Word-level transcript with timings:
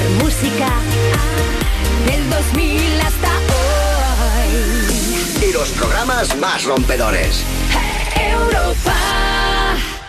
mejor 0.00 0.24
música 0.24 0.68
del 2.06 2.30
2000 2.30 3.00
hasta 3.00 3.28
hoy. 4.38 5.48
Y 5.48 5.52
los 5.52 5.70
programas 5.72 6.40
más 6.40 6.64
rompedores. 6.64 7.46
Europa. 8.32 8.96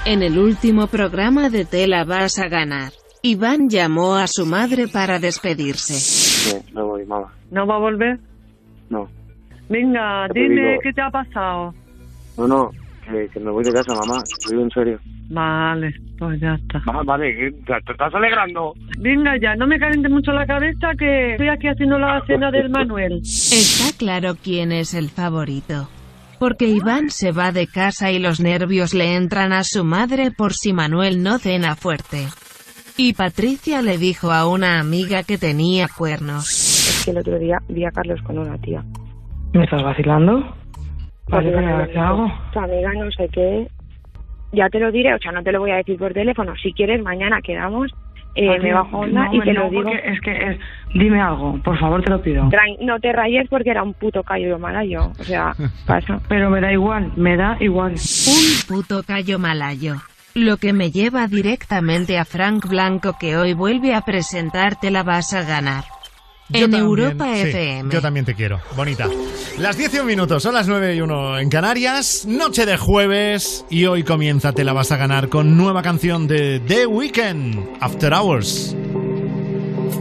En 0.05 0.23
el 0.23 0.37
último 0.37 0.87
programa 0.87 1.49
de 1.49 1.65
Tela 1.65 2.03
vas 2.03 2.39
a 2.39 2.47
ganar. 2.47 2.91
Iván 3.23 3.69
llamó 3.69 4.15
a 4.15 4.25
su 4.27 4.45
madre 4.45 4.87
para 4.87 5.19
despedirse. 5.19 5.93
Sí, 5.93 6.57
me 6.73 6.81
voy, 6.81 7.05
mamá. 7.05 7.31
¿No 7.51 7.67
va 7.67 7.75
a 7.75 7.79
volver? 7.79 8.19
No. 8.89 9.07
Venga, 9.69 10.27
te 10.33 10.39
dime 10.39 10.79
qué 10.81 10.91
te 10.91 11.01
ha 11.01 11.11
pasado. 11.11 11.73
No, 12.37 12.47
no, 12.47 12.71
que, 13.11 13.29
que 13.29 13.39
me 13.39 13.51
voy 13.51 13.63
de 13.63 13.71
casa, 13.73 13.93
mamá. 13.93 14.21
Te 14.23 14.49
digo 14.51 14.63
en 14.63 14.69
serio. 14.71 14.99
Vale, 15.29 15.93
pues 16.17 16.39
ya 16.41 16.55
está. 16.55 16.81
Ah, 16.87 17.01
vale, 17.05 17.35
que 17.35 17.51
te, 17.51 17.73
te 17.85 17.91
estás 17.91 18.13
alegrando. 18.13 18.73
Venga 18.99 19.37
ya, 19.41 19.55
no 19.55 19.67
me 19.67 19.79
caliente 19.79 20.09
mucho 20.09 20.31
la 20.31 20.45
cabeza 20.45 20.89
que 20.97 21.31
estoy 21.31 21.47
aquí 21.49 21.67
haciendo 21.67 21.97
la 21.99 22.21
cena 22.25 22.51
del 22.51 22.69
Manuel. 22.69 23.19
Está 23.23 23.97
claro 23.97 24.35
quién 24.41 24.71
es 24.71 24.93
el 24.93 25.09
favorito. 25.09 25.87
Porque 26.39 26.67
Iván 26.67 27.11
se 27.11 27.31
va 27.31 27.51
de 27.51 27.67
casa 27.67 28.11
y 28.11 28.17
los 28.17 28.39
nervios 28.39 28.93
le 28.95 29.15
entran 29.15 29.53
a 29.53 29.63
su 29.63 29.83
madre 29.83 30.31
por 30.31 30.53
si 30.53 30.73
Manuel 30.73 31.21
no 31.21 31.37
cena 31.37 31.75
fuerte. 31.75 32.25
Y 32.97 33.13
Patricia 33.13 33.81
le 33.81 33.97
dijo 33.97 34.31
a 34.31 34.47
una 34.47 34.79
amiga 34.79 35.23
que 35.23 35.37
tenía 35.37 35.87
cuernos. 35.87 36.49
Es 36.49 37.05
que 37.05 37.11
el 37.11 37.19
otro 37.19 37.37
día 37.37 37.57
vi 37.69 37.85
a 37.85 37.91
Carlos 37.91 38.19
con 38.23 38.39
una 38.39 38.57
tía. 38.57 38.83
¿Me 39.53 39.63
estás 39.63 39.83
vacilando? 39.83 40.55
Vale, 41.27 41.51
Porque 41.51 41.65
pero 41.67 41.87
¿qué 41.91 41.99
hago? 41.99 42.31
Tu 42.53 42.59
amiga 42.59 42.93
no 42.93 43.11
sé 43.11 43.29
qué. 43.29 43.67
Ya 44.53 44.69
te 44.69 44.79
lo 44.79 44.91
diré, 44.91 45.13
o 45.13 45.19
sea, 45.19 45.31
no 45.31 45.43
te 45.43 45.51
lo 45.51 45.59
voy 45.59 45.71
a 45.71 45.77
decir 45.77 45.97
por 45.97 46.13
teléfono. 46.13 46.53
Si 46.61 46.73
quieres, 46.73 47.01
mañana 47.01 47.39
quedamos, 47.41 47.89
eh, 48.35 48.49
Oye, 48.49 48.59
me 48.59 48.73
bajo 48.73 48.99
onda 48.99 49.25
no, 49.27 49.33
y 49.33 49.39
te 49.41 49.53
no, 49.53 49.63
lo 49.63 49.69
digo. 49.69 49.89
es 49.91 50.19
que 50.21 50.31
es... 50.31 50.59
Dime 50.93 51.21
algo, 51.21 51.57
por 51.63 51.77
favor, 51.79 52.03
te 52.03 52.09
lo 52.09 52.21
pido. 52.21 52.43
Tran- 52.49 52.77
No 52.81 52.99
te 52.99 53.13
rayes 53.13 53.47
porque 53.49 53.69
era 53.71 53.81
un 53.83 53.93
puto 53.93 54.23
callo 54.23 54.59
malayo. 54.59 55.11
O 55.19 55.23
sea, 55.23 55.53
pasa. 55.87 56.19
Pero 56.27 56.49
me 56.49 56.59
da 56.59 56.73
igual, 56.73 57.11
me 57.15 57.37
da 57.37 57.55
igual. 57.61 57.93
Un 57.93 58.67
puto 58.67 59.03
callo 59.03 59.39
malayo. 59.39 59.95
Lo 60.35 60.57
que 60.57 60.73
me 60.73 60.91
lleva 60.91 61.27
directamente 61.27 62.17
a 62.17 62.25
Frank 62.25 62.67
Blanco 62.69 63.13
que 63.19 63.37
hoy 63.37 63.53
vuelve 63.53 63.93
a 63.93 64.01
presentarte 64.01 64.91
la 64.91 65.03
vas 65.03 65.33
a 65.33 65.43
ganar. 65.43 65.83
Yo 66.51 66.65
en 66.65 66.71
también, 66.71 66.83
Europa 66.83 67.25
sí, 67.33 67.41
FM. 67.41 67.93
Yo 67.93 68.01
también 68.01 68.25
te 68.25 68.35
quiero. 68.35 68.59
Bonita. 68.75 69.07
Las 69.57 69.77
10 69.77 69.93
y 69.93 69.99
un 69.99 70.05
minutos, 70.05 70.43
son 70.43 70.53
las 70.53 70.67
9 70.67 70.95
y 70.95 71.01
1 71.01 71.39
en 71.39 71.49
Canarias. 71.49 72.25
Noche 72.27 72.65
de 72.65 72.77
jueves. 72.77 73.65
Y 73.69 73.85
hoy 73.85 74.03
comienza 74.03 74.51
Te 74.51 74.63
la 74.63 74.73
vas 74.73 74.91
a 74.91 74.97
ganar 74.97 75.29
con 75.29 75.55
nueva 75.55 75.81
canción 75.81 76.27
de 76.27 76.59
The 76.59 76.87
Weeknd, 76.87 77.77
After 77.79 78.13
Hours. 78.13 78.75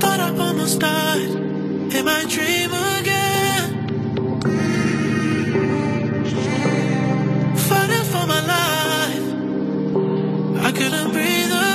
Thought 0.01 0.21
I 0.21 0.41
almost 0.41 0.81
died 0.81 1.31
in 1.93 2.05
my 2.05 2.25
dream 2.25 2.71
again. 2.99 3.77
Fighting 7.55 8.05
for 8.11 8.27
my 8.27 8.41
life, 8.41 9.23
I 10.67 10.73
couldn't 10.73 11.13
breathe 11.13 11.70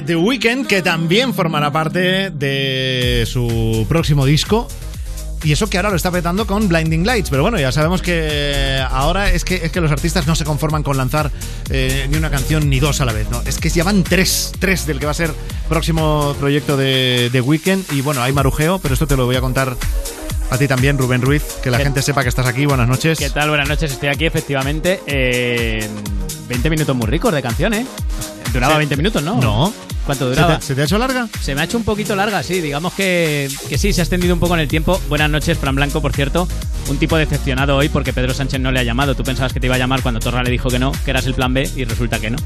de 0.00 0.06
The 0.06 0.16
Weeknd 0.16 0.66
que 0.66 0.82
también 0.82 1.34
formará 1.34 1.70
parte 1.70 2.30
de 2.30 3.24
su 3.30 3.84
próximo 3.88 4.24
disco. 4.24 4.68
Y 5.42 5.52
eso 5.52 5.70
que 5.70 5.78
ahora 5.78 5.88
lo 5.88 5.96
está 5.96 6.10
petando 6.10 6.46
con 6.46 6.68
Blinding 6.68 7.06
Lights. 7.06 7.30
Pero 7.30 7.42
bueno, 7.42 7.58
ya 7.58 7.72
sabemos 7.72 8.02
que 8.02 8.78
ahora 8.90 9.30
es 9.32 9.42
que, 9.44 9.54
es 9.56 9.72
que 9.72 9.80
los 9.80 9.90
artistas 9.90 10.26
no 10.26 10.34
se 10.34 10.44
conforman 10.44 10.82
con 10.82 10.98
lanzar 10.98 11.30
eh, 11.70 12.06
ni 12.10 12.18
una 12.18 12.30
canción 12.30 12.68
ni 12.68 12.78
dos 12.78 13.00
a 13.00 13.06
la 13.06 13.12
vez. 13.14 13.26
¿no? 13.30 13.40
Es 13.46 13.56
que 13.58 13.70
llevan 13.70 14.02
tres, 14.04 14.52
tres 14.58 14.86
del 14.86 14.98
que 14.98 15.06
va 15.06 15.12
a 15.12 15.14
ser 15.14 15.32
próximo 15.68 16.34
proyecto 16.38 16.76
de 16.76 17.30
The 17.32 17.40
Weeknd. 17.40 17.90
Y 17.92 18.02
bueno, 18.02 18.22
hay 18.22 18.32
marujeo, 18.34 18.78
pero 18.80 18.92
esto 18.92 19.06
te 19.06 19.16
lo 19.16 19.24
voy 19.24 19.36
a 19.36 19.40
contar 19.40 19.76
a 20.50 20.58
ti 20.58 20.68
también, 20.68 20.98
Rubén 20.98 21.22
Ruiz. 21.22 21.42
Que 21.62 21.70
la 21.70 21.78
¿Qué- 21.78 21.84
gente 21.84 22.02
sepa 22.02 22.22
que 22.22 22.28
estás 22.28 22.46
aquí. 22.46 22.66
Buenas 22.66 22.86
noches. 22.88 23.18
¿Qué 23.18 23.30
tal? 23.30 23.48
Buenas 23.48 23.68
noches, 23.68 23.92
estoy 23.92 24.10
aquí 24.10 24.26
efectivamente. 24.26 25.00
eh, 25.06 25.88
20 26.48 26.68
minutos 26.68 26.94
muy 26.96 27.06
ricos 27.06 27.32
de 27.32 27.40
canción, 27.40 27.72
¿eh? 27.72 27.86
Duraba 28.52 28.74
Sí. 28.74 28.78
20 28.78 28.96
minutos, 28.98 29.22
¿no? 29.22 29.36
No. 29.40 29.72
¿Cuánto 30.10 30.24
¿Se 30.24 30.40
duraba? 30.40 30.58
te, 30.58 30.66
se 30.66 30.74
te 30.74 30.80
ha 30.80 30.84
hecho 30.86 30.98
larga? 30.98 31.28
Se 31.40 31.54
me 31.54 31.60
ha 31.60 31.64
hecho 31.64 31.76
un 31.78 31.84
poquito 31.84 32.16
larga, 32.16 32.42
sí. 32.42 32.60
Digamos 32.60 32.92
que, 32.94 33.48
que 33.68 33.78
sí, 33.78 33.92
se 33.92 34.00
ha 34.00 34.04
extendido 34.04 34.34
un 34.34 34.40
poco 34.40 34.54
en 34.54 34.60
el 34.60 34.66
tiempo. 34.66 35.00
Buenas 35.08 35.30
noches, 35.30 35.56
Fran 35.56 35.76
Blanco, 35.76 36.02
por 36.02 36.12
cierto. 36.12 36.48
Un 36.88 36.96
tipo 36.98 37.16
decepcionado 37.16 37.76
hoy 37.76 37.88
porque 37.88 38.12
Pedro 38.12 38.34
Sánchez 38.34 38.60
no 38.60 38.72
le 38.72 38.80
ha 38.80 38.82
llamado. 38.82 39.14
Tú 39.14 39.22
pensabas 39.22 39.52
que 39.52 39.60
te 39.60 39.66
iba 39.68 39.76
a 39.76 39.78
llamar 39.78 40.02
cuando 40.02 40.18
Torra 40.18 40.42
le 40.42 40.50
dijo 40.50 40.68
que 40.68 40.80
no, 40.80 40.90
que 41.04 41.12
eras 41.12 41.26
el 41.26 41.34
plan 41.34 41.54
B 41.54 41.70
y 41.76 41.84
resulta 41.84 42.18
que 42.18 42.30
no. 42.30 42.38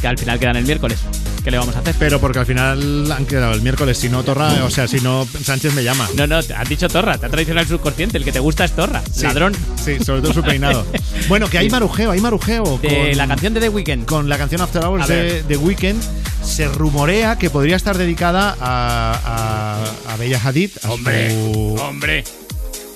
Que 0.00 0.06
al 0.08 0.16
final 0.18 0.38
quedan 0.38 0.56
el 0.56 0.64
miércoles. 0.64 0.98
¿Qué 1.42 1.50
le 1.50 1.58
vamos 1.58 1.74
a 1.76 1.78
hacer? 1.80 1.94
Pero 1.98 2.20
porque 2.20 2.38
al 2.40 2.46
final 2.46 3.10
han 3.10 3.24
quedado 3.26 3.52
el 3.54 3.62
miércoles. 3.62 3.96
Si 3.98 4.08
no, 4.08 4.22
Torra, 4.22 4.64
o 4.64 4.70
sea, 4.70 4.86
si 4.86 5.00
no, 5.00 5.26
Sánchez 5.42 5.72
me 5.74 5.82
llama. 5.82 6.08
No, 6.14 6.26
no, 6.26 6.42
te 6.42 6.52
has 6.54 6.68
dicho 6.68 6.88
Torra, 6.88 7.16
te 7.18 7.26
ha 7.26 7.28
traicionado 7.28 7.62
el 7.64 7.68
subconsciente. 7.68 8.18
El 8.18 8.24
que 8.24 8.32
te 8.32 8.38
gusta 8.40 8.64
es 8.64 8.72
Torra, 8.72 9.02
Sí. 9.12 9.22
ladrón. 9.22 9.54
Sí, 9.82 9.98
sobre 10.04 10.20
todo 10.22 10.32
su 10.34 10.42
peinado. 10.42 10.84
Bueno, 11.28 11.48
que 11.50 11.58
hay 11.58 11.68
marujeo, 11.68 12.10
hay 12.12 12.20
marujeo. 12.20 12.78
De 12.80 12.88
con, 12.88 13.16
la 13.16 13.26
canción 13.28 13.54
de 13.54 13.60
The 13.60 13.68
Weeknd. 13.70 14.04
con 14.06 14.28
la 14.28 14.38
canción 14.38 14.60
After 14.60 14.84
Hours 14.84 15.08
de. 15.08 15.42
The 15.48 15.56
Weeknd. 15.56 16.00
Se 16.44 16.68
rumorea 16.68 17.36
que 17.38 17.50
podría 17.50 17.76
estar 17.76 17.98
dedicada 17.98 18.56
a, 18.60 19.84
a, 20.06 20.12
a 20.12 20.16
Bella 20.16 20.40
Hadid. 20.42 20.70
a 20.82 20.90
Hombre, 20.92 21.30
su- 21.30 21.76
hombre. 21.82 22.24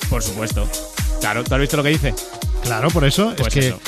Por 0.08 0.22
supuesto. 0.22 0.68
Claro, 1.22 1.44
¿tú 1.44 1.54
has 1.54 1.60
visto 1.60 1.76
lo 1.78 1.82
que 1.84 1.88
dice? 1.88 2.14
Claro, 2.64 2.90
por 2.90 3.04
eso. 3.04 3.32
Pues 3.36 3.48
es 3.48 3.54
que 3.54 3.68
eso. 3.68 3.80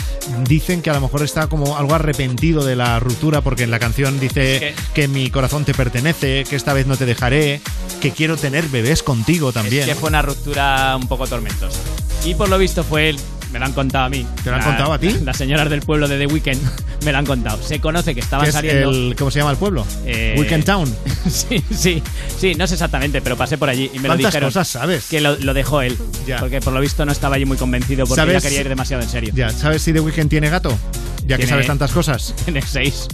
dicen 0.48 0.80
que 0.82 0.88
a 0.90 0.94
lo 0.94 1.00
mejor 1.00 1.22
está 1.22 1.48
como 1.48 1.76
algo 1.76 1.94
arrepentido 1.94 2.64
de 2.64 2.76
la 2.76 2.98
ruptura 3.00 3.40
porque 3.42 3.64
en 3.64 3.70
la 3.70 3.78
canción 3.78 4.18
dice 4.18 4.58
que- 4.60 4.74
que 4.94 5.08
mi 5.08 5.30
corazón 5.30 5.64
te 5.64 5.74
pertenece, 5.74 6.44
que 6.48 6.56
esta 6.56 6.72
vez 6.72 6.86
no 6.86 6.96
te 6.96 7.04
dejaré, 7.06 7.60
que 8.00 8.12
quiero 8.12 8.36
tener 8.36 8.64
bebés 8.68 9.02
contigo 9.02 9.52
también. 9.52 9.82
Es 9.82 9.88
que 9.90 9.94
fue 9.96 10.08
una 10.08 10.22
ruptura 10.22 10.96
un 10.96 11.06
poco 11.08 11.26
tormentosa. 11.26 11.78
Y 12.24 12.34
por 12.34 12.48
lo 12.48 12.56
visto 12.56 12.82
fue 12.84 13.10
él. 13.10 13.20
Me 13.54 13.60
lo 13.60 13.66
han 13.66 13.72
contado 13.72 14.06
a 14.06 14.08
mí. 14.08 14.26
¿Te 14.42 14.50
lo 14.50 14.56
han 14.56 14.62
La- 14.62 14.66
contado 14.66 14.92
a 14.92 14.98
ti? 14.98 15.10
Las 15.22 15.36
señoras 15.36 15.70
del 15.70 15.80
pueblo 15.80 16.08
de 16.08 16.18
The 16.18 16.26
Weeknd 16.26 16.60
me 17.04 17.12
lo 17.12 17.18
han 17.18 17.24
contado. 17.24 17.62
Se 17.62 17.80
conoce 17.80 18.12
que 18.12 18.18
estaban 18.20 18.48
es 18.48 18.52
saliendo. 18.52 18.90
el, 18.90 19.14
¿Cómo 19.16 19.30
se 19.30 19.38
llama 19.38 19.52
el 19.52 19.56
pueblo? 19.58 19.86
Eh, 20.04 20.34
Weekend 20.36 20.64
Town. 20.64 20.92
sí, 21.30 21.62
sí, 21.72 22.02
sí, 22.36 22.56
no 22.56 22.66
sé 22.66 22.74
exactamente, 22.74 23.22
pero 23.22 23.36
pasé 23.36 23.56
por 23.56 23.68
allí 23.68 23.84
y 23.94 23.98
me 24.00 24.08
lo 24.08 24.14
¿Cuántas 24.14 24.32
dijeron. 24.32 24.48
cosas 24.48 24.66
sabes? 24.66 25.06
Que 25.08 25.20
lo, 25.20 25.36
lo 25.36 25.54
dejó 25.54 25.82
él. 25.82 25.96
Ya. 26.26 26.38
Porque 26.40 26.60
por 26.60 26.72
lo 26.72 26.80
visto 26.80 27.06
no 27.06 27.12
estaba 27.12 27.36
allí 27.36 27.44
muy 27.46 27.56
convencido 27.56 28.06
porque 28.08 28.20
¿Sabes? 28.22 28.34
ya 28.34 28.40
quería 28.40 28.60
ir 28.62 28.68
demasiado 28.68 29.04
en 29.04 29.08
serio. 29.08 29.32
Ya, 29.36 29.50
¿sabes 29.50 29.82
si 29.82 29.92
The 29.92 30.00
Weeknd 30.00 30.28
tiene 30.28 30.50
gato? 30.50 30.76
Ya 31.24 31.36
que 31.38 31.46
sabes 31.46 31.68
tantas 31.68 31.92
cosas. 31.92 32.34
Tiene 32.44 32.60
seis. 32.60 33.06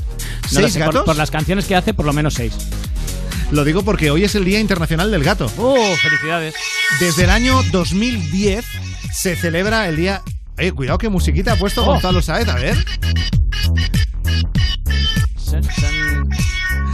¿Seis 0.49 0.73
por- 0.73 0.81
gatos? 0.87 1.05
Por, 1.05 1.17
las 1.17 1.31
canciones 1.31 1.67
que 1.67 1.77
hace, 1.77 1.93
por 1.93 2.07
lo 2.07 2.15
menos 2.15 2.33
seis. 2.33 2.55
Lo 3.51 3.63
digo 3.65 3.83
porque 3.83 4.11
hoy 4.11 4.25
es 4.25 4.35
el 4.37 4.45
Día 4.47 4.59
Internacional 4.59 5.11
del 5.11 5.23
Gato. 5.23 5.53
¡Oh, 5.59 5.77
felicidades! 6.03 6.55
Desde 6.99 7.25
el 7.25 7.31
año 7.31 7.63
2010 7.73 8.65
se 9.13 9.37
celebra 9.37 9.89
el 9.89 9.97
día. 9.97 10.23
Eh, 10.59 10.73
cuidado 10.73 10.99
que 10.99 11.09
musiquita 11.09 11.53
ha 11.53 11.57
puesto 11.57 11.83
Oh. 11.83 11.87
Gonzalo 11.87 12.21
Saez, 12.23 12.49
a 12.49 12.55
ver. 12.57 12.77
Son, 15.37 15.63
son- 15.65 16.29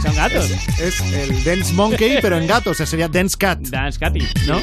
son 0.01 0.15
gatos. 0.15 0.51
Es 0.79 0.99
el 1.01 1.43
Dance 1.43 1.73
Monkey, 1.73 2.19
pero 2.21 2.37
en 2.37 2.47
gato, 2.47 2.71
o 2.71 2.73
sea, 2.73 2.85
sería 2.85 3.07
Dance 3.07 3.35
Cat. 3.37 3.59
Dance 3.59 3.99
Cathy, 3.99 4.27
¿no? 4.47 4.59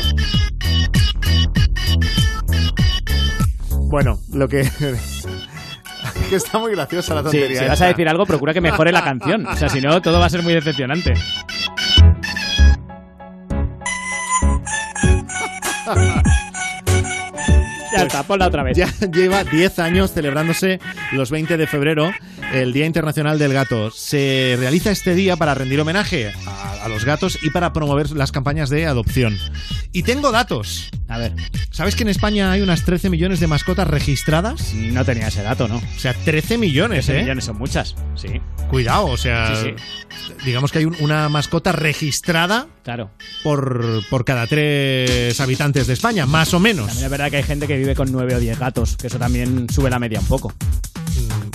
Bueno, 3.88 4.18
lo 4.32 4.48
que. 4.48 4.68
que 6.30 6.36
está 6.36 6.58
muy 6.58 6.72
graciosa 6.72 7.14
la 7.14 7.20
Sí, 7.20 7.24
tontería. 7.38 7.60
si 7.60 7.66
vas 7.68 7.80
a 7.80 7.86
decir 7.86 8.08
algo, 8.08 8.26
procura 8.26 8.52
que 8.54 8.60
mejore 8.60 8.90
la 8.92 9.04
canción. 9.04 9.46
O 9.46 9.56
sea, 9.56 9.68
si 9.68 9.80
no, 9.80 10.00
todo 10.02 10.18
va 10.18 10.26
a 10.26 10.30
ser 10.30 10.42
muy 10.42 10.54
decepcionante. 10.54 11.14
Ya 17.94 18.02
está, 18.02 18.22
ponla 18.24 18.48
otra 18.48 18.62
vez. 18.62 18.76
Ya 18.76 18.88
lleva 19.12 19.44
10 19.44 19.78
años 19.78 20.12
celebrándose 20.12 20.80
los 21.12 21.30
20 21.30 21.56
de 21.56 21.66
febrero, 21.66 22.10
el 22.52 22.72
Día 22.72 22.86
Internacional 22.86 23.38
del 23.38 23.52
Gato. 23.52 23.90
Se 23.90 24.56
realiza 24.58 24.90
este 24.90 25.14
día 25.14 25.36
para 25.36 25.54
rendir 25.54 25.80
homenaje 25.80 26.32
a, 26.46 26.73
a 26.84 26.88
los 26.88 27.04
gatos 27.04 27.38
y 27.42 27.50
para 27.50 27.72
promover 27.72 28.10
las 28.12 28.30
campañas 28.32 28.68
de 28.70 28.86
adopción. 28.86 29.36
Y 29.92 30.02
tengo 30.02 30.30
datos. 30.30 30.90
A 31.08 31.18
ver, 31.18 31.32
¿Sabes 31.70 31.96
que 31.96 32.02
en 32.04 32.08
España 32.08 32.50
hay 32.52 32.60
unas 32.62 32.84
13 32.84 33.10
millones 33.10 33.40
de 33.40 33.46
mascotas 33.48 33.86
registradas? 33.88 34.72
no 34.74 35.04
tenía 35.04 35.28
ese 35.28 35.42
dato, 35.42 35.66
¿no? 35.66 35.76
O 35.78 35.98
sea, 35.98 36.14
13 36.14 36.56
millones, 36.58 37.00
Ese 37.08 37.18
¿eh? 37.18 37.22
millones 37.22 37.44
son 37.44 37.58
muchas, 37.58 37.94
sí, 38.14 38.28
Cuidado, 38.70 39.06
o 39.06 39.16
sea, 39.16 39.54
Sí, 39.56 39.70
digamos 40.44 40.70
que 40.72 40.78
hay 40.78 40.84
un- 40.84 40.96
una 41.00 41.28
mascota 41.28 41.72
registrada 41.72 42.68
claro. 42.84 43.10
por, 43.42 44.02
por 44.08 44.24
cada 44.24 44.46
tres 44.46 45.38
habitantes 45.40 45.86
de 45.86 45.92
España, 45.94 46.26
más 46.26 46.54
o 46.54 46.60
menos. 46.60 46.86
También 46.86 47.04
es 47.06 47.10
verdad 47.10 47.30
que 47.30 47.36
hay 47.38 47.42
gente 47.42 47.66
que 47.66 47.76
vive 47.76 47.94
con 47.94 48.10
nueve 48.12 48.34
o 48.34 48.40
diez 48.40 48.58
gatos, 48.58 48.96
que 48.96 49.08
eso 49.08 49.18
también 49.18 49.66
sube 49.68 49.90
la 49.90 49.98
media 49.98 50.20
un 50.20 50.26
poco. 50.26 50.52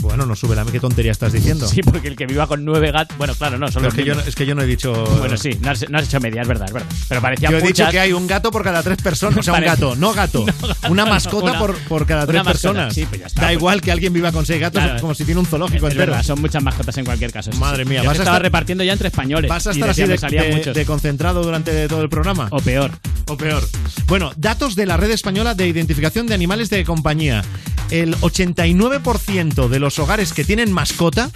Bueno, 0.02 0.26
no 0.26 0.36
sube 0.36 0.56
la... 0.56 0.64
¿Qué 0.66 0.80
tontería 0.80 1.12
estás 1.12 1.34
diciendo? 1.34 1.68
Sí, 1.68 1.82
porque 1.82 2.08
el 2.08 2.16
que 2.16 2.26
viva 2.26 2.48
con 2.48 2.64
nueve 2.64 2.92
gatos... 2.92 3.18
Bueno, 3.18 3.36
claro, 3.36 3.58
no, 3.58 3.70
son 3.72 3.84
los 3.84 3.94
es 3.94 4.00
que, 4.00 4.06
yo, 4.06 4.16
no- 4.16 4.22
es 4.22 4.36
que 4.36 4.46
yo 4.46 4.56
no 4.56 4.62
he 4.62 4.66
dicho... 4.66 4.94
Bueno, 5.20 5.36
sí, 5.38 5.52
no 5.62 5.72
has, 5.72 5.90
no 5.90 5.98
has 5.98 6.06
hecho 6.06 6.20
media, 6.20 6.42
es 6.42 6.48
verdad, 6.48 6.68
es 6.68 6.74
verdad. 6.74 6.90
Pero 7.10 7.22
parecía 7.22 7.50
Yo 7.52 7.58
he 7.58 7.62
dicho 7.62 7.86
que 7.90 8.00
hay 8.00 8.14
un 8.14 8.26
gato 8.28 8.52
por 8.52 8.64
cada 8.64 8.82
tres 8.84 9.02
personas. 9.02 9.40
O 9.40 9.44
sea, 9.44 9.54
un 9.56 9.62
gato, 9.66 9.96
no 9.96 10.14
gato. 10.14 10.46
No, 10.62 10.68
gato, 10.68 10.92
una 10.92 11.06
mascota 11.06 11.52
una- 11.52 11.60
por, 11.60 11.76
por 11.80 12.06
cada 12.06 12.26
tres 12.26 12.36
mascota. 12.44 12.52
personas. 12.54 12.94
Sí, 12.94 13.06
pues 13.08 13.22
ya 13.22 13.28
está, 13.28 13.42
da 13.42 13.48
pues. 13.48 13.58
igual 13.58 13.82
que 13.82 13.92
alguien 13.92 14.14
viva 14.14 14.32
con 14.32 14.46
seis 14.46 14.60
gatos, 14.62 14.82
Claro. 14.84 15.02
como 15.02 15.14
si 15.14 15.26
tiene 15.26 15.40
un 15.40 15.46
zoológico 15.46 15.88
Es 15.88 15.94
entero. 15.94 16.12
verdad, 16.12 16.24
son 16.26 16.40
muchas 16.42 16.64
mascotas 16.64 16.98
en 16.98 17.06
cualquier 17.06 17.32
caso. 17.32 17.52
Madre 17.54 17.84
mía, 17.86 18.02
Yo 18.04 18.08
vas 18.10 18.20
a 18.20 18.22
estaba 18.22 18.38
estar- 18.38 18.44
repartiendo 18.44 18.84
ya 18.84 18.94
entre 18.94 19.08
españoles. 19.10 19.50
¿Vas 19.50 19.68
a 19.68 19.72
estar 19.72 19.90
así 19.90 20.04
de, 20.04 20.18
de- 20.18 20.74
de 20.74 20.86
concentrado 20.86 21.44
durante 21.44 21.88
todo 21.88 22.02
el 22.02 22.10
programa? 22.10 22.48
O 22.52 22.60
peor. 22.60 22.92
O 23.28 23.38
peor. 23.38 23.64
Bueno, 24.08 24.32
datos 24.38 24.76
de 24.76 24.86
la 24.86 24.98
red 24.98 25.12
española 25.12 25.54
de 25.56 25.68
identificación 25.68 26.26
de 26.28 26.34
animales 26.36 26.70
de 26.70 26.84
compañía. 26.86 27.44
El 27.92 28.16
89% 28.18 29.68
de 29.68 29.80
los 29.80 29.89
hogares 29.98 30.34
que 30.34 30.44
tienen 30.44 30.72
mascota 30.72 31.32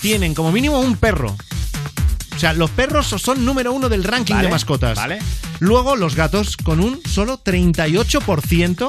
tienen 0.00 0.34
como 0.34 0.52
mínimo 0.52 0.78
un 0.80 0.96
perro. 0.96 1.34
O 2.36 2.38
sea, 2.38 2.52
los 2.52 2.70
perros 2.70 3.06
son 3.06 3.44
número 3.44 3.72
uno 3.72 3.88
del 3.88 4.04
ranking 4.04 4.34
Vale, 4.34 4.48
de 4.48 4.52
mascotas. 4.52 4.96
vale. 4.96 5.18
Luego 5.60 5.96
los 5.96 6.14
gatos 6.16 6.56
con 6.56 6.80
un 6.80 7.00
solo 7.08 7.38
38% 7.42 8.88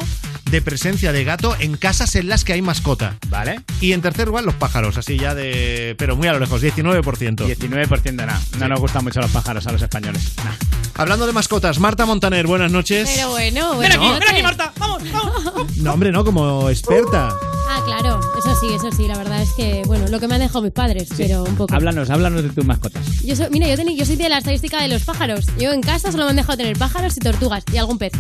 de 0.50 0.62
presencia 0.62 1.12
de 1.12 1.24
gato 1.24 1.56
en 1.60 1.78
casas 1.78 2.16
en 2.16 2.28
las 2.28 2.44
que 2.44 2.54
hay 2.54 2.62
mascota. 2.62 3.18
Vale. 3.30 3.62
Y 3.82 3.94
en 3.94 4.02
tercer 4.02 4.28
lugar, 4.28 4.44
los 4.44 4.56
pájaros, 4.56 4.98
así 4.98 5.18
ya 5.18 5.36
de. 5.36 5.96
Pero 5.98 6.16
muy 6.16 6.28
a 6.28 6.34
lo 6.34 6.40
lejos, 6.40 6.62
19%. 6.62 7.02
19% 7.02 8.14
nada. 8.14 8.42
No 8.60 8.68
nos 8.68 8.80
gustan 8.80 9.04
mucho 9.04 9.22
los 9.22 9.32
pájaros 9.32 9.66
a 9.68 9.72
los 9.72 9.82
españoles. 9.82 10.34
Nah. 10.44 10.52
Hablando 10.98 11.28
de 11.28 11.34
mascotas, 11.34 11.78
Marta 11.80 12.06
Montaner, 12.06 12.48
buenas 12.48 12.72
noches. 12.72 13.10
Pero 13.14 13.30
bueno, 13.30 13.78
Ven 13.78 13.92
bueno. 13.98 14.12
aquí, 14.14 14.20
ven 14.26 14.30
aquí, 14.36 14.44
Marta. 14.44 14.74
Vamos, 14.78 15.04
vamos. 15.12 15.78
No, 15.78 15.94
hombre, 15.94 16.12
no, 16.12 16.24
como 16.24 16.70
experta. 16.70 17.30
Ah, 17.68 17.82
claro, 17.86 18.20
eso 18.40 18.52
sí, 18.68 18.74
eso 18.76 18.92
sí, 18.96 19.08
la 19.08 19.18
verdad 19.18 19.42
es 19.42 19.50
que, 19.54 19.84
bueno, 19.86 20.08
lo 20.08 20.20
que 20.20 20.28
me 20.28 20.36
han 20.36 20.42
dejado 20.42 20.62
mis 20.62 20.72
padres, 20.72 21.10
pero 21.18 21.44
un 21.44 21.56
poco. 21.56 21.74
Háblanos, 21.74 22.10
háblanos 22.10 22.44
de 22.44 22.50
tus 22.50 22.66
mascotas. 22.66 23.04
Yo 23.24 23.36
soy, 23.36 23.48
mira, 23.52 23.68
yo, 23.68 23.76
teni- 23.76 23.96
yo 23.98 24.06
soy 24.06 24.16
de 24.16 24.30
la 24.30 24.38
estadística 24.40 24.82
de 24.82 24.88
los 24.88 25.04
pájaros. 25.04 25.46
Yo 25.60 25.72
en 25.72 25.82
casa 25.82 26.12
solo 26.12 26.26
me 26.26 26.32
han 26.32 26.36
dejado 26.38 26.58
tener 26.58 26.78
pájaros 26.78 27.16
y 27.18 27.20
tortugas 27.20 27.64
y 27.72 27.78
algún 27.78 27.98
pez. 27.98 28.14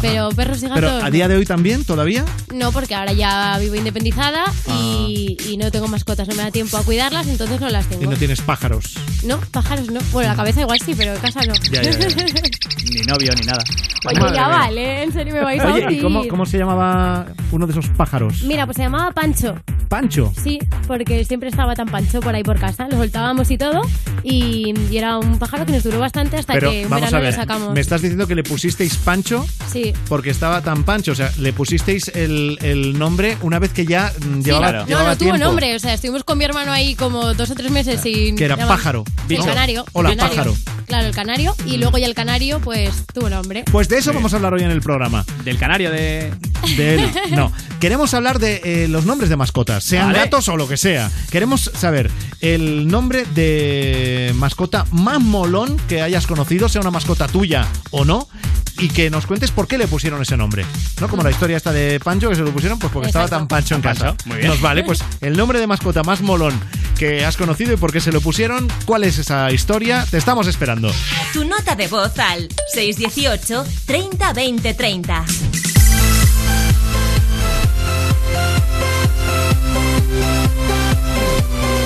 Pero 0.00 0.28
perros 0.30 0.58
y 0.62 0.68
gatos. 0.68 0.74
Pero 0.76 0.90
a 1.04 1.10
día 1.10 1.28
de 1.28 1.36
hoy 1.36 1.44
también, 1.46 1.84
todavía. 1.84 2.24
No, 2.54 2.72
porque 2.72 2.94
ahora 2.94 3.12
ya 3.12 3.58
vivo 3.58 3.74
independizada 3.74 4.44
y, 4.80 5.36
y 5.48 5.56
no 5.56 5.70
tengo 5.70 5.88
mascotas, 5.88 6.28
no 6.28 6.34
me 6.34 6.42
da 6.42 6.50
tiempo 6.50 6.76
a 6.76 6.82
cuidarlas, 6.82 7.26
entonces 7.28 7.60
no 7.60 7.68
las 7.68 7.86
Y 7.86 7.88
tengo. 7.90 8.10
no 8.10 8.16
tienes 8.16 8.40
pájaros. 8.40 8.94
No, 9.24 9.38
pájaros 9.50 9.90
no. 9.90 10.00
Bueno, 10.12 10.30
la 10.30 10.36
cabeza 10.36 10.60
igual 10.62 10.78
sí, 10.84 10.94
pero 10.96 11.14
en 11.14 11.20
casa 11.20 11.40
no. 11.46 11.54
Ya, 11.70 11.82
ya, 11.82 11.90
ya. 11.90 12.06
Ni 12.90 13.00
novio, 13.02 13.32
ni 13.38 13.46
nada. 13.46 13.62
Oye, 14.06 14.18
Madre 14.18 14.34
ya 14.36 14.46
mía. 14.48 14.56
vale, 14.58 15.02
en 15.04 15.12
serio 15.12 15.34
me 15.34 15.40
vais 15.44 15.60
a 15.62 15.66
Oye, 15.66 15.80
¿y 15.80 15.84
hundir. 15.84 16.02
cómo, 16.02 16.26
cómo 16.28 16.46
se 16.46 16.58
llamaba 16.58 17.26
uno 17.52 17.66
de 17.66 17.72
esos 17.72 17.88
pájaros? 17.90 18.42
Mira, 18.44 18.64
pues 18.64 18.76
se 18.76 18.82
llamaba 18.82 19.10
Pancho. 19.12 19.56
Pancho. 19.88 20.32
Sí, 20.42 20.58
porque 20.86 21.24
siempre 21.24 21.48
estaba 21.50 21.74
tan 21.74 21.86
pancho 21.88 22.20
por 22.20 22.34
ahí 22.34 22.42
por 22.42 22.58
casa. 22.58 22.86
Lo 22.90 22.96
soltábamos 22.96 23.50
y 23.50 23.58
todo. 23.58 23.82
Y, 24.22 24.72
y 24.90 24.96
era 24.96 25.18
un 25.18 25.38
pájaro 25.38 25.66
que 25.66 25.72
nos 25.72 25.82
duró 25.82 25.98
bastante 25.98 26.36
hasta 26.38 26.54
Pero 26.54 26.70
que 26.70 26.84
un 26.84 26.90
vamos 26.90 27.10
verano 27.10 27.16
a 27.16 27.20
ver, 27.20 27.34
lo 27.34 27.40
sacamos. 27.40 27.74
me 27.74 27.80
estás 27.80 28.00
diciendo 28.00 28.26
que 28.26 28.34
le 28.34 28.42
pusisteis 28.42 28.96
Pancho 28.96 29.44
Sí. 29.70 29.79
Porque 30.08 30.30
estaba 30.30 30.60
tan 30.62 30.84
pancho, 30.84 31.12
o 31.12 31.14
sea, 31.14 31.32
le 31.38 31.52
pusisteis 31.52 32.08
el, 32.14 32.58
el 32.62 32.98
nombre 32.98 33.36
una 33.42 33.58
vez 33.58 33.72
que 33.72 33.84
ya 33.86 34.12
mm, 34.20 34.40
llevaba, 34.42 34.68
claro. 34.68 34.80
No, 34.82 34.86
llevaba 34.86 35.08
no 35.10 35.16
tuvo 35.18 35.28
tiempo. 35.30 35.44
nombre. 35.44 35.76
O 35.76 35.78
sea, 35.78 35.94
estuvimos 35.94 36.24
con 36.24 36.38
mi 36.38 36.44
hermano 36.44 36.72
ahí 36.72 36.94
como 36.94 37.34
dos 37.34 37.50
o 37.50 37.54
tres 37.54 37.70
meses 37.70 38.00
sin. 38.00 38.36
Que 38.36 38.44
era 38.44 38.56
llamar- 38.56 38.68
pájaro. 38.76 39.04
El 39.28 39.38
¿no? 39.38 39.44
canario. 39.46 39.84
Hola, 39.92 40.10
el 40.12 40.16
canario. 40.16 40.36
pájaro. 40.54 40.56
Claro, 40.86 41.06
el 41.06 41.14
canario. 41.14 41.54
Y 41.66 41.76
luego 41.76 41.98
ya 41.98 42.06
el 42.06 42.14
canario, 42.14 42.60
pues 42.60 43.04
tuvo 43.14 43.28
nombre. 43.30 43.64
Pues 43.70 43.88
de 43.88 43.98
eso 43.98 44.12
vamos 44.12 44.32
a 44.32 44.36
hablar 44.36 44.54
hoy 44.54 44.62
en 44.62 44.70
el 44.72 44.80
programa. 44.80 45.24
Del 45.44 45.56
canario 45.58 45.90
de. 45.90 46.32
De 46.76 46.94
él. 46.96 47.10
No. 47.30 47.52
Queremos 47.78 48.12
hablar 48.12 48.38
de 48.38 48.60
eh, 48.64 48.88
los 48.88 49.06
nombres 49.06 49.30
de 49.30 49.36
mascotas, 49.36 49.82
sean 49.84 50.08
Vale. 50.08 50.18
gatos 50.18 50.48
o 50.48 50.56
lo 50.56 50.68
que 50.68 50.76
sea. 50.76 51.10
Queremos 51.30 51.70
saber 51.74 52.10
el 52.42 52.88
nombre 52.88 53.24
de 53.34 54.32
mascota 54.36 54.84
más 54.90 55.20
molón 55.20 55.78
que 55.88 56.02
hayas 56.02 56.26
conocido, 56.26 56.68
sea 56.68 56.82
una 56.82 56.90
mascota 56.90 57.26
tuya 57.28 57.66
o 57.90 58.04
no, 58.04 58.28
y 58.78 58.88
que 58.88 59.08
nos 59.10 59.26
cuentes 59.26 59.50
por 59.50 59.66
qué 59.70 59.78
le 59.78 59.86
pusieron 59.86 60.20
ese 60.20 60.36
nombre. 60.36 60.66
¿No? 61.00 61.08
Como 61.08 61.22
la 61.22 61.30
historia 61.30 61.56
esta 61.56 61.72
de 61.72 62.00
Pancho, 62.00 62.28
que 62.28 62.34
se 62.34 62.42
lo 62.42 62.50
pusieron 62.50 62.78
pues 62.78 62.92
porque 62.92 63.06
estaba 63.06 63.28
tan 63.28 63.46
pancho 63.46 63.76
en 63.76 63.80
casa. 63.80 64.06
pancho, 64.06 64.28
muy 64.28 64.38
bien. 64.38 64.48
Nos 64.48 64.60
vale, 64.60 64.82
pues 64.82 65.02
el 65.20 65.36
nombre 65.36 65.60
de 65.60 65.66
mascota 65.68 66.02
más 66.02 66.20
molón 66.20 66.60
que 66.98 67.24
has 67.24 67.36
conocido 67.36 67.72
y 67.72 67.76
por 67.76 67.92
qué 67.92 68.00
se 68.00 68.10
lo 68.10 68.20
pusieron, 68.20 68.68
cuál 68.84 69.04
es 69.04 69.18
esa 69.18 69.50
historia, 69.52 70.04
te 70.10 70.18
estamos 70.18 70.48
esperando. 70.48 70.92
Tu 71.32 71.44
nota 71.44 71.76
de 71.76 71.86
voz 71.86 72.18
al 72.18 72.48
618 72.74 73.64
30 73.86 74.32
20 74.32 74.74
30. 74.74 75.24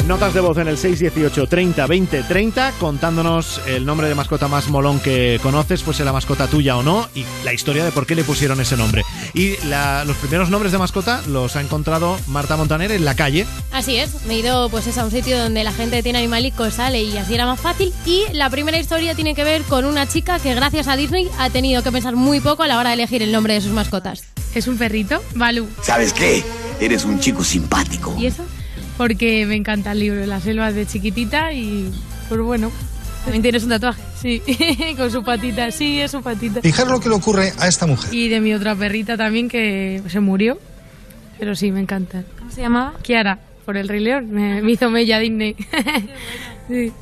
Notas 0.06 0.34
de 0.34 0.40
voz 0.40 0.58
en 0.58 0.68
el 0.68 0.76
618 0.76 1.46
30 1.46 1.87
20 1.87 2.23
30 2.25 2.73
contándonos 2.78 3.58
el 3.66 3.87
nombre 3.87 4.06
de 4.06 4.14
mascota 4.14 4.49
más 4.49 4.68
molón 4.68 5.00
que 5.00 5.40
conoces, 5.42 5.82
fuese 5.82 6.04
la 6.04 6.12
mascota 6.12 6.46
tuya 6.46 6.76
o 6.76 6.82
no, 6.82 7.08
y 7.14 7.25
la 7.42 7.54
historia 7.54 7.87
de 7.87 7.90
por 7.90 8.04
qué 8.06 8.14
le 8.14 8.23
pusieron 8.23 8.61
ese 8.61 8.76
nombre. 8.76 9.02
Y 9.32 9.56
la- 9.66 10.04
los 10.04 10.16
primeros 10.18 10.50
nombres 10.50 10.73
de 10.73 10.78
mascota 10.78 11.23
los 11.28 11.56
ha 11.56 11.62
encontrado 11.62 12.18
Marta 12.26 12.58
Montaner 12.58 12.92
en 12.92 13.06
la 13.06 13.16
calle. 13.16 13.46
Así 13.73 13.96
es, 13.96 14.26
me 14.26 14.34
he 14.34 14.38
ido 14.40 14.68
pues 14.68 14.84
a 14.99 15.04
un 15.06 15.11
sitio 15.11 15.38
donde 15.38 15.64
la 15.64 15.73
gente 15.73 16.02
tiene 16.02 16.18
animalicos, 16.18 16.75
sale 16.75 17.02
y 17.02 17.16
así 17.16 17.34
era 17.34 17.46
más 17.46 17.58
fácil. 17.61 17.90
Y 18.04 18.25
la 18.34 18.50
primera 18.50 18.78
historia 18.78 19.14
tiene 19.14 19.34
que 19.34 19.42
ver 19.42 19.62
con 19.62 19.87
una 19.87 20.06
chica 20.06 20.38
que 20.38 20.54
gracias 20.54 20.87
a 20.87 20.96
Disney 20.96 21.30
ha 21.38 21.49
tenido 21.49 21.82
que 21.82 21.90
pensar 21.90 22.14
muy 22.14 22.40
poco 22.40 22.62
a 22.62 22.66
la 22.66 22.78
hora 22.78 22.90
de 22.90 22.94
elegir 22.96 23.23
el 23.23 23.32
nombre 23.32 23.54
de 23.54 23.62
sus 23.62 23.73
mascotas. 23.73 24.25
Es 24.54 24.66
un 24.68 24.76
perrito, 24.76 25.23
Balú. 25.34 25.66
¿Sabes 25.82 26.12
qué? 26.12 26.44
Eres 26.78 27.06
un 27.06 27.20
chico 27.20 27.42
simpático. 27.42 28.14
¿Y 28.18 28.26
eso? 28.26 28.44
Porque 28.96 29.44
me 29.46 29.56
encanta 29.56 29.92
el 29.92 30.00
libro 30.00 30.24
Las 30.26 30.44
selvas 30.44 30.74
de 30.74 30.86
chiquitita 30.86 31.52
y 31.52 31.90
pues 32.28 32.40
bueno. 32.40 32.70
¿También 33.24 33.42
tienes 33.42 33.62
un 33.64 33.70
tatuaje? 33.70 34.02
Sí, 34.20 34.42
con 34.96 35.10
su 35.10 35.24
patita, 35.24 35.70
sí, 35.70 35.98
es 35.98 36.10
su 36.10 36.22
patita. 36.22 36.60
Fijaros 36.60 36.92
lo 36.92 37.00
que 37.00 37.08
le 37.08 37.14
ocurre 37.14 37.52
a 37.58 37.66
esta 37.68 37.86
mujer. 37.86 38.12
Y 38.12 38.28
de 38.28 38.40
mi 38.40 38.52
otra 38.52 38.74
perrita 38.74 39.16
también 39.16 39.48
que 39.48 40.02
se 40.08 40.20
murió. 40.20 40.58
Pero 41.38 41.56
sí, 41.56 41.72
me 41.72 41.80
encanta. 41.80 42.22
¿Cómo 42.38 42.50
se 42.50 42.60
llamaba? 42.60 42.94
Kiara, 43.02 43.38
por 43.64 43.78
el 43.78 43.88
Rey 43.88 44.00
León. 44.00 44.30
Me, 44.30 44.60
me 44.60 44.72
hizo 44.72 44.90
Mella 44.90 45.18
Disney. 45.18 45.56
sí. 46.68 46.92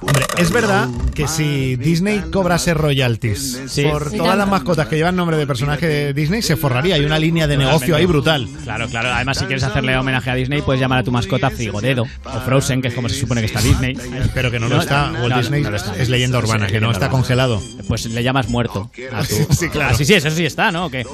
Hombre, 0.00 0.24
es 0.36 0.50
verdad 0.52 0.88
que 1.14 1.26
si 1.26 1.74
Disney 1.76 2.20
cobrase 2.30 2.74
royalties 2.74 3.62
Sí. 3.66 3.82
por 3.84 4.10
todas 4.12 4.36
las 4.36 4.46
mascotas 4.48 4.86
que 4.88 4.96
llevan 4.96 5.16
nombre 5.16 5.36
de 5.36 5.46
personaje 5.46 5.86
de 5.86 6.12
Disney, 6.12 6.42
se 6.42 6.56
forraría. 6.56 6.94
Hay 6.96 7.04
una 7.04 7.18
línea 7.18 7.46
de 7.46 7.56
negocio 7.56 7.96
ahí 7.96 8.04
brutal. 8.06 8.46
Claro, 8.62 8.88
claro. 8.88 9.12
Además, 9.12 9.38
si 9.38 9.46
quieres 9.46 9.64
hacerle 9.64 9.96
homenaje 9.96 10.30
a 10.30 10.34
Disney, 10.34 10.60
puedes 10.62 10.80
llamar 10.80 10.98
a 10.98 11.02
tu 11.02 11.10
mascota 11.10 11.50
Frigodedo 11.50 12.04
o 12.24 12.40
Frozen, 12.40 12.82
que 12.82 12.88
es 12.88 12.94
como 12.94 13.08
se 13.08 13.16
supone 13.16 13.40
que 13.40 13.46
está 13.46 13.60
Disney. 13.62 13.96
Pero 14.34 14.50
que 14.50 14.60
no 14.60 14.68
lo 14.68 14.80
está. 14.80 15.10
Walt 15.12 15.30
no, 15.30 15.38
Disney 15.38 15.62
no 15.62 15.70
lo 15.70 15.76
está. 15.76 15.96
es 15.96 16.08
leyenda 16.08 16.38
urbana, 16.38 16.66
Sí, 16.66 16.72
que 16.74 16.80
no 16.80 16.90
está 16.90 17.08
congelado. 17.08 17.60
Pues 17.88 18.04
le 18.06 18.22
llamas 18.22 18.48
muerto. 18.48 18.90
a 19.12 19.22
tu- 19.24 19.34
Sí, 19.54 19.68
claro. 19.70 19.90
Ah, 19.92 19.96
sí, 19.96 20.04
sí, 20.04 20.14
eso 20.14 20.30
sí 20.30 20.44
está, 20.44 20.70
¿no? 20.70 20.86
¿O 20.86 20.90
qué? 20.90 21.04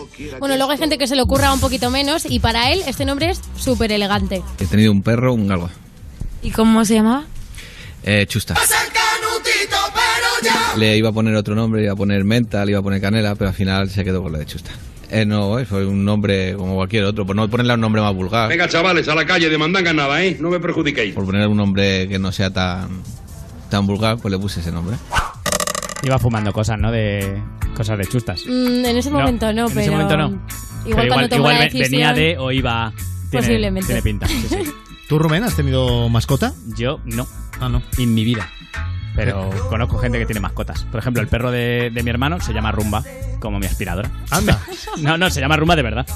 Bueno, 0.40 0.56
luego 0.56 0.72
hay 0.72 0.78
gente 0.78 0.98
que 0.98 1.06
se 1.06 1.14
le 1.16 1.22
ocurra 1.22 1.52
un 1.54 1.60
poquito 1.60 1.88
menos 1.90 2.26
y 2.28 2.40
para 2.40 2.72
él 2.72 2.82
este 2.86 3.04
nombre 3.04 3.30
es 3.30 3.40
súper 3.56 3.92
elegante. 3.92 4.42
He 4.58 4.66
tenido 4.66 4.90
un 4.92 5.02
perro, 5.02 5.32
un 5.32 5.46
galgo. 5.46 5.70
¿Y 6.42 6.50
cómo 6.50 6.84
se 6.84 6.94
llamaba? 6.94 7.24
Eh, 8.04 8.26
chusta. 8.26 8.54
Le 10.76 10.96
iba 10.96 11.10
a 11.10 11.12
poner 11.12 11.34
otro 11.36 11.54
nombre, 11.54 11.80
le 11.80 11.86
iba 11.86 11.92
a 11.92 11.96
poner 11.96 12.24
menta, 12.24 12.64
le 12.64 12.72
iba 12.72 12.80
a 12.80 12.82
poner 12.82 13.00
canela, 13.00 13.34
pero 13.34 13.48
al 13.50 13.54
final 13.54 13.90
se 13.90 14.04
quedó 14.04 14.22
con 14.22 14.32
lo 14.32 14.38
de 14.38 14.46
chusta. 14.46 14.70
Eh, 15.10 15.26
no, 15.26 15.58
eh, 15.58 15.66
fue 15.66 15.84
un 15.86 16.04
nombre 16.04 16.54
como 16.56 16.74
cualquier 16.76 17.04
otro, 17.04 17.26
por 17.26 17.36
no 17.36 17.48
ponerle 17.50 17.74
un 17.74 17.80
nombre 17.82 18.00
más 18.00 18.14
vulgar. 18.14 18.48
Venga, 18.48 18.66
chavales, 18.68 19.06
a 19.08 19.14
la 19.14 19.26
calle, 19.26 19.50
de 19.50 19.58
mandanga 19.58 19.92
nada, 19.92 20.24
¿eh? 20.24 20.36
No 20.40 20.48
me 20.48 20.58
perjudiquéis. 20.58 21.14
Por 21.14 21.26
poner 21.26 21.46
un 21.46 21.58
nombre 21.58 22.08
que 22.08 22.18
no 22.18 22.32
sea 22.32 22.50
tan, 22.50 23.02
tan 23.68 23.86
vulgar, 23.86 24.16
pues 24.16 24.32
le 24.32 24.38
puse 24.38 24.60
ese 24.60 24.72
nombre. 24.72 24.96
Iba 26.02 26.18
fumando 26.18 26.52
cosas, 26.52 26.78
¿no? 26.78 26.90
De 26.90 27.40
cosas 27.76 27.98
de 27.98 28.06
chustas. 28.06 28.42
Mm, 28.46 28.84
en 28.86 28.96
ese 28.96 29.10
No, 29.10 29.18
momento 29.18 29.52
no, 29.52 29.66
en 29.66 29.68
pero... 29.68 29.80
ese 29.82 29.90
momento 29.90 30.16
no. 30.16 30.28
Igual, 30.86 30.96
Pero 31.02 31.08
cuando 31.08 31.28
tomó 31.28 31.40
igual 31.42 31.54
la 31.54 31.58
ve- 31.60 31.64
decisión... 31.66 31.90
venía 31.90 32.12
de 32.14 32.38
o 32.38 32.50
iba. 32.50 32.92
Tiene, 33.30 33.46
Posiblemente. 33.46 33.86
Tiene 33.86 34.02
pinta. 34.02 34.26
sí, 34.26 34.46
sí. 34.48 34.56
¿Tú, 35.12 35.18
Rubén, 35.18 35.44
has 35.44 35.54
tenido 35.54 36.08
mascota? 36.08 36.54
Yo 36.74 36.98
no. 37.04 37.28
Ah, 37.60 37.68
no. 37.68 37.82
En 37.98 38.14
mi 38.14 38.24
vida. 38.24 38.48
Pero 39.14 39.50
conozco 39.68 39.98
gente 39.98 40.18
que 40.18 40.24
tiene 40.24 40.40
mascotas. 40.40 40.84
Por 40.84 41.00
ejemplo, 41.00 41.20
el 41.20 41.28
perro 41.28 41.50
de, 41.50 41.90
de 41.92 42.02
mi 42.02 42.08
hermano 42.08 42.40
se 42.40 42.54
llama 42.54 42.72
Rumba, 42.72 43.04
como 43.38 43.58
mi 43.58 43.66
aspiradora. 43.66 44.10
Anda. 44.30 44.58
No, 45.02 45.18
no, 45.18 45.28
se 45.28 45.40
llama 45.42 45.56
Rumba 45.58 45.76
de 45.76 45.82
verdad. 45.82 46.06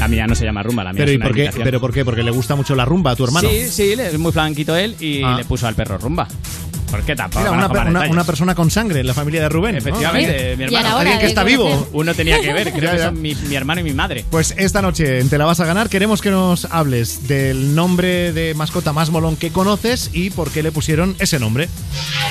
La 0.00 0.08
mía 0.08 0.26
no 0.26 0.34
se 0.34 0.44
llama 0.44 0.60
Rumba, 0.64 0.82
la 0.82 0.92
mía 0.92 1.04
Pero 1.04 1.10
es 1.12 1.14
¿y 1.14 1.16
una 1.18 1.26
por 1.26 1.36
qué? 1.36 1.50
¿Pero 1.62 1.80
por 1.80 1.92
qué? 1.92 2.04
Porque 2.04 2.24
le 2.24 2.32
gusta 2.32 2.56
mucho 2.56 2.74
la 2.74 2.84
rumba 2.84 3.12
a 3.12 3.16
tu 3.16 3.22
hermano. 3.22 3.48
Sí, 3.48 3.68
sí, 3.68 3.92
es 3.92 4.18
muy 4.18 4.32
flanquito 4.32 4.74
él 4.74 4.96
y 4.98 5.22
Ah. 5.22 5.36
le 5.36 5.44
puso 5.44 5.68
al 5.68 5.76
perro 5.76 5.96
Rumba. 5.96 6.26
¿Por 6.90 7.02
qué 7.02 7.14
tampoco? 7.14 7.44
Mira, 7.44 8.08
una, 8.10 8.24
persona 8.24 8.54
con 8.54 8.70
sangre 8.70 9.00
en 9.00 9.06
la 9.06 9.14
familia 9.14 9.42
de 9.42 9.48
Rubén. 9.48 9.72
¿no? 9.72 9.78
Efectivamente, 9.78 10.56
mi 10.56 10.64
hermano. 10.64 10.88
ahora 10.88 11.00
Alguien 11.00 11.18
que 11.20 11.26
está 11.26 11.42
conocer. 11.42 11.66
vivo. 11.68 11.88
Uno 11.92 12.14
tenía 12.14 12.40
que 12.40 12.52
ver, 12.52 12.72
creo 12.72 12.90
Ya, 12.90 12.96
que 12.96 13.02
son 13.04 13.22
mi, 13.22 13.34
mi 13.34 13.54
hermano 13.54 13.80
y 13.80 13.84
mi 13.84 13.92
madre. 13.92 14.24
Pues 14.30 14.54
esta 14.56 14.82
noche 14.82 15.20
en 15.20 15.28
Te 15.28 15.38
la 15.38 15.44
vas 15.44 15.60
a 15.60 15.64
ganar 15.66 15.88
queremos 15.88 16.20
que 16.20 16.30
nos 16.30 16.66
hables 16.66 17.28
del 17.28 17.74
nombre 17.74 18.32
de 18.32 18.54
mascota 18.54 18.92
más 18.92 19.10
molón 19.10 19.36
que 19.36 19.50
conoces 19.50 20.10
y 20.12 20.30
por 20.30 20.50
qué 20.50 20.62
le 20.62 20.72
pusieron 20.72 21.16
ese 21.18 21.38
nombre. 21.38 21.68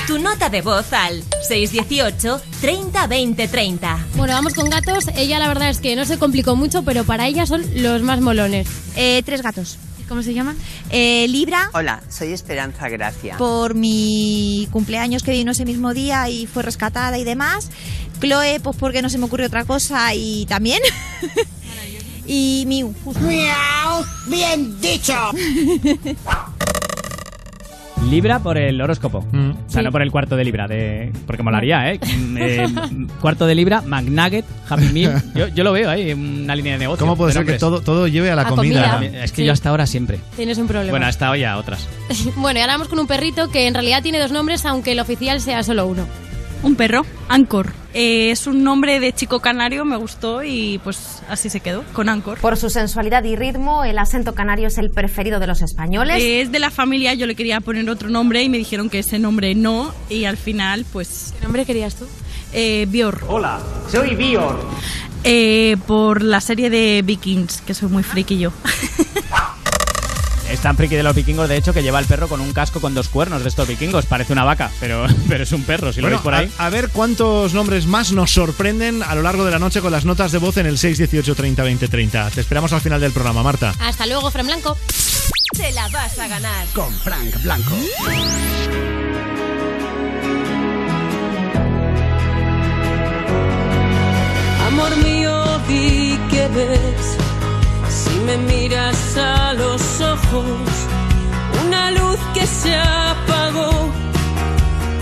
Tu 0.08 0.20
nota 0.20 0.50
de 0.50 0.62
voz 0.62 0.92
al 0.94 1.24
618 1.48 2.42
30 2.62 3.08
20 3.08 3.48
30. 3.48 4.06
Bueno, 4.16 4.34
vamos 4.34 4.54
con 4.54 4.70
gatos. 4.70 5.06
Ella 5.16 5.40
la 5.40 5.48
verdad 5.48 5.70
es 5.70 5.80
que 5.80 5.96
no 5.96 6.06
se 6.06 6.18
complicó 6.18 6.56
mucho, 6.56 6.84
pero 6.84 7.04
para 7.04 7.28
ella 7.28 7.46
son 7.46 7.64
los 7.76 8.02
más 8.02 8.22
molones. 8.22 8.68
Eh, 8.96 9.22
tres 9.26 9.42
gatos. 9.42 9.78
¿Cómo 10.10 10.24
se 10.24 10.34
llaman? 10.34 10.58
Eh, 10.90 11.28
Libra, 11.30 11.70
Hola, 11.74 12.02
soy 12.10 12.34
Esperanza 12.34 12.90
Gracia. 12.90 13.38
por 13.38 13.76
mi 13.76 14.68
cumpleaños 14.72 15.22
que 15.22 15.32
vino 15.32 15.52
ese 15.52 15.66
mismo 15.66 15.94
día 15.94 16.28
y 16.30 16.48
fue 16.48 16.64
rescatada 16.64 17.20
y 17.20 17.24
demás. 17.24 17.70
Chloe, 18.20 18.60
pues 18.60 18.76
porque 18.76 19.04
no 19.04 19.10
se 19.10 19.20
me 19.20 19.26
ocurrió 19.26 19.46
otra 19.46 19.66
cosa 19.66 20.14
y 20.16 20.48
también. 20.48 20.80
y 22.26 22.64
Miu. 22.66 22.94
¡Miau! 23.22 24.04
¡Bien 24.28 24.82
dicho! 24.82 25.14
Libra 28.10 28.40
por 28.40 28.58
el 28.58 28.82
horóscopo. 28.82 29.22
Mm. 29.32 29.50
O 29.52 29.54
sea, 29.70 29.82
Sí. 29.82 29.86
no 29.86 29.92
por 29.92 30.02
el 30.02 30.12
cuarto 30.12 30.36
de 30.36 30.44
libra, 30.44 30.68
de... 30.68 31.12
porque 31.28 31.44
molaría, 31.44 31.92
¿eh? 31.94 32.00
Eh, 32.38 32.68
cuarto 33.22 33.46
de 33.46 33.54
libra, 33.56 33.82
McNugget, 33.82 34.46
Happy 34.68 34.86
Meal. 34.94 35.22
Yo, 35.36 35.48
yo 35.50 35.64
lo 35.64 35.72
veo 35.74 35.90
ahí, 35.90 36.14
una 36.14 36.56
línea 36.56 36.74
de 36.74 36.80
negocio. 36.80 37.06
¿Cómo 37.06 37.16
puede 37.16 37.30
de 37.34 37.40
ser 37.40 37.46
que 37.46 37.54
todo, 37.60 37.82
todo 37.82 38.08
lleve 38.08 38.32
a 38.32 38.36
la 38.36 38.44
A 38.44 38.46
comida? 38.48 38.96
comida. 38.96 39.24
Es 39.24 39.32
que 39.32 39.42
Sí. 39.42 39.46
yo 39.46 39.54
hasta 39.54 39.70
ahora 39.70 39.86
siempre. 39.86 40.20
Tienes 40.36 40.58
un 40.58 40.68
problema. 40.68 40.92
Bueno, 40.92 41.06
hasta 41.06 41.30
hoy 41.30 41.44
a 41.44 41.58
otras. 41.58 41.88
Bueno, 42.36 42.60
y 42.60 42.62
ahora 42.62 42.74
vamos 42.74 42.88
con 42.88 43.00
un 43.00 43.08
perrito 43.08 43.50
que 43.50 43.68
en 43.68 43.74
realidad 43.74 44.02
tiene 44.02 44.20
dos 44.20 44.32
nombres, 44.32 44.66
aunque 44.66 44.94
el 44.94 45.00
oficial 45.00 45.40
sea 45.42 45.62
solo 45.64 45.86
uno. 45.86 46.06
Un 46.62 46.76
perro, 46.76 47.06
Ancor. 47.30 47.72
Eh, 47.94 48.32
es 48.32 48.46
un 48.46 48.64
nombre 48.64 49.00
de 49.00 49.14
chico 49.14 49.40
canario, 49.40 49.86
me 49.86 49.96
gustó 49.96 50.44
y 50.44 50.80
pues 50.84 51.22
así 51.30 51.50
se 51.50 51.60
quedó, 51.62 51.84
con 51.94 52.10
Ancor. 52.10 52.38
Por 52.40 52.58
su 52.58 52.70
sensualidad 52.70 53.24
y 53.24 53.36
ritmo, 53.36 53.84
el 53.84 53.98
acento 53.98 54.36
canario 54.36 54.68
es 54.68 54.78
el 54.78 54.92
preferido 54.92 55.40
de 55.40 55.48
los 55.48 55.62
españoles. 55.62 56.22
Eh, 56.22 56.42
es 56.42 56.52
de 56.52 56.60
la 56.60 56.70
familia, 56.70 57.14
yo 57.14 57.26
le 57.26 57.36
quería 57.36 57.62
poner 57.62 57.90
otro 57.90 58.10
nombre 58.10 58.44
y 58.44 58.50
me 58.50 58.58
dijeron 58.58 58.90
que 58.90 59.00
ese 59.00 59.20
nombre 59.20 59.56
no 59.56 59.94
y 60.10 60.26
al 60.26 60.38
final 60.38 60.86
pues... 60.92 61.34
¿Qué 61.38 61.44
nombre 61.44 61.66
querías 61.66 61.96
tú? 61.96 62.06
Eh, 62.54 62.86
Bior. 62.90 63.22
Hola, 63.28 63.60
soy 63.90 64.16
Bior. 64.16 64.60
Eh, 65.24 65.78
por 65.88 66.22
la 66.22 66.42
serie 66.42 66.70
de 66.70 67.02
Vikings, 67.06 67.62
que 67.62 67.74
soy 67.74 67.90
muy 67.90 68.04
friki 68.04 68.38
yo. 68.38 68.52
Es 70.50 70.62
tan 70.62 70.76
friki 70.76 70.96
de 70.96 71.04
los 71.04 71.16
vikingos, 71.16 71.48
de 71.48 71.58
hecho, 71.58 71.74
que 71.74 71.84
lleva 71.84 72.00
el 72.00 72.06
perro 72.06 72.28
con 72.28 72.42
un 72.42 72.54
casco 72.54 72.82
con 72.82 72.94
dos 72.96 73.08
cuernos 73.10 73.44
de 73.44 73.50
estos 73.50 73.68
vikingos. 73.68 74.06
Parece 74.08 74.34
una 74.34 74.44
vaca, 74.44 74.72
pero, 74.80 75.06
pero 75.30 75.44
es 75.44 75.52
un 75.52 75.64
perro, 75.64 75.94
si 75.94 76.02
lo 76.02 76.06
Bueno, 76.08 76.18
veis 76.18 76.24
por 76.24 76.34
ahí. 76.34 76.52
A, 76.58 76.66
a 76.66 76.70
ver 76.70 76.90
cuántos 76.90 77.54
nombres 77.54 77.86
más 77.86 78.12
nos 78.12 78.32
sorprenden 78.32 79.04
a 79.04 79.14
lo 79.16 79.22
largo 79.22 79.46
de 79.46 79.52
la 79.52 79.60
noche 79.60 79.82
con 79.82 79.92
las 79.92 80.06
notas 80.06 80.32
de 80.32 80.40
voz 80.40 80.58
en 80.58 80.66
el 80.66 80.78
618 80.78 81.36
30 81.36 81.64
20 81.64 81.88
30. 81.88 82.30
Te 82.32 82.42
esperamos 82.42 82.74
al 82.74 82.82
final 82.82 83.00
del 83.00 83.12
programa, 83.12 83.44
Marta. 83.44 83.74
Hasta 83.80 84.06
luego, 84.06 84.32
Fran 84.32 84.48
Blanco. 84.48 84.78
Te 85.56 85.72
la 85.72 85.88
vas 85.90 86.18
a 86.18 86.28
ganar. 86.28 86.66
Con 86.74 86.92
Frank 86.94 87.42
Blanco. 87.44 87.76
Amor 94.68 94.96
mío, 94.98 95.60
di 95.68 96.18
que 96.30 96.48
ves, 96.50 97.18
si 98.04 98.16
me 98.28 98.38
miras 98.38 99.18
a 99.18 99.54
los 99.54 99.82
ojos, 100.02 100.70
una 101.66 101.92
luz 101.92 102.20
que 102.34 102.46
se 102.46 102.74
apagó, 102.76 103.72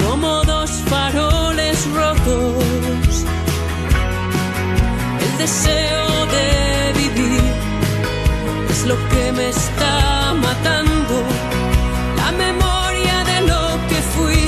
como 0.04 0.44
dos 0.44 0.72
faroles 0.92 1.78
rotos. 2.00 3.14
El 5.26 5.34
deseo 5.44 6.10
de 6.36 6.48
vivir 7.02 7.44
es 8.72 8.86
lo 8.86 8.96
que 9.12 9.32
me 9.38 9.50
está 9.50 10.34
matando, 10.48 11.16
la 12.22 12.32
memoria 12.46 13.18
de 13.32 13.40
lo 13.52 13.64
que 13.90 14.00
fui, 14.14 14.44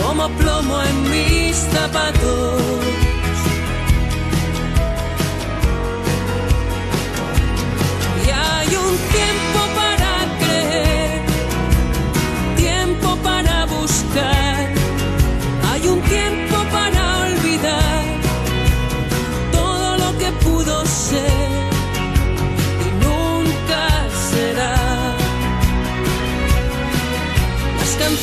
como 0.00 0.28
plomo 0.40 0.82
en 0.90 0.96
mis 1.10 1.56
zapatos. 1.74 2.99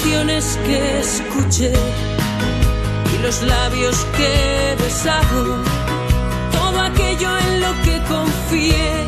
Canciones 0.08 0.58
que 0.66 1.00
escuché 1.00 1.74
y 3.14 3.24
los 3.24 3.42
labios 3.44 4.06
que 4.16 4.76
besado, 4.82 5.58
todo 6.52 6.80
aquello 6.80 7.38
en 7.38 7.62
lo 7.62 7.74
que 7.84 8.02
confié 8.08 9.04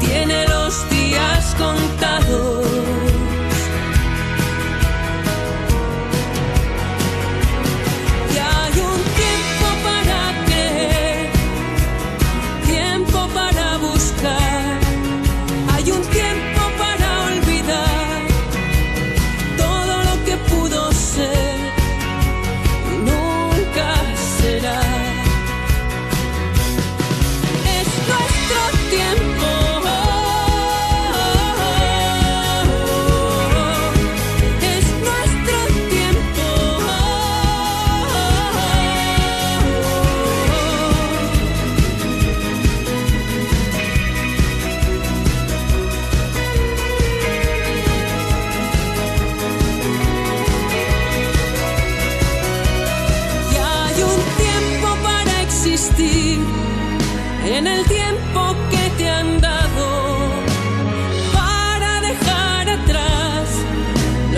tiene 0.00 0.48
los 0.48 0.90
días 0.90 1.54
contados. 1.56 3.19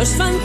Los 0.02 0.16
fantasmas 0.16 0.41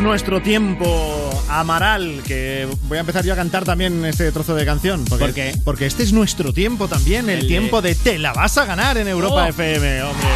Es 0.00 0.04
nuestro 0.04 0.40
tiempo, 0.40 1.44
Amaral, 1.50 2.22
que 2.26 2.66
voy 2.88 2.96
a 2.96 3.00
empezar 3.00 3.22
yo 3.22 3.34
a 3.34 3.36
cantar 3.36 3.64
también 3.66 4.02
este 4.06 4.32
trozo 4.32 4.54
de 4.54 4.64
canción. 4.64 5.04
Porque, 5.04 5.24
¿Por 5.26 5.34
qué? 5.34 5.54
Porque 5.62 5.84
este 5.84 6.02
es 6.04 6.14
nuestro 6.14 6.54
tiempo 6.54 6.88
también, 6.88 7.28
el, 7.28 7.34
El 7.36 7.42
de- 7.42 7.48
tiempo 7.48 7.82
de 7.82 7.94
Te 7.94 8.18
la 8.18 8.32
vas 8.32 8.56
a 8.56 8.64
ganar 8.64 8.96
en 8.96 9.08
Europa 9.08 9.44
Oh. 9.44 9.48
FM, 9.50 10.02
hombre. 10.04 10.26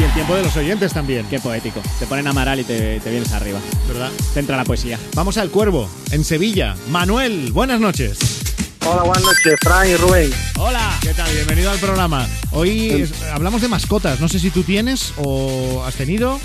Y 0.00 0.02
el 0.04 0.10
tiempo 0.14 0.34
de 0.36 0.42
los 0.42 0.56
oyentes 0.56 0.90
también. 0.94 1.26
Qué 1.28 1.38
poético. 1.38 1.82
Te 1.98 2.06
ponen 2.06 2.26
Amaral 2.26 2.60
y 2.60 2.64
te, 2.64 2.98
te 3.00 3.10
vienes 3.10 3.30
arriba. 3.32 3.58
¿Verdad? 3.86 4.08
Te 4.32 4.40
entra 4.40 4.56
la 4.56 4.64
poesía. 4.64 4.98
Vamos 5.14 5.36
al 5.36 5.50
Cuervo, 5.50 5.86
en 6.12 6.24
Sevilla. 6.24 6.76
Manuel, 6.88 7.52
buenas 7.52 7.78
noches. 7.78 8.39
Hola, 8.86 9.02
buenas 9.02 9.22
noches, 9.22 9.54
Fran 9.62 9.88
y 9.88 9.96
Rubén. 9.96 10.30
Hola. 10.58 10.98
¿Qué 11.02 11.12
tal? 11.14 11.32
Bienvenido 11.34 11.70
al 11.70 11.78
programa. 11.78 12.26
Hoy 12.50 12.88
es- 13.02 13.22
hablamos 13.32 13.60
de 13.62 13.68
mascotas. 13.68 14.20
No 14.20 14.28
sé 14.28 14.38
si 14.38 14.50
tú 14.50 14.62
tienes 14.62 15.12
o 15.16 15.82
has 15.86 15.94
tenido. 15.94 16.40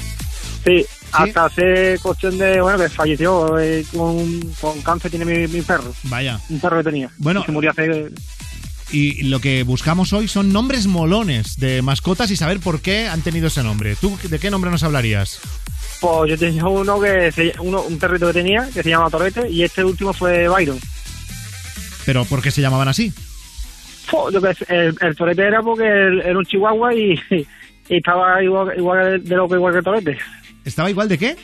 Sí, 0.66 0.86
hasta 1.12 1.46
hace 1.46 1.98
cuestión 2.02 2.38
de, 2.38 2.60
bueno, 2.62 2.78
que 2.78 2.90
falleció 2.90 3.58
eh, 3.60 3.86
con, 3.96 4.42
con 4.60 4.82
cáncer, 4.82 5.12
tiene 5.12 5.26
mi, 5.26 5.48
mi 5.48 5.62
perro. 5.62 5.94
Vaya. 6.04 6.40
Un 6.50 6.60
perro 6.60 6.78
que 6.78 6.84
tenía. 6.84 7.10
Bueno. 7.18 7.42
Y 7.42 7.46
se 7.46 7.52
murió 7.52 7.72
hace... 7.72 8.12
Y 8.92 9.24
lo 9.24 9.40
que 9.40 9.64
buscamos 9.64 10.14
hoy 10.14 10.28
son 10.28 10.54
nombres 10.54 10.86
molones 10.86 11.58
de 11.60 11.82
mascotas 11.82 12.30
y 12.32 12.36
saber 12.36 12.60
por 12.60 12.82
qué 12.82 13.08
han 13.08 13.22
tenido 13.22 13.48
ese 13.48 13.64
nombre. 13.64 13.96
¿Tú 13.96 14.18
de 14.24 14.38
qué 14.40 14.52
nombre 14.52 14.70
nos 14.70 14.84
hablarías? 14.84 15.40
Pues 16.00 16.30
yo 16.30 16.38
tenía 16.38 16.66
uno 16.66 17.00
que, 17.00 17.32
se- 17.32 17.54
uno, 17.60 17.82
un 17.82 17.98
perrito 17.98 18.28
que 18.28 18.34
tenía 18.34 18.70
que 18.74 18.84
se 18.84 18.90
llama 18.90 19.10
Torete 19.10 19.50
y 19.50 19.64
este 19.64 19.84
último 19.84 20.14
fue 20.14 20.48
Byron. 20.48 20.80
¿Pero 22.06 22.26
por 22.26 22.42
qué 22.42 22.52
se 22.52 22.62
llamaban 22.62 22.88
así? 22.88 23.12
Yo 24.12 24.30
el, 24.70 24.96
el 25.02 25.16
Torete 25.16 25.42
era 25.48 25.62
porque 25.62 25.84
era 25.86 26.38
un 26.38 26.46
chihuahua 26.46 26.94
y, 26.94 27.20
y 27.32 27.46
estaba 27.98 28.42
igual, 28.44 28.72
igual 28.78 29.24
de 29.24 29.36
loco 29.36 29.56
igual 29.56 29.74
que 29.74 29.82
Torete. 29.82 30.18
¿Estaba 30.64 30.90
igual 30.90 31.10
de 31.10 31.18
qué? 31.18 31.36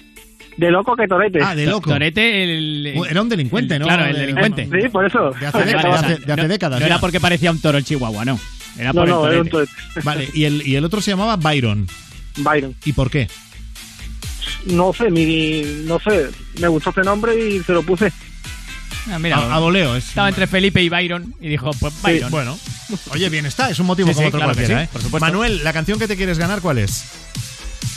De 0.58 0.70
loco 0.70 0.96
que 0.96 1.08
Torete. 1.08 1.40
Ah, 1.42 1.56
de 1.56 1.66
loco. 1.66 1.90
Torete, 1.90 2.44
el. 2.44 2.88
Era 3.10 3.22
un 3.22 3.30
delincuente, 3.30 3.76
el- 3.76 3.80
¿no? 3.80 3.86
Claro, 3.88 4.06
el 4.06 4.14
De- 4.14 4.20
delincuente. 4.20 4.70
Sí, 4.82 4.90
por 4.90 5.06
eso. 5.06 5.32
De 5.40 5.48
hace, 5.48 5.58
de 5.66 5.74
hace- 5.76 6.18
de 6.18 6.34
hace 6.34 6.42
no, 6.44 6.48
décadas. 6.48 6.80
No 6.80 6.86
era 6.86 7.00
porque 7.00 7.20
parecía 7.20 7.52
un 7.52 7.60
toro 7.62 7.78
en 7.78 7.84
Chihuahua, 7.84 8.26
no. 8.26 8.40
Era 8.78 8.94
No, 8.94 9.02
por 9.02 9.10
no, 9.10 9.26
el 9.28 9.32
era 9.34 9.42
un 9.42 9.50
tolete. 9.50 9.72
Vale, 10.04 10.30
y 10.34 10.44
el, 10.44 10.66
y 10.68 10.76
el 10.76 10.86
otro 10.86 11.02
se 11.02 11.12
llamaba 11.12 11.36
Byron. 11.38 11.88
Byron. 12.38 12.76
¿Y 12.86 12.94
por 12.94 13.10
qué? 13.10 13.28
No 14.68 14.94
sé, 14.94 15.10
mi, 15.10 15.64
no 15.86 16.00
sé, 16.00 16.30
me 16.60 16.68
gustó 16.68 16.90
este 16.92 17.02
nombre 17.04 17.34
y 17.36 17.60
se 17.64 17.74
lo 17.74 17.82
puse. 17.84 18.12
Ah, 19.10 19.18
mira, 19.20 19.38
A- 19.38 19.56
a 19.56 19.60
voleo, 19.60 19.96
es- 19.96 20.10
Estaba 20.10 20.30
entre 20.30 20.48
Felipe 20.48 20.82
y 20.82 20.90
Byron 20.90 21.34
y 21.42 21.50
dijo, 21.50 21.72
pues 21.80 21.94
Sí, 21.94 22.00
Byron. 22.04 22.32
bueno. 22.32 22.60
Oye, 23.12 23.30
bien 23.30 23.46
está, 23.46 23.70
es 23.70 23.80
un 23.80 23.86
motivo 23.88 24.10
Sí, 24.10 24.14
como 24.16 24.26
sí, 24.26 24.28
otro 24.28 24.40
claro 24.40 24.52
que 24.54 24.58
cualquiera, 24.58 24.82
sí, 24.82 24.86
¿eh? 24.86 24.90
por 24.92 25.02
supuesto. 25.02 25.26
Manuel, 25.26 25.64
la 25.64 25.74
canción 25.74 25.98
que 25.98 26.08
te 26.08 26.16
quieres 26.18 26.38
ganar, 26.38 26.62
¿cuál 26.62 26.78
es? 26.78 27.04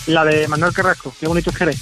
La 0.06 0.24
de 0.24 0.46
Manuel 0.48 0.72
Carrasco, 0.72 1.14
qué 1.18 1.26
bonito 1.26 1.50
es 1.50 1.56
querer. 1.56 1.74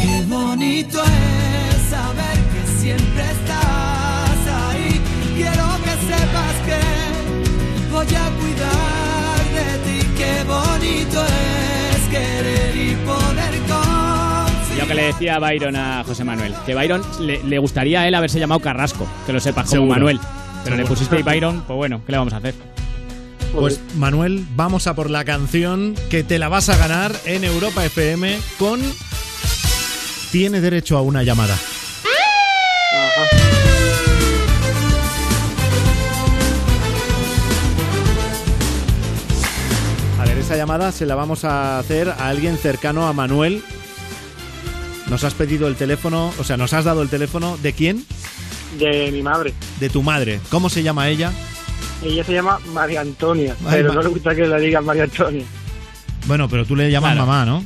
Qué 0.00 0.24
bonito 0.26 1.02
es 1.02 1.90
saber 1.90 2.38
que 2.52 2.80
siempre 2.80 3.22
estás 3.30 4.38
ahí. 4.70 5.00
Quiero 5.34 5.78
que 5.84 5.90
sepas 5.90 6.54
que 6.66 7.90
voy 7.90 8.06
a 8.06 8.30
cuidar 8.40 9.44
de 9.54 9.78
ti. 10.00 10.08
Qué 10.16 10.44
bonito 10.44 11.24
es 11.26 12.08
querer 12.10 12.76
y 12.76 12.94
poder 13.04 13.39
que 14.90 14.96
le 14.96 15.02
decía 15.04 15.36
a 15.36 15.38
Byron 15.38 15.76
a 15.76 16.02
José 16.02 16.24
Manuel, 16.24 16.52
que 16.66 16.74
Byron 16.74 17.00
le, 17.20 17.40
le 17.44 17.58
gustaría 17.60 18.00
a 18.00 18.08
él 18.08 18.14
haberse 18.16 18.40
llamado 18.40 18.60
Carrasco, 18.60 19.06
que 19.24 19.32
lo 19.32 19.38
sepas, 19.38 19.66
como 19.66 19.82
Seguro. 19.82 19.94
Manuel. 19.94 20.20
Pero 20.64 20.76
le 20.76 20.84
pusiste 20.84 21.22
Byron, 21.22 21.62
pues 21.64 21.76
bueno, 21.76 22.02
¿qué 22.04 22.10
le 22.10 22.18
vamos 22.18 22.32
a 22.32 22.38
hacer? 22.38 22.56
Pues 23.54 23.80
Manuel, 23.94 24.44
vamos 24.56 24.88
a 24.88 24.94
por 24.94 25.08
la 25.08 25.24
canción 25.24 25.94
que 26.10 26.24
te 26.24 26.40
la 26.40 26.48
vas 26.48 26.70
a 26.70 26.76
ganar 26.76 27.12
en 27.24 27.44
Europa 27.44 27.84
FM 27.84 28.36
con 28.58 28.80
Tiene 30.32 30.60
derecho 30.60 30.98
a 30.98 31.02
una 31.02 31.22
llamada. 31.22 31.54
A 40.18 40.24
ver, 40.24 40.38
esa 40.38 40.56
llamada 40.56 40.90
se 40.90 41.06
la 41.06 41.14
vamos 41.14 41.44
a 41.44 41.78
hacer 41.78 42.08
a 42.08 42.26
alguien 42.26 42.58
cercano 42.58 43.06
a 43.06 43.12
Manuel. 43.12 43.62
Nos 45.10 45.24
has 45.24 45.34
pedido 45.34 45.66
el 45.68 45.74
teléfono, 45.76 46.32
o 46.38 46.44
sea, 46.44 46.56
nos 46.56 46.72
has 46.72 46.84
dado 46.84 47.02
el 47.02 47.08
teléfono 47.08 47.58
de 47.58 47.72
quién? 47.72 48.04
De 48.78 49.10
mi 49.12 49.22
madre. 49.22 49.52
De 49.80 49.90
tu 49.90 50.02
madre. 50.02 50.40
¿Cómo 50.50 50.70
se 50.70 50.82
llama 50.82 51.08
ella? 51.08 51.32
Ella 52.02 52.22
se 52.24 52.32
llama 52.32 52.58
María 52.72 53.00
Antonia, 53.02 53.54
Ay, 53.66 53.72
pero 53.78 53.88
ma- 53.88 53.94
no 53.96 54.02
le 54.02 54.08
gusta 54.08 54.34
que 54.34 54.46
le 54.46 54.60
digan 54.60 54.84
María 54.84 55.02
Antonia. 55.04 55.44
Bueno, 56.26 56.48
pero 56.48 56.64
tú 56.64 56.76
le 56.76 56.90
llamas 56.90 57.12
Claro. 57.14 57.26
mamá, 57.26 57.44
¿no? 57.44 57.64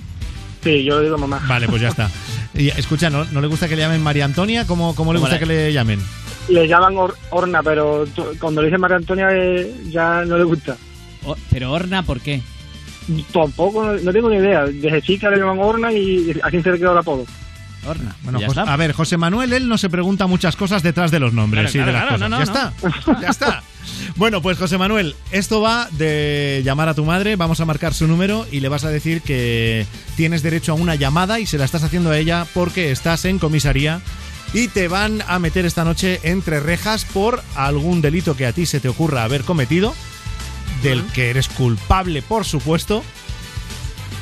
Sí, 0.63 0.83
yo 0.85 0.99
le 0.99 1.05
digo 1.05 1.19
mamá. 1.19 1.41
Vale, 1.47 1.69
pues 1.69 1.83
ya 1.83 1.89
está. 1.89 2.11
Y 2.57 2.69
escucha, 2.69 3.11
¿no, 3.11 3.25
no 3.25 3.41
le 3.41 3.49
gusta 3.49 3.69
que 3.69 3.75
le 3.75 3.83
llamen 3.83 4.01
María 4.01 4.25
Antonia? 4.25 4.65
¿Cómo, 4.65 4.95
cómo 4.95 5.13
le 5.13 5.19
¿Cómo 5.19 5.27
gusta 5.29 5.41
que 5.41 5.47
le 5.47 5.73
llamen? 5.73 6.01
Le 6.49 6.69
llaman 6.69 6.97
Or- 6.97 7.17
Orna, 7.31 7.63
pero 7.65 8.07
cuando 8.41 8.61
le 8.63 8.69
dicen 8.69 8.81
María 8.81 8.97
Antonia 8.97 9.29
eh, 9.33 9.75
ya 9.91 10.25
no 10.25 10.39
le 10.39 10.45
gusta. 10.45 10.77
Oh, 11.27 11.37
pero 11.51 11.73
Orna, 11.73 12.05
¿por 12.05 12.21
qué? 12.21 12.43
Tampoco, 13.33 13.85
no, 13.85 14.13
tengo 14.13 14.31
ni 14.31 14.37
idea. 14.37 14.65
Desde 14.67 15.03
chica 15.03 15.31
le 15.31 15.39
llaman 15.39 15.59
Orna 15.59 15.93
y 15.93 16.35
a 16.43 16.51
quién 16.51 16.63
se 16.63 16.73
le 16.73 16.79
quedó 16.79 16.93
el 16.93 16.99
apodo. 16.99 17.25
Orna. 17.87 18.17
Bueno, 18.23 18.41
Ya 18.41 18.63
a 18.63 18.77
ver, 18.77 18.93
José 18.93 19.19
Manuel, 19.19 19.53
él 19.53 19.69
no 19.69 19.77
se 19.77 19.91
pregunta 19.91 20.27
muchas 20.27 20.57
cosas 20.57 20.83
detrás 20.83 21.11
de 21.11 21.21
los 21.21 21.35
nombres 21.35 21.71
Claro, 21.71 21.85
y 21.85 21.87
de 21.87 21.93
las 21.93 22.03
claro, 22.07 22.15
cosas. 22.17 22.31
no, 22.31 22.39
no, 22.39 22.45
ya 22.45 22.91
está, 23.05 23.21
ya 23.21 23.29
está. 23.29 23.63
Bueno, 24.17 24.41
pues 24.41 24.57
José 24.57 24.79
Manuel, 24.79 25.15
esto 25.33 25.61
va 25.61 25.89
de 25.93 26.63
llamar 26.65 26.89
a 26.89 26.95
tu 26.95 27.05
madre, 27.05 27.37
vamos 27.37 27.61
a 27.61 27.67
marcar 27.67 27.93
su 27.93 28.07
número 28.07 28.47
y 28.51 28.61
le 28.61 28.69
vas 28.71 28.85
a 28.85 28.89
decir 28.89 29.21
que 29.21 29.87
tienes 30.17 30.43
derecho 30.43 30.73
a 30.73 30.77
una 30.77 30.95
llamada 30.95 31.41
y 31.41 31.47
se 31.47 31.59
la 31.59 31.67
estás 31.67 31.83
haciendo 31.83 32.11
a 32.11 32.17
ella 32.19 32.47
porque 32.55 32.91
estás 32.91 33.27
en 33.27 33.39
comisaría 33.39 34.01
y 34.55 34.69
te 34.69 34.89
van 34.89 35.23
a 35.27 35.39
meter 35.39 35.67
esta 35.67 35.85
noche 35.85 36.21
entre 36.23 36.61
rejas 36.61 37.05
por 37.05 37.43
algún 37.57 38.01
delito 38.01 38.35
que 38.37 38.47
a 38.47 38.53
ti 38.53 38.65
se 38.65 38.81
te 38.81 38.89
ocurra 38.89 39.25
haber 39.25 39.43
cometido, 39.43 39.95
del 40.85 41.03
que 41.13 41.31
eres 41.31 41.49
culpable, 41.49 42.23
por 42.23 42.45
supuesto. 42.45 43.03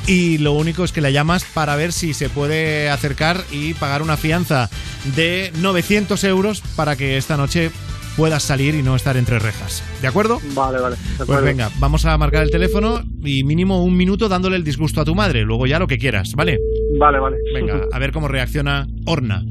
Y 0.07 0.37
lo 0.39 0.53
único 0.53 0.83
es 0.83 0.91
que 0.91 1.01
la 1.01 1.11
llamas 1.11 1.43
para 1.43 1.75
ver 1.75 1.93
si 1.93 2.13
se 2.13 2.29
puede 2.29 2.89
acercar 2.89 3.43
y 3.51 3.73
pagar 3.73 4.01
una 4.01 4.17
fianza 4.17 4.69
de 5.15 5.51
900 5.59 6.23
euros 6.23 6.61
para 6.75 6.95
que 6.95 7.17
esta 7.17 7.37
noche 7.37 7.71
puedas 8.17 8.43
salir 8.43 8.75
y 8.75 8.81
no 8.81 8.95
estar 8.95 9.17
entre 9.17 9.39
rejas. 9.39 9.83
¿De 10.01 10.07
acuerdo? 10.07 10.39
Vale, 10.53 10.79
vale. 10.79 10.95
Pues 11.25 11.41
venga, 11.41 11.69
vamos 11.79 12.05
a 12.05 12.17
marcar 12.17 12.43
el 12.43 12.49
teléfono 12.49 13.01
y 13.23 13.43
mínimo 13.43 13.83
un 13.83 13.95
minuto 13.95 14.29
dándole 14.29 14.55
el 14.55 14.63
disgusto 14.63 15.01
a 15.01 15.05
tu 15.05 15.15
madre. 15.15 15.41
Luego 15.41 15.67
ya 15.67 15.79
lo 15.79 15.87
que 15.87 15.97
quieras, 15.97 16.33
¿vale? 16.35 16.57
Vale, 16.97 17.19
vale. 17.19 17.37
Venga, 17.53 17.81
a 17.91 17.99
ver 17.99 18.11
cómo 18.11 18.27
reacciona 18.27 18.87
Orna. 19.05 19.43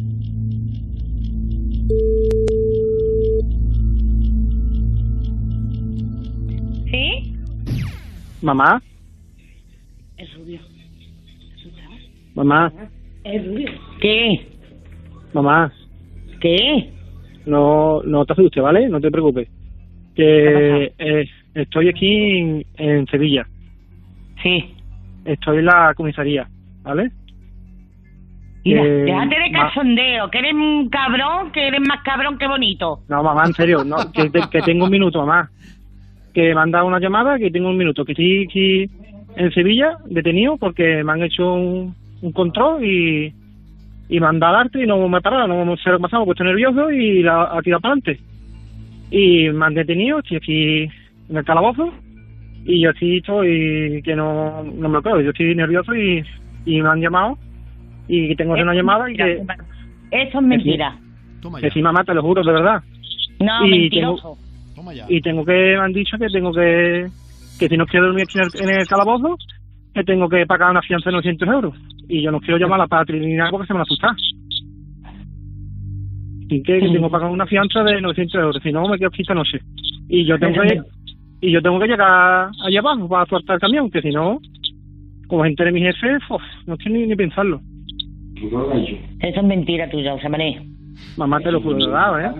Mamá, 8.42 8.83
Es 10.16 10.35
rubio. 10.37 10.61
mamá, 12.35 12.72
Es 13.24 13.46
rubio. 13.46 13.70
¿Qué? 14.00 14.46
mamá. 15.33 15.72
¿Qué? 16.40 16.90
No, 17.46 18.02
no 18.02 18.24
te 18.24 18.33
asustes, 18.33 18.62
¿vale? 18.62 18.88
No 18.88 19.00
te 19.00 19.11
preocupes. 19.11 19.48
Que 20.14 20.92
eh, 20.98 21.24
estoy 21.55 21.88
aquí 21.88 22.38
en, 22.38 22.66
en 22.76 23.07
Sevilla. 23.07 23.46
Sí. 24.42 24.74
Estoy 25.24 25.59
en 25.59 25.66
la 25.66 25.94
comisaría, 25.96 26.48
¿vale? 26.83 27.11
Mira, 28.64 28.83
Que- 28.83 28.88
déjate 28.88 29.37
de 29.40 29.52
cachondeo, 29.52 30.31
que 30.31 30.38
eres 30.38 30.52
un 30.55 30.88
cabrón, 30.88 31.50
que 31.52 31.66
eres 31.66 31.81
más 31.81 32.02
cabrón 32.05 32.38
que 32.38 32.46
bonito. 32.46 33.00
No, 33.09 33.22
mamá, 33.22 33.44
en 33.46 33.55
serio, 33.55 33.85
no, 33.85 33.96
que 34.12 34.61
tengo 34.62 34.85
un 34.85 34.90
minuto, 34.90 35.20
mamá. 35.24 35.48
Que 36.33 36.55
me 36.55 36.61
han 36.61 36.71
dado 36.71 36.87
una 36.87 37.01
llamada, 37.01 37.38
que 37.38 37.51
tengo 37.51 37.68
un 37.68 37.77
minuto. 37.77 38.05
Que 38.05 38.12
estoy 38.12 38.45
aquí 38.45 38.90
en 39.37 39.53
Sevilla, 39.53 39.99
detenido, 40.07 40.57
porque 40.57 41.03
me 41.05 41.12
han 41.12 41.23
hecho 41.23 41.55
un, 41.55 41.95
un 42.23 42.33
control 42.33 42.85
y, 42.85 43.33
y 44.09 44.21
me 44.21 44.27
han 44.27 44.38
dado 44.38 44.57
arte 44.57 44.83
y 44.83 44.87
no 44.87 45.09
me 45.09 45.18
he 45.18 45.21
parado, 45.21 45.49
no 45.49 45.77
sé 45.77 45.90
lo 45.90 45.99
que 45.99 46.03
ha 46.03 46.09
pasado, 46.09 46.25
porque 46.25 46.42
estoy 46.42 46.49
nervioso 46.49 46.90
y 46.90 47.23
la, 47.23 47.45
ha 47.45 47.62
tirado 47.62 47.81
para 47.81 47.95
adelante. 47.95 48.23
Y 49.11 49.49
me 49.51 49.66
han 49.66 49.75
detenido, 49.75 50.18
estoy 50.18 50.37
aquí 50.38 50.83
en 51.29 51.37
el 51.37 51.45
calabozo 51.45 51.92
y 52.64 52.83
yo 52.83 52.90
aquí 52.90 53.18
estoy 53.18 54.01
que 54.05 54.14
no, 54.14 54.62
no 54.62 54.88
me 54.88 54.95
lo 54.95 55.03
creo, 55.03 55.21
yo 55.21 55.31
estoy 55.31 55.55
nervioso 55.55 55.95
y, 55.95 56.23
y 56.64 56.81
me 56.81 56.88
han 56.88 57.01
llamado 57.01 57.38
y 58.09 58.29
que 58.29 58.37
tengo 58.37 58.55
que 58.55 58.61
hacer 58.61 58.68
una 58.68 58.75
llamada 58.75 59.11
y 59.11 59.16
que... 59.16 59.42
Eso 60.11 60.38
es 60.38 60.45
mentira. 60.45 60.97
Que 61.61 61.71
sí, 61.71 61.83
mamá, 61.83 62.05
te 62.05 62.14
lo 62.14 62.23
juro, 62.23 62.42
de 62.42 62.53
verdad. 62.53 62.83
No, 63.40 63.66
Y 63.66 63.71
mentiroso. 63.71 64.37
Y 65.09 65.21
tengo 65.21 65.45
que, 65.45 65.53
me 65.53 65.79
han 65.79 65.92
dicho 65.92 66.16
que 66.18 66.27
tengo 66.29 66.53
que, 66.53 67.07
que 67.59 67.68
si 67.68 67.77
no 67.77 67.87
quiero 67.87 68.07
dormir 68.07 68.25
aquí 68.25 68.38
en 68.38 68.45
el, 68.45 68.71
en 68.71 68.81
el 68.81 68.87
calabozo, 68.87 69.37
que 69.95 70.05
tengo 70.05 70.29
que 70.29 70.47
pagar 70.47 70.71
una 70.71 70.83
fianza 70.83 71.11
de 71.11 71.16
900 71.16 71.49
euros. 71.49 71.75
Y 72.09 72.23
yo 72.23 72.31
no 72.31 72.40
quiero 72.40 72.59
llamar 72.59 72.81
a 72.81 72.85
la 72.85 72.88
patria 72.88 73.21
ni 73.21 73.35
nada 73.35 73.51
porque 73.51 73.66
se 73.66 73.73
me 73.73 73.79
va 73.79 73.83
a 73.83 73.85
asustar. 73.85 74.16
Y 76.49 76.62
que, 76.62 76.81
que 76.81 76.88
tengo 76.88 77.09
que 77.09 77.12
pagar 77.12 77.31
una 77.31 77.47
fianza 77.47 77.83
de 77.83 78.01
900 78.01 78.35
euros, 78.40 78.62
si 78.62 78.73
no 78.73 78.88
me 78.88 78.99
quedo 78.99 79.09
aquí 79.09 79.23
esta 79.23 79.35
noche. 79.35 79.59
Y 80.09 80.27
yo 80.27 80.38
tengo 80.38 80.62
que, 80.62 80.81
y 81.40 81.51
yo 81.51 81.62
tengo 81.62 81.79
que 81.79 81.87
llegar 81.87 82.51
allá 82.64 82.81
abajo 82.81 83.09
para 83.09 83.27
soltar 83.27 83.55
el 83.55 83.61
camión, 83.61 83.90
que 83.90 84.03
si 84.03 84.11
no, 84.11 84.38
como 85.29 85.45
gente 85.45 85.64
de 85.64 85.73
mi 85.73 85.81
jefe, 85.81 86.16
uf, 86.29 86.42
no 86.66 86.77
quiero 86.77 86.99
ni, 86.99 87.07
ni 87.07 87.16
pensarlo. 87.16 87.61
Eso 89.21 89.40
es 89.40 89.45
mentira 89.45 89.88
tuya, 89.88 90.12
José 90.12 90.29
María. 90.29 90.62
Mamá, 91.16 91.40
te 91.40 91.53
lo 91.53 91.61
juro 91.61 91.79
¿eh? 92.18 92.31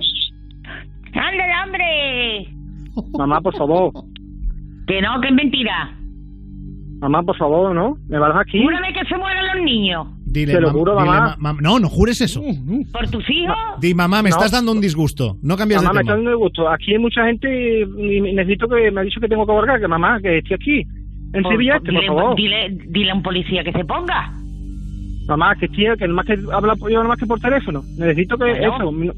¡Ándale, 1.14 1.53
hombre! 1.64 2.48
Mamá, 3.18 3.40
por 3.40 3.57
favor. 3.57 3.92
Que 4.87 5.01
no, 5.01 5.20
que 5.20 5.29
es 5.29 5.35
mentira. 5.35 5.94
Mamá, 7.01 7.22
por 7.22 7.37
favor, 7.37 7.75
¿no? 7.75 7.96
¿Me 8.09 8.18
vas 8.18 8.35
aquí? 8.40 8.59
Vez 8.59 8.79
que 8.94 9.05
se 9.09 9.16
mueran 9.18 9.44
los 9.57 9.64
niños. 9.64 10.07
Dile, 10.25 10.55
Te 10.55 10.61
lo 10.61 10.70
juro, 10.70 10.94
dile, 10.96 11.05
mamá. 11.07 11.37
ma- 11.38 11.53
mam- 11.53 11.61
no, 11.61 11.79
no 11.79 11.88
jures 11.88 12.20
eso. 12.20 12.40
¿Por 12.92 13.11
tus 13.11 13.29
hijos? 13.29 13.57
Di, 13.81 13.92
mamá, 13.92 14.22
me 14.22 14.31
No. 14.31 14.37
estás 14.37 14.53
dando 14.53 14.72
un 14.72 14.81
disgusto. 14.81 15.37
No 15.42 15.57
cambies 15.57 15.83
Mamá, 15.83 15.92
me 15.92 15.98
de 15.98 16.05
tema. 16.05 16.14
dando 16.16 16.38
gusto. 16.38 16.68
Aquí 16.70 16.92
hay 16.92 16.98
mucha 16.98 17.25
gente 17.27 17.81
y 17.81 18.20
me- 18.20 18.33
necesito 18.33 18.66
que 18.68 18.90
me 18.90 19.01
ha 19.01 19.05
dicho 19.05 19.20
que 19.20 19.29
tengo 19.29 19.44
que 19.44 19.53
aborgar, 19.53 19.81
que 19.81 19.88
mamá, 19.88 20.20
que 20.22 20.38
estoy 20.38 20.55
aquí. 20.55 20.81
En 21.35 21.42
Por- 21.42 21.53
Sevilla, 21.53 21.79
por- 21.81 21.94
este, 21.94 22.07
favor. 22.07 22.37
Dile, 22.37 22.79
dile 22.88 23.11
a 23.11 23.14
un 23.14 23.22
policía 23.22 23.64
que 23.64 23.72
se 23.72 23.85
ponga. 23.85 24.33
Mamá, 25.29 25.55
que 25.57 25.66
estoy, 25.66 25.85
que 25.98 26.09
más 26.09 26.25
que 26.27 26.35
habla 26.53 26.75
yo 26.81 26.88
nada 26.96 27.09
más 27.09 27.18
que 27.18 27.27
por 27.27 27.40
teléfono. 27.40 27.83
Necesito 27.98 28.37
que 28.38 28.44
Bueno. 28.44 28.77
eso. 28.77 29.14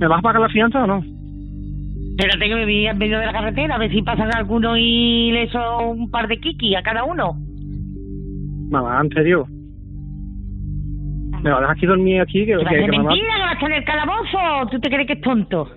¿Me 0.00 0.06
¿Me 0.06 0.08
vas 0.08 0.18
a 0.18 0.22
pagar 0.22 0.40
la 0.42 0.48
fianza 0.48 0.82
o 0.82 0.86
no? 0.86 1.04
Espérate 2.18 2.48
que 2.48 2.54
me 2.54 2.64
vi 2.66 2.86
en 2.86 2.98
medio 2.98 3.18
de 3.18 3.26
la 3.26 3.32
carretera, 3.32 3.74
a 3.74 3.78
ver 3.78 3.90
si 3.90 4.02
pasan 4.02 4.34
alguno 4.34 4.76
y 4.76 5.30
le 5.32 5.42
echo 5.44 5.60
un 5.88 6.10
par 6.10 6.26
de 6.28 6.38
kiki 6.38 6.74
a 6.74 6.82
cada 6.82 7.04
uno. 7.04 7.34
Mamá, 8.70 9.00
en 9.02 9.10
serio. 9.10 9.46
¿Me 11.42 11.50
vas 11.50 11.58
a 11.58 11.60
dejar 11.60 11.76
aquí 11.76 11.86
dormir 11.86 12.20
aquí? 12.20 12.40
Que, 12.40 12.46
¿Que 12.46 12.56
va 12.56 12.62
a 12.62 12.64
que- 12.68 12.80
ser 12.80 12.90
que 12.90 12.96
mamá, 12.98 13.10
mentira 13.10 13.34
que 13.36 13.40
va 13.42 13.50
a 13.50 13.52
estar 13.54 13.70
en 13.70 13.76
el 13.78 13.84
calabozo? 13.84 14.70
¿Tú 14.70 14.80
te 14.80 14.88
crees 14.90 15.06
que 15.06 15.12
es 15.14 15.20
tonto? 15.20 15.68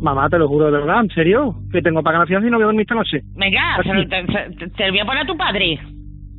mamá, 0.00 0.28
te 0.28 0.38
lo 0.38 0.46
juro 0.48 0.66
de 0.66 0.72
verdad, 0.72 1.00
en 1.02 1.08
serio. 1.10 1.54
Que 1.72 1.80
tengo 1.80 2.00
que 2.00 2.04
pagar 2.04 2.20
la 2.20 2.26
fianza 2.26 2.46
y 2.46 2.50
no 2.50 2.56
voy 2.58 2.64
a 2.64 2.66
dormir 2.66 2.82
esta 2.82 2.94
noche. 2.94 3.22
Venga, 3.34 3.82
se 3.82 3.94
lo- 3.94 4.06
te, 4.08 4.26
se- 4.26 4.68
te 4.70 4.86
lo 4.86 4.92
voy 4.92 5.00
a 5.00 5.04
poner 5.06 5.22
a 5.22 5.26
tu 5.26 5.36
padre. 5.38 5.78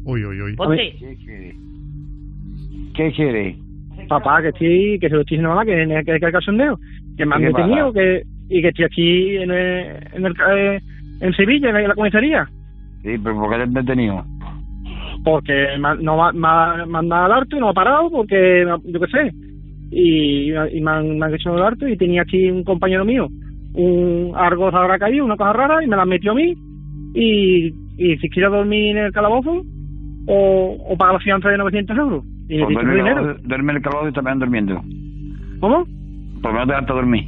Uy, 0.06 0.24
uy, 0.26 0.42
uy. 0.42 0.56
Ponte. 0.56 0.96
¿Qué 2.96 3.12
quiere? 3.14 3.58
Papá, 4.08 4.42
que 4.42 4.48
estoy, 4.50 4.98
que 5.00 5.10
se 5.10 5.16
lo 5.16 5.22
estoy 5.22 5.38
diciendo 5.38 5.52
a 5.52 5.56
mamá, 5.56 5.66
que, 5.66 6.04
que, 6.06 6.20
que, 6.20 6.26
el 6.26 6.32
cachondeo. 6.32 6.78
Que 7.18 7.26
me 7.26 7.36
han 7.36 7.42
detenido, 7.54 7.94
que, 7.94 8.22
y 8.50 8.62
que 8.62 8.68
estoy 8.70 8.86
aquí 8.86 9.36
en, 9.38 9.52
el- 9.52 9.98
en, 10.14 10.26
el, 10.26 10.34
eh, 10.56 10.80
en 11.22 11.34
Sevilla, 11.34 11.70
en 11.70 11.88
la 11.88 11.96
comisaría. 11.96 12.48
Sí, 13.04 13.16
pero 13.24 13.36
¿por 13.36 13.50
qué 13.50 13.58
te 13.58 13.64
has 13.64 13.74
detenido? 13.74 14.24
Porque 15.24 15.68
me, 15.80 15.96
no 16.04 16.32
me, 16.34 16.48
ha- 16.48 16.86
me 16.86 16.98
han 16.98 17.10
dado 17.10 17.26
el 17.28 17.32
arte, 17.34 17.60
no 17.60 17.70
ha 17.70 17.74
parado, 17.74 18.10
porque 18.10 18.66
yo 18.86 19.00
qué 19.00 19.08
sé. 19.08 19.32
Y, 19.92 20.52
y 20.52 20.82
me, 20.82 20.92
han, 20.92 21.18
me 21.18 21.26
han 21.26 21.34
hecho 21.36 21.56
el 21.56 21.64
arte 21.64 21.90
y 21.92 21.98
tenía 21.98 22.22
aquí 22.22 22.50
un 22.50 22.64
compañero 22.64 23.06
mío, 23.06 23.28
un 23.74 24.34
algo 24.36 24.70
se 24.70 24.78
habrá 24.78 25.00
caído, 25.00 25.26
una 25.26 25.38
cosa 25.38 25.54
rara, 25.54 25.84
y 25.84 25.88
me 25.88 25.96
la 25.96 26.06
metió 26.06 26.32
a 26.32 26.36
mí. 26.36 26.54
Y, 27.16 27.68
y 27.98 28.18
si 28.18 28.30
quiero 28.30 28.52
dormir 28.52 28.98
en 28.98 29.06
el 29.06 29.12
calabozo, 29.14 29.64
o, 30.28 30.78
o 30.90 30.98
pagar 30.98 31.14
la 31.16 31.20
fianza 31.20 31.50
de 31.50 31.58
900 31.58 31.98
euros. 31.98 32.24
Y 32.50 32.64
Pues 32.64 32.74
duerme, 32.76 33.12
el- 33.12 33.42
duerme 33.48 33.72
en 33.72 33.78
el 33.78 33.82
calabozo 33.84 34.10
y 34.10 34.14
también 34.14 34.40
durmiendo. 34.40 34.82
¿Cómo? 35.60 35.86
Por 36.42 36.52
lo 36.52 36.54
menos 36.54 36.68
dejarte 36.68 36.94
dormir. 36.94 37.24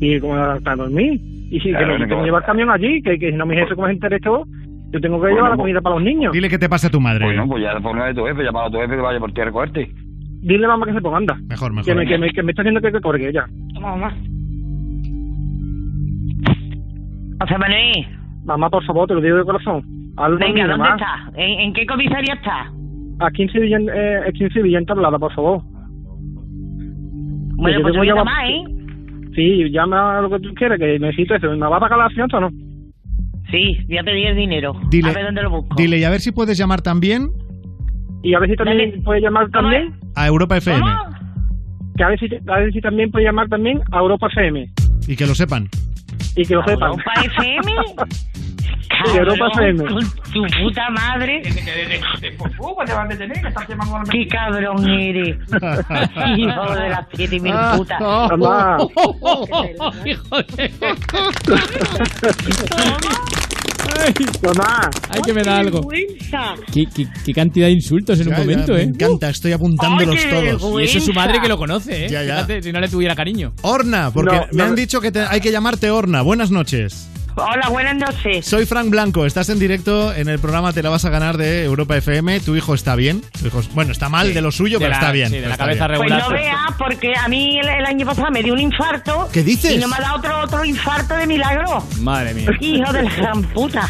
Y 0.00 0.20
como 0.20 0.34
para 0.62 0.76
dormir. 0.76 1.20
Y 1.50 1.60
si 1.60 1.70
Claro, 1.70 1.86
que 1.86 1.92
no, 1.92 1.94
que 1.94 2.00
yo 2.00 2.06
tengo 2.08 2.16
va. 2.16 2.22
que 2.22 2.26
llevar 2.26 2.42
el 2.42 2.46
camión 2.46 2.70
allí, 2.70 3.02
que, 3.02 3.18
que 3.18 3.30
si 3.30 3.36
no 3.36 3.46
jefe 3.48 3.74
como 3.74 3.86
se 3.86 3.92
entere 3.94 4.20
todo, 4.20 4.44
yo 4.92 5.00
tengo 5.00 5.20
que 5.20 5.28
llevar 5.28 5.50
la 5.50 5.56
comida 5.56 5.80
para 5.80 5.94
los 5.96 6.04
niños. 6.04 6.32
Dile 6.32 6.48
que 6.48 6.58
te 6.58 6.68
pase 6.68 6.88
a 6.88 6.90
tu 6.90 7.00
madre. 7.00 7.24
Pues 7.24 7.36
no, 7.36 7.46
pues 7.48 7.62
ya 7.62 7.78
ponle 7.80 8.04
de 8.04 8.14
tu 8.14 8.24
jefe, 8.26 8.42
llamar 8.42 8.66
a 8.66 8.70
tu 8.70 8.78
jefe 8.78 8.94
que 8.96 9.00
vaya 9.02 9.18
por 9.18 9.32
ti 9.32 9.40
a 9.40 9.44
recogerte. 9.46 9.90
Dile 10.42 10.66
mamá 10.68 10.86
que 10.86 10.92
se 10.92 11.00
ponga, 11.00 11.16
anda. 11.16 11.38
Mejor, 11.48 11.72
mejor. 11.72 11.86
Que 11.86 11.94
me, 11.94 12.06
que 12.06 12.18
me, 12.18 12.30
que 12.30 12.42
me 12.42 12.50
está 12.52 12.62
haciendo 12.62 12.80
que 12.80 12.92
te 12.92 13.00
corgue 13.00 13.32
ya. 13.32 13.46
Mamá. 13.80 14.12
José 17.40 17.58
Manuel, 17.58 18.06
Mamá, 18.44 18.70
por 18.70 18.84
favor, 18.84 19.08
te 19.08 19.14
lo 19.14 19.20
digo 19.20 19.36
de 19.38 19.44
corazón. 19.44 19.82
Hazlo 20.16 20.38
venga, 20.38 20.66
¿dónde 20.68 20.88
estás? 20.88 21.34
¿En, 21.34 21.60
en 21.60 21.72
qué 21.74 21.84
comisaría 21.86 22.34
estás? 22.34 22.68
Aquí 23.20 23.42
en 23.42 23.48
Sevilla, 23.50 23.78
eh, 23.78 24.20
aquí 24.28 24.44
en 24.44 24.50
Sevilla, 24.52 24.78
en 24.78 24.86
Tablada, 24.86 25.18
por 25.18 25.32
favor. 25.34 25.62
Bueno, 27.58 27.78
yo 27.78 27.82
pues 27.82 27.92
tengo 27.92 27.98
voy 27.98 28.08
a 28.08 28.12
ya- 28.12 28.16
llamar, 28.16 28.50
¿eh? 28.50 28.64
Sí, 29.34 29.70
llama 29.70 30.18
a 30.18 30.22
lo 30.22 30.30
que 30.30 30.40
tú 30.40 30.54
quieras, 30.54 30.78
que 30.78 30.98
necesito 30.98 31.34
eso. 31.34 31.48
¿Me 31.50 31.56
va 31.66 31.76
a 31.76 31.80
pagar 31.80 31.98
la 31.98 32.08
fianza 32.10 32.38
o 32.38 32.40
no? 32.40 32.50
Sí, 33.50 33.78
voy 33.86 33.98
a 33.98 34.02
pedir 34.02 34.26
el 34.28 34.36
dinero. 34.36 34.72
Dile, 34.90 35.10
a 35.10 35.12
ver 35.14 35.24
dónde 35.26 35.42
lo 35.42 35.50
busco. 35.50 35.74
dile, 35.76 35.98
y 35.98 36.04
a 36.04 36.10
ver 36.10 36.20
si 36.20 36.32
puedes 36.32 36.58
llamar 36.58 36.80
también 36.82 37.28
Y 38.22 38.34
a 38.34 38.38
ver 38.40 38.50
si 38.50 38.56
también 38.56 38.90
Dale. 38.90 39.02
puede 39.02 39.20
llamar 39.20 39.48
también. 39.50 39.94
a 40.16 40.26
Europa 40.26 40.56
FM. 40.56 40.84
Que 41.96 42.02
a 42.04 42.08
ver, 42.08 42.18
si, 42.18 42.26
a 42.46 42.58
ver 42.58 42.72
si 42.72 42.80
también 42.80 43.10
puede 43.10 43.24
llamar 43.24 43.48
también 43.48 43.80
a 43.92 43.98
Europa 44.00 44.26
FM. 44.26 44.66
Y 45.06 45.16
que 45.16 45.26
lo 45.26 45.34
sepan. 45.34 45.68
Y 46.34 46.44
que 46.44 46.54
lo 46.54 46.62
sepan. 46.64 46.90
¿Europa 46.90 47.12
FM? 47.24 47.72
Europa 49.14 49.46
FM. 49.52 49.84
Con 49.84 50.00
tu 50.32 50.42
puta 50.62 50.90
madre. 50.90 51.42
Qué 54.10 54.26
cabrón 54.28 54.88
eres. 54.88 55.36
Hijo 56.36 56.74
de 56.74 56.88
las 56.88 57.06
siete 57.14 57.40
mil 57.40 57.54
putas. 57.76 58.00
Mamá. 58.00 58.76
Hijo 60.04 60.42
de... 60.56 60.70
Mamá. 64.42 64.90
Ay, 65.10 65.20
que 65.24 65.32
me 65.32 65.42
da 65.42 65.58
algo. 65.58 65.88
Qué, 66.72 66.84
qué- 66.94 67.06
qué 67.24 67.32
cantidad 67.32 67.66
de 67.66 67.72
insultos 67.72 68.20
en 68.20 68.28
Ya, 68.28 68.34
un 68.34 68.40
momento, 68.40 68.72
ya, 68.76 68.82
¿eh? 68.82 68.86
Me 68.86 68.92
encanta, 68.92 69.30
estoy 69.30 69.52
apuntándolos 69.52 70.16
Ay, 70.22 70.30
todos. 70.30 70.42
vergüenza. 70.44 70.80
Y 70.80 70.84
eso 70.84 70.98
es 70.98 71.04
su 71.04 71.12
madre 71.12 71.40
que 71.40 71.48
lo 71.48 71.56
conoce, 71.58 72.06
¿eh? 72.06 72.08
Ya. 72.08 72.20
Fíjate, 72.22 72.62
si 72.62 72.72
no 72.72 72.80
le 72.80 72.88
tuviera 72.88 73.14
cariño. 73.14 73.52
Orna, 73.62 74.10
porque 74.12 74.36
No, 74.36 74.42
me 74.52 74.58
no, 74.58 74.64
han 74.64 74.70
no. 74.70 74.76
dicho 74.76 75.00
que 75.00 75.10
te- 75.12 75.20
hay 75.28 75.40
que 75.40 75.50
llamarte 75.50 75.90
Orna. 75.90 76.22
Buenas 76.22 76.50
noches. 76.50 77.08
Hola, 77.38 77.68
buenas 77.68 77.96
noches. 77.96 78.46
Soy 78.46 78.64
Frank 78.64 78.88
Blanco, 78.88 79.26
estás 79.26 79.50
en 79.50 79.58
directo 79.58 80.14
en 80.14 80.28
el 80.28 80.38
programa 80.38 80.72
Te 80.72 80.82
la 80.82 80.88
vas 80.88 81.04
a 81.04 81.10
ganar 81.10 81.36
de 81.36 81.64
Europa 81.64 81.94
FM. 81.94 82.40
¿Tu 82.40 82.56
hijo 82.56 82.72
está 82.74 82.96
bien? 82.96 83.22
Tu 83.38 83.48
hijo- 83.48 83.60
bueno, 83.74 83.92
está 83.92 84.08
mal 84.08 84.28
Sí. 84.28 84.32
de 84.32 84.40
lo 84.40 84.50
suyo, 84.50 84.78
De 84.78 84.86
pero 84.86 84.90
la- 84.92 84.96
está 85.00 85.12
bien. 85.12 85.28
sí, 85.28 85.34
de 85.36 85.42
la 85.42 85.52
está 85.52 85.64
cabeza 85.66 85.86
bien. 85.86 85.98
Pues 86.00 86.12
no 86.12 86.30
vea, 86.30 86.66
porque 86.78 87.12
a 87.14 87.28
mí 87.28 87.58
el, 87.58 87.68
el 87.68 87.84
año 87.84 88.06
pasado 88.06 88.30
me 88.30 88.42
dio 88.42 88.54
un 88.54 88.60
infarto. 88.60 89.28
¿Qué 89.32 89.42
dices? 89.42 89.72
Y 89.74 89.78
no 89.78 89.86
me 89.86 89.96
ha 89.96 90.00
dado 90.00 90.16
otro, 90.16 90.40
otro 90.44 90.64
infarto 90.64 91.14
de 91.14 91.26
milagro. 91.26 91.84
Madre 92.00 92.32
mía. 92.32 92.48
Hijo 92.58 92.90
de 92.92 93.02
la 93.02 93.14
gran 93.14 93.42
puta. 93.52 93.86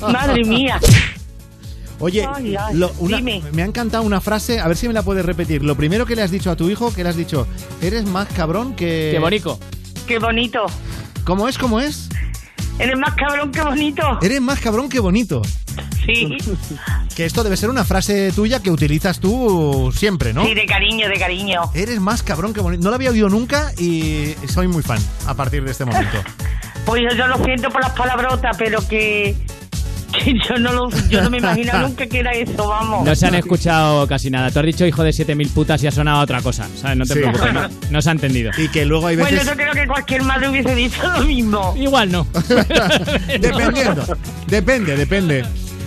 Madre 0.10 0.42
mía. 0.44 0.80
Oye, 2.00 2.26
Ay, 2.34 2.56
ay, 2.58 2.74
lo- 2.76 2.92
una- 2.98 3.18
dime. 3.18 3.42
me 3.52 3.62
ha 3.62 3.66
encantado 3.66 4.02
una 4.04 4.22
frase, 4.22 4.58
a 4.58 4.66
ver 4.68 4.76
si 4.78 4.88
me 4.88 4.94
la 4.94 5.02
puedes 5.02 5.24
repetir. 5.24 5.62
Lo 5.62 5.76
primero 5.76 6.06
que 6.06 6.16
le 6.16 6.22
has 6.22 6.30
dicho 6.30 6.50
a 6.50 6.56
tu 6.56 6.70
hijo, 6.70 6.94
que 6.94 7.02
le 7.02 7.10
has 7.10 7.16
dicho, 7.16 7.46
eres 7.82 8.04
más 8.06 8.26
cabrón 8.28 8.74
que... 8.74 9.10
Qué 9.12 9.18
bonito. 9.18 9.60
Qué 10.06 10.18
bonito. 10.18 10.66
¿Cómo 11.24 11.48
es? 11.48 11.56
¿Cómo 11.56 11.80
es? 11.80 12.08
Eres 12.78 12.98
más 12.98 13.14
cabrón 13.14 13.50
que 13.50 13.62
bonito. 13.62 14.18
Eres 14.20 14.40
más 14.40 14.60
cabrón 14.60 14.88
que 14.88 15.00
bonito. 15.00 15.40
Sí. 16.04 16.36
Que 17.16 17.24
esto 17.24 17.42
debe 17.42 17.56
ser 17.56 17.70
una 17.70 17.84
frase 17.84 18.30
tuya 18.32 18.60
que 18.60 18.70
utilizas 18.70 19.20
tú 19.20 19.90
siempre, 19.96 20.34
¿no? 20.34 20.44
Sí, 20.44 20.54
de 20.54 20.66
cariño, 20.66 21.08
de 21.08 21.18
cariño. 21.18 21.62
Eres 21.72 21.98
más 22.00 22.22
cabrón 22.22 22.52
que 22.52 22.60
bonito. 22.60 22.82
No 22.82 22.90
lo 22.90 22.96
había 22.96 23.10
oído 23.10 23.30
nunca 23.30 23.72
y 23.78 24.34
soy 24.48 24.68
muy 24.68 24.82
fan 24.82 24.98
a 25.26 25.34
partir 25.34 25.64
de 25.64 25.70
este 25.70 25.84
momento. 25.84 26.18
Pues 26.84 27.00
yo, 27.00 27.16
yo 27.16 27.26
lo 27.28 27.42
siento 27.42 27.70
por 27.70 27.80
las 27.80 27.92
palabrotas, 27.92 28.58
pero 28.58 28.86
que, 28.86 29.34
que 30.22 30.32
yo, 30.48 30.56
no 30.58 30.72
lo, 30.72 30.90
yo 31.08 31.22
no 31.22 31.30
me 31.30 31.38
imagino 31.38 31.78
nunca 31.80 32.06
que 32.06 32.18
era 32.20 32.32
eso, 32.32 32.68
vamos. 32.68 33.04
No 33.06 33.14
se 33.14 33.26
han 33.26 33.34
escuchado 33.34 34.06
casi 34.06 34.30
nada. 34.30 34.50
Tú 34.50 34.58
has 34.60 34.66
dicho 34.66 34.86
hijo 34.86 35.02
de 35.02 35.12
7000 35.12 35.48
putas 35.50 35.82
y 35.82 35.86
ha 35.86 35.90
sonado 35.90 36.20
otra 36.22 36.40
cosa. 36.42 36.66
¿Sabes? 36.80 36.96
No 36.96 37.04
te 37.04 37.14
Sí. 37.14 37.20
preocupes. 37.20 37.52
No, 37.52 37.68
no 37.90 38.02
se 38.02 38.08
ha 38.08 38.12
entendido. 38.12 38.50
Y 38.58 38.68
que 38.68 38.84
luego 38.84 39.06
hay 39.06 39.16
Bueno, 39.16 39.30
veces... 39.36 39.48
yo 39.48 39.56
creo 39.56 39.72
que 39.72 39.86
cualquier 39.86 40.22
madre 40.22 40.48
hubiese 40.48 40.74
dicho 40.74 41.02
lo 41.10 41.24
mismo. 41.24 41.74
Igual 41.76 42.10
no. 42.12 42.26
Dependiendo. 43.40 44.04
Depende, 44.46 44.96
depende. 44.96 45.44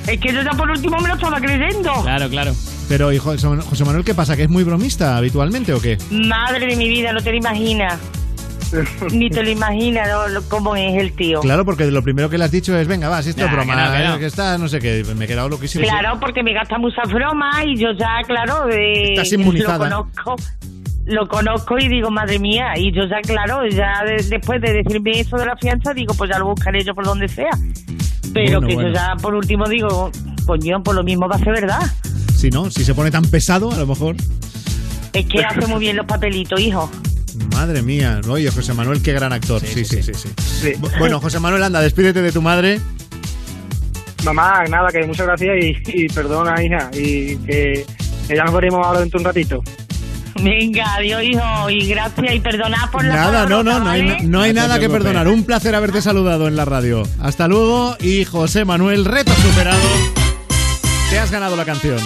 Es 0.08 0.20
que 0.20 0.32
yo 0.34 0.42
ya 0.42 0.52
por 0.52 0.70
último 0.70 0.98
me 1.00 1.10
lo 1.10 1.16
estaba 1.16 1.40
creyendo. 1.40 1.92
Claro, 2.04 2.30
claro. 2.30 2.54
Pero, 2.88 3.12
hijo, 3.12 3.32
José 3.38 3.84
Manuel, 3.84 4.06
¿qué 4.06 4.16
pasa? 4.16 4.38
¿Que 4.38 4.44
es 4.44 4.50
muy 4.50 4.64
bromista 4.64 5.18
habitualmente 5.18 5.74
o 5.74 5.82
qué? 5.82 5.98
Madre 6.10 6.66
de 6.68 6.76
mi 6.78 6.88
vida, 6.88 7.12
no 7.12 7.22
te 7.22 7.32
lo 7.32 7.38
imaginas. 7.38 8.00
Ni 9.12 9.30
te 9.32 9.44
lo 9.44 9.50
imaginas 9.50 10.08
¿no? 10.10 10.28
lo- 10.28 10.42
cómo 10.50 10.76
es 10.76 10.96
el 11.02 11.14
tío. 11.14 11.40
Claro, 11.42 11.66
porque 11.66 11.86
lo 11.92 12.02
primero 12.04 12.30
que 12.30 12.38
le 12.38 12.44
has 12.46 12.52
dicho 12.52 12.78
es, 12.78 12.88
venga, 12.88 13.10
va, 13.10 13.22
si 13.24 13.30
esto 13.30 13.44
es 13.44 13.48
Nah, 13.48 13.54
broma, 13.56 13.76
que 13.76 13.82
no, 13.82 13.92
que 13.98 14.04
no. 14.04 14.16
eh, 14.16 14.20
que 14.20 14.26
está, 14.26 14.58
no 14.58 14.68
sé 14.68 14.80
qué, 14.80 15.04
me 15.16 15.26
he 15.26 15.28
quedado 15.28 15.50
loquísimo. 15.50 15.86
Claro, 15.86 16.20
porque 16.20 16.44
me 16.44 16.54
gasta 16.54 16.78
muchas 16.78 17.12
bromas 17.12 17.64
y 17.66 17.78
yo 17.78 17.90
ya, 17.98 18.22
claro, 18.26 18.66
de, 18.68 19.14
Estás 19.14 19.32
inmunizada. 19.34 19.90
lo 19.90 20.08
conozco. 20.14 20.36
Lo 21.06 21.26
conozco 21.30 21.78
y 21.80 21.88
digo, 21.88 22.12
madre 22.12 22.38
mía, 22.38 22.74
y 22.78 22.92
yo 22.94 23.04
ya, 23.06 23.22
claro, 23.22 23.66
ya 23.70 24.04
de- 24.04 24.22
después 24.30 24.60
de 24.62 24.74
decirme 24.74 25.12
eso 25.22 25.38
de 25.38 25.46
la 25.46 25.56
fianza, 25.56 25.94
digo, 25.94 26.14
pues 26.16 26.30
ya 26.30 26.38
lo 26.38 26.48
buscaré 26.48 26.84
yo 26.84 26.94
por 26.94 27.06
donde 27.06 27.30
sea. 27.30 27.52
Pero 28.34 28.60
Bueno, 28.60 28.68
que 28.68 28.74
bueno. 28.76 28.90
yo 28.90 28.94
ya 28.96 29.16
por 29.22 29.34
último 29.34 29.70
digo, 29.70 30.12
coño, 30.46 30.84
por 30.84 30.96
lo 30.96 31.04
mismo 31.06 31.30
va 31.30 31.38
a 31.38 31.40
ser 31.40 31.54
verdad. 31.54 31.80
Si 32.36 32.50
no, 32.50 32.70
si 32.70 32.84
se 32.84 32.94
pone 32.94 33.10
tan 33.10 33.24
pesado, 33.24 33.72
a 33.72 33.78
lo 33.78 33.88
mejor. 33.88 34.18
Es 35.14 35.26
que 35.28 35.44
hace 35.46 35.66
muy 35.66 35.80
bien 35.80 35.96
los 35.96 36.06
papelitos, 36.06 36.60
hijo. 36.60 36.92
Madre 37.54 37.82
mía, 37.82 38.22
oye, 38.28 38.50
José 38.52 38.74
Manuel, 38.74 39.02
qué 39.02 39.14
gran 39.14 39.34
actor. 39.34 39.62
Sí, 39.62 39.84
sí, 39.86 40.02
sí. 40.04 40.14
sí, 40.14 40.30
Sí. 40.38 40.74
Bu- 40.80 40.98
Bueno, 41.00 41.20
José 41.20 41.40
Manuel, 41.40 41.64
anda, 41.64 41.82
despídete 41.82 42.22
de 42.22 42.32
tu 42.32 42.42
madre. 42.42 42.80
Mamá, 44.24 44.64
nada, 44.70 44.90
que 44.90 45.06
muchas 45.06 45.26
gracias 45.28 45.56
y, 45.62 45.76
y 46.04 46.08
perdona, 46.10 46.62
hija. 46.64 46.90
Y 46.94 47.36
que, 47.38 47.86
que 48.28 48.36
ya 48.36 48.44
nos 48.44 48.54
veremos 48.54 48.86
ahora 48.86 49.00
dentro 49.00 49.20
de 49.20 49.22
un 49.22 49.26
ratito. 49.26 49.64
Venga, 50.44 50.96
adiós, 50.96 51.24
hijo, 51.24 51.70
y 51.70 51.88
gracias 51.88 52.36
y 52.36 52.40
perdonad 52.40 52.92
por 52.92 53.04
la 53.04 53.16
Nada, 53.16 53.46
no, 53.48 53.64
no, 53.64 53.80
no 53.80 53.90
hay, 53.90 54.02
¿vale? 54.06 54.18
no 54.24 54.42
hay 54.42 54.54
No 54.54 54.62
te 54.62 54.68
nada 54.68 54.80
que 54.80 54.90
perdonar. 54.90 55.28
Un 55.28 55.44
placer 55.44 55.74
haberte 55.74 56.02
saludado 56.02 56.48
en 56.48 56.56
la 56.56 56.64
radio. 56.66 57.04
Hasta 57.20 57.48
luego 57.48 57.96
y 58.00 58.24
José 58.26 58.64
Manuel, 58.66 59.06
reto 59.06 59.32
superado. 59.34 59.80
Te 61.10 61.18
has 61.20 61.32
ganado 61.32 61.56
la 61.56 61.66
canción. 61.66 61.98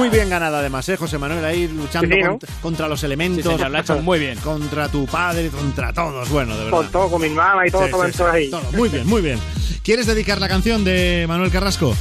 Muy 0.00 0.08
bien 0.08 0.30
ganada 0.30 0.60
además, 0.60 0.88
¿eh, 0.88 0.96
José 0.96 1.18
Manuel? 1.18 1.44
Ahí 1.44 1.68
luchando 1.68 2.14
Sí, 2.16 2.22
¿no? 2.22 2.30
contra, 2.30 2.48
contra 2.62 2.88
los 2.88 3.04
elementos. 3.04 3.44
Sí, 3.44 3.50
señor, 3.50 3.70
lo 3.70 3.76
ha 3.76 3.80
hecho 3.82 3.98
muy 4.00 4.18
bien. 4.18 4.38
Contra 4.38 4.88
tu 4.88 5.04
padre, 5.04 5.48
contra 5.50 5.92
todos. 5.92 6.26
Bueno, 6.30 6.56
de 6.56 6.64
verdad. 6.64 6.78
Con 6.78 6.90
todo, 6.90 7.10
con 7.10 7.20
mi 7.20 7.28
hermana 7.28 7.66
y 7.66 7.70
todo, 7.70 7.84
Sí, 7.84 7.90
todo 7.90 8.10
sí, 8.10 8.22
ahí. 8.32 8.50
todo. 8.50 8.62
Muy 8.72 8.88
bien, 8.88 9.06
muy 9.06 9.20
bien. 9.20 9.38
¿Quieres 9.84 10.06
dedicar 10.06 10.40
la 10.40 10.48
canción 10.48 10.84
de 10.84 11.26
Manuel 11.28 11.50
Carrasco? 11.50 11.94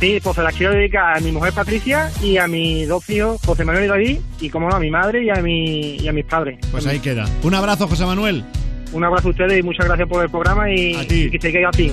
Sí, 0.00 0.18
pues 0.20 0.34
se 0.34 0.42
las 0.42 0.52
quiero 0.52 0.72
dedicar 0.72 1.16
a 1.16 1.20
mi 1.20 1.30
mujer 1.30 1.52
Patricia 1.52 2.10
y 2.20 2.38
a 2.38 2.48
mis 2.48 2.88
dos 2.88 3.08
hijos, 3.08 3.40
José 3.46 3.64
Manuel 3.64 3.84
y 3.84 3.88
David, 3.88 4.18
y 4.40 4.50
como 4.50 4.68
no, 4.68 4.74
a 4.74 4.80
mi 4.80 4.90
madre 4.90 5.22
y 5.22 5.30
a, 5.30 5.36
mi, 5.36 5.94
y 5.96 6.08
a 6.08 6.12
mis 6.12 6.24
padres. 6.24 6.58
Pues 6.72 6.86
ahí 6.86 6.98
queda. 6.98 7.24
Un 7.44 7.54
abrazo, 7.54 7.86
José 7.86 8.04
Manuel. 8.04 8.44
Un 8.92 9.04
abrazo 9.04 9.28
a 9.28 9.30
ustedes 9.30 9.60
y 9.60 9.62
muchas 9.62 9.86
gracias 9.86 10.08
por 10.08 10.24
el 10.24 10.30
programa 10.30 10.68
y, 10.72 10.96
y 11.08 11.30
que 11.30 11.38
se 11.40 11.52
quede 11.52 11.66
así. 11.66 11.92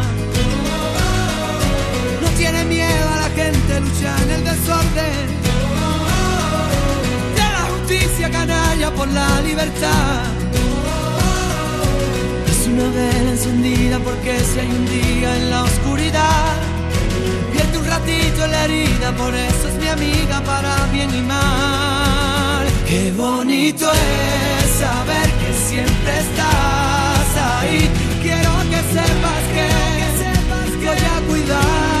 Gente, 3.41 3.79
lucha 3.81 4.15
en 4.23 4.31
el 4.31 4.43
desorden. 4.43 5.27
De 7.37 7.45
la 7.55 7.63
justicia 7.71 8.29
canalla 8.29 8.91
por 8.91 9.07
la 9.07 9.41
libertad. 9.41 10.23
Es 12.51 12.67
una 12.67 12.87
vela 12.97 13.31
encendida 13.31 13.99
porque 13.99 14.39
si 14.39 14.59
hay 14.59 14.71
un 14.79 14.85
día 14.85 15.29
en 15.37 15.49
la 15.49 15.63
oscuridad, 15.63 16.53
vierte 17.53 17.77
un 17.77 17.85
ratito 17.85 18.47
la 18.47 18.65
herida, 18.65 19.11
por 19.21 19.33
eso 19.33 19.63
es 19.69 19.75
mi 19.81 19.87
amiga 19.87 20.41
para 20.51 20.73
bien 20.93 21.09
y 21.13 21.21
mal. 21.21 22.65
Qué 22.87 23.11
bonito 23.25 23.85
es 23.91 24.69
saber 24.83 25.27
que 25.41 25.51
siempre 25.69 26.11
estás 26.25 27.29
ahí. 27.51 27.89
Quiero 28.21 28.51
que 28.71 28.79
sepas 28.95 29.43
que, 29.55 29.67
voy 30.85 30.97
a 30.97 31.27
cuidar 31.29 32.00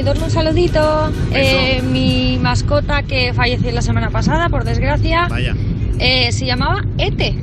Benidorm 0.00 0.22
un 0.22 0.30
saludito. 0.30 1.12
Eh, 1.30 1.82
mi 1.82 2.38
mascota 2.40 3.02
que 3.02 3.34
falleció 3.34 3.70
la 3.70 3.82
semana 3.82 4.08
pasada, 4.08 4.48
por 4.48 4.64
desgracia, 4.64 5.26
Vaya. 5.28 5.54
eh, 5.98 6.32
se 6.32 6.46
llamaba 6.46 6.84
Ete. 6.96 7.34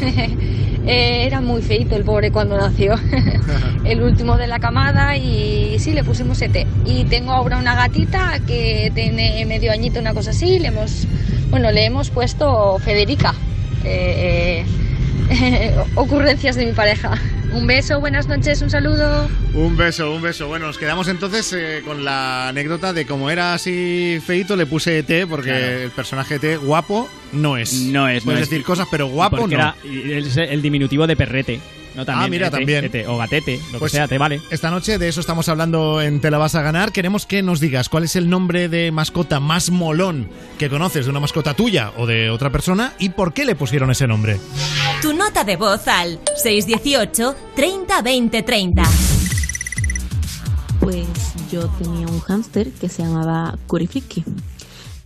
Eh, 0.88 1.26
era 1.26 1.40
muy 1.40 1.62
feito 1.62 1.96
el 1.96 2.04
pobre 2.04 2.30
cuando 2.30 2.56
nació. 2.56 2.94
el 3.84 4.02
último 4.02 4.36
de 4.36 4.46
la 4.46 4.60
camada 4.60 5.16
y 5.16 5.80
sí, 5.80 5.92
le 5.92 6.04
pusimos 6.04 6.40
Ete. 6.40 6.64
Y 6.84 7.02
tengo 7.06 7.32
ahora 7.32 7.58
una 7.58 7.74
gatita 7.74 8.38
que 8.46 8.92
tiene 8.94 9.44
medio 9.46 9.72
añito, 9.72 9.98
una 9.98 10.14
cosa 10.14 10.30
así. 10.30 10.60
Le 10.60 10.68
hemos, 10.68 11.08
bueno, 11.50 11.72
le 11.72 11.86
hemos 11.86 12.10
puesto 12.10 12.78
Federica. 12.78 13.34
Eh, 13.82 14.64
eh, 15.30 15.74
ocurrencias 15.96 16.54
de 16.54 16.66
mi 16.66 16.72
pareja. 16.72 17.18
Un 17.56 17.66
beso, 17.66 17.98
buenas 18.00 18.28
noches, 18.28 18.60
un 18.60 18.68
saludo. 18.68 19.28
Un 19.54 19.76
beso, 19.78 20.12
un 20.12 20.20
beso. 20.20 20.46
Bueno, 20.46 20.66
nos 20.66 20.76
quedamos 20.76 21.08
entonces 21.08 21.50
eh, 21.54 21.80
con 21.86 22.04
la 22.04 22.48
anécdota 22.48 22.92
de 22.92 23.06
como 23.06 23.30
era 23.30 23.54
así 23.54 24.18
feito, 24.24 24.56
le 24.56 24.66
puse 24.66 24.98
ET 24.98 25.26
porque 25.26 25.48
Claro. 25.50 25.64
el 25.84 25.90
personaje 25.90 26.34
ET 26.34 26.58
guapo 26.60 27.08
no 27.32 27.56
es. 27.56 27.72
No 27.72 28.08
es, 28.08 28.24
no 28.24 28.26
Puedes 28.26 28.42
es. 28.42 28.50
decir 28.50 28.62
cosas, 28.64 28.86
pero 28.90 29.06
guapo 29.06 29.38
Porque 29.38 29.56
no. 29.56 29.62
era 29.62 29.76
el, 29.84 30.38
el 30.38 30.60
diminutivo 30.62 31.06
de 31.06 31.16
perrete. 31.16 31.60
No, 31.96 32.04
también, 32.04 32.26
Ah, 32.26 32.28
mira, 32.28 32.46
ete, 32.48 32.56
también. 32.58 32.84
ete, 32.84 33.06
o 33.06 33.16
gatete, 33.16 33.60
lo 33.72 33.78
Pues 33.78 33.90
que 33.92 33.96
sea, 33.98 34.06
te 34.08 34.18
vale. 34.18 34.40
Esta 34.50 34.70
noche 34.70 34.98
de 34.98 35.08
eso 35.08 35.20
estamos 35.20 35.48
hablando 35.48 36.00
en 36.02 36.20
Te 36.20 36.30
la 36.30 36.38
vas 36.38 36.54
a 36.54 36.62
ganar. 36.62 36.92
Queremos 36.92 37.24
que 37.26 37.42
nos 37.42 37.58
digas 37.58 37.88
cuál 37.88 38.04
es 38.04 38.16
el 38.16 38.28
nombre 38.28 38.68
de 38.68 38.92
mascota 38.92 39.40
más 39.40 39.70
molón 39.70 40.28
que 40.58 40.68
conoces 40.68 41.06
de 41.06 41.10
una 41.10 41.20
mascota 41.20 41.54
tuya 41.54 41.92
o 41.96 42.06
de 42.06 42.30
otra 42.30 42.50
persona 42.50 42.92
y 42.98 43.08
por 43.10 43.32
qué 43.32 43.44
le 43.46 43.54
pusieron 43.56 43.90
ese 43.90 44.06
nombre. 44.06 44.38
Tu 45.02 45.12
nota 45.14 45.42
de 45.44 45.56
voz 45.56 45.88
al 45.88 46.20
618 46.36 47.34
30 47.56 48.02
20 48.02 48.42
30. 48.42 48.82
Pues 50.80 51.06
yo 51.50 51.66
tenía 51.78 52.06
un 52.06 52.20
hámster 52.20 52.70
que 52.72 52.88
se 52.88 53.02
llamaba 53.02 53.56
Curifiki, 53.66 54.24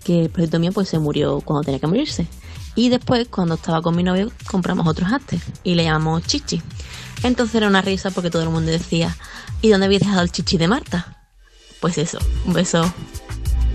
que 0.04 0.22
el 0.22 0.30
proyecto 0.30 0.58
mío 0.58 0.72
pues 0.72 0.88
se 0.88 0.98
murió 0.98 1.40
cuando 1.40 1.62
tenía 1.64 1.78
que 1.80 1.86
morirse. 1.86 2.26
Y 2.74 2.88
después, 2.88 3.28
cuando 3.28 3.54
estaba 3.54 3.82
con 3.82 3.96
mi 3.96 4.02
novio, 4.02 4.30
compramos 4.46 4.86
otro 4.86 5.06
hámster 5.06 5.40
y 5.64 5.74
le 5.74 5.84
llamamos 5.84 6.22
Chichi. 6.22 6.62
Entonces 7.22 7.56
era 7.56 7.68
una 7.68 7.82
risa 7.82 8.10
porque 8.10 8.30
todo 8.30 8.42
el 8.42 8.50
mundo 8.50 8.70
decía, 8.70 9.16
¿y 9.60 9.68
dónde 9.68 9.86
habéis 9.86 10.00
dejado 10.00 10.22
el 10.22 10.32
Chichi 10.32 10.56
de 10.56 10.68
Marta? 10.68 11.18
Pues 11.80 11.98
eso, 11.98 12.18
un 12.46 12.52
beso. 12.52 12.82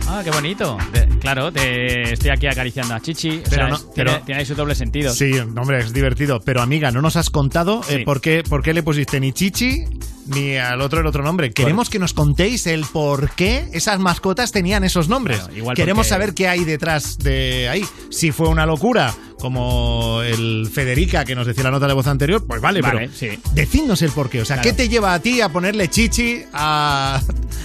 Ah, 0.07 0.21
qué 0.23 0.29
bonito. 0.31 0.77
Claro, 1.19 1.51
te 1.51 2.13
estoy 2.13 2.29
aquí 2.29 2.45
acariciando 2.47 2.93
a 2.93 2.99
Chichi. 3.01 3.39
o 3.39 3.43
Pero 3.43 3.49
sea, 3.55 3.67
no- 3.69 3.75
es- 3.75 3.93
tiene, 3.93 4.11
pero- 4.11 4.23
tiene 4.25 4.39
ahí 4.39 4.45
su 4.45 4.53
doble 4.55 4.75
sentido. 4.75 5.11
Sí, 5.13 5.31
hombre, 5.39 5.79
es 5.79 5.93
divertido. 5.93 6.39
Pero 6.41 6.61
amiga, 6.61 6.91
no 6.91 7.01
nos 7.01 7.15
has 7.15 7.29
contado 7.31 7.81
eh, 7.89 8.03
por, 8.05 8.21
qué, 8.21 8.43
por 8.47 8.61
qué 8.61 8.73
le 8.73 8.83
pusiste 8.83 9.19
ni 9.19 9.33
Chichi 9.33 9.85
ni 10.27 10.57
al 10.57 10.81
otro 10.81 10.99
el 11.01 11.07
otro 11.07 11.23
nombre. 11.23 11.51
Queremos 11.51 11.89
que 11.89 11.97
nos 11.99 12.13
contéis 12.13 12.67
el 12.67 12.85
por 12.85 13.31
qué 13.31 13.67
esas 13.73 13.99
mascotas 13.99 14.51
tenían 14.51 14.83
esos 14.83 15.09
nombres. 15.09 15.41
Igual 15.55 15.75
Queremos 15.75 16.05
porque- 16.05 16.09
saber 16.09 16.33
qué 16.35 16.47
hay 16.47 16.63
detrás 16.65 17.17
de 17.17 17.67
ahí. 17.69 17.83
Si 18.11 18.31
fue 18.31 18.47
una 18.47 18.65
locura 18.67 19.13
como 19.39 20.21
el 20.23 20.69
Federica 20.71 21.25
que 21.25 21.35
nos 21.35 21.47
decía 21.47 21.63
la 21.63 21.71
nota 21.71 21.87
de 21.87 21.93
voz 21.93 22.07
anterior, 22.07 22.45
pues 22.45 22.61
vale, 22.61 22.81
Vale, 22.81 23.09
pero 23.19 23.37
decidnos 23.53 24.01
el 24.03 24.11
porqué. 24.11 24.41
O 24.41 24.45
sea, 24.45 24.61
¿qué 24.61 24.71
te 24.73 24.87
lleva 24.87 25.13
a 25.15 25.19
ti 25.19 25.41
a 25.41 25.49
ponerle 25.49 25.87
chichi 25.89 26.43
a, 26.53 27.19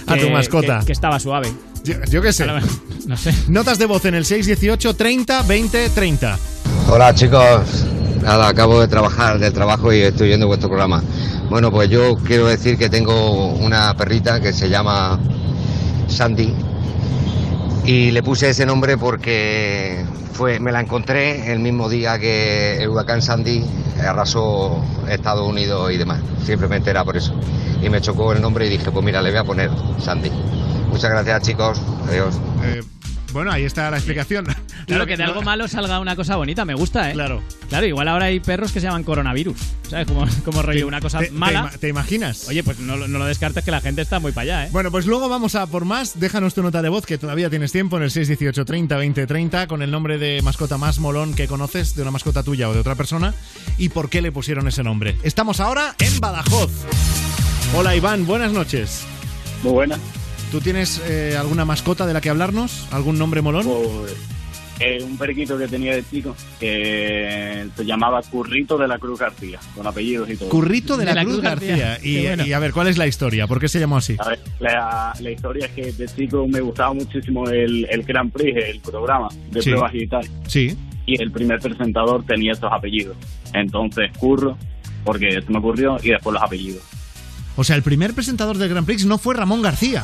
a 0.07 0.17
tu 0.17 0.29
mascota? 0.31 0.79
Que, 0.79 0.87
que 0.87 0.91
estaba 0.93 1.19
suave. 1.19 1.51
Yo, 1.83 1.95
yo 2.09 2.21
qué 2.21 2.31
sé. 2.31 2.45
No 3.07 3.17
sé. 3.17 3.33
Notas 3.47 3.79
de 3.79 3.85
voz 3.85 4.05
en 4.05 4.15
el 4.15 4.25
618 4.25 4.95
30 4.95 5.41
20 5.43 5.89
30. 5.89 6.39
Hola 6.89 7.13
chicos, 7.15 7.85
nada, 8.21 8.47
acabo 8.47 8.79
de 8.81 8.87
trabajar 8.87 9.39
del 9.39 9.53
trabajo 9.53 9.91
y 9.91 10.01
estoy 10.01 10.27
viendo 10.27 10.47
vuestro 10.47 10.69
programa. 10.69 11.03
Bueno, 11.49 11.71
pues 11.71 11.89
yo 11.89 12.17
quiero 12.17 12.47
decir 12.47 12.77
que 12.77 12.89
tengo 12.89 13.47
una 13.53 13.95
perrita 13.97 14.39
que 14.39 14.53
se 14.53 14.69
llama 14.69 15.19
Sandy 16.07 16.53
y 17.85 18.11
le 18.11 18.21
puse 18.21 18.49
ese 18.49 18.65
nombre 18.65 18.97
porque 18.97 20.05
fue, 20.33 20.59
me 20.59 20.71
la 20.71 20.81
encontré 20.81 21.51
el 21.51 21.59
mismo 21.59 21.89
día 21.89 22.19
que 22.19 22.81
el 22.81 22.89
huracán 22.89 23.21
Sandy 23.21 23.65
arrasó 23.99 24.83
Estados 25.09 25.47
Unidos 25.47 25.91
y 25.91 25.97
demás. 25.97 26.19
Simplemente 26.45 26.89
era 26.89 27.03
por 27.03 27.17
eso. 27.17 27.33
Y 27.81 27.89
me 27.89 27.99
chocó 28.01 28.33
el 28.33 28.41
nombre 28.41 28.67
y 28.67 28.69
dije, 28.69 28.91
pues 28.91 29.03
mira, 29.03 29.21
le 29.21 29.31
voy 29.31 29.39
a 29.39 29.43
poner 29.43 29.71
Sandy. 29.99 30.31
Muchas 30.91 31.09
gracias 31.09 31.41
chicos, 31.43 31.81
adiós. 32.07 32.35
Eh, 32.63 32.81
bueno, 33.33 33.49
ahí 33.51 33.63
está 33.63 33.89
la 33.89 33.97
explicación. 33.97 34.45
Claro, 34.87 35.05
que 35.07 35.15
de 35.15 35.23
algo 35.23 35.41
malo 35.41 35.67
salga 35.69 35.99
una 36.01 36.17
cosa 36.17 36.35
bonita, 36.35 36.65
me 36.65 36.73
gusta, 36.73 37.09
¿eh? 37.09 37.13
Claro. 37.13 37.41
Claro, 37.69 37.85
igual 37.85 38.09
ahora 38.09 38.25
hay 38.25 38.41
perros 38.41 38.73
que 38.73 38.81
se 38.81 38.87
llaman 38.87 39.03
coronavirus. 39.05 39.55
¿Sabes? 39.89 40.05
Como, 40.05 40.25
como 40.43 40.61
rollo, 40.61 40.85
una 40.85 40.99
cosa 40.99 41.19
te- 41.19 41.27
te 41.27 41.31
mala. 41.31 41.71
¿Te 41.79 41.87
imaginas? 41.87 42.49
Oye, 42.49 42.61
pues 42.61 42.79
no, 42.79 42.97
lo- 42.97 43.07
no 43.07 43.19
lo 43.19 43.25
descartes 43.25 43.63
que 43.63 43.71
la 43.71 43.79
gente 43.79 44.01
está 44.01 44.19
muy 44.19 44.33
para 44.33 44.43
allá, 44.43 44.65
¿eh? 44.65 44.69
Bueno, 44.73 44.91
pues 44.91 45.05
luego 45.05 45.29
vamos 45.29 45.55
a 45.55 45.65
por 45.67 45.85
más. 45.85 46.19
Déjanos 46.19 46.53
tu 46.55 46.61
nota 46.61 46.81
de 46.81 46.89
voz, 46.89 47.05
que 47.05 47.17
todavía 47.17 47.49
tienes 47.49 47.71
tiempo, 47.71 47.95
en 47.95 48.03
el 48.03 48.11
618 48.11 48.65
30 48.65 48.97
20 48.97 49.25
30, 49.27 49.67
con 49.67 49.81
el 49.81 49.91
nombre 49.91 50.17
de 50.17 50.41
mascota 50.41 50.77
más 50.77 50.99
molón 50.99 51.33
que 51.33 51.47
conoces, 51.47 51.95
de 51.95 52.01
una 52.01 52.11
mascota 52.11 52.43
tuya 52.43 52.67
o 52.67 52.73
de 52.73 52.79
otra 52.81 52.95
persona, 52.95 53.33
y 53.77 53.89
por 53.89 54.09
qué 54.09 54.21
le 54.21 54.33
pusieron 54.33 54.67
ese 54.67 54.83
nombre. 54.83 55.17
Estamos 55.23 55.61
ahora 55.61 55.95
en 55.99 56.19
Badajoz. 56.19 56.71
Hola 57.77 57.95
Iván, 57.95 58.25
buenas 58.25 58.51
noches. 58.51 59.03
Muy 59.63 59.71
buena. 59.71 59.97
¿Tú 60.51 60.59
tienes 60.59 61.01
eh, 61.07 61.35
alguna 61.39 61.63
mascota 61.65 62.05
de 62.05 62.13
la 62.13 62.19
que 62.21 62.29
hablarnos? 62.29 62.87
¿Algún 62.91 63.17
nombre 63.17 63.41
molón? 63.41 63.63
Pues, 63.65 64.13
eh, 64.81 65.01
un 65.03 65.17
periquito 65.17 65.57
que 65.57 65.67
tenía 65.67 65.95
de 65.95 66.03
chico 66.03 66.35
que 66.59 67.67
se 67.75 67.85
llamaba 67.85 68.21
Currito 68.23 68.77
de 68.77 68.87
la 68.87 68.97
Cruz 68.97 69.19
García, 69.19 69.59
con 69.75 69.85
apellidos 69.87 70.29
y 70.29 70.35
todo. 70.35 70.49
Currito 70.49 70.97
de 70.97 71.05
la, 71.05 71.23
Cruz, 71.23 71.39
García. 71.39 71.99
Y, 72.03 72.17
y 72.27 72.53
a 72.53 72.59
ver, 72.59 72.71
¿cuál 72.73 72.87
es 72.87 72.97
la 72.97 73.07
historia? 73.07 73.47
¿Por 73.47 73.59
qué 73.59 73.69
se 73.69 73.79
llamó 73.79 73.97
así? 73.97 74.15
A 74.19 74.27
ver, 74.29 74.39
la, 74.59 75.13
la 75.19 75.31
historia 75.31 75.67
es 75.67 75.71
que 75.73 75.91
de 75.93 76.07
chico 76.07 76.45
me 76.47 76.59
gustaba 76.61 76.93
muchísimo 76.93 77.47
el, 77.47 77.87
el 77.89 78.03
Grand 78.03 78.31
Prix, 78.31 78.57
el 78.57 78.79
programa 78.81 79.29
de 79.51 79.61
Sí. 79.61 79.69
pruebas 79.69 79.93
y 79.93 80.07
tal. 80.07 80.27
Sí. 80.47 80.75
Y 81.05 81.21
el 81.21 81.31
primer 81.31 81.59
presentador 81.59 82.25
tenía 82.25 82.51
estos 82.53 82.71
apellidos. 82.73 83.15
Entonces, 83.53 84.11
Curro, 84.17 84.57
porque 85.05 85.41
se 85.41 85.49
me 85.51 85.59
ocurrió, 85.59 85.97
y 86.03 86.09
después 86.09 86.33
los 86.33 86.41
apellidos. 86.43 86.81
O 87.61 87.63
sea, 87.63 87.75
el 87.75 87.83
primer 87.83 88.15
presentador 88.15 88.57
del 88.57 88.69
Grand 88.69 88.87
Prix 88.87 89.05
no 89.05 89.19
fue 89.19 89.35
Ramón 89.35 89.61
García. 89.61 90.03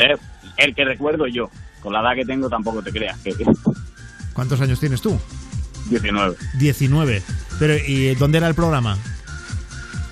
Eh, 0.00 0.16
el 0.56 0.74
que 0.74 0.84
recuerdo 0.84 1.28
yo. 1.28 1.48
Con 1.80 1.92
la 1.92 2.00
edad 2.00 2.16
que 2.16 2.24
tengo 2.24 2.50
tampoco 2.50 2.82
te 2.82 2.90
creas. 2.90 3.16
Que, 3.20 3.32
¿Cuántos 4.32 4.60
años 4.60 4.80
tienes 4.80 5.00
tú? 5.00 5.16
19. 5.88 6.34
19. 6.54 7.22
Pero, 7.60 7.76
¿y 7.86 8.16
dónde 8.16 8.38
era 8.38 8.48
el 8.48 8.56
programa? 8.56 8.98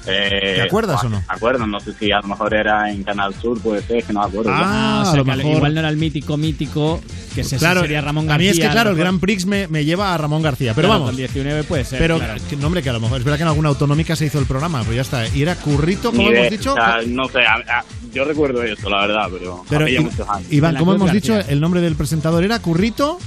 Eh, 0.07 0.53
¿Te 0.55 0.63
acuerdas 0.63 1.03
o 1.03 1.09
no? 1.09 1.17
Me 1.19 1.25
acuerdo, 1.35 1.67
no 1.67 1.81
sé 1.81 1.95
si 1.95 2.13
a 2.13 2.21
lo 2.21 2.29
mejor 2.29 2.55
era 2.55 2.89
en 2.93 3.03
Canal 3.03 3.35
Sur, 3.35 3.61
puede 3.61 3.83
ser, 3.83 4.05
que 4.05 4.13
no 4.13 4.21
me 4.21 4.27
acuerdo. 4.27 4.53
Ah, 4.55 5.01
o 5.03 5.05
sea, 5.07 5.15
a 5.15 5.17
lo 5.17 5.25
mejor. 5.25 5.57
igual 5.57 5.75
no 5.75 5.81
era 5.81 5.89
el 5.89 5.97
mítico 5.97 6.37
mítico 6.37 7.01
que 7.35 7.45
se 7.45 7.57
claro, 7.59 7.81
sería 7.83 8.01
Ramón 8.01 8.25
a 8.27 8.33
García. 8.33 8.51
mí 8.51 8.51
es 8.53 8.59
que, 8.61 8.67
a 8.67 8.71
claro, 8.73 8.91
el. 8.91 8.97
Grand 8.97 9.21
Prix 9.21 9.47
me, 9.47 9.69
me 9.69 9.85
lleva 9.85 10.13
a 10.15 10.19
Ramón 10.19 10.43
García. 10.43 10.75
Pero 10.75 10.89
Claro, 10.89 11.01
vamos. 11.05 11.11
Con 11.11 11.17
19 11.17 11.65
puede 11.65 11.85
ser. 11.85 11.99
Pero, 11.99 12.19
claro. 12.19 12.41
que- 12.49 12.57
no, 12.57 12.67
hombre, 12.67 12.83
que 12.83 12.91
a 12.91 12.93
lo 12.93 13.01
mejor. 13.01 13.19
Es 13.19 13.25
verdad 13.25 13.39
que 13.39 13.43
en 13.43 13.49
alguna 13.49 13.69
autonómica 13.71 14.17
se 14.17 14.27
hizo 14.27 14.39
el 14.39 14.47
programa, 14.47 14.83
pues 14.85 14.97
ya 14.97 15.03
está. 15.03 15.27
Y 15.29 15.43
era 15.43 15.55
Currito, 15.57 16.11
como 16.13 16.29
hemos 16.31 16.51
dicho. 16.51 16.73
o 16.73 16.77
sea, 16.77 16.99
no 17.07 17.29
sé, 17.29 17.41
a- 17.41 17.79
a- 17.79 17.85
yo 18.13 18.25
recuerdo 18.25 18.63
eso, 18.63 18.91
la 18.91 19.01
verdad, 19.07 19.29
pero, 19.33 19.65
Pero, 19.69 19.89
I- 19.89 19.99
muchos 20.01 20.29
años. 20.29 20.47
Iván, 20.53 20.77
como 20.77 20.93
hemos 20.95 21.13
dicho, 21.13 21.39
el 21.39 21.61
nombre 21.61 21.81
del 21.81 21.95
presentador 21.97 22.43
era 22.45 22.59
Currito. 22.61 23.19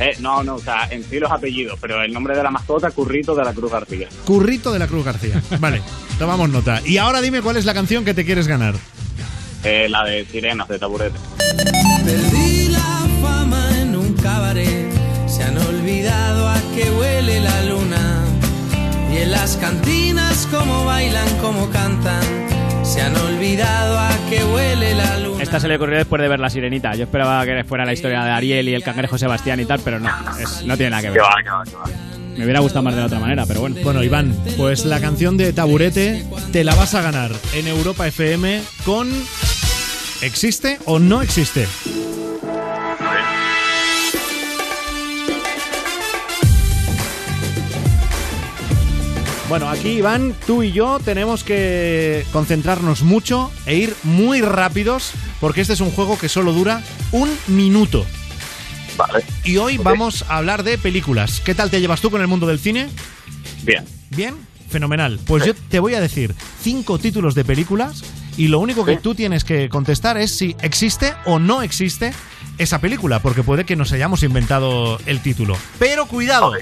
Eh, 0.00 0.16
no, 0.18 0.42
no, 0.42 0.56
o 0.56 0.58
sea, 0.58 0.88
en 0.90 1.04
sí 1.04 1.20
los 1.20 1.30
apellidos, 1.30 1.78
pero 1.80 2.02
el 2.02 2.12
nombre 2.12 2.36
de 2.36 2.42
la 2.42 2.50
mascota, 2.50 2.90
Currito 2.90 3.32
de 3.36 3.44
la 3.44 3.52
Cruz 3.52 3.70
García. 3.70 4.08
Currito 4.24 4.72
de 4.72 4.80
la 4.80 4.88
Cruz 4.88 5.04
García. 5.04 5.40
Vale, 5.60 5.82
tomamos 6.18 6.50
nota. 6.50 6.82
Y 6.84 6.96
ahora 6.98 7.20
dime 7.22 7.42
cuál 7.42 7.58
es 7.58 7.64
la 7.64 7.74
canción 7.74 8.04
que 8.04 8.12
te 8.12 8.24
quieres 8.24 8.48
ganar. 8.48 8.74
Eh, 9.62 9.86
la 9.88 10.02
de 10.02 10.24
Sirenas 10.26 10.66
de 10.68 10.78
Taburete. 10.80 11.16
Olvidado 15.98 16.48
a 16.48 16.56
qué 16.74 16.90
huele 16.90 17.40
la 17.40 17.62
luna. 17.66 18.24
Y 19.12 19.18
en 19.18 19.30
las 19.30 19.56
cantinas 19.56 20.48
cómo 20.50 20.84
bailan, 20.84 21.28
cómo 21.40 21.70
cantan, 21.70 22.20
se 22.82 23.00
han 23.00 23.16
olvidado 23.16 23.96
a 24.00 24.10
qué 24.28 24.42
huele 24.44 24.94
la 24.96 25.18
luna. 25.20 25.40
Esta 25.42 25.60
se 25.60 25.68
le 25.68 25.76
ocurrió 25.76 25.98
después 25.98 26.20
de 26.20 26.26
ver 26.28 26.40
La 26.40 26.50
Sirenita. 26.50 26.94
Yo 26.96 27.04
esperaba 27.04 27.44
que 27.46 27.62
fuera 27.62 27.84
la 27.84 27.92
historia 27.92 28.24
de 28.24 28.30
Ariel 28.32 28.68
y 28.68 28.74
el 28.74 28.82
cangrejo 28.82 29.16
Sebastián 29.18 29.60
y 29.60 29.66
tal, 29.66 29.80
pero 29.84 30.00
no, 30.00 30.10
es- 30.40 30.64
no 30.64 30.76
tiene 30.76 30.90
nada 30.90 31.02
que 31.02 31.10
ver. 31.10 31.22
Me 32.36 32.42
hubiera 32.42 32.58
gustado 32.58 32.82
más 32.82 32.94
de 32.94 33.00
la 33.00 33.06
otra 33.06 33.20
manera, 33.20 33.46
pero 33.46 33.60
bueno. 33.60 33.76
Bueno, 33.84 34.02
Iván, 34.02 34.36
pues 34.56 34.84
la 34.84 35.00
canción 35.00 35.36
de 35.36 35.52
Taburete 35.52 36.24
te 36.52 36.64
la 36.64 36.74
vas 36.74 36.94
a 36.96 37.02
ganar 37.02 37.30
en 37.54 37.68
Europa 37.68 38.08
FM 38.08 38.60
con 38.84 39.08
¿Existe 40.22 40.78
o 40.86 40.98
no 40.98 41.22
existe? 41.22 41.68
Bueno, 49.48 49.68
aquí 49.68 49.90
Iván, 49.90 50.34
tú 50.46 50.62
y 50.62 50.72
yo 50.72 50.98
tenemos 51.04 51.44
que 51.44 52.24
concentrarnos 52.32 53.02
mucho 53.02 53.52
e 53.66 53.76
ir 53.76 53.94
muy 54.02 54.40
rápidos 54.40 55.12
porque 55.38 55.60
este 55.60 55.74
es 55.74 55.80
un 55.80 55.90
juego 55.90 56.18
que 56.18 56.30
solo 56.30 56.52
dura 56.52 56.82
un 57.12 57.30
minuto. 57.46 58.06
Vale. 58.96 59.22
Y 59.44 59.58
hoy 59.58 59.76
vamos 59.76 60.24
a 60.28 60.38
hablar 60.38 60.62
de 60.62 60.78
películas. 60.78 61.40
¿Qué 61.44 61.54
tal 61.54 61.70
te 61.70 61.80
llevas 61.80 62.00
tú 62.00 62.10
con 62.10 62.22
el 62.22 62.26
mundo 62.26 62.46
del 62.46 62.58
cine? 62.58 62.88
Bien. 63.64 63.84
Bien, 64.10 64.34
fenomenal. 64.70 65.20
Pues 65.26 65.44
yo 65.44 65.54
te 65.54 65.78
voy 65.78 65.94
a 65.94 66.00
decir 66.00 66.34
cinco 66.62 66.98
títulos 66.98 67.34
de 67.34 67.44
películas 67.44 68.02
y 68.38 68.48
lo 68.48 68.60
único 68.60 68.84
que 68.84 68.96
tú 68.96 69.14
tienes 69.14 69.44
que 69.44 69.68
contestar 69.68 70.16
es 70.16 70.36
si 70.36 70.56
existe 70.62 71.12
o 71.26 71.38
no 71.38 71.62
existe 71.62 72.12
esa 72.56 72.80
película, 72.80 73.20
porque 73.20 73.42
puede 73.42 73.64
que 73.64 73.76
nos 73.76 73.92
hayamos 73.92 74.22
inventado 74.22 74.98
el 75.06 75.20
título. 75.20 75.56
Pero 75.78 76.06
cuidado, 76.06 76.52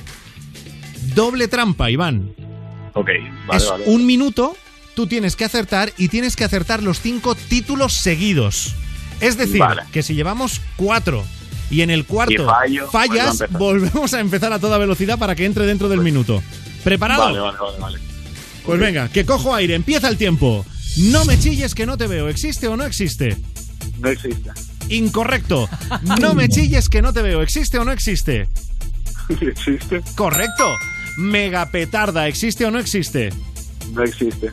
doble 1.14 1.48
trampa, 1.48 1.90
Iván. 1.90 2.34
Ok, 2.94 3.08
vale, 3.46 3.62
es 3.62 3.68
vale. 3.70 3.84
un 3.86 4.06
minuto, 4.06 4.56
tú 4.94 5.06
tienes 5.06 5.36
que 5.36 5.44
acertar 5.44 5.92
y 5.96 6.08
tienes 6.08 6.36
que 6.36 6.44
acertar 6.44 6.82
los 6.82 7.00
cinco 7.00 7.34
títulos 7.34 7.94
seguidos. 7.94 8.74
Es 9.20 9.36
decir, 9.36 9.60
Vale. 9.60 9.82
que 9.92 10.02
si 10.02 10.14
llevamos 10.14 10.60
cuatro 10.76 11.24
y 11.70 11.82
en 11.82 11.90
el 11.90 12.04
cuarto 12.04 12.44
fallo, 12.44 12.88
a 12.88 12.90
fallas, 12.90 13.44
volvemos 13.50 14.12
a 14.14 14.20
empezar 14.20 14.52
a 14.52 14.58
toda 14.58 14.78
velocidad 14.78 15.18
para 15.18 15.34
que 15.36 15.44
entre 15.44 15.64
dentro 15.64 15.88
del 15.88 16.00
minuto. 16.00 16.42
¿Preparado? 16.82 17.22
Vale, 17.24 17.38
vale, 17.38 17.58
vale, 17.58 17.78
vale. 17.78 17.98
Pues 18.66 18.80
venga, 18.80 19.08
que 19.08 19.24
cojo 19.24 19.54
aire, 19.54 19.74
empieza 19.74 20.08
el 20.08 20.16
tiempo. 20.16 20.66
No 20.96 21.24
me 21.24 21.38
chilles 21.38 21.74
que 21.74 21.86
no 21.86 21.96
te 21.96 22.06
veo, 22.06 22.28
¿existe 22.28 22.66
o 22.68 22.76
no 22.76 22.84
existe? 22.84 23.38
No 24.00 24.08
existe. 24.08 24.50
Incorrecto. 24.88 25.68
No 26.20 26.34
me 26.34 26.48
chilles 26.48 26.88
que 26.88 27.00
no 27.00 27.12
te 27.12 27.22
veo, 27.22 27.42
¿existe 27.42 27.78
o 27.78 27.84
no 27.84 27.92
existe? 27.92 28.48
existe. 29.40 30.02
Correcto. 30.16 30.68
Megapetarda, 31.16 32.28
¿existe 32.28 32.64
o 32.64 32.70
no 32.70 32.78
existe? 32.78 33.30
No 33.92 34.02
existe. 34.02 34.52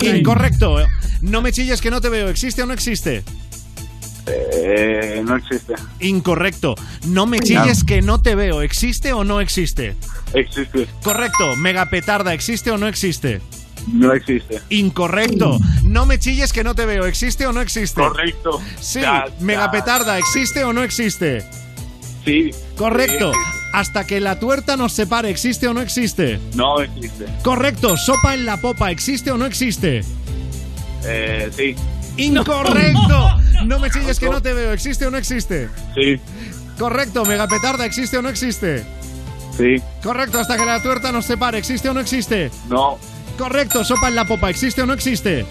Incorrecto. 0.00 0.76
No 1.20 1.42
me 1.42 1.52
chilles 1.52 1.80
que 1.80 1.90
no 1.90 2.00
te 2.00 2.08
veo, 2.08 2.28
¿existe 2.28 2.62
o 2.62 2.66
no 2.66 2.72
existe? 2.72 3.22
Eh, 4.26 5.22
no 5.24 5.36
existe. 5.36 5.74
Incorrecto. 6.00 6.74
No 7.06 7.26
me 7.26 7.40
chilles 7.40 7.84
que 7.84 8.02
no 8.02 8.20
te 8.20 8.34
veo, 8.34 8.62
¿existe 8.62 9.12
o 9.12 9.24
no 9.24 9.40
existe? 9.40 9.94
Existe. 10.34 10.86
Correcto. 11.02 11.56
Megapetarda, 11.56 12.34
¿existe 12.34 12.70
o 12.70 12.78
no 12.78 12.86
existe? 12.88 13.40
No 13.86 14.12
existe. 14.12 14.60
Incorrecto. 14.68 15.58
No 15.84 16.04
me 16.04 16.18
chilles 16.18 16.52
que 16.52 16.62
no 16.62 16.74
te 16.74 16.84
veo, 16.84 17.06
¿existe 17.06 17.46
o 17.46 17.52
no 17.52 17.60
existe? 17.60 18.00
Correcto. 18.00 18.60
Sí. 18.80 19.00
Ya, 19.00 19.26
ya. 19.26 19.34
Megapetarda, 19.40 20.18
¿existe 20.18 20.64
o 20.64 20.72
no 20.72 20.82
existe? 20.82 21.48
Sí. 22.28 22.50
Correcto. 22.76 23.32
Sí, 23.32 23.38
Hasta 23.72 24.06
que 24.06 24.20
la 24.20 24.38
tuerta 24.38 24.76
nos 24.76 24.92
separe, 24.92 25.30
¿existe 25.30 25.66
o 25.68 25.74
no 25.74 25.80
existe? 25.80 26.38
No 26.54 26.80
existe. 26.80 27.26
Correcto. 27.42 27.96
Sopa 27.96 28.34
en 28.34 28.44
la 28.46 28.56
popa, 28.58 28.90
¿existe 28.90 29.30
o 29.30 29.36
no 29.38 29.46
existe? 29.46 30.02
Eh, 31.04 31.48
sí. 31.52 31.74
Incorrecto. 32.16 33.28
No 33.64 33.78
me 33.78 33.90
chilles 33.90 34.18
que 34.18 34.28
no 34.28 34.42
te 34.42 34.52
veo, 34.54 34.72
¿existe 34.72 35.06
o 35.06 35.10
no 35.10 35.18
existe? 35.18 35.68
Sí. 35.94 36.20
Correcto. 36.78 37.24
Megapetarda, 37.24 37.84
¿existe 37.84 38.18
o 38.18 38.22
no 38.22 38.28
existe? 38.28 38.84
Sí. 39.56 39.76
Correcto. 40.02 40.38
Hasta 40.38 40.56
que 40.56 40.64
la 40.64 40.82
tuerta 40.82 41.12
nos 41.12 41.24
separe, 41.24 41.58
¿existe 41.58 41.88
o 41.88 41.94
no 41.94 42.00
existe? 42.00 42.50
No. 42.68 42.98
Correcto. 43.36 43.84
Sopa 43.84 44.08
en 44.08 44.14
la 44.14 44.24
popa, 44.24 44.50
¿existe 44.50 44.82
o 44.82 44.86
no 44.86 44.92
existe? 44.92 45.44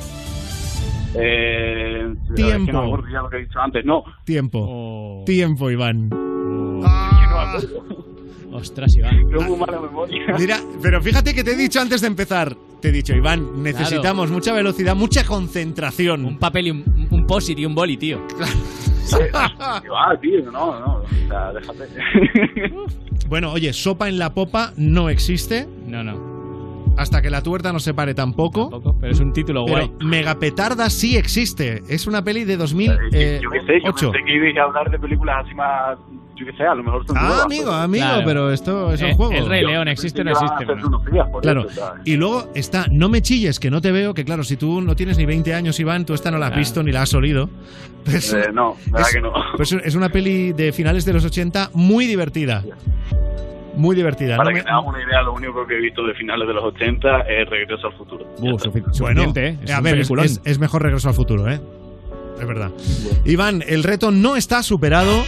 Eh, 1.16 2.08
Tiempo. 2.36 2.60
Es 2.62 2.66
que 2.66 2.72
no 2.72 2.82
me 2.82 2.88
acuerdo 2.88 3.08
ya 3.12 3.22
lo 3.22 3.30
que 3.30 3.38
he 3.38 3.40
dicho 3.42 3.60
antes. 3.60 3.86
No. 3.86 4.04
Tiempo. 4.26 5.24
Tiempo, 5.26 5.72
Iván. 5.72 6.10
Ostras, 8.52 8.96
Iván. 8.96 9.30
Tengo 9.30 9.42
muy 9.44 9.58
mala 9.58 9.80
memoria. 9.80 10.36
Mira, 10.40 10.60
pero 10.82 11.02
fíjate 11.02 11.34
que 11.34 11.44
te 11.44 11.52
he 11.52 11.56
dicho 11.56 11.80
antes 11.80 12.02
de 12.02 12.08
empezar. 12.08 12.56
Te 12.82 12.90
he 12.90 12.92
dicho, 12.92 13.14
Iván, 13.14 13.62
necesitamos 13.62 14.32
mucha 14.32 14.54
velocidad, 14.54 14.96
mucha 14.96 15.24
concentración. 15.26 16.26
Un 16.26 16.38
papel 16.38 16.68
y 16.68 16.72
un, 16.72 17.08
un 17.12 17.28
post-it 17.28 17.60
y 17.60 17.66
un 17.66 17.76
boli, 17.76 17.98
tío. 17.98 18.20
Va, 19.36 20.18
tío, 20.22 20.52
no, 20.52 20.80
no. 20.80 20.96
O 20.98 21.28
sea, 21.28 21.54
déjate. 21.54 21.88
Bueno, 23.28 23.52
oye, 23.52 23.74
sopa 23.74 24.08
en 24.08 24.20
la 24.20 24.34
popa 24.34 24.72
no 24.78 25.10
existe. 25.10 25.68
No, 25.86 26.02
no. 26.02 26.94
Hasta 26.96 27.22
que 27.22 27.30
la 27.30 27.44
tuerta 27.44 27.74
no 27.74 27.80
se 27.80 27.94
pare 27.94 28.14
tampoco. 28.14 28.96
Pero 29.02 29.12
es 29.12 29.20
un 29.20 29.34
título 29.34 29.66
Pero 29.66 29.88
guay. 29.88 29.92
Megapetarda 30.00 30.90
sí 30.90 31.18
existe. 31.18 31.84
Es 31.90 32.08
una 32.08 32.24
peli 32.24 32.46
de 32.46 32.56
2008. 32.56 33.00
yo 33.42 33.50
qué 33.50 33.60
sé, 33.66 33.82
yo 33.84 33.94
pensé 33.94 34.24
que 34.26 34.36
ibais 34.36 34.58
a 34.58 34.64
hablar 34.64 34.90
de 34.90 34.98
películas 34.98 35.46
así 35.46 35.54
más. 35.56 35.98
Yo 36.40 36.46
qué 36.46 36.54
sé, 36.56 36.64
a 36.64 36.76
lo 36.76 36.84
mejor 36.84 37.06
son 37.08 37.18
Ah, 37.18 37.22
nuevas, 37.22 37.46
amigo, 37.46 37.64
pero- 37.66 37.74
amigo, 37.76 38.06
Claro. 38.06 38.22
pero 38.26 38.52
esto 38.52 38.94
es 38.94 39.02
un 39.02 39.08
Eh, 39.08 39.14
juego. 39.16 39.32
El 39.34 39.46
Rey 39.50 39.66
León 39.66 39.88
existe 39.88 40.22
o 40.22 40.24
no 40.24 40.32
existe. 40.32 40.66
Claro. 41.42 41.68
Y 42.06 42.16
luego 42.16 42.52
está 42.54 42.86
No 42.92 43.10
me 43.10 43.22
chilles, 43.22 43.60
que 43.60 43.72
no 43.72 43.82
te 43.82 43.92
veo, 43.92 44.14
que 44.14 44.24
claro, 44.24 44.44
si 44.44 44.56
tú 44.58 44.82
no 44.82 44.96
tienes 44.96 45.18
ni 45.18 45.26
20 45.26 45.54
años, 45.54 45.80
Iván, 45.80 46.06
tú 46.06 46.14
esta 46.14 46.30
no 46.32 46.38
la 46.38 46.48
has 46.48 46.52
Claro. 46.52 46.60
visto 46.60 46.84
ni 46.84 46.92
la 46.92 47.02
has 47.04 47.14
olido. 47.14 47.50
Pues, 48.06 48.32
Eh, 48.34 48.52
no, 48.54 48.76
verdad 48.86 49.08
es, 49.10 49.14
que 49.16 49.22
no. 49.22 49.34
pues 49.58 49.72
es 49.72 49.96
una 49.96 50.10
peli 50.10 50.54
de 50.54 50.72
finales 50.72 51.04
de 51.06 51.14
los 51.14 51.26
80 51.26 51.72
muy 51.74 52.06
divertida. 52.06 52.64
Muy 53.76 53.96
divertida. 53.96 54.38
Para 54.38 54.50
No 54.50 54.56
que 54.56 54.62
me- 54.62 54.64
te 54.64 54.70
hagas 54.72 54.86
una 54.88 55.04
idea, 55.04 55.22
lo 55.22 55.34
único 55.34 55.66
que 55.68 55.76
he 55.78 55.82
visto 55.82 56.04
de 56.06 56.14
finales 56.16 56.48
de 56.48 56.54
los 56.54 56.64
80 56.64 57.22
es 57.22 57.48
Regreso 57.50 57.88
al 57.88 57.94
Futuro. 57.94 58.26
Uh, 58.40 58.58
Bueno, 59.00 59.34
¿eh? 59.36 59.58
Es 59.64 59.72
a 59.72 59.82
ver, 59.82 60.00
es, 60.00 60.10
es- 60.10 60.42
es 60.46 60.60
mejor 60.60 60.82
regreso 60.84 61.10
al 61.10 61.14
futuro, 61.16 61.48
¿eh? 61.50 61.60
Es 62.40 62.48
verdad. 62.48 62.72
Iván, 63.26 63.64
el 63.68 63.84
reto 63.84 64.12
no 64.12 64.36
está 64.36 64.62
superado. 64.64 65.24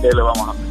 ¿Qué 0.00 0.08
le 0.14 0.22
vamos 0.22 0.48
a 0.48 0.50
hacer? 0.52 0.68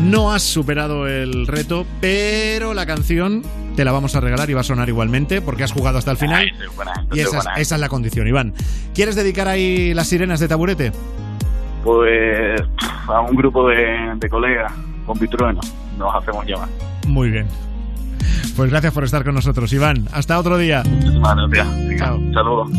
No 0.00 0.32
has 0.32 0.42
superado 0.42 1.08
el 1.08 1.46
reto, 1.46 1.84
pero 2.00 2.72
la 2.72 2.86
canción 2.86 3.42
te 3.74 3.84
la 3.84 3.92
vamos 3.92 4.14
a 4.14 4.20
regalar 4.20 4.48
y 4.48 4.54
va 4.54 4.60
a 4.60 4.64
sonar 4.64 4.88
igualmente 4.88 5.40
porque 5.40 5.64
has 5.64 5.72
jugado 5.72 5.98
hasta 5.98 6.10
el 6.10 6.16
final. 6.16 6.42
Ay, 6.42 6.50
buena 6.76 7.06
Y 7.12 7.20
esa 7.20 7.38
es, 7.38 7.44
buena 7.44 7.60
esa 7.60 7.74
es 7.74 7.80
la 7.80 7.88
condición, 7.88 8.26
Iván. 8.28 8.54
¿Quieres 8.94 9.16
dedicar 9.16 9.48
ahí 9.48 9.92
las 9.94 10.08
sirenas 10.08 10.40
de 10.40 10.48
taburete? 10.48 10.92
Pues 11.84 12.60
a 13.08 13.20
un 13.20 13.36
grupo 13.36 13.68
de, 13.68 14.14
de 14.16 14.28
colegas 14.28 14.72
con 15.06 15.18
vitrueno 15.18 15.60
nos 15.96 16.14
hacemos 16.14 16.46
llamar. 16.46 16.68
Muy 17.06 17.30
bien. 17.30 17.46
Pues 18.56 18.70
gracias 18.70 18.92
por 18.92 19.04
estar 19.04 19.24
con 19.24 19.34
nosotros, 19.34 19.72
Iván. 19.72 20.08
Hasta 20.12 20.38
otro 20.38 20.58
día. 20.58 20.82
Muchísimas 20.84 21.36
gracias. 21.36 21.88
Venga, 21.88 22.18
Saludos. 22.34 22.70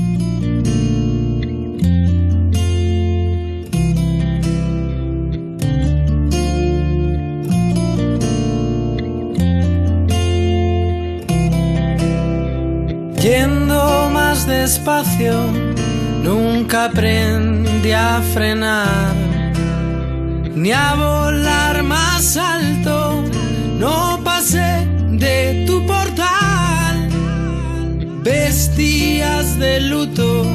Yendo 13.21 14.09
más 14.13 14.47
despacio, 14.47 15.33
nunca 16.23 16.85
aprendí 16.85 17.91
a 17.91 18.21
frenar, 18.33 19.13
ni 20.55 20.71
a 20.71 20.95
volar 20.95 21.83
más 21.83 22.37
alto, 22.37 23.21
no 23.77 24.21
pasé 24.23 24.87
de 25.11 25.65
tu 25.67 25.85
portal. 25.85 27.09
Vestías 28.23 29.59
de 29.59 29.81
luto 29.81 30.45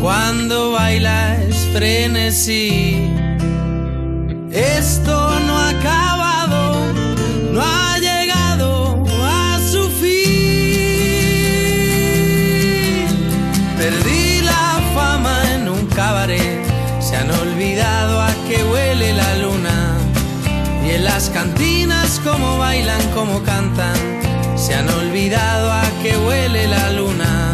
cuando 0.00 0.72
bailas 0.72 1.54
frenesí. 1.74 3.06
Esto 4.50 5.40
no 5.46 5.58
ha 5.58 5.72
las 21.22 21.30
cantinas 21.30 22.20
como 22.24 22.58
bailan, 22.58 23.00
como 23.14 23.44
cantan, 23.44 23.94
se 24.56 24.74
han 24.74 24.88
olvidado 24.88 25.70
a 25.70 25.84
qué 26.02 26.16
huele 26.16 26.66
la 26.66 26.90
luna. 26.90 27.52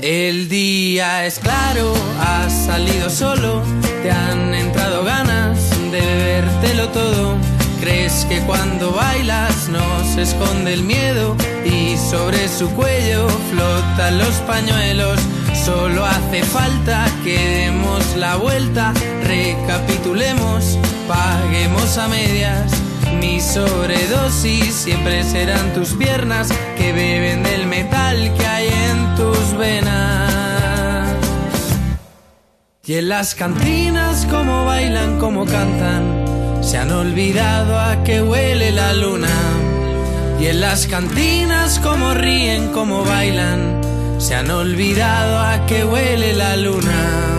El 0.00 0.48
día 0.48 1.26
es 1.26 1.40
claro, 1.40 1.92
has 2.20 2.52
salido 2.66 3.10
solo, 3.10 3.62
te 4.04 4.12
han 4.12 4.54
entrado 4.54 5.02
ganas 5.02 5.58
de 5.90 6.00
bebértelo 6.00 6.88
todo. 6.90 7.55
Crees 7.80 8.24
que 8.28 8.40
cuando 8.40 8.92
bailas 8.92 9.68
no 9.68 10.04
se 10.14 10.22
esconde 10.22 10.72
el 10.72 10.82
miedo 10.82 11.36
y 11.64 11.96
sobre 11.96 12.48
su 12.48 12.70
cuello 12.70 13.28
flotan 13.50 14.18
los 14.18 14.34
pañuelos. 14.46 15.20
Solo 15.64 16.04
hace 16.04 16.42
falta 16.42 17.06
que 17.24 17.36
demos 17.36 18.16
la 18.16 18.36
vuelta, 18.36 18.92
recapitulemos, 19.24 20.78
paguemos 21.08 21.98
a 21.98 22.08
medias. 22.08 22.72
Mi 23.20 23.40
sobredosis 23.40 24.74
siempre 24.74 25.22
serán 25.24 25.72
tus 25.74 25.94
piernas 25.94 26.48
que 26.76 26.92
beben 26.92 27.42
del 27.42 27.66
metal 27.66 28.32
que 28.36 28.46
hay 28.46 28.68
en 28.68 29.14
tus 29.16 29.56
venas. 29.56 30.32
Y 32.84 32.94
en 32.94 33.08
las 33.08 33.34
cantinas 33.34 34.26
como 34.30 34.64
bailan, 34.64 35.18
como 35.18 35.44
cantan, 35.44 36.25
se 36.66 36.78
han 36.78 36.90
olvidado 36.90 37.78
a 37.78 38.02
qué 38.02 38.20
huele 38.20 38.72
la 38.72 38.92
luna. 38.92 39.28
Y 40.40 40.46
en 40.46 40.60
las 40.60 40.88
cantinas 40.88 41.78
como 41.78 42.12
ríen, 42.12 42.72
como 42.72 43.04
bailan, 43.04 43.80
se 44.18 44.34
han 44.34 44.50
olvidado 44.50 45.38
a 45.38 45.64
qué 45.66 45.84
huele 45.84 46.32
la 46.34 46.56
luna. 46.56 47.35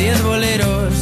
Diez 0.00 0.22
boleros. 0.22 0.94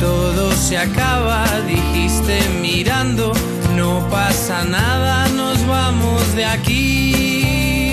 Todo 0.00 0.52
se 0.52 0.78
acaba, 0.78 1.44
dijiste 1.66 2.40
mirando. 2.62 3.34
No 3.76 4.08
pasa 4.08 4.64
nada, 4.64 5.28
nos 5.28 5.58
vamos 5.66 6.34
de 6.34 6.46
aquí. 6.46 7.84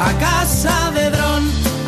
A 0.00 0.10
casa 0.26 0.90
de 0.92 1.10
dron, 1.10 1.42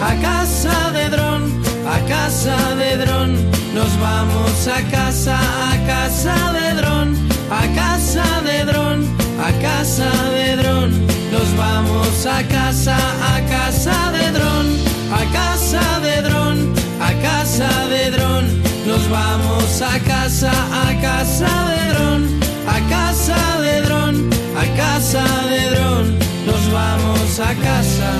a 0.08 0.14
casa 0.28 0.90
de 0.90 1.08
dron, 1.08 1.42
a 1.88 1.98
casa 2.06 2.56
de 2.74 2.98
dron. 2.98 3.30
Nos 3.74 3.98
vamos 3.98 4.68
a 4.68 4.82
casa, 4.90 5.38
a 5.72 5.74
casa 5.86 6.52
de 6.52 6.74
dron, 6.74 7.16
a 7.50 7.66
casa 7.80 8.26
de 8.44 8.64
dron, 8.70 8.98
a 9.48 9.50
casa 9.66 10.10
de 10.36 10.56
dron. 10.56 10.90
Nos 11.32 11.56
vamos 11.56 12.26
a 12.26 12.42
casa, 12.42 12.96
a 13.34 13.40
casa 13.54 14.12
de 14.12 14.30
dron, 14.36 14.66
a 15.20 15.24
casa 15.32 16.00
de 16.00 16.20
dron, 16.20 16.74
casa 17.52 17.86
de 17.88 18.10
dron. 18.10 18.62
Nos 18.86 19.08
vamos 19.10 19.82
a 19.82 19.98
casa, 20.00 20.50
a 20.50 21.00
casa 21.00 21.50
de 21.70 21.92
dron, 21.92 22.40
a 22.66 22.80
casa 22.88 23.60
de 23.60 23.80
dron, 23.82 24.30
a 24.56 24.76
casa 24.76 25.24
de 25.50 25.70
dron. 25.70 26.18
Nos 26.46 26.72
vamos 26.72 27.40
a 27.40 27.54
casa. 27.54 28.10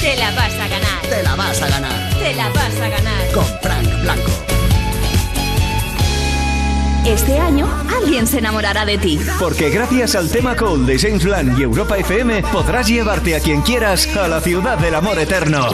Te 0.00 0.16
la 0.16 0.30
vas 0.30 0.54
a 0.54 0.68
ganar. 0.68 1.00
Te 1.10 1.22
la 1.22 1.34
vas 1.34 1.62
a 1.62 1.68
ganar. 1.68 2.14
Te 2.18 2.34
la 2.34 2.48
vas 2.50 2.80
a 2.80 2.88
ganar. 2.88 3.32
Con 3.34 3.60
Este 7.08 7.38
año 7.38 7.66
alguien 7.88 8.26
se 8.26 8.36
enamorará 8.36 8.84
de 8.84 8.98
ti. 8.98 9.18
Porque 9.40 9.70
gracias 9.70 10.14
al 10.14 10.30
tema 10.30 10.54
Call 10.54 10.84
de 10.84 10.98
James 10.98 11.24
Blunt 11.24 11.58
y 11.58 11.62
Europa 11.62 11.96
FM 11.96 12.42
podrás 12.52 12.86
llevarte 12.86 13.34
a 13.34 13.40
quien 13.40 13.62
quieras 13.62 14.14
a 14.14 14.28
la 14.28 14.42
ciudad 14.42 14.76
del 14.76 14.94
amor 14.94 15.18
eterno. 15.18 15.70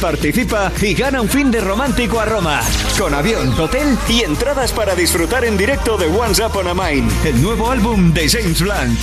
Participa 0.00 0.72
y 0.82 0.94
gana 0.94 1.20
un 1.20 1.28
fin 1.28 1.52
de 1.52 1.60
romántico 1.60 2.18
a 2.18 2.24
Roma. 2.24 2.62
Con 2.98 3.14
avión, 3.14 3.52
hotel 3.56 3.96
y 4.08 4.22
entradas 4.22 4.72
para 4.72 4.96
disfrutar 4.96 5.44
en 5.44 5.56
directo 5.56 5.96
de 5.96 6.08
Once 6.08 6.44
Upon 6.44 6.66
a 6.66 6.74
Mine, 6.74 7.08
el 7.24 7.40
nuevo 7.40 7.70
álbum 7.70 8.12
de 8.12 8.28
James 8.28 8.60
Blunt. 8.60 8.98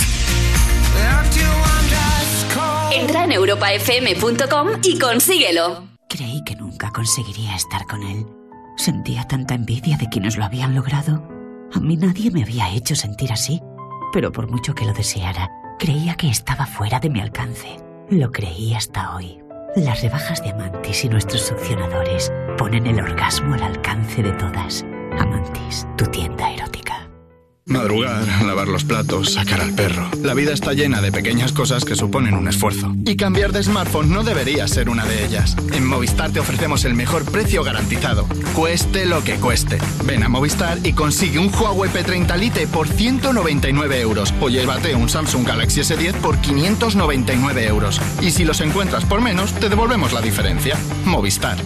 Entra 2.98 3.22
en 3.22 3.30
europafm.com 3.30 4.80
y 4.82 4.98
consíguelo. 4.98 5.84
Creí 6.08 6.42
que 6.44 6.56
nunca 6.56 6.90
conseguiría 6.90 7.54
estar 7.54 7.86
con 7.86 8.02
él. 8.02 8.26
Sentía 8.76 9.22
tanta 9.22 9.54
envidia 9.54 9.96
de 9.96 10.08
quienes 10.08 10.36
lo 10.36 10.44
habían 10.44 10.74
logrado. 10.74 11.22
A 11.72 11.78
mí 11.78 11.96
nadie 11.96 12.32
me 12.32 12.42
había 12.42 12.72
hecho 12.74 12.96
sentir 12.96 13.32
así, 13.32 13.60
pero 14.12 14.32
por 14.32 14.50
mucho 14.50 14.74
que 14.74 14.84
lo 14.84 14.92
deseara, 14.92 15.48
creía 15.78 16.16
que 16.16 16.28
estaba 16.28 16.66
fuera 16.66 16.98
de 16.98 17.08
mi 17.08 17.20
alcance. 17.20 17.76
Lo 18.10 18.32
creí 18.32 18.74
hasta 18.74 19.14
hoy. 19.14 19.38
Las 19.76 20.02
rebajas 20.02 20.42
de 20.42 20.50
Amantis 20.50 21.04
y 21.04 21.08
nuestros 21.08 21.42
succionadores 21.42 22.32
ponen 22.56 22.88
el 22.88 22.98
orgasmo 22.98 23.54
al 23.54 23.62
alcance 23.62 24.24
de 24.24 24.32
todas. 24.32 24.84
Amantis, 25.16 25.86
tu 25.96 26.04
tienda 26.06 26.52
erótica. 26.52 26.97
Madrugar, 27.68 28.24
lavar 28.46 28.66
los 28.66 28.84
platos, 28.84 29.34
sacar 29.34 29.60
al 29.60 29.74
perro. 29.74 30.08
La 30.22 30.32
vida 30.32 30.54
está 30.54 30.72
llena 30.72 31.02
de 31.02 31.12
pequeñas 31.12 31.52
cosas 31.52 31.84
que 31.84 31.96
suponen 31.96 32.32
un 32.32 32.48
esfuerzo. 32.48 32.94
Y 33.04 33.16
cambiar 33.16 33.52
de 33.52 33.62
smartphone 33.62 34.10
no 34.10 34.24
debería 34.24 34.66
ser 34.66 34.88
una 34.88 35.04
de 35.04 35.26
ellas. 35.26 35.54
En 35.74 35.86
Movistar 35.86 36.30
te 36.32 36.40
ofrecemos 36.40 36.86
el 36.86 36.94
mejor 36.94 37.30
precio 37.30 37.62
garantizado. 37.62 38.26
Cueste 38.54 39.04
lo 39.04 39.22
que 39.22 39.34
cueste. 39.34 39.78
Ven 40.06 40.22
a 40.22 40.30
Movistar 40.30 40.78
y 40.82 40.94
consigue 40.94 41.38
un 41.38 41.52
Huawei 41.52 41.90
P30 41.90 42.38
Lite 42.38 42.66
por 42.68 42.88
199 42.88 44.00
euros. 44.00 44.32
O 44.40 44.48
llévate 44.48 44.94
un 44.94 45.10
Samsung 45.10 45.46
Galaxy 45.46 45.82
S10 45.82 46.14
por 46.14 46.38
599 46.38 47.66
euros. 47.66 48.00
Y 48.22 48.30
si 48.30 48.46
los 48.46 48.62
encuentras 48.62 49.04
por 49.04 49.20
menos, 49.20 49.52
te 49.52 49.68
devolvemos 49.68 50.14
la 50.14 50.22
diferencia. 50.22 50.74
Movistar. 51.04 51.58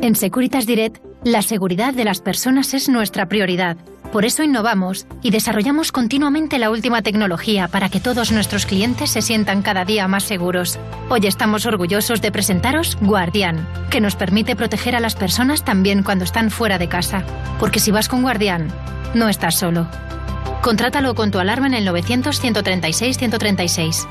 En 0.00 0.14
Securitas 0.14 0.66
Direct, 0.66 1.02
la 1.24 1.42
seguridad 1.42 1.92
de 1.92 2.04
las 2.04 2.20
personas 2.20 2.72
es 2.74 2.88
nuestra 2.88 3.28
prioridad. 3.28 3.76
Por 4.12 4.24
eso 4.24 4.42
innovamos 4.42 5.06
y 5.22 5.30
desarrollamos 5.30 5.92
continuamente 5.92 6.58
la 6.58 6.70
última 6.70 7.02
tecnología 7.02 7.68
para 7.68 7.88
que 7.88 8.00
todos 8.00 8.32
nuestros 8.32 8.64
clientes 8.64 9.10
se 9.10 9.22
sientan 9.22 9.62
cada 9.62 9.84
día 9.84 10.08
más 10.08 10.24
seguros. 10.24 10.78
Hoy 11.08 11.26
estamos 11.26 11.66
orgullosos 11.66 12.22
de 12.22 12.32
presentaros 12.32 12.96
Guardián, 13.00 13.66
que 13.90 14.00
nos 14.00 14.16
permite 14.16 14.56
proteger 14.56 14.96
a 14.96 15.00
las 15.00 15.16
personas 15.16 15.64
también 15.64 16.02
cuando 16.02 16.24
están 16.24 16.50
fuera 16.50 16.78
de 16.78 16.88
casa. 16.88 17.24
Porque 17.58 17.80
si 17.80 17.90
vas 17.90 18.08
con 18.08 18.22
Guardián, 18.22 18.68
no 19.14 19.28
estás 19.28 19.58
solo. 19.58 19.86
Contrátalo 20.62 21.14
con 21.14 21.30
tu 21.30 21.38
alarma 21.38 21.66
en 21.66 21.74
el 21.74 21.86
900-136-136. 21.88 24.06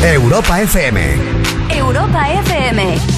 Europa 0.00 0.62
FM. 0.62 1.16
Europa 1.70 2.32
FM. 2.32 3.17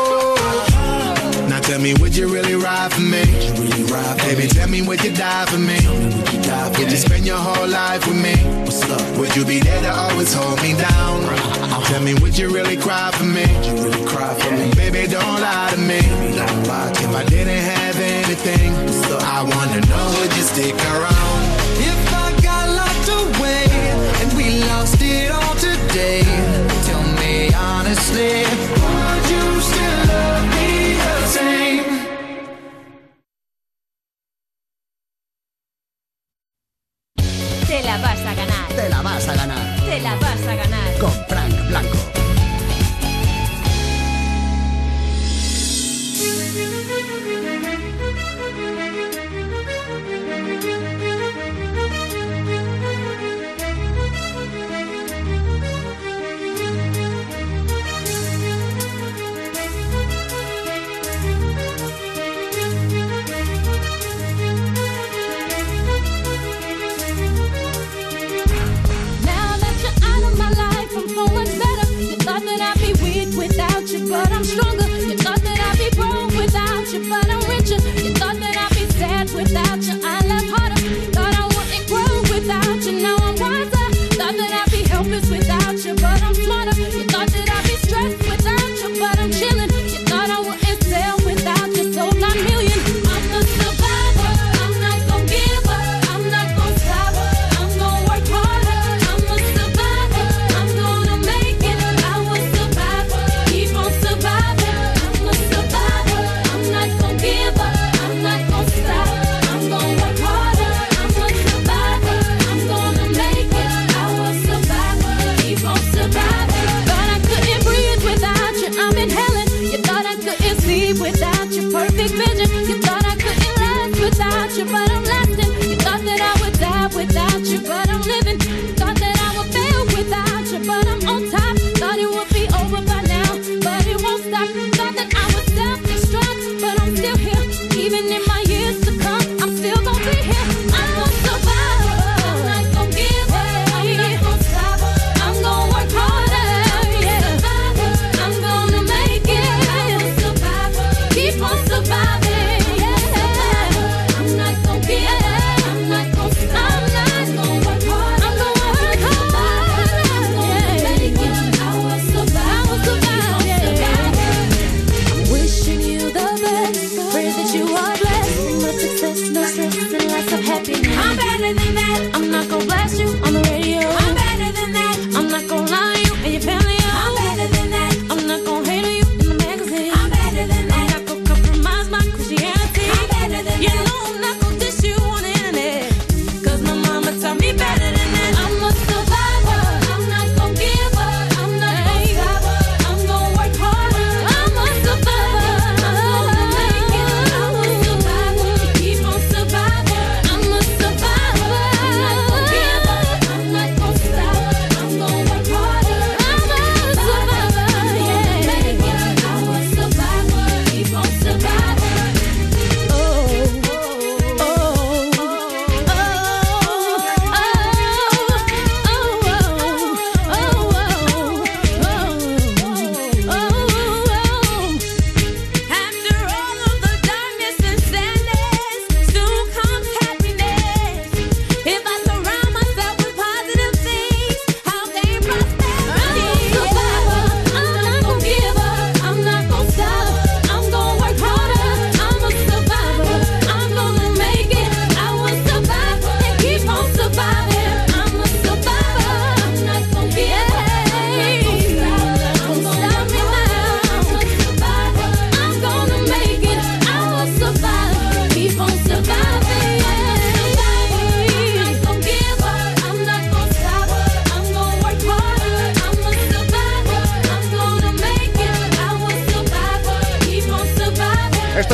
Tell 1.71 1.79
me, 1.79 1.93
would 2.01 2.17
you 2.17 2.27
really 2.27 2.55
ride 2.55 2.91
for 2.91 2.99
me? 2.99 3.23
Baby, 4.27 4.49
tell 4.49 4.67
me, 4.67 4.81
would 4.81 5.01
you 5.05 5.15
die 5.15 5.45
for 5.45 5.57
me? 5.57 5.79
Would 6.77 6.91
you 6.91 6.97
spend 6.97 7.25
your 7.25 7.37
whole 7.37 7.65
life 7.65 8.05
with 8.05 8.21
me? 8.21 8.35
What's 8.65 8.83
up? 8.91 9.17
Would 9.17 9.33
you 9.37 9.45
be 9.45 9.59
there 9.59 9.81
to 9.83 9.89
always 9.89 10.33
hold 10.33 10.61
me 10.61 10.73
down? 10.73 11.23
Tell 11.85 12.01
me, 12.03 12.13
would 12.15 12.37
you 12.37 12.49
really 12.49 12.75
cry 12.75 13.11
for 13.11 13.23
me? 13.23 13.45
Baby, 14.75 15.07
don't 15.09 15.39
lie 15.39 15.71
to 15.71 15.77
me. 15.79 15.99
If 15.99 17.15
I 17.15 17.23
didn't 17.29 17.63
have 17.63 17.95
anything, 17.95 18.89
so 19.07 19.17
I 19.21 19.41
wanna 19.41 19.79
know, 19.87 20.19
would 20.19 20.35
you 20.35 20.43
stick 20.43 20.75
around? 20.75 21.40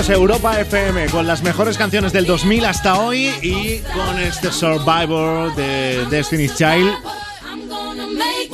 Es 0.08 0.10
Europa 0.10 0.60
FM 0.60 1.08
con 1.08 1.28
las 1.28 1.44
mejores 1.44 1.78
canciones 1.78 2.14
del 2.14 2.26
2000 2.26 2.66
hasta 2.66 3.00
hoy 3.00 3.30
y 3.42 3.80
con 3.94 4.20
este 4.20 4.52
Survivor 4.52 5.56
de 5.56 6.06
Destiny's 6.10 6.56
Child 6.56 6.94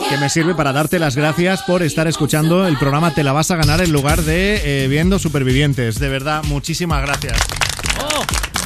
que 0.10 0.18
me 0.18 0.30
sirve 0.30 0.56
para 0.56 0.74
darte 0.74 1.00
las 1.00 1.16
gracias 1.16 1.64
por 1.64 1.84
estar 1.84 2.08
escuchando 2.08 2.68
el 2.68 2.78
programa 2.78 3.14
Te 3.14 3.24
la 3.24 3.34
vas 3.34 3.52
a 3.52 3.56
ganar 3.56 3.82
en 3.82 3.92
lugar 3.92 4.22
de 4.22 4.84
eh, 4.84 4.88
viendo 4.88 5.20
Supervivientes. 5.20 6.00
De 6.00 6.10
verdad, 6.10 6.44
muchísimas 6.44 7.02
gracias. 7.02 7.38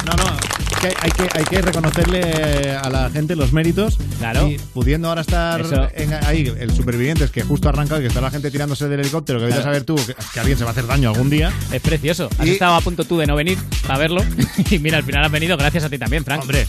No, 0.04 0.12
no, 0.12 0.67
que 0.80 0.88
hay, 0.88 1.10
que, 1.10 1.28
hay 1.38 1.44
que 1.44 1.62
reconocerle 1.62 2.20
eh, 2.24 2.76
a 2.80 2.88
la 2.90 3.10
gente 3.10 3.36
los 3.36 3.52
méritos. 3.52 3.98
Claro. 4.18 4.48
Y 4.48 4.58
pudiendo 4.74 5.08
ahora 5.08 5.20
estar 5.22 5.60
Eso. 5.60 5.88
en- 5.94 6.14
ahí, 6.24 6.52
el 6.58 6.70
Supervivientes, 6.74 7.30
que 7.30 7.42
justo 7.42 7.68
ha 7.68 7.72
arrancado 7.72 8.00
y 8.00 8.04
que 8.04 8.08
está 8.08 8.20
la 8.20 8.30
gente 8.30 8.50
tirándose 8.50 8.88
del 8.88 9.00
helicóptero, 9.00 9.38
que 9.38 9.46
vete 9.46 9.58
a 9.58 9.62
saber 9.62 9.84
tú 9.84 9.96
que, 9.96 10.14
que 10.32 10.40
alguien 10.40 10.56
se 10.58 10.64
va 10.64 10.70
a 10.70 10.72
hacer 10.72 10.86
daño 10.86 11.10
algún 11.10 11.30
día. 11.30 11.52
Es 11.72 11.80
precioso. 11.82 12.28
Has 12.38 12.46
estado 12.48 12.74
a 12.74 12.80
punto 12.80 13.04
tú 13.04 13.18
de 13.18 13.26
no 13.26 13.36
venir 13.36 13.58
para 13.86 13.98
verlo. 13.98 14.22
Y 14.70 14.78
mira, 14.78 14.98
al 14.98 15.04
final 15.04 15.24
has 15.24 15.30
venido 15.32 15.56
gracias 15.56 15.84
a 15.84 15.90
ti 15.90 15.98
también, 15.98 16.24
Frank. 16.24 16.42
Hombre. 16.42 16.66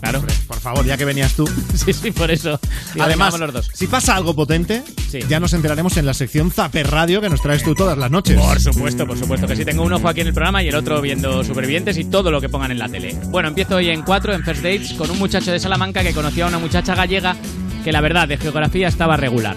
Claro. 0.00 0.22
Por 0.46 0.58
favor, 0.60 0.84
ya 0.84 0.96
que 0.96 1.04
venías 1.04 1.34
tú. 1.34 1.48
Sí, 1.74 1.92
sí, 1.92 2.10
por 2.10 2.30
eso. 2.30 2.58
Digo, 2.92 3.04
Además, 3.06 3.38
los 3.38 3.52
dos. 3.52 3.70
si 3.72 3.86
pasa 3.86 4.14
algo 4.16 4.34
potente, 4.34 4.82
ya 5.28 5.40
nos 5.40 5.52
enteraremos 5.54 5.96
en 5.96 6.04
la 6.06 6.12
sección 6.14 6.50
Zaper 6.50 6.90
Radio 6.90 7.20
que 7.20 7.28
nos 7.30 7.40
traes 7.40 7.62
tú 7.62 7.74
todas 7.74 7.96
las 7.96 8.10
noches. 8.10 8.38
Por 8.38 8.60
supuesto, 8.60 9.06
por 9.06 9.18
supuesto 9.18 9.46
que 9.46 9.56
sí. 9.56 9.64
Tengo 9.64 9.82
un 9.82 9.92
ojo 9.92 10.08
aquí 10.08 10.20
en 10.20 10.26
el 10.28 10.34
programa 10.34 10.62
y 10.62 10.68
el 10.68 10.74
otro 10.74 11.00
viendo 11.00 11.42
Supervivientes 11.44 11.96
y 11.96 12.04
todo 12.04 12.30
lo 12.30 12.40
que 12.40 12.48
pongan 12.48 12.70
en 12.72 12.78
la 12.78 12.88
tele. 12.88 13.16
Bueno, 13.26 13.48
empiezo 13.48 13.76
hoy 13.76 13.88
en 13.88 14.02
4, 14.02 14.34
en 14.34 14.44
First 14.44 14.62
Dates, 14.62 14.92
con 14.94 15.10
un 15.10 15.18
muchacho 15.18 15.52
de 15.52 15.58
Salamanca 15.60 16.02
que 16.02 16.12
conocía 16.12 16.44
a 16.44 16.48
una 16.48 16.58
muchacha 16.58 16.94
gallega 16.94 17.36
que 17.84 17.92
la 17.92 18.00
verdad 18.00 18.28
de 18.28 18.36
geografía 18.36 18.88
estaba 18.88 19.16
regular. 19.16 19.56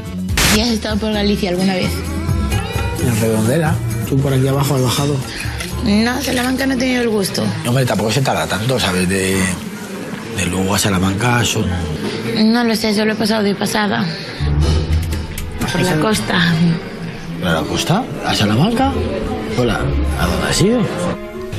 ¿Y 0.56 0.62
has 0.62 0.70
estado 0.70 0.98
por 0.98 1.12
Galicia 1.12 1.50
alguna 1.50 1.74
vez? 1.74 1.92
En 3.06 3.20
Redondela, 3.22 3.76
tú 4.08 4.18
por 4.18 4.34
aquí 4.34 4.48
abajo 4.48 4.76
has 4.76 4.82
bajado. 4.82 5.16
No, 5.84 6.22
Salamanca 6.22 6.66
no 6.66 6.76
he 6.76 6.78
tenido 6.78 7.02
el 7.02 7.10
gusto. 7.10 7.44
Hombre, 7.68 7.86
tampoco 7.86 8.12
se 8.12 8.22
tarda 8.22 8.48
tanto, 8.48 8.80
¿sabes? 8.80 9.10
De, 9.10 9.38
de 10.38 10.46
Lugo 10.48 10.76
a 10.76 10.80
Salamanca 10.80 11.44
son... 11.44 11.66
No 12.46 12.64
lo 12.64 12.76
sé, 12.76 12.94
solo 12.94 13.14
he 13.14 13.16
pasado 13.16 13.44
de 13.44 13.56
pasada. 13.56 14.06
Por 15.72 15.82
la 15.82 15.96
costa. 16.00 16.40
¿A 17.44 17.50
la 17.54 17.62
costa? 17.62 18.04
¿A 18.26 18.34
Salamanca? 18.34 18.92
Hola, 19.58 19.80
¿a 20.20 20.26
dónde 20.26 20.48
has 20.50 20.62
ido? 20.62 20.82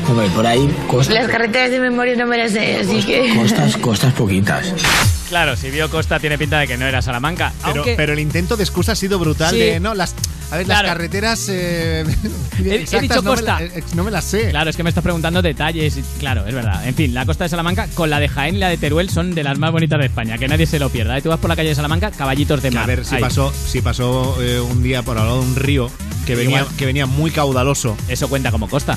Hombre, 0.08 0.26
por 0.34 0.46
ahí 0.46 0.68
costas, 0.86 1.14
Las 1.14 1.28
carreteras 1.28 1.70
de 1.70 1.80
memoria 1.80 2.14
no 2.16 2.26
me 2.26 2.36
las 2.36 2.52
sé, 2.52 2.76
así 2.80 3.02
que... 3.02 3.34
costas, 3.36 3.76
costas 3.78 4.12
poquitas. 4.12 4.72
Claro, 5.34 5.56
si 5.56 5.68
vio 5.68 5.90
Costa 5.90 6.20
tiene 6.20 6.38
pinta 6.38 6.60
de 6.60 6.68
que 6.68 6.76
no 6.76 6.86
era 6.86 7.02
Salamanca. 7.02 7.52
Pero, 7.64 7.74
aunque 7.78 7.94
pero 7.96 8.12
el 8.12 8.20
intento 8.20 8.56
de 8.56 8.62
excusa 8.62 8.92
ha 8.92 8.94
sido 8.94 9.18
brutal 9.18 9.50
Sí. 9.50 9.58
de 9.58 9.80
no 9.80 9.92
las 9.92 10.14
a 10.52 10.56
ver 10.58 10.64
Claro. 10.64 10.82
las 10.86 10.92
carreteras 10.94 11.48
eh, 11.50 12.04
He- 12.64 12.68
he 12.70 12.74
exactas 12.82 13.00
dicho 13.02 13.14
no 13.16 13.30
me 13.32 13.36
Costa. 13.38 13.58
la- 13.58 13.66
eh, 13.66 13.82
no 13.96 14.04
me 14.04 14.10
las 14.12 14.24
sé 14.24 14.50
Claro, 14.50 14.70
es 14.70 14.76
que 14.76 14.84
me 14.84 14.90
estás 14.90 15.02
preguntando 15.02 15.42
detalles. 15.42 15.98
Claro, 16.20 16.46
es 16.46 16.54
verdad. 16.54 16.86
En 16.86 16.94
fin, 16.94 17.12
la 17.14 17.26
costa 17.26 17.42
de 17.44 17.50
Salamanca 17.50 17.88
con 17.94 18.10
la 18.10 18.20
de 18.20 18.28
Jaén 18.28 18.54
y 18.54 18.58
la 18.58 18.68
de 18.68 18.76
Teruel 18.76 19.10
son 19.10 19.34
de 19.34 19.42
las 19.42 19.58
más 19.58 19.72
bonitas 19.72 19.98
de 19.98 20.06
España. 20.06 20.38
Que 20.38 20.46
nadie 20.46 20.66
se 20.66 20.78
lo 20.78 20.88
pierda. 20.88 21.20
Tú 21.20 21.30
vas 21.30 21.40
por 21.40 21.50
la 21.50 21.56
calle 21.56 21.70
de 21.70 21.74
Salamanca, 21.74 22.12
caballitos 22.12 22.62
de 22.62 22.70
mar. 22.70 22.84
a 22.84 22.86
ver 22.86 23.04
si 23.04 23.16
Ahí. 23.16 23.20
pasó 23.20 23.52
si 23.52 23.82
pasó 23.82 24.40
eh, 24.40 24.60
un 24.60 24.84
día 24.84 25.02
por 25.02 25.18
al 25.18 25.24
lado 25.26 25.40
de 25.40 25.46
un 25.48 25.56
río 25.56 25.90
que 26.26 26.36
venía 26.36 26.60
Igual. 26.60 26.76
que 26.76 26.86
venía 26.86 27.06
muy 27.06 27.32
caudaloso 27.32 27.96
Eso 28.06 28.28
cuenta 28.28 28.52
como 28.52 28.68
costa. 28.68 28.96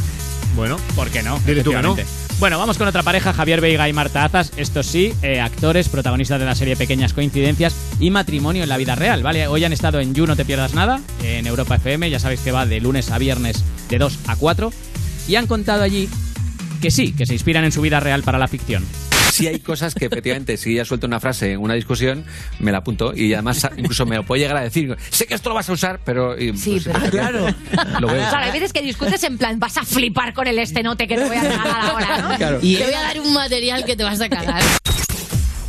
bueno 0.56 0.78
¿Por 0.96 1.10
qué 1.10 1.24
no? 1.24 1.40
Dile 1.48 1.64
tú 1.64 1.72
que 1.72 1.82
no. 1.82 1.98
Bueno, 2.40 2.60
vamos 2.60 2.78
con 2.78 2.88
otra 2.88 3.02
pareja, 3.02 3.34
Javier 3.34 3.62
Veiga 3.62 3.90
y 3.90 3.94
Marta 3.94 4.24
Azas. 4.24 4.52
Estos 4.58 4.86
sí, 4.86 5.12
eh, 5.24 5.40
actores, 5.40 5.90
protagonistas 5.90 6.40
de 6.40 6.46
la 6.46 6.54
serie 6.54 6.76
Pequeñas 6.76 7.14
Coincidencias 7.14 7.76
y 8.00 8.12
matrimonio 8.12 8.62
en 8.62 8.70
la 8.70 8.78
vida 8.78 8.94
real, 8.94 9.24
¿vale? 9.24 9.48
Hoy 9.48 9.64
han 9.64 9.74
estado 9.74 10.00
en 10.00 10.14
You 10.14 10.28
No 10.28 10.36
Te 10.36 10.46
Pierdas 10.46 10.76
Nada, 10.76 11.02
en 11.24 11.48
Europa 11.48 11.78
FM, 11.78 12.12
ya 12.12 12.20
sabéis 12.20 12.42
que 12.42 12.52
va 12.52 12.68
de 12.68 12.80
lunes 12.80 13.10
a 13.10 13.18
viernes 13.18 13.64
de 13.90 13.98
2 13.98 14.20
a 14.28 14.36
4, 14.36 14.72
y 15.28 15.36
han 15.36 15.48
contado 15.48 15.82
allí 15.82 16.08
que 16.80 16.92
sí, 16.92 17.14
que 17.14 17.26
se 17.26 17.34
inspiran 17.34 17.66
en 17.66 17.72
su 17.72 17.82
vida 17.82 18.00
real 18.00 18.22
para 18.22 18.38
la 18.38 18.48
ficción. 18.48 18.86
Sí 19.38 19.48
hay 19.48 19.60
cosas 19.60 19.94
que 19.94 20.06
efectivamente, 20.06 20.58
si 20.58 20.74
ella 20.74 20.86
suelta 20.86 21.08
una 21.08 21.20
frase 21.20 21.54
en 21.54 21.60
una 21.60 21.74
discusión, 21.76 22.26
me 22.60 22.72
la 22.72 22.80
apunto 22.80 23.14
y 23.16 23.34
además 23.34 23.68
incluso 23.78 24.06
me 24.06 24.16
lo 24.16 24.24
puede 24.24 24.42
llegar 24.42 24.58
a 24.58 24.62
decir. 24.62 24.96
Sé 25.10 25.26
que 25.28 25.36
esto 25.36 25.50
lo 25.50 25.56
vas 25.56 25.70
a 25.70 25.74
usar, 25.74 26.00
pero... 26.04 26.38
y, 26.40 26.58
Sí, 26.58 26.80
pues, 26.84 26.96
pero- 26.98 27.10
claro. 27.12 27.46
Lo 28.00 28.08
veo. 28.08 28.18
Claro, 28.30 28.38
hay 28.46 28.52
veces 28.52 28.74
que 28.74 28.82
discutes 28.82 29.24
en 29.24 29.38
plan, 29.38 29.60
vas 29.60 29.78
a 29.78 29.84
flipar 29.84 30.34
con 30.34 30.48
el 30.48 30.58
estenote 30.60 31.08
que 31.08 31.16
te 31.16 31.26
voy 31.26 31.38
a 31.38 31.42
regalar 31.44 31.82
ahora, 31.92 32.18
¿no? 32.22 32.36
Claro. 32.38 32.60
Y 32.62 32.76
te 32.78 32.84
voy 32.86 32.94
a 32.94 33.02
dar 33.02 33.20
un 33.20 33.34
material 33.34 33.86
que 33.86 33.96
te 33.96 34.04
vas 34.04 34.20
a 34.22 34.30
cagar. 34.30 34.64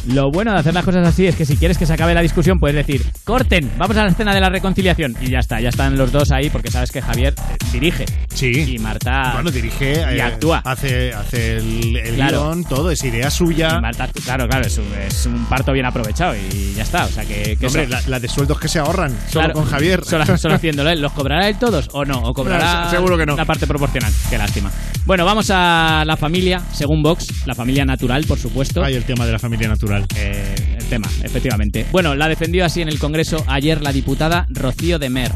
Lo 0.09 0.31
bueno 0.31 0.53
de 0.53 0.59
hacer 0.61 0.73
las 0.75 0.85
cosas 0.85 1.07
así 1.07 1.27
es 1.27 1.37
que 1.37 1.45
si 1.45 1.57
quieres 1.57 1.77
que 1.77 1.85
se 1.87 1.93
acabe 1.93 2.15
la 2.15 2.23
discusión, 2.23 2.59
puedes 2.59 2.75
decir, 2.77 3.05
corten, 3.25 3.71
vamos 3.77 3.97
a 3.97 4.05
la 4.05 4.09
escena 4.11 4.35
de 4.35 4.41
la 4.41 4.49
reconciliación. 4.49 5.15
Y 5.21 5.31
ya 5.31 5.39
está, 5.41 5.61
ya 5.61 5.69
están 5.69 5.97
los 5.99 6.11
dos 6.13 6.31
ahí 6.33 6.49
porque 6.51 6.71
sabes 6.71 6.91
que 6.91 7.03
Javier 7.03 7.35
eh, 7.37 7.57
dirige. 7.73 8.07
Sí. 8.35 8.75
Y 8.75 8.79
Marta... 8.79 9.33
bueno 9.35 9.51
dirige 9.51 9.93
y 10.15 10.19
eh, 10.19 10.23
actúa. 10.23 10.63
hace 10.65 11.13
hace 11.13 11.57
el, 11.59 11.97
el 11.97 12.15
Claro. 12.15 12.45
guion 12.45 12.65
todo 12.65 12.91
es 12.91 13.05
idea 13.05 13.31
suya 13.31 13.75
Y 13.79 13.81
Marta, 13.83 14.09
claro, 14.25 14.49
claro, 14.49 14.67
es 14.67 14.79
un, 14.79 14.87
es 14.95 15.27
un 15.27 15.45
parto 15.47 15.73
bien 15.73 15.85
aprovechado 15.87 16.35
y 16.37 16.73
ya 16.75 16.83
está. 16.85 17.05
O 17.05 17.09
sea 17.09 17.25
que, 17.27 17.57
que 17.59 17.67
hombre 17.67 17.87
la, 17.89 18.01
la 18.07 18.19
de 18.21 18.29
sueldos 18.29 18.59
que 18.59 18.69
se 18.69 18.79
ahorran 18.79 19.11
solo 19.29 19.45
Claro, 19.45 19.53
con 19.55 19.65
Javier 19.67 20.05
Solo, 20.05 20.25
solo 20.39 20.55
haciéndolo 20.55 20.89
él. 20.91 21.01
¿Los 21.03 21.13
cobrará 21.13 21.49
él 21.49 21.57
todos 21.59 21.89
o 21.93 22.05
no? 22.05 22.19
¿O 22.21 22.33
cobrará 22.33 22.85
No, 22.85 22.91
seguro 22.91 23.19
que 23.19 23.27
no. 23.27 23.37
la 23.37 23.45
parte 23.45 23.67
proporcional? 23.67 24.13
Qué 24.31 24.39
lástima. 24.39 24.71
Bueno, 25.05 25.25
vamos 25.25 25.51
a 25.51 26.03
la 26.07 26.17
familia, 26.17 26.61
según 26.73 27.03
Vox, 27.03 27.47
la 27.47 27.55
familia 27.55 27.85
natural, 27.85 28.25
por 28.27 28.39
supuesto. 28.39 28.83
hay 28.85 28.95
el 28.95 29.05
tema 29.05 29.25
de 29.27 29.33
la 29.33 29.39
familia 29.39 29.69
natural 29.69 29.98
El 30.09 30.85
tema, 30.89 31.09
efectivamente. 31.23 31.87
Bueno, 31.91 32.15
la 32.15 32.29
defendió 32.29 32.65
así 32.65 32.81
en 32.83 32.89
el 32.89 32.99
Congreso 32.99 33.45
ayer 33.47 33.83
la 33.83 33.93
diputada 33.93 34.47
Rocío 34.51 34.99
de 34.99 35.11
Mer. 35.11 35.33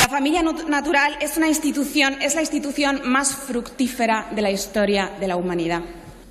La 0.00 0.08
familia 0.08 0.42
nat- 0.42 0.66
natural 0.68 1.16
es 1.20 1.36
una 1.36 1.48
institución, 1.48 2.16
es 2.20 2.34
la 2.34 2.40
institución 2.42 3.00
más 3.04 3.32
fructífera 3.34 4.26
de 4.34 4.42
la 4.42 4.50
historia 4.50 5.10
de 5.18 5.26
la 5.28 5.36
humanidad. 5.36 5.80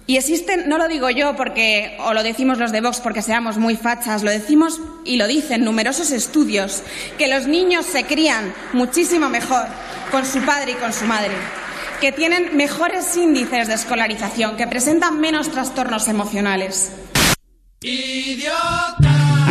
Y 0.05 0.17
existen, 0.17 0.67
no 0.67 0.77
lo 0.77 0.87
digo 0.89 1.09
yo 1.09 1.35
porque, 1.35 1.95
o 2.05 2.13
lo 2.13 2.23
decimos 2.23 2.57
los 2.57 2.71
de 2.73 2.81
Vox 2.81 2.99
porque 2.99 3.21
seamos 3.21 3.57
muy 3.57 3.75
fachas, 3.77 4.21
lo 4.21 4.31
decimos 4.31 4.79
y 5.05 5.15
lo 5.15 5.27
dicen 5.27 5.63
numerosos 5.63 6.11
estudios, 6.11 6.83
que 7.17 7.27
los 7.29 7.47
niños 7.47 7.85
se 7.85 8.03
crían 8.03 8.53
muchísimo 8.73 9.29
mejor 9.29 9.65
con 10.11 10.25
su 10.25 10.41
padre 10.41 10.73
y 10.73 10.75
con 10.75 10.91
su 10.91 11.05
madre, 11.05 11.31
que 12.01 12.11
tienen 12.11 12.55
mejores 12.57 13.15
índices 13.15 13.69
de 13.69 13.75
escolarización, 13.75 14.57
que 14.57 14.67
presentan 14.67 15.21
menos 15.21 15.49
trastornos 15.49 16.09
emocionales. 16.09 16.91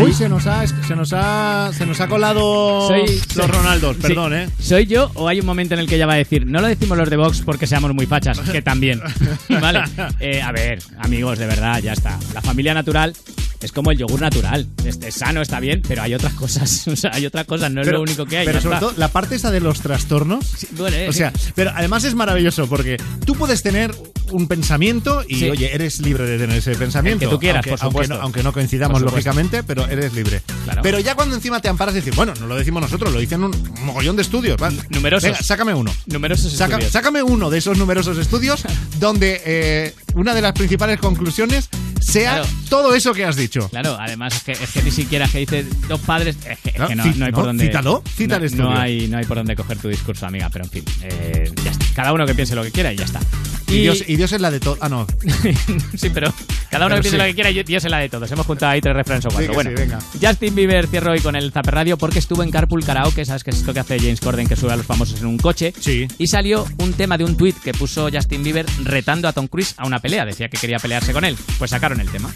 Uy, 0.03 0.12
se 0.14 0.28
nos 0.28 0.47
ha 0.47 0.66
se 0.66 0.97
nos 0.97 1.12
ha 1.12 1.70
se 1.76 1.85
nos 1.87 2.01
ha 2.01 2.09
colado 2.09 2.89
Soy- 2.89 3.07
los 3.07 3.20
soy- 3.26 3.47
Ronaldos, 3.47 3.97
Sí. 3.97 4.03
perdón, 4.03 4.35
eh. 4.35 4.49
¿Soy 4.59 4.87
yo 4.87 5.11
o 5.14 5.28
hay 5.28 5.41
un 5.41 5.47
momento 5.47 5.74
en 5.74 5.80
el 5.80 5.87
que 5.87 5.97
ella 5.97 6.07
va 6.07 6.14
a 6.14 6.16
decir, 6.16 6.47
no 6.47 6.61
lo 6.61 6.66
decimos 6.66 6.97
los 6.99 7.09
de 7.11 7.16
Vox 7.16 7.43
porque 7.43 7.66
seamos 7.66 7.95
muy 7.95 8.07
fachas? 8.07 8.41
Que 8.41 8.62
también. 8.62 9.01
vale. 9.61 9.83
Eh, 10.18 10.41
a 10.43 10.51
ver, 10.51 10.78
amigos, 10.99 11.39
de 11.39 11.47
verdad, 11.47 11.80
ya 11.80 11.93
está. 11.93 12.18
La 12.35 12.41
familia 12.41 12.74
natural 12.74 13.14
es 13.63 13.73
como 13.73 13.91
el 13.91 13.99
yogur 13.99 14.21
natural. 14.21 14.67
Es, 14.85 14.99
es 15.03 15.15
sano, 15.15 15.41
está 15.43 15.61
bien, 15.61 15.83
pero 15.87 16.03
hay 16.03 16.15
otras 16.15 16.35
cosas. 16.35 16.87
O 16.93 16.97
sea, 16.97 17.11
hay 17.15 17.27
otras 17.27 17.47
cosas, 17.47 17.71
no 17.73 17.81
es 17.81 17.87
Pero- 17.87 17.99
lo 17.99 18.03
único 18.03 18.27
que 18.27 18.39
hay. 18.39 18.47
Pero 18.47 18.61
sobre 18.61 18.77
está. 18.77 18.89
todo 18.89 18.99
la 18.99 19.09
parte 19.09 19.35
esa 19.37 19.51
de 19.51 19.61
los 19.61 19.81
trastornos. 19.81 20.45
duele, 20.73 21.09
o 21.09 21.13
sí. 21.13 21.19
sea, 21.19 21.33
pero 21.55 21.73
además 21.75 22.05
es 22.05 22.15
maravilloso 22.15 22.67
porque 22.69 22.97
tú 23.25 23.35
puedes 23.35 23.63
tener 23.63 23.95
un 24.31 24.49
pensamiento 24.49 25.23
y 25.29 25.37
Sí. 25.37 25.51
oye, 25.51 25.75
eres 25.75 26.01
libre 26.01 26.25
de 26.25 26.39
tener 26.39 26.57
ese 26.59 26.75
pensamiento. 26.77 27.25
El 27.25 27.31
que 27.31 27.35
tú 27.35 27.41
quieras, 27.41 27.59
aunque, 27.59 27.71
por 27.71 27.81
aunque 27.83 27.93
supuesto. 27.95 28.15
no, 28.15 28.21
aunque 28.23 28.43
no 28.43 28.53
coincidamos 28.53 29.03
lógicamente, 29.03 29.63
pero 29.63 29.87
eres 29.87 30.13
libre. 30.15 30.43
Claro. 30.65 30.81
Pero 30.83 31.01
ya 31.01 31.15
cuando 31.15 31.35
encima 31.35 31.61
te 31.61 31.69
amparas 31.69 31.95
y 31.95 31.99
decir, 31.99 32.15
bueno, 32.15 32.33
no 32.41 32.47
lo 32.47 32.57
decimos 32.57 32.81
nosotros, 32.83 33.13
lo 33.13 33.19
dicen 33.21 33.43
un 33.45 33.53
mogollón 33.85 34.17
de 34.17 34.23
estudios. 34.23 34.57
Numerosos. 34.91 35.31
Venga, 35.31 35.43
sácame 35.43 35.75
uno. 35.75 35.93
Numerosos 36.07 36.53
Saca- 36.53 36.75
estudios. 36.75 36.93
sácame 36.93 37.23
uno 37.23 37.51
de 37.51 37.59
esos 37.59 37.77
numerosos 37.79 38.17
estudios 38.19 38.63
donde 39.01 39.41
eh, 39.45 39.95
una 40.15 40.35
de 40.35 40.43
las 40.43 40.53
principales 40.53 40.99
conclusiones 40.99 41.69
sea 42.03 42.34
Claro. 42.42 42.48
todo 42.68 42.94
eso 42.94 43.12
que 43.14 43.24
has 43.24 43.36
dicho. 43.36 43.68
Claro, 43.68 43.96
además 43.98 44.34
es 44.36 44.42
que, 44.42 44.53
es 44.53 44.70
que 44.72 44.82
ni 44.82 44.90
siquiera 44.90 45.28
que 45.28 45.38
dice 45.38 45.64
dos 45.88 46.00
padres, 46.00 46.36
es 46.48 46.59
que, 46.59 46.70
es 46.70 46.78
No, 46.78 46.88
que 46.88 46.94
no, 46.96 47.05
ci- 47.05 47.14
no 47.16 47.24
hay 47.26 47.32
por 47.32 47.44
dónde. 47.46 47.66
cítalo, 47.66 48.03
cita 48.16 48.36
el 48.36 48.40
no, 48.42 48.46
estudio. 48.46 48.64
no 48.70 48.78
hay, 48.78 49.09
no 49.09 49.18
hay 49.18 49.24
por 49.24 49.36
dónde 49.38 49.57
coger 49.57 49.78
tu 49.78 49.88
discurso, 49.88 50.26
amiga, 50.26 50.48
pero 50.50 50.64
en 50.64 50.70
fin, 50.70 50.84
eh, 51.03 51.50
ya 51.64 51.70
está. 51.70 51.82
Cada 51.95 52.12
uno 52.12 52.26
que 52.26 52.34
piense 52.34 52.55
lo 52.55 52.62
que 52.62 52.70
quiera 52.70 52.93
y 52.93 52.97
ya 52.97 53.05
está. 53.05 53.20
Y, 53.68 53.80
Dios, 53.80 54.05
y 54.07 54.16
Dios 54.16 54.32
es 54.32 54.40
la 54.40 54.51
de 54.51 54.61
todo. 54.61 54.76
Ah, 54.80 54.88
no. 54.88 55.07
sí, 55.97 56.11
pero 56.11 56.32
cada 56.70 56.86
uno 56.86 56.95
Pero 56.95 56.97
que 56.97 57.03
piense 57.03 57.11
sí. 57.11 57.16
lo 57.16 57.24
que 57.24 57.34
quiera 57.34 57.51
y 57.51 57.62
Dios 57.62 57.84
es 57.84 57.90
la 57.90 57.99
de 57.99 58.09
todos. 58.09 58.30
Hemos 58.30 58.47
juntado 58.47 58.72
ahí 58.72 58.80
tres 58.80 58.95
refranes 58.95 59.24
o 59.26 59.30
cuatro. 59.30 59.55
bueno, 59.55 59.70
sí, 59.70 59.76
venga. 59.76 59.99
Justin 60.20 60.55
Bieber 60.55 60.86
cierro 60.86 61.12
hoy 61.12 61.20
con 61.20 61.36
el 61.36 61.53
Zapper 61.53 61.74
Radio 61.74 61.97
porque 61.97 62.18
estuvo 62.18 62.43
en 62.43 62.51
Carpool 62.51 62.84
Karaoke, 62.84 63.24
¿sabes 63.24 63.45
que 63.45 63.51
es 63.51 63.57
esto 63.57 63.72
que 63.72 63.80
hace 63.80 63.99
James 63.99 64.20
Corden 64.20 64.47
que 64.47 64.57
sube 64.57 64.72
a 64.72 64.76
los 64.76 64.86
famosos 64.86 65.20
en 65.20 65.26
un 65.26 65.38
coche? 65.38 65.72
Sí. 65.78 66.07
Y 66.18 66.26
salió 66.26 66.66
un 66.78 66.93
tema 66.93 67.16
de 67.16 67.24
un 67.24 67.36
tuit 67.36 67.57
que 67.59 67.72
puso 67.72 68.09
Justin 68.12 68.43
Bieber 68.43 68.66
retando 68.82 69.26
a 69.28 69.32
Tom 69.32 69.47
Cruise 69.49 69.74
a 69.78 69.86
una 69.86 70.01
pelea. 70.01 70.26
Decía 70.26 70.49
que 70.49 70.59
quería 70.59 70.78
pelearse 70.78 71.12
con 71.12 71.24
él. 71.24 71.36
Pues 71.59 71.70
sacaron 71.70 72.01
el 72.01 72.11
tema. 72.11 72.32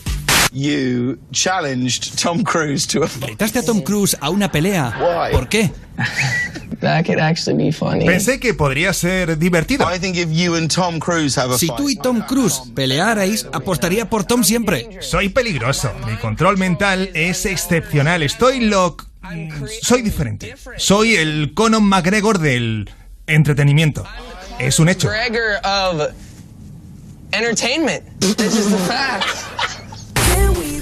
You 0.56 1.18
challenged 1.32 2.18
Tom 2.18 2.42
Cruise 2.42 2.86
to 2.86 3.02
a 3.02 3.08
¿Retaste 3.08 3.58
a 3.58 3.62
Tom 3.62 3.82
Cruise 3.82 4.16
a 4.18 4.30
una 4.30 4.50
pelea? 4.50 5.28
¿Por 5.30 5.50
qué? 5.50 5.70
That 6.80 7.04
could 7.04 7.18
actually 7.18 7.62
be 7.62 7.72
funny. 7.72 8.06
Pensé 8.06 8.40
que 8.40 8.54
podría 8.54 8.94
ser 8.94 9.36
divertido. 9.36 9.86
I 9.86 9.98
think 9.98 10.16
if 10.16 10.30
you 10.30 10.54
and 10.54 10.74
Tom 10.74 10.98
Cruise 10.98 11.38
have 11.38 11.52
a 11.52 11.58
Si 11.58 11.66
fight, 11.66 11.76
tú 11.76 11.90
y 11.90 11.96
Tom 11.96 12.22
Cruise 12.22 12.62
pelearais, 12.74 13.46
apostaría 13.52 14.08
por 14.08 14.24
Tom 14.24 14.44
siempre. 14.44 14.98
Soy 15.02 15.28
peligroso. 15.28 15.92
Mi 16.06 16.16
control 16.16 16.56
mental 16.56 17.10
es 17.12 17.44
excepcional. 17.44 18.22
Estoy 18.22 18.60
lo... 18.60 18.96
Soy 19.82 20.00
diferente. 20.00 20.54
Soy 20.78 21.16
el 21.16 21.52
Conor 21.52 21.82
McGregor 21.82 22.38
del 22.38 22.88
entretenimiento. 23.26 24.06
Es 24.58 24.78
un 24.78 24.88
hecho. 24.88 25.08
McGregor 25.08 25.60
of 25.64 26.14
entertainment. 27.32 28.02
This 28.20 28.56
is 28.56 28.70
the 28.70 28.78
facts. 28.88 29.44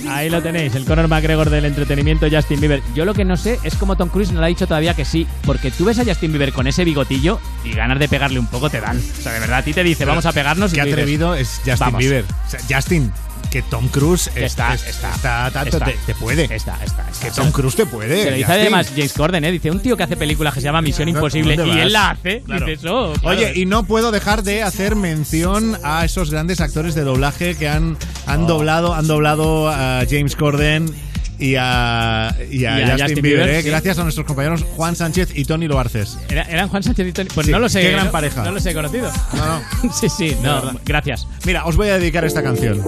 Ahí 0.09 0.31
lo 0.31 0.43
tenéis, 0.43 0.75
el 0.75 0.85
Conor 0.85 1.09
McGregor 1.09 1.51
del 1.51 1.65
entretenimiento 1.65 2.27
Justin 2.31 2.61
Bieber. 2.61 2.83
Yo 2.95 3.05
lo 3.05 3.15
que 3.15 3.25
no 3.25 3.37
sé 3.37 3.59
es 3.63 3.75
como 3.75 3.97
Tom 3.97 4.09
Cruise 4.09 4.33
no 4.33 4.41
le 4.41 4.47
ha 4.47 4.49
dicho 4.49 4.67
todavía 4.67 4.95
que 4.95 5.05
sí, 5.05 5.27
porque 5.45 5.71
tú 5.71 5.85
ves 5.85 5.99
a 5.99 6.05
Justin 6.05 6.33
Bieber 6.33 6.53
con 6.53 6.67
ese 6.67 6.85
bigotillo 6.85 7.41
y 7.65 7.73
ganas 7.73 7.99
de 7.99 8.09
pegarle 8.09 8.39
un 8.39 8.47
poco 8.47 8.71
te 8.71 8.81
dan. 8.81 8.99
O 8.99 9.23
sea, 9.23 9.33
de 9.33 9.41
verdad, 9.41 9.59
a 9.59 9.63
ti 9.63 9.73
te 9.73 9.83
dice, 9.83 10.05
vamos 10.05 10.27
a 10.27 10.33
pegarnos. 10.33 10.73
y 10.73 10.77
Qué 10.77 10.83
dices, 10.83 10.93
atrevido 10.95 11.35
es 11.35 11.49
Justin 11.59 11.77
"Vamos". 11.79 11.99
Bieber. 11.99 12.25
O 12.25 12.51
sea, 12.51 12.61
Justin, 12.69 13.13
que 13.55 13.63
Tom 13.63 13.87
Cruise 13.87 14.27
es- 14.35 14.43
Está, 14.43 14.75
es- 14.75 14.85
está, 14.85 15.15
está 15.15 15.51
tanto, 15.53 15.77
está. 15.77 15.85
te, 15.87 15.97
te 16.07 16.15
puede. 16.17 16.43
Está, 16.45 16.77
está, 16.85 17.09
está. 17.09 17.21
Que 17.25 17.31
Tom 17.31 17.53
Cruise 17.53 17.77
te 17.77 17.87
puede. 17.87 18.25
Se 18.25 18.31
lo 18.33 18.37
dice 18.37 18.51
además 18.53 18.89
James 18.93 19.13
Corden, 19.13 19.45
¿eh? 19.45 19.53
Dice, 19.53 19.71
un 19.71 19.79
tío 19.79 19.97
que 19.97 20.03
hace 20.03 20.17
películas 20.17 20.53
que 20.55 20.61
se 20.61 20.65
llama 20.65 20.83
Misión 20.83 21.09
Imposible 21.09 21.55
¿Dónde 21.55 21.77
y 21.77 21.79
él 21.79 21.93
la 21.93 22.11
hace. 22.11 22.41
Claro. 22.41 22.67
Dices, 22.67 22.85
oh, 22.91 23.13
claro. 23.21 23.39
Oye, 23.39 23.53
y 23.55 23.65
no 23.67 23.85
puedo 23.85 24.11
dejar 24.11 24.43
de 24.43 24.65
hacer 24.65 24.97
mención 24.97 25.79
a 25.85 26.05
esos 26.05 26.33
grandes 26.33 26.61
actores 26.61 26.97
de 26.97 27.03
doblaje 27.03 27.55
que 27.55 27.69
han, 27.69 27.97
han 28.27 28.43
Oh. 28.43 28.47
doblado, 28.49 28.93
han 28.93 29.07
doblado 29.07 29.69
a 29.69 30.03
James 30.11 30.35
Corden 30.35 30.93
y 31.39 31.55
a, 31.57 32.35
y 32.51 32.65
a 32.65 32.79
Y 32.81 32.83
a 32.83 32.87
Justin, 32.91 32.99
Justin 33.07 33.23
Bieber, 33.23 33.45
Bieber, 33.45 33.55
¿eh? 33.55 33.63
sí. 33.63 33.69
gracias 33.69 33.99
a 33.99 34.03
nuestros 34.03 34.27
compañeros 34.27 34.65
Juan 34.77 34.97
Sánchez 34.97 35.31
y 35.37 35.45
Tony 35.45 35.69
Loarces. 35.69 36.19
¿Era- 36.29 36.43
¿Eran 36.43 36.69
Juan 36.69 36.83
Sánchez 36.83 37.07
y 37.09 37.13
Tony? 37.13 37.29
Pues 37.33 37.47
Sí, 37.47 37.53
no 37.53 37.61
lo 37.61 37.69
sé. 37.69 37.83
qué 37.83 37.91
gran 37.93 38.07
¿no? 38.07 38.11
pareja. 38.13 38.43
No 38.45 38.51
los 38.53 38.67
he 38.67 38.75
conocido. 38.75 39.11
No, 39.33 39.47
no. 39.47 39.93
sí, 39.95 40.09
sí, 40.09 40.37
no. 40.43 40.73
Gracias. 40.85 41.27
Mira, 41.47 41.65
os 41.67 41.77
voy 41.77 41.89
a 41.89 41.99
dedicar 41.99 42.25
esta 42.25 42.43
canción. 42.43 42.81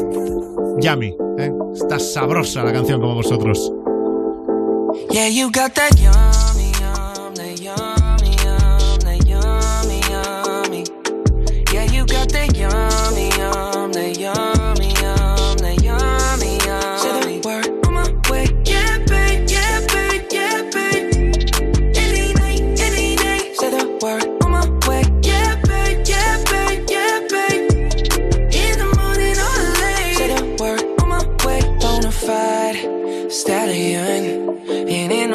Yummy. 0.81 1.16
¿eh? 1.39 1.53
Está 1.74 1.99
sabrosa 1.99 2.64
la 2.64 2.72
canción 2.72 3.01
como 3.01 3.14
vosotros. 3.14 3.72
Yeah, 5.11 5.29
you 5.29 5.51
got 5.51 5.74
that 5.74 5.95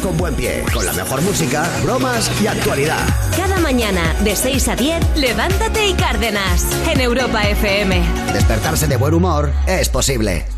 Con 0.00 0.16
buen 0.16 0.34
pie, 0.34 0.64
con 0.72 0.84
la 0.84 0.92
mejor 0.92 1.22
música, 1.22 1.68
bromas 1.82 2.30
y 2.42 2.46
actualidad. 2.46 3.06
Cada 3.36 3.58
mañana 3.58 4.14
de 4.24 4.36
6 4.36 4.68
a 4.68 4.76
10, 4.76 5.16
levántate 5.16 5.88
y 5.88 5.94
cárdenas 5.94 6.66
en 6.88 7.00
Europa 7.00 7.42
FM. 7.42 8.02
Despertarse 8.32 8.86
de 8.86 8.96
buen 8.96 9.14
humor 9.14 9.52
es 9.66 9.88
posible. 9.88 10.57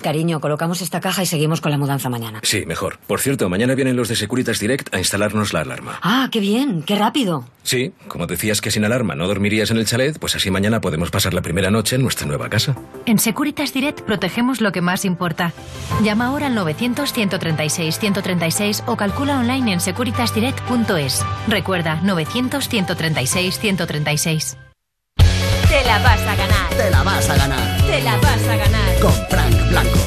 cariño, 0.00 0.40
colocamos 0.40 0.82
esta 0.82 1.00
caja 1.00 1.22
y 1.22 1.26
seguimos 1.26 1.60
con 1.60 1.70
la 1.70 1.78
mudanza 1.78 2.08
mañana. 2.08 2.40
Sí, 2.42 2.64
mejor. 2.66 2.98
Por 3.06 3.20
cierto, 3.20 3.48
mañana 3.48 3.74
vienen 3.74 3.96
los 3.96 4.08
de 4.08 4.16
Securitas 4.16 4.60
Direct 4.60 4.94
a 4.94 4.98
instalarnos 4.98 5.52
la 5.52 5.60
alarma. 5.60 5.98
Ah, 6.02 6.28
qué 6.30 6.40
bien, 6.40 6.82
qué 6.82 6.96
rápido. 6.96 7.44
Sí, 7.62 7.92
como 8.08 8.26
decías 8.26 8.60
que 8.60 8.70
sin 8.70 8.84
alarma 8.84 9.14
no 9.14 9.26
dormirías 9.26 9.70
en 9.70 9.76
el 9.76 9.86
chalet, 9.86 10.18
pues 10.18 10.34
así 10.34 10.50
mañana 10.50 10.80
podemos 10.80 11.10
pasar 11.10 11.34
la 11.34 11.42
primera 11.42 11.70
noche 11.70 11.96
en 11.96 12.02
nuestra 12.02 12.26
nueva 12.26 12.48
casa. 12.48 12.76
En 13.04 13.18
Securitas 13.18 13.74
Direct 13.74 14.00
protegemos 14.02 14.60
lo 14.60 14.72
que 14.72 14.80
más 14.80 15.04
importa. 15.04 15.52
Llama 16.02 16.26
ahora 16.26 16.46
al 16.46 16.56
900-136-136 16.56 18.84
o 18.86 18.96
calcula 18.96 19.38
online 19.38 19.74
en 19.74 19.80
securitasdirect.es. 19.80 21.24
Recuerda, 21.48 22.00
900-136-136. 22.02 24.67
Te 25.78 25.84
la 25.84 25.98
vas 26.00 26.20
a 26.22 26.34
ganar. 26.34 26.68
Te 26.76 26.90
la 26.90 27.02
vas 27.04 27.30
a 27.30 27.36
ganar. 27.36 27.86
Te 27.86 28.02
la 28.02 28.16
vas 28.16 28.48
a 28.48 28.56
ganar. 28.56 29.00
Con 29.00 29.12
Frank 29.30 29.68
Blanco. 29.70 29.98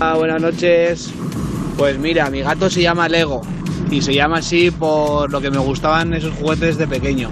Ah, 0.00 0.14
buenas 0.16 0.40
noches. 0.40 1.10
Pues 1.76 1.98
mira, 1.98 2.30
mi 2.30 2.40
gato 2.40 2.70
se 2.70 2.80
llama 2.80 3.06
Lego 3.06 3.42
y 3.90 4.00
se 4.00 4.14
llama 4.14 4.38
así 4.38 4.70
por 4.70 5.30
lo 5.30 5.42
que 5.42 5.50
me 5.50 5.58
gustaban 5.58 6.14
esos 6.14 6.34
juguetes 6.36 6.78
de 6.78 6.88
pequeño. 6.88 7.28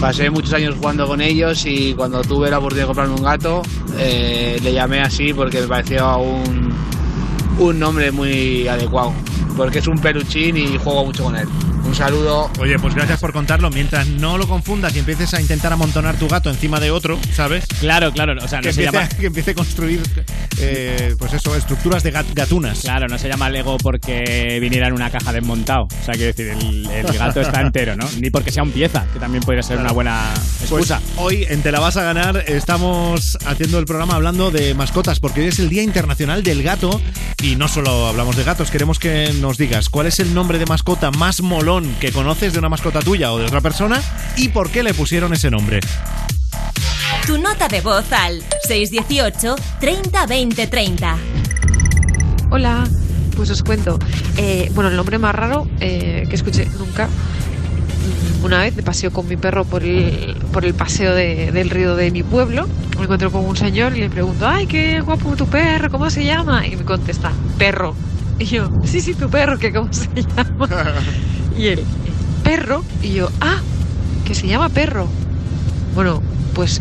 Pasé 0.00 0.30
muchos 0.30 0.52
años 0.52 0.74
jugando 0.74 1.06
con 1.06 1.20
ellos 1.20 1.64
y 1.64 1.94
cuando 1.94 2.22
tuve 2.22 2.50
la 2.50 2.58
oportunidad 2.58 2.86
de 2.86 2.88
comprarme 2.88 3.14
un 3.14 3.22
gato, 3.22 3.62
eh, 4.00 4.58
le 4.64 4.72
llamé 4.72 5.00
así 5.00 5.32
porque 5.32 5.60
me 5.60 5.68
pareció 5.68 6.18
un, 6.18 6.74
un 7.60 7.78
nombre 7.78 8.10
muy 8.10 8.66
adecuado. 8.66 9.12
Porque 9.56 9.78
es 9.78 9.86
un 9.86 9.98
peluchín 9.98 10.56
y 10.56 10.76
juego 10.78 11.04
mucho 11.06 11.24
con 11.24 11.36
él. 11.36 11.46
Un 11.84 11.94
saludo. 11.94 12.50
Oye, 12.58 12.78
pues 12.78 12.94
gracias 12.94 13.20
por 13.20 13.32
contarlo. 13.32 13.70
Mientras 13.70 14.08
no 14.08 14.36
lo 14.38 14.48
confundas 14.48 14.96
y 14.96 14.98
empieces 15.00 15.32
a 15.34 15.40
intentar 15.40 15.72
amontonar 15.72 16.16
tu 16.16 16.26
gato 16.28 16.50
encima 16.50 16.80
de 16.80 16.90
otro, 16.90 17.18
¿sabes? 17.34 17.66
Claro, 17.78 18.10
claro. 18.12 18.34
O 18.42 18.48
sea, 18.48 18.60
que, 18.60 18.68
no 18.68 18.72
se 18.72 18.80
empiece, 18.84 18.92
llama. 18.98 19.04
a, 19.04 19.08
que 19.08 19.26
empiece 19.26 19.50
a 19.52 19.54
construir, 19.54 20.00
eh, 20.58 21.14
pues 21.18 21.34
eso, 21.34 21.54
estructuras 21.54 22.02
de 22.02 22.12
gat- 22.12 22.32
gatunas. 22.34 22.80
Claro, 22.80 23.06
no 23.06 23.18
se 23.18 23.28
llama 23.28 23.50
Lego 23.50 23.76
porque 23.76 24.58
viniera 24.60 24.88
en 24.88 24.94
una 24.94 25.10
caja 25.10 25.32
desmontado. 25.32 25.84
O 25.84 26.04
sea, 26.04 26.14
quiero 26.14 26.32
decir, 26.32 26.48
el, 26.48 26.86
el 26.90 27.18
gato 27.18 27.40
está 27.42 27.60
entero, 27.60 27.94
¿no? 27.96 28.08
Ni 28.18 28.30
porque 28.30 28.50
sea 28.50 28.62
un 28.62 28.70
pieza, 28.72 29.06
que 29.12 29.20
también 29.20 29.44
podría 29.44 29.62
ser 29.62 29.78
una 29.78 29.92
buena 29.92 30.32
Pues 30.58 30.70
excusa. 30.70 31.00
hoy 31.18 31.46
en 31.48 31.62
Te 31.62 31.70
la 31.70 31.80
vas 31.80 31.96
a 31.96 32.02
ganar 32.02 32.44
estamos 32.48 33.38
haciendo 33.46 33.78
el 33.78 33.84
programa 33.84 34.14
hablando 34.14 34.50
de 34.50 34.74
mascotas 34.74 35.20
porque 35.20 35.42
hoy 35.42 35.48
es 35.48 35.58
el 35.58 35.68
Día 35.68 35.82
Internacional 35.82 36.42
del 36.42 36.62
Gato 36.62 37.00
y 37.42 37.56
no 37.56 37.68
solo 37.68 38.06
hablamos 38.08 38.36
de 38.36 38.44
gatos, 38.44 38.70
queremos 38.70 38.98
que 38.98 39.32
nos 39.44 39.58
digas 39.58 39.90
cuál 39.90 40.06
es 40.06 40.20
el 40.20 40.32
nombre 40.32 40.58
de 40.58 40.64
mascota 40.64 41.10
más 41.10 41.42
molón 41.42 41.84
que 42.00 42.10
conoces 42.12 42.54
de 42.54 42.58
una 42.60 42.70
mascota 42.70 43.00
tuya 43.00 43.30
o 43.30 43.38
de 43.38 43.44
otra 43.44 43.60
persona 43.60 44.00
y 44.38 44.48
por 44.48 44.70
qué 44.70 44.82
le 44.82 44.94
pusieron 44.94 45.34
ese 45.34 45.50
nombre. 45.50 45.80
Tu 47.26 47.36
nota 47.36 47.68
de 47.68 47.82
voz 47.82 48.10
al 48.10 48.42
618 48.66 49.54
30 49.80 50.24
20 50.26 50.66
30. 50.66 51.16
Hola, 52.48 52.84
pues 53.36 53.50
os 53.50 53.62
cuento. 53.62 53.98
Eh, 54.38 54.70
bueno, 54.74 54.88
el 54.88 54.96
nombre 54.96 55.18
más 55.18 55.34
raro 55.34 55.68
eh, 55.78 56.24
que 56.30 56.36
escuché 56.36 56.64
nunca. 56.78 57.06
mm, 57.06 58.44
Una 58.46 58.60
vez 58.60 58.74
me 58.74 58.82
paseo 58.82 59.12
con 59.12 59.28
mi 59.28 59.36
perro 59.36 59.66
por 59.66 59.82
el, 59.84 60.36
por 60.54 60.64
el 60.64 60.72
paseo 60.72 61.14
de- 61.14 61.52
del 61.52 61.68
río 61.68 61.96
de 61.96 62.10
mi 62.10 62.22
pueblo. 62.22 62.66
Me 62.96 63.02
encuentro 63.02 63.30
con 63.30 63.44
un 63.44 63.58
señor 63.58 63.94
y 63.94 64.00
le 64.00 64.08
pregunto, 64.08 64.48
ay, 64.48 64.66
qué 64.66 65.02
guapo 65.02 65.36
tu 65.36 65.46
perro, 65.46 65.90
¿cómo 65.90 66.08
se 66.08 66.24
llama? 66.24 66.66
Y 66.66 66.76
me 66.76 66.84
contesta, 66.84 67.30
perro. 67.58 67.94
Y 68.38 68.46
yo, 68.46 68.68
sí, 68.84 69.00
sí, 69.00 69.14
tu 69.14 69.28
perro, 69.30 69.58
que 69.58 69.72
cómo 69.72 69.92
se 69.92 70.08
llama. 70.14 70.68
Y 71.56 71.68
él, 71.68 71.84
perro. 72.42 72.84
Y 73.02 73.12
yo, 73.14 73.30
ah, 73.40 73.60
que 74.24 74.34
se 74.34 74.48
llama 74.48 74.68
perro. 74.68 75.06
Bueno, 75.94 76.20
pues 76.54 76.80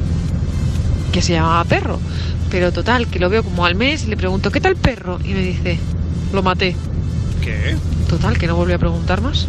que 1.11 1.21
se 1.21 1.33
llamaba 1.33 1.63
perro. 1.65 1.99
Pero 2.49 2.71
total, 2.71 3.07
que 3.07 3.19
lo 3.19 3.29
veo 3.29 3.43
como 3.43 3.65
al 3.65 3.75
mes 3.75 4.03
y 4.03 4.07
le 4.07 4.17
pregunto, 4.17 4.51
¿qué 4.51 4.59
tal 4.59 4.75
perro? 4.75 5.19
Y 5.23 5.33
me 5.33 5.41
dice, 5.41 5.79
lo 6.33 6.43
maté. 6.43 6.75
¿Qué? 7.41 7.75
Total, 8.09 8.37
que 8.37 8.47
no 8.47 8.55
volví 8.55 8.73
a 8.73 8.79
preguntar 8.79 9.21
más. 9.21 9.47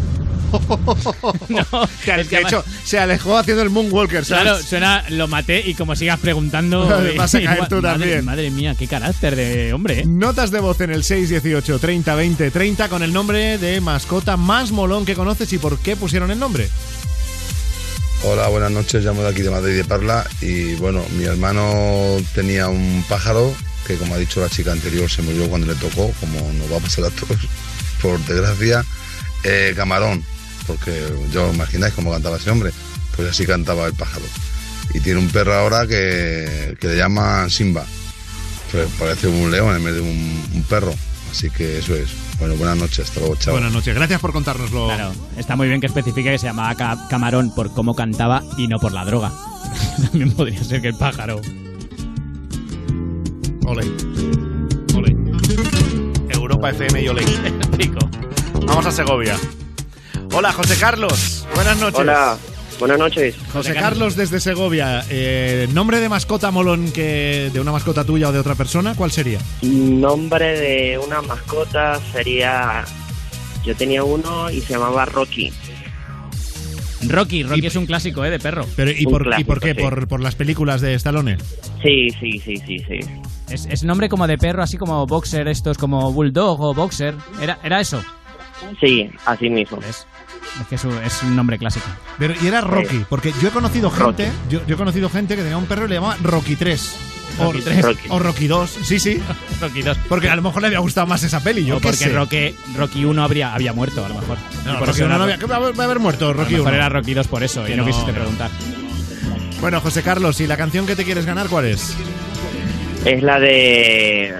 es 2.18 2.28
que 2.28 2.36
de 2.36 2.42
hecho 2.42 2.64
se 2.84 2.98
alejó 2.98 3.36
haciendo 3.36 3.62
el 3.62 3.70
Moonwalker, 3.70 4.24
¿sabes? 4.24 4.44
Claro, 4.44 4.62
suena, 4.62 5.04
lo 5.10 5.28
maté 5.28 5.60
y 5.68 5.74
como 5.74 5.96
sigas 5.96 6.18
preguntando. 6.20 6.86
Vas 7.16 7.34
a 7.34 7.42
caer 7.42 7.68
tú 7.68 7.76
madre- 7.76 7.82
también. 7.82 8.24
Madre 8.24 8.50
mía, 8.50 8.74
qué 8.78 8.86
carácter 8.86 9.36
de 9.36 9.72
hombre, 9.72 10.00
¿eh? 10.00 10.04
Notas 10.06 10.50
de 10.50 10.60
voz 10.60 10.80
en 10.80 10.90
el 10.90 11.04
618 11.04 11.78
30 11.78 12.14
20 12.14 12.50
30 12.50 12.88
con 12.88 13.02
el 13.02 13.12
nombre 13.12 13.58
de 13.58 13.80
mascota 13.80 14.36
más 14.36 14.70
molón 14.72 15.04
que 15.04 15.14
conoces 15.14 15.52
y 15.52 15.58
por 15.58 15.78
qué 15.78 15.96
pusieron 15.96 16.30
el 16.30 16.38
nombre. 16.38 16.68
Hola, 18.26 18.48
buenas 18.48 18.70
noches, 18.70 19.04
llamo 19.04 19.22
de 19.22 19.28
aquí 19.28 19.42
de 19.42 19.50
Madrid 19.50 19.76
de 19.76 19.84
Parla 19.84 20.26
y 20.40 20.74
bueno, 20.76 21.04
mi 21.18 21.24
hermano 21.24 22.16
tenía 22.34 22.68
un 22.68 23.04
pájaro 23.06 23.54
que 23.86 23.96
como 23.96 24.14
ha 24.14 24.18
dicho 24.18 24.40
la 24.40 24.48
chica 24.48 24.72
anterior 24.72 25.10
se 25.10 25.20
murió 25.20 25.46
cuando 25.48 25.66
le 25.66 25.74
tocó, 25.74 26.10
como 26.20 26.40
nos 26.54 26.72
va 26.72 26.78
a 26.78 26.80
pasar 26.80 27.04
a 27.04 27.10
todos, 27.10 27.36
por 28.02 28.18
desgracia, 28.20 28.82
eh, 29.42 29.74
camarón, 29.76 30.24
porque 30.66 31.02
yo 31.32 31.52
imagináis 31.52 31.94
cómo 31.94 32.10
cantaba 32.12 32.36
ese 32.36 32.50
hombre, 32.50 32.70
pues 33.16 33.28
así 33.28 33.46
cantaba 33.46 33.86
el 33.86 33.94
pájaro. 33.94 34.24
Y 34.92 35.00
tiene 35.00 35.18
un 35.18 35.28
perro 35.28 35.54
ahora 35.54 35.86
que, 35.86 36.76
que 36.80 36.88
le 36.88 36.96
llama 36.96 37.48
Simba, 37.48 37.84
pues 38.70 38.88
parece 38.98 39.28
un 39.28 39.50
león 39.50 39.74
en 39.76 39.84
vez 39.84 39.94
de 39.94 40.00
un, 40.00 40.44
un 40.54 40.62
perro, 40.64 40.94
así 41.30 41.48
que 41.50 41.78
eso 41.78 41.94
es. 41.94 42.10
Bueno, 42.38 42.56
buenas 42.56 42.76
noches, 42.76 43.00
hasta 43.08 43.20
luego, 43.20 43.36
chao. 43.36 43.54
Buenas 43.54 43.72
noches, 43.72 43.94
gracias 43.94 44.20
por 44.20 44.32
contárnoslo. 44.32 44.86
Claro, 44.88 45.12
está 45.36 45.56
muy 45.56 45.68
bien 45.68 45.80
que 45.80 45.86
especifique 45.86 46.30
que 46.32 46.38
se 46.38 46.46
llamaba 46.46 46.74
Ca- 46.74 47.06
Camarón 47.08 47.54
por 47.54 47.72
cómo 47.72 47.94
cantaba 47.94 48.42
y 48.58 48.66
no 48.68 48.78
por 48.78 48.92
la 48.92 49.04
droga. 49.04 49.32
También 50.10 50.32
podría 50.32 50.62
ser 50.62 50.82
que 50.82 50.88
el 50.88 50.96
pájaro. 50.96 51.40
Ole. 53.66 53.84
Ole. 54.94 55.16
Europa 56.28 56.70
FM 56.70 57.02
y 57.02 57.08
Ole. 57.08 57.22
Pico. 57.78 57.98
Vamos 58.66 58.86
a 58.86 58.92
Segovia. 58.92 59.36
Hola, 60.36 60.52
José 60.52 60.74
Carlos. 60.80 61.46
Buenas 61.54 61.78
noches. 61.78 62.00
Hola, 62.00 62.36
buenas 62.80 62.98
noches. 62.98 63.36
José 63.52 63.72
Carlos 63.74 64.16
desde 64.16 64.40
Segovia. 64.40 65.04
Eh, 65.08 65.68
¿Nombre 65.72 66.00
de 66.00 66.08
mascota 66.08 66.50
molón 66.50 66.90
que 66.90 67.50
de 67.52 67.60
una 67.60 67.70
mascota 67.70 68.04
tuya 68.04 68.28
o 68.28 68.32
de 68.32 68.40
otra 68.40 68.56
persona? 68.56 68.94
¿Cuál 68.96 69.12
sería? 69.12 69.38
Nombre 69.62 70.58
de 70.58 70.98
una 70.98 71.22
mascota 71.22 72.00
sería. 72.12 72.84
Yo 73.64 73.76
tenía 73.76 74.02
uno 74.02 74.50
y 74.50 74.60
se 74.60 74.72
llamaba 74.72 75.04
Rocky. 75.04 75.52
Rocky, 77.06 77.42
Rocky 77.44 77.66
es 77.66 77.76
un 77.76 77.86
clásico, 77.86 78.24
¿eh? 78.24 78.30
De 78.30 78.38
perro. 78.40 78.66
Pero, 78.76 78.90
¿y, 78.90 79.04
por, 79.04 79.22
¿Y 79.22 79.24
clásico, 79.24 79.46
por 79.46 79.60
qué? 79.60 79.74
sí. 79.74 79.80
¿Por, 79.80 80.08
por 80.08 80.20
las 80.20 80.34
películas 80.34 80.80
de 80.80 80.94
Stallone? 80.94 81.36
Sí, 81.82 82.08
sí, 82.18 82.40
sí, 82.40 82.56
sí, 82.66 82.78
sí. 82.78 82.98
Es, 83.50 83.66
es 83.66 83.84
nombre 83.84 84.08
como 84.08 84.26
de 84.26 84.36
perro, 84.36 84.62
así 84.62 84.78
como 84.78 85.06
boxer, 85.06 85.46
estos 85.48 85.78
como 85.78 86.12
bulldog 86.12 86.60
o 86.60 86.74
boxer. 86.74 87.14
¿Era, 87.40 87.58
era 87.62 87.80
eso? 87.80 88.02
Sí, 88.80 89.10
así 89.26 89.50
mismo. 89.50 89.78
Es 89.82 90.06
que 90.68 90.76
es 90.76 90.84
un, 90.84 90.96
es 91.02 91.22
un 91.22 91.34
nombre 91.36 91.58
clásico. 91.58 91.86
Pero, 92.18 92.34
y 92.40 92.46
era 92.46 92.60
Rocky, 92.60 93.04
porque 93.08 93.32
yo 93.42 93.48
he 93.48 93.50
conocido 93.50 93.90
gente, 93.90 94.30
yo, 94.48 94.64
yo 94.66 94.74
he 94.74 94.78
conocido 94.78 95.08
gente 95.10 95.34
que 95.36 95.42
tenía 95.42 95.56
un 95.58 95.66
perro 95.66 95.86
y 95.86 95.88
le 95.88 95.94
llamaba 95.96 96.16
Rocky 96.22 96.54
3. 96.56 96.96
O 97.40 97.46
Rocky 97.46 97.62
3. 97.62 97.82
Rocky. 97.82 98.06
o 98.10 98.18
Rocky 98.20 98.46
2, 98.46 98.70
sí, 98.84 99.00
sí. 99.00 99.20
Rocky 99.60 99.82
2. 99.82 99.98
Porque 100.08 100.28
a 100.30 100.36
lo 100.36 100.42
mejor 100.42 100.60
le 100.62 100.68
había 100.68 100.78
gustado 100.78 101.06
más 101.08 101.22
esa 101.24 101.40
peli, 101.40 101.64
yo 101.64 101.78
o 101.78 101.80
porque 101.80 101.96
sé. 101.96 102.10
Rocky, 102.10 102.54
Rocky 102.76 103.04
1 103.04 103.24
habría, 103.24 103.52
había 103.52 103.72
muerto, 103.72 104.04
a 104.04 104.08
lo 104.08 104.14
mejor. 104.14 104.38
No, 104.64 104.78
Rocky 104.78 104.90
eso 104.90 104.98
uno 105.04 105.06
era- 105.06 105.18
no 105.18 105.24
había- 105.24 105.38
¿qué 105.38 105.46
va 105.46 105.56
a 105.56 105.84
haber- 105.84 105.98
muerto 105.98 106.26
a 106.26 106.28
lo 106.28 106.34
Rocky 106.34 106.52
mejor 106.54 106.68
1. 106.68 106.76
era 106.76 106.88
Rocky 106.88 107.14
2 107.14 107.26
por 107.26 107.42
eso, 107.42 107.64
Que 107.64 107.72
y 107.72 107.76
no, 107.76 107.82
no, 107.82 107.88
quisiste 107.88 108.12
no. 108.12 108.18
preguntar. 108.18 108.50
Bueno, 109.60 109.80
José 109.80 110.02
Carlos, 110.02 110.40
¿y 110.40 110.46
la 110.46 110.56
canción 110.56 110.86
que 110.86 110.94
te 110.94 111.04
quieres 111.04 111.26
ganar 111.26 111.48
cuál 111.48 111.64
es? 111.64 111.96
Es 113.04 113.20
la 113.22 113.40
de. 113.40 114.32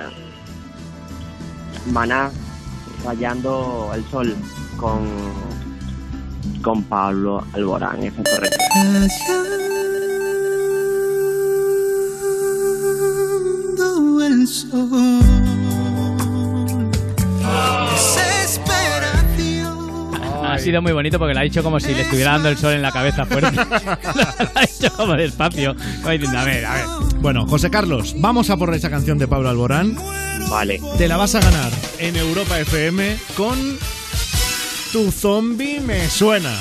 Maná 1.91 2.31
rayando 3.05 3.93
el 3.95 4.05
sol 4.11 4.35
con. 4.77 5.01
con 6.63 6.83
Pablo 6.85 7.45
Alborán, 7.53 8.03
eso 8.03 8.23
es 8.23 8.31
correcto. 8.31 8.59
el 8.97 9.11
sol. 9.11 10.01
Desesperación. 17.93 20.45
Ha 20.45 20.59
sido 20.59 20.83
muy 20.83 20.93
bonito 20.93 21.19
porque 21.19 21.35
lo 21.35 21.41
ha 21.41 21.43
dicho 21.43 21.63
como 21.63 21.81
si 21.81 21.95
le 21.95 22.03
estuviera 22.03 22.33
dando 22.33 22.49
el 22.49 22.57
sol 22.57 22.73
en 22.73 22.83
la 22.83 22.93
cabeza 22.93 23.27
fuerte. 23.27 23.57
lo 23.57 23.63
ha 23.63 24.61
dicho 24.61 24.93
como 24.97 25.15
despacio. 25.15 25.75
Como 26.03 26.11
diciendo, 26.11 26.39
a 26.39 26.45
ver, 26.45 26.67
a 26.67 26.75
ver. 26.75 27.14
Bueno, 27.25 27.47
José 27.47 27.71
Carlos, 27.71 28.15
vamos 28.19 28.51
a 28.51 28.59
por 28.59 28.75
esa 28.75 28.91
canción 28.91 29.17
de 29.17 29.27
Pablo 29.27 29.49
Alborán. 29.49 29.97
Vale. 30.51 30.79
Te 30.99 31.09
la 31.09 31.17
vas 31.17 31.35
a 31.35 31.41
ganar 31.41 31.73
en 31.99 32.17
Europa 32.17 32.61
FM 32.61 33.17
con 33.35 33.79
Tu 34.93 35.11
zombie 35.11 35.81
me 35.81 36.07
suena. 36.11 36.53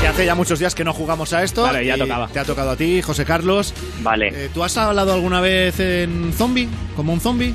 Que 0.00 0.06
hace 0.06 0.24
ya 0.24 0.34
muchos 0.34 0.58
días 0.58 0.74
que 0.74 0.82
no 0.82 0.94
jugamos 0.94 1.34
a 1.34 1.42
esto. 1.42 1.64
Vale, 1.64 1.84
ya 1.84 1.96
y 1.96 1.98
tocaba. 1.98 2.28
Te 2.28 2.38
ha 2.38 2.44
tocado 2.46 2.70
a 2.70 2.76
ti, 2.76 3.02
José 3.02 3.26
Carlos. 3.26 3.74
Vale. 4.02 4.28
Eh, 4.46 4.50
¿Tú 4.54 4.64
has 4.64 4.74
hablado 4.78 5.12
alguna 5.12 5.42
vez 5.42 5.78
en 5.78 6.32
zombie? 6.32 6.70
¿Como 6.96 7.12
un 7.12 7.20
zombie? 7.20 7.54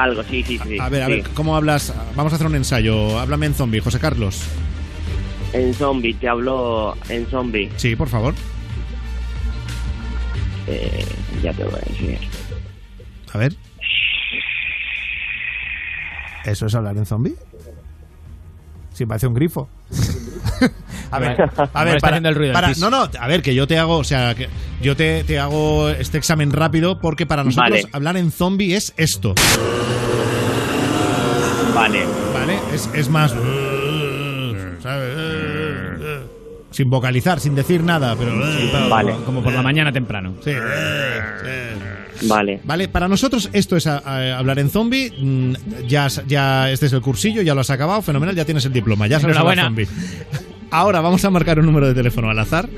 Algo, 0.00 0.22
sí, 0.24 0.42
sí, 0.42 0.58
sí. 0.66 0.78
A 0.78 0.88
ver, 0.88 1.02
a 1.02 1.06
sí. 1.06 1.12
ver, 1.12 1.28
¿cómo 1.34 1.54
hablas? 1.56 1.92
Vamos 2.16 2.32
a 2.32 2.36
hacer 2.36 2.46
un 2.46 2.54
ensayo. 2.54 3.18
Háblame 3.18 3.44
en 3.46 3.54
zombie, 3.54 3.80
José 3.80 3.98
Carlos. 3.98 4.40
En 5.52 5.74
zombie, 5.74 6.14
te 6.14 6.26
hablo 6.26 6.96
en 7.10 7.26
zombie. 7.26 7.70
Sí, 7.76 7.96
por 7.96 8.08
favor. 8.08 8.32
Eh, 10.66 11.04
ya 11.42 11.52
te 11.52 11.64
voy 11.64 11.74
a 11.74 11.90
decir. 11.90 12.18
A 13.32 13.38
ver. 13.38 13.54
¿Eso 16.46 16.64
es 16.64 16.74
hablar 16.74 16.96
en 16.96 17.04
zombie? 17.04 17.34
Sí, 18.94 19.04
parece 19.04 19.26
un 19.26 19.34
grifo. 19.34 19.68
a 21.10 21.18
ver, 21.18 21.50
a 21.72 21.84
ver, 21.84 22.00
para- 22.00 22.16
el 22.18 22.34
ruido 22.34 22.52
para- 22.52 22.72
no, 22.74 22.90
no, 22.90 23.08
a 23.18 23.26
ver, 23.26 23.42
que 23.42 23.54
yo 23.54 23.66
te 23.66 23.78
hago, 23.78 23.96
o 23.98 24.04
sea, 24.04 24.34
que 24.34 24.48
yo 24.82 24.96
te, 24.96 25.24
te 25.24 25.38
hago 25.38 25.88
este 25.90 26.18
examen 26.18 26.52
rápido 26.52 27.00
porque 27.00 27.26
para 27.26 27.44
nosotros 27.44 27.70
Vale. 27.70 27.88
hablar 27.92 28.16
en 28.16 28.30
zombie 28.30 28.74
es 28.76 28.92
esto. 28.96 29.34
Vale. 31.74 32.04
¿Vale? 32.34 32.58
Es, 32.74 32.88
es 32.94 33.08
más. 33.08 33.34
¿sabes? 34.82 35.16
Sin 36.70 36.88
vocalizar, 36.88 37.40
sin 37.40 37.54
decir 37.54 37.82
nada, 37.82 38.14
pero. 38.16 38.32
Vale. 38.88 39.14
Como 39.26 39.42
por 39.42 39.52
la 39.52 39.62
mañana 39.62 39.92
temprano. 39.92 40.34
Sí. 40.44 40.52
Vale. 42.22 42.60
Vale, 42.64 42.88
para 42.88 43.08
nosotros 43.08 43.48
esto 43.52 43.76
es 43.76 43.86
a- 43.86 43.98
a- 43.98 44.38
hablar 44.38 44.58
en 44.58 44.68
zombie. 44.70 45.10
Mm, 45.18 45.54
Ya, 45.88 46.06
ya 46.26 46.70
este 46.70 46.86
es 46.86 46.92
el 46.92 47.00
cursillo, 47.00 47.42
ya 47.42 47.54
lo 47.54 47.62
has 47.62 47.70
acabado, 47.70 48.02
fenomenal, 48.02 48.34
ya 48.36 48.44
tienes 48.44 48.64
el 48.66 48.72
diploma, 48.72 49.06
ya 49.06 49.18
sabes 49.18 49.36
hablar 49.36 49.58
zombie. 49.58 49.88
Ahora 50.70 51.00
vamos 51.00 51.24
a 51.24 51.30
marcar 51.30 51.58
un 51.58 51.66
número 51.66 51.88
de 51.88 51.94
teléfono 51.94 52.30
al 52.30 52.38
azar 52.38 52.68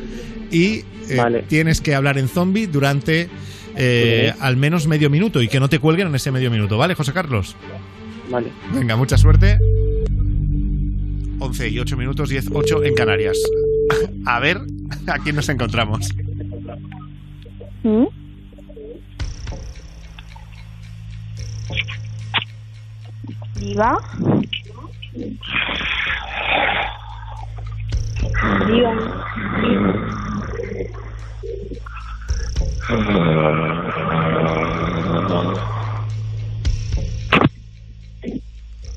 y 0.51 0.85
eh, 1.09 1.45
tienes 1.49 1.81
que 1.81 1.95
hablar 1.95 2.19
en 2.19 2.29
zombie 2.29 2.67
durante 2.67 3.29
eh, 3.77 4.33
al 4.41 4.57
menos 4.57 4.87
medio 4.87 5.11
minuto 5.11 5.43
y 5.43 5.49
que 5.49 5.61
no 5.61 5.69
te 5.69 5.79
cuelguen 5.79 6.09
en 6.09 6.15
ese 6.15 6.31
medio 6.31 6.51
minuto, 6.51 6.79
¿vale, 6.79 6.95
José 6.95 7.13
Carlos? 7.13 7.57
Vale. 8.31 8.49
Venga, 8.73 8.97
mucha 8.97 9.19
suerte. 9.19 9.59
11 11.39 11.69
y 11.69 11.79
8 11.79 11.97
minutos, 11.97 12.29
10, 12.29 12.51
8 12.53 12.85
en 12.85 12.95
Canarias. 12.95 13.39
A 14.27 14.39
ver 14.41 14.61
a 15.07 15.19
quién 15.19 15.37
nos 15.37 15.49
encontramos. 15.49 16.09
Diga. 23.57 23.99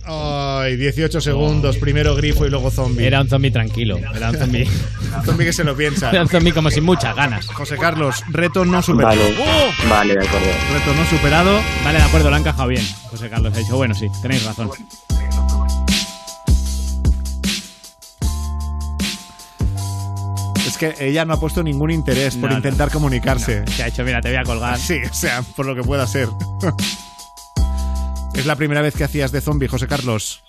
Ay, 0.08 0.78
18 0.78 1.22
segundos, 1.22 1.78
primero 1.78 2.16
grifo 2.16 2.46
y 2.46 2.50
luego 2.50 2.72
zombie. 2.72 3.06
Era 3.06 3.22
un 3.22 3.30
zombie 3.30 3.52
tranquilo. 3.52 3.98
Era 4.16 4.32
un 4.32 4.38
zombie. 4.38 4.68
zombie 5.24 5.46
que 5.46 5.54
se 5.54 5.64
lo 5.64 5.76
piensa. 5.76 6.10
Era 6.10 6.24
un 6.24 6.28
zombie 6.28 6.52
como 6.52 6.70
sin 6.72 6.84
muchas 6.84 7.16
ganas. 7.16 7.48
José 7.48 7.78
Carlos, 7.78 8.24
reto 8.30 8.66
no 8.66 8.82
superado. 8.82 9.22
Vale. 9.22 9.36
¡Oh! 9.40 9.90
Vale, 9.90 10.16
de 10.16 10.26
acuerdo. 10.26 10.48
Reto 10.74 10.94
no 10.96 11.06
superado. 11.06 11.60
Vale, 11.84 12.00
de 12.00 12.04
acuerdo, 12.04 12.30
lo 12.30 12.36
ha 12.36 12.40
encajado 12.40 12.68
bien. 12.68 12.86
José 13.10 13.30
Carlos 13.30 13.54
ha 13.54 13.58
dicho, 13.58 13.78
bueno, 13.78 13.94
sí, 13.94 14.08
tenéis 14.22 14.44
razón. 14.44 14.70
Es 20.76 20.80
que 20.98 21.08
ella 21.08 21.24
no 21.24 21.34
ha 21.34 21.40
puesto 21.40 21.64
ningún 21.64 21.90
interés 21.90 22.36
por 22.36 22.50
no. 22.52 22.58
intentar 22.58 22.92
comunicarse. 22.92 23.64
Se 23.68 23.84
ha 23.84 23.88
hecho, 23.88 24.04
mira, 24.04 24.20
te 24.20 24.28
voy 24.28 24.38
a 24.38 24.44
colgar. 24.44 24.78
Sí, 24.78 24.98
o 25.10 25.14
sea, 25.14 25.42
por 25.56 25.66
lo 25.66 25.74
que 25.74 25.84
pueda 25.84 26.06
ser. 26.06 26.28
es 28.34 28.46
la 28.46 28.58
primera 28.58 28.82
vez 28.82 28.94
que 28.94 29.06
hacías 29.06 29.32
de 29.32 29.40
zombie, 29.40 29.70
José 29.70 29.88
Carlos. 29.88 30.44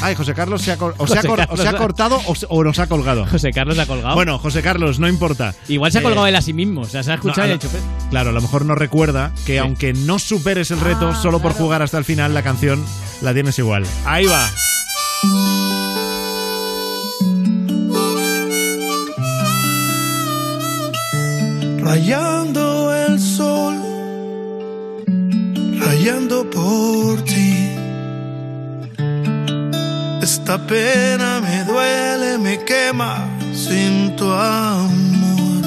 Ay, 0.00 0.14
José 0.14 0.32
Carlos 0.32 0.62
se 0.62 0.72
ha, 0.72 0.76
o 0.76 0.78
se 1.06 1.18
ha 1.18 1.20
o 1.48 1.56
se 1.56 1.76
cortado 1.76 2.20
o, 2.26 2.34
se- 2.34 2.46
o 2.48 2.64
nos 2.64 2.78
ha 2.78 2.86
colgado. 2.86 3.26
José 3.26 3.52
Carlos 3.52 3.78
ha 3.78 3.84
colgado. 3.86 4.14
Bueno, 4.14 4.38
José 4.38 4.62
Carlos, 4.62 4.98
no 4.98 5.08
importa. 5.08 5.54
Igual 5.68 5.92
se 5.92 5.98
ha 5.98 6.00
Eh, 6.00 6.04
colgado 6.04 6.26
él 6.26 6.34
a 6.34 6.40
sí 6.42 6.54
mismo. 6.54 6.80
O 6.80 6.86
sea, 6.86 7.02
se 7.02 7.12
ha 7.12 7.16
escuchado 7.16 7.46
no, 7.48 7.54
y 7.54 7.58
ha 7.58 7.62
lo- 7.62 8.08
Claro, 8.10 8.30
a 8.30 8.32
lo 8.32 8.40
mejor 8.40 8.64
no 8.64 8.74
recuerda 8.74 9.30
que 9.44 9.58
aunque 9.58 9.92
no 9.92 10.18
superes 10.18 10.70
el 10.70 10.80
reto, 10.80 11.14
solo 11.14 11.40
por 11.42 11.52
jugar 11.52 11.82
hasta 11.82 11.98
el 11.98 12.04
final, 12.06 12.32
la 12.32 12.42
canción 12.42 12.82
la 13.20 13.34
tienes 13.34 13.58
igual. 13.58 13.84
Ahí 14.06 14.24
va. 14.24 14.48
Rayando 21.82 22.94
el 22.94 23.18
sol, 23.18 23.74
rayando 25.80 26.48
por 26.48 27.22
ti. 27.24 27.70
Esta 30.22 30.56
pena 30.58 31.40
me 31.40 31.64
duele, 31.64 32.38
me 32.38 32.64
quema 32.64 33.28
sin 33.52 34.14
tu 34.16 34.30
amor. 34.30 35.62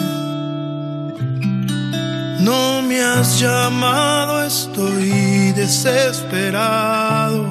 No 2.40 2.82
me 2.82 3.02
has 3.02 3.40
llamado, 3.40 4.44
estoy 4.44 5.52
desesperado. 5.52 7.44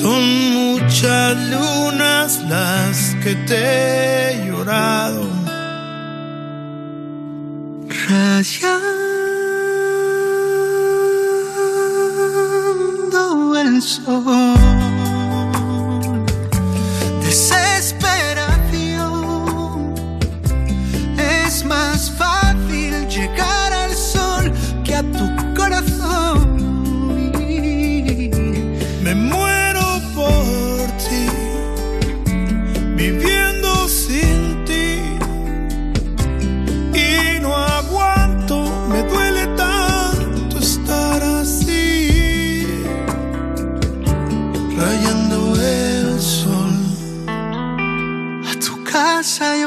Son 0.00 0.22
muchas 0.52 1.36
lunas 1.50 2.40
las 2.48 3.14
que 3.22 3.34
te 3.46 3.60
he 4.30 4.46
llorado. 4.46 5.31
Rayando 8.08 8.80
el 13.56 13.80
sol. 13.80 14.52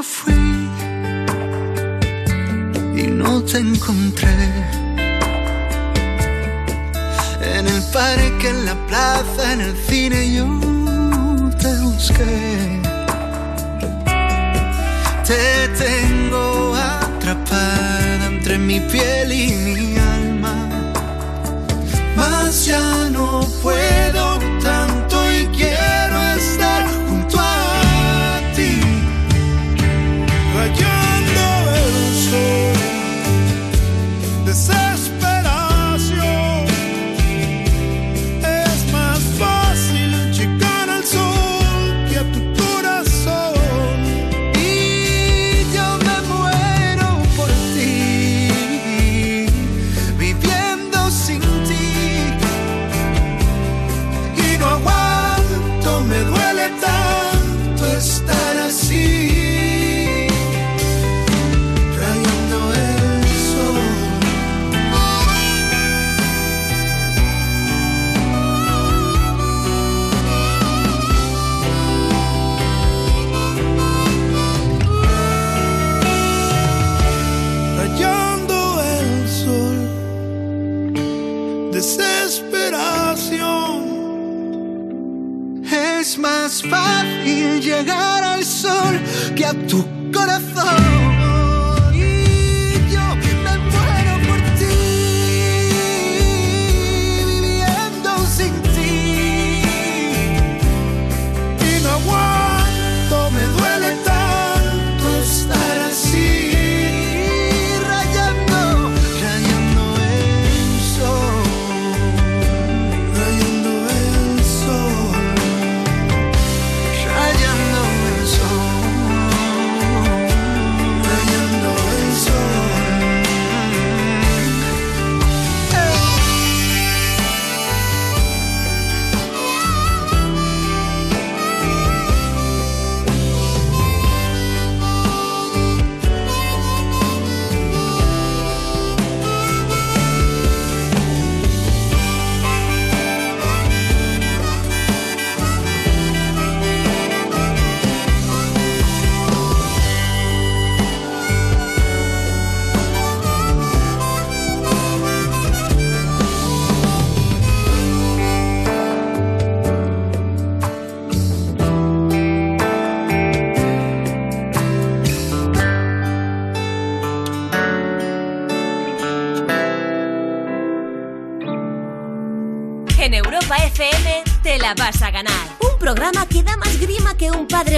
Fui 0.06 0.70
y 2.96 3.08
no 3.08 3.42
te 3.44 3.58
encontré. 3.58 4.36
En 7.42 7.68
el 7.68 7.82
parque, 7.94 8.50
en 8.50 8.66
la 8.66 8.76
plaza, 8.88 9.54
en 9.54 9.62
el 9.62 9.76
cine 9.88 10.34
yo 10.36 10.48
te 11.62 11.72
busqué. 11.82 12.82
Te 15.26 15.68
tengo 15.84 16.76
atrapada 16.76 18.28
entre 18.28 18.58
mi 18.58 18.80
piel 18.80 19.32
y 19.32 19.54
mi 19.66 19.98
alma. 19.98 20.56
Mas 22.16 22.66
ya 22.66 23.10
no 23.10 23.42
puedo 23.64 24.40
tanto 24.62 25.16
y 25.32 25.48
quiero 25.48 25.95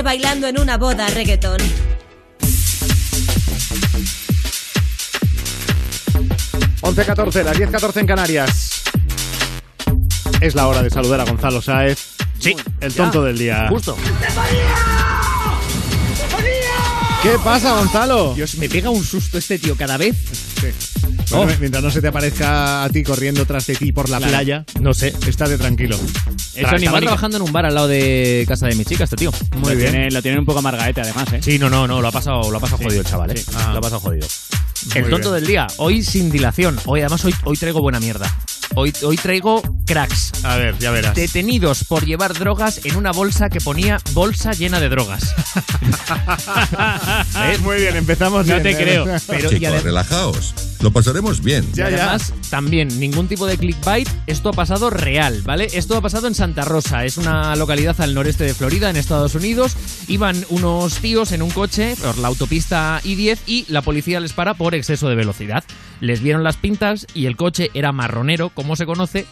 bailando 0.02 0.48
en 0.48 0.60
una 0.60 0.78
boda 0.78 1.08
reggaetón. 1.10 1.58
Once 6.82 7.06
14, 7.06 7.44
las 7.44 7.58
10.14 7.58 8.00
en 8.02 8.08
Canarias. 8.08 8.72
Es 10.40 10.56
la 10.56 10.68
hora 10.68 10.84
de 10.84 10.90
saludar 10.90 11.20
a 11.22 11.26
Gonzalo 11.26 11.62
Sáez. 11.62 12.00
Sí. 12.40 12.56
El 12.80 12.94
tonto 12.94 13.24
del 13.24 13.38
día. 13.38 13.68
Justo. 13.70 13.98
¿Qué 17.24 17.36
pasa, 17.44 17.74
Gonzalo? 17.74 18.34
Dios, 18.36 18.56
me 18.56 18.70
pega 18.70 18.90
un 18.90 19.04
susto 19.04 19.38
este 19.38 19.58
tío 19.58 19.76
cada 19.76 19.98
vez. 19.98 20.16
Bueno, 21.32 21.52
Mientras 21.60 21.84
no 21.84 21.92
se 21.92 22.00
te 22.00 22.08
aparezca 22.08 22.84
a 22.86 22.90
ti 22.90 23.04
corriendo 23.04 23.46
tras 23.46 23.66
de 23.68 23.76
ti 23.76 23.92
por 23.92 24.08
la 24.10 24.18
Claro. 24.18 24.32
playa, 24.32 24.66
No 24.80 24.94
sé. 24.94 25.14
estate 25.28 25.58
tranquilo. 25.58 26.00
Eso 26.58 26.72
ni 26.78 26.86
estaba 26.86 27.00
trabajando 27.02 27.38
en 27.38 27.44
un 27.44 27.52
bar 27.52 27.66
al 27.66 27.76
lado 27.76 27.88
de 27.88 28.46
casa 28.48 28.68
de 28.68 28.76
mi 28.76 28.84
chica, 28.86 29.04
este 29.04 29.16
tío. 29.16 29.32
Muy 29.58 29.76
bien. 29.76 29.92
Tiene- 29.92 30.12
lo 30.12 30.22
tienen 30.22 30.40
un 30.40 30.46
poco 30.46 30.60
amargaete, 30.60 31.02
además, 31.02 31.32
¿eh? 31.34 31.40
Sí, 31.42 31.60
no, 31.60 31.70
no, 31.70 31.88
no, 31.88 32.02
lo 32.02 32.08
ha 32.08 32.12
pasado, 32.12 32.50
lo 32.52 32.58
ha 32.58 32.62
pasado 32.62 32.84
jodido 32.84 33.02
el 33.02 33.08
chaval, 33.08 33.32
¿eh? 33.32 33.44
Ah. 33.56 33.70
Lo 33.74 33.78
ha 33.80 33.82
pasado 33.82 34.00
jodido. 34.02 34.28
Muy 34.94 34.98
el 35.04 35.10
tonto 35.10 35.32
bien. 35.32 35.42
del 35.42 35.48
día, 35.48 35.68
hoy 35.78 36.04
sin 36.04 36.30
dilación. 36.32 36.80
Hoy, 36.86 37.02
además, 37.02 37.24
hoy, 37.26 37.34
hoy 37.46 37.58
traigo 37.58 37.82
buena 37.82 38.00
mierda. 38.00 38.34
Hoy, 38.76 38.94
hoy 39.04 39.16
traigo 39.18 39.62
cracks. 39.86 40.32
A 40.44 40.56
ver, 40.58 40.78
ya 40.78 40.92
verás. 40.92 41.16
Detenidos 41.16 41.84
por 41.86 42.06
llevar 42.06 42.34
drogas 42.34 42.82
en 42.86 42.96
una 42.96 43.12
bolsa 43.12 43.50
que 43.50 43.60
ponía 43.60 43.98
bolsa 44.14 44.52
llena 44.52 44.80
de 44.80 44.90
drogas. 44.90 45.34
¿Eh? 47.38 47.58
Muy 47.62 47.78
bien, 47.78 47.96
empezamos 47.96 48.46
No 48.46 48.54
bien, 48.60 48.64
te 48.64 48.72
¿eh? 48.72 48.78
creo. 48.78 49.06
Pero, 49.28 49.50
Chicos, 49.50 49.84
relajaos. 49.84 50.54
Lo 50.82 50.92
pasaremos 50.92 51.42
bien. 51.42 51.68
y 51.76 51.82
además, 51.82 52.34
también, 52.50 52.88
ningún 53.00 53.28
tipo 53.28 53.48
de 53.48 53.58
clickbait. 53.58 54.08
Esto 54.28 54.50
ha 54.50 54.54
pasado 54.54 54.90
real, 54.90 55.42
¿vale? 55.44 55.68
Esto 55.74 55.98
ha 55.98 56.02
pasado 56.02 56.28
en 56.28 56.36
Santa 56.36 56.66
Rosa. 56.66 57.06
Es 57.06 57.18
una 57.18 57.56
localidad 57.56 58.00
al 58.00 58.14
noreste 58.14 58.44
de 58.44 58.54
Florida, 58.54 58.90
en 58.90 58.96
Estados 58.96 59.36
Unidos. 59.36 59.76
Iban 60.08 60.46
unos 60.50 60.98
tíos 60.98 61.32
en 61.32 61.42
un 61.42 61.50
coche 61.50 61.96
por 62.02 62.18
la 62.20 62.28
autopista 62.28 63.02
I-10 63.04 63.40
y 63.48 63.66
la 63.70 63.82
policía 63.82 64.20
les 64.20 64.34
para 64.34 64.54
por 64.54 64.76
exceso 64.76 65.10
de 65.10 65.16
velocidad. 65.16 65.64
Les 66.00 66.22
vieron 66.22 66.44
las 66.44 66.58
pintas 66.58 67.08
y 67.14 67.26
el 67.26 67.36
coche 67.36 67.72
era 67.74 67.92
marronero, 67.92 68.50
como 68.50 68.76
se 68.76 68.86
conoce. 68.86 69.26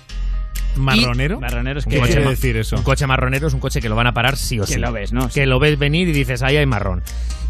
¿Marronero? 0.76 1.40
Marronero 1.40 1.80
es 1.80 1.86
¿Qué 1.86 2.00
que... 2.00 2.02
quiere 2.02 2.28
decir 2.30 2.58
eso? 2.58 2.76
Un 2.78 2.84
coche 2.84 3.08
marronero 3.08 3.48
es 3.48 3.54
un 3.54 3.60
coche 3.60 3.82
que 3.82 3.90
lo 3.90 3.96
van 3.96 4.08
a 4.08 4.14
parar 4.14 4.38
sí 4.38 4.60
o 4.60 4.66
Que 4.66 4.74
sí. 4.74 4.80
lo 4.80 4.92
ves, 4.92 5.12
¿no? 5.14 5.30
Que 5.30 5.46
lo 5.46 5.60
ves 5.60 5.78
venir 5.80 6.08
y 6.08 6.12
dices, 6.14 6.42
ahí 6.44 6.58
hay 6.58 6.66
marrón. 6.66 7.02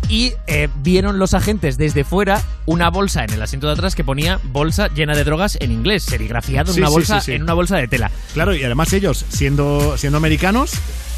Y 0.08 0.34
eh, 0.46 0.68
vieron 0.84 1.18
los 1.18 1.34
agentes 1.34 1.78
desde 1.80 2.04
fuera 2.04 2.40
una 2.68 2.90
bolsa 2.92 3.24
en 3.24 3.34
el 3.34 3.42
asiento 3.42 3.66
de 3.66 3.74
atrás 3.74 3.96
que 3.96 4.04
ponía 4.04 4.40
bolsa 4.44 4.88
llena 4.94 5.16
de 5.16 5.24
drogas 5.24 5.58
en 5.60 5.72
inglés, 5.72 6.04
serigrafiado 6.04 6.70
en 6.72 6.76
Sí, 6.76 6.82
una 6.82 6.90
bolsa 6.90 7.22
sí, 7.22 7.32
en 7.32 7.42
una 7.42 7.54
bolsa 7.54 7.78
de 7.78 7.88
tela. 7.88 8.12
Claro, 8.34 8.54
y 8.56 8.64
además 8.64 8.94
ellos, 8.94 9.26
siendo, 9.30 9.98
siendo 9.98 10.18
americanos, 10.18 10.74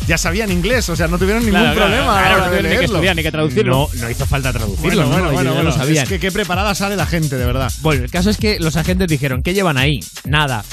ya 0.08 0.18
sabían 0.18 0.52
inglés, 0.54 0.88
o 0.88 0.96
sea, 0.96 1.08
no 1.10 1.18
tuvieron 1.18 1.44
ningún 1.44 1.60
Claro, 1.60 1.76
claro, 1.76 1.92
problema. 1.92 2.18
claro, 2.22 2.36
hora 2.36 2.44
de 2.44 2.48
tuvieron 2.48 2.64
ni 2.64 2.70
que 2.70 2.70
leerlo. 2.78 2.96
estudiar 2.96 3.16
ni 3.18 3.24
que 3.24 3.32
traducirlo. 3.32 3.90
No, 3.94 4.00
no 4.02 4.10
hizo 4.10 4.26
falta 4.26 4.54
traducirlo, 4.54 5.06
Bueno, 5.34 5.64
lo 5.64 5.72
sabían. 5.74 6.04
Es 6.04 6.10
que 6.10 6.20
qué 6.20 6.32
preparada 6.32 6.74
sale 6.74 6.96
la 6.96 7.06
gente, 7.06 7.36
de 7.36 7.46
verdad. 7.46 7.70
Bueno, 7.82 8.06
el 8.06 8.12
caso 8.12 8.30
es 8.30 8.38
que 8.38 8.58
los 8.60 8.78
agentes 8.78 9.10
dijeron, 9.10 9.44
¿qué 9.44 9.54
llevan 9.54 9.78
ahí? 9.78 10.00
Nada. 10.24 10.64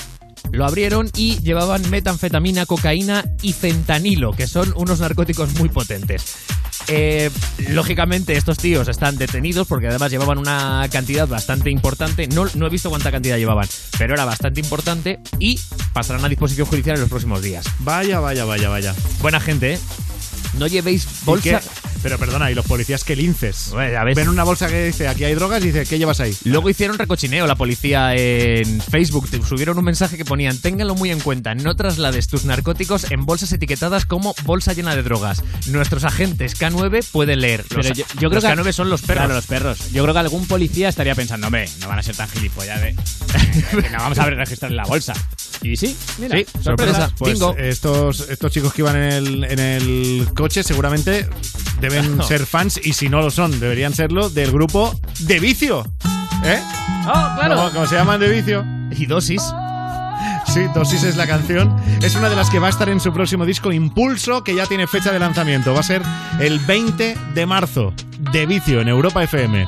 Lo 0.53 0.65
abrieron 0.65 1.11
y 1.17 1.41
llevaban 1.41 1.89
metanfetamina, 1.91 2.67
cocaína 2.67 3.25
y 3.43 3.53
fentanilo, 3.53 4.33
que 4.33 4.47
son 4.47 4.73
unos 4.77 5.01
narcóticos 5.01 5.55
muy 5.59 5.69
potentes. 5.69 6.37
Eh, 6.89 7.31
lógicamente 7.71 8.37
estos 8.37 8.59
tíos 8.59 8.89
están 8.89 9.17
detenidos 9.17 9.67
porque 9.67 9.89
además 9.89 10.11
llevaban 10.11 10.39
una 10.39 10.87
cantidad 10.91 11.27
bastante 11.27 11.71
importante. 11.71 12.27
No, 12.29 12.47
no 12.55 12.67
he 12.67 12.71
visto 12.71 12.91
cuánta 12.91 13.11
cantidad 13.11 13.39
llevaban, 13.39 13.69
pero 13.99 14.15
era 14.15 14.25
bastante 14.25 14.61
importante 14.61 15.21
y 15.39 15.59
pasarán 15.93 16.25
a 16.25 16.29
disposición 16.29 16.67
judicial 16.67 16.97
en 16.97 17.01
los 17.01 17.11
próximos 17.11 17.43
días. 17.43 17.67
Vaya, 17.81 18.21
vaya, 18.21 18.45
vaya, 18.45 18.69
vaya. 18.69 18.95
Buena 19.21 19.41
gente, 19.41 19.75
¿eh? 19.75 19.79
No 20.59 20.67
llevéis 20.67 21.05
¿Y 21.05 21.25
bolsa. 21.25 21.61
Pero 22.05 22.19
perdona, 22.19 22.51
¿y 22.51 22.55
los 22.55 22.67
policías 22.67 23.03
qué 23.03 23.17
linces? 23.17 23.71
Bueno. 23.71 24.05
Ven 24.15 24.29
una 24.29 24.45
bolsa 24.45 24.69
que 24.69 24.85
dice 24.85 25.09
aquí 25.09 25.25
hay 25.25 25.35
drogas 25.35 25.63
y 25.63 25.69
dice, 25.69 25.87
¿qué 25.87 25.97
llevas 25.97 26.21
ahí? 26.21 26.37
Luego 26.45 26.69
hicieron 26.69 26.99
recochineo 26.99 27.47
la 27.47 27.55
policía 27.55 28.15
en 28.15 28.83
Facebook. 28.83 29.31
Te 29.31 29.43
subieron 29.43 29.79
un 29.79 29.87
mensaje 29.87 30.19
que 30.19 30.25
ponían: 30.27 30.59
Ténganlo 30.59 30.95
muy 30.97 31.11
en 31.11 31.21
cuenta, 31.21 31.55
no 31.55 31.75
traslades 31.75 32.29
tus 32.29 32.45
narcóticos 32.45 33.11
en 33.11 33.25
bolsas 33.25 33.55
etiquetadas 33.55 34.05
como 34.05 34.35
bolsa 34.45 34.75
llena 34.75 34.95
de 34.95 35.03
drogas. 35.03 35.43
Nuestros 35.69 36.05
agentes 36.05 36.61
K9 36.61 37.07
pueden 37.11 37.41
leer. 37.41 37.65
Los, 37.71 37.87
Pero 37.87 37.95
yo, 37.95 38.05
yo 38.21 38.29
creo 38.29 38.43
los 38.43 38.45
que 38.45 38.51
K9 38.51 38.73
son 38.73 38.91
los 38.91 39.01
perros. 39.01 39.25
Claro, 39.25 39.35
los 39.37 39.47
perros. 39.47 39.91
Yo 39.91 40.03
creo 40.03 40.13
que 40.13 40.21
algún 40.21 40.47
policía 40.47 40.91
estaría 40.91 41.15
pensando, 41.15 41.47
hombre, 41.47 41.71
no 41.81 41.89
van 41.89 42.01
a 42.01 42.03
ser 42.03 42.15
tan 42.15 42.29
gilipollas 42.29 42.83
de. 42.83 42.95
que 43.83 43.89
no 43.89 43.97
vamos 43.97 44.19
a 44.19 44.27
ver 44.27 44.37
registrar 44.37 44.71
en 44.71 44.77
la 44.77 44.85
bolsa. 44.85 45.15
Y 45.63 45.77
sí, 45.77 45.97
mira, 46.19 46.37
Sí, 46.37 46.47
sorpresa. 46.63 47.11
Pues 47.17 47.33
Bingo. 47.33 47.57
estos, 47.57 48.29
estos 48.29 48.53
chicos 48.53 48.75
que 48.75 48.83
iban 48.83 48.97
en 48.97 49.13
el, 49.13 49.45
en 49.45 49.59
el 49.59 50.29
coche 50.35 50.63
seguramente 50.63 51.27
deben 51.81 51.94
Claro. 52.03 52.23
ser 52.29 52.47
fans 52.47 52.81
y 52.83 52.93
si 52.93 53.09
no 53.09 53.21
lo 53.21 53.31
son, 53.31 53.59
deberían 53.61 53.95
serlo 53.95 54.31
del 54.31 54.51
grupo 54.53 54.99
De 55.21 55.39
Vicio. 55.41 55.85
¿Eh? 56.45 56.61
Oh, 57.07 57.29
claro. 57.37 57.57
¿Cómo, 57.57 57.71
cómo 57.71 57.87
se 57.87 57.97
llaman 57.97 58.21
De 58.21 58.29
Vicio? 58.29 58.65
Y 58.91 59.07
dosis. 59.07 59.43
Sí, 60.47 60.67
Dosis 60.75 61.03
es 61.03 61.17
la 61.17 61.27
canción. 61.27 61.75
Es 62.03 62.15
una 62.15 62.29
de 62.29 62.37
las 62.37 62.49
que 62.49 62.59
va 62.59 62.69
a 62.69 62.71
estar 62.71 62.89
en 62.89 63.01
su 63.01 63.13
próximo 63.13 63.45
disco 63.45 63.73
Impulso, 63.73 64.45
que 64.45 64.55
ya 64.55 64.67
tiene 64.67 64.87
fecha 64.87 65.11
de 65.11 65.19
lanzamiento. 65.19 65.75
Va 65.75 65.81
a 65.81 65.83
ser 65.83 66.03
el 66.39 66.61
20 66.61 67.17
de 67.35 67.47
marzo. 67.47 67.93
De 68.33 68.47
Vicio 68.47 68.81
en 68.81 68.89
Europa 68.89 69.23
FM. 69.23 69.67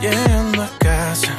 Llegando 0.00 0.62
a 0.62 0.68
casa. 0.78 1.34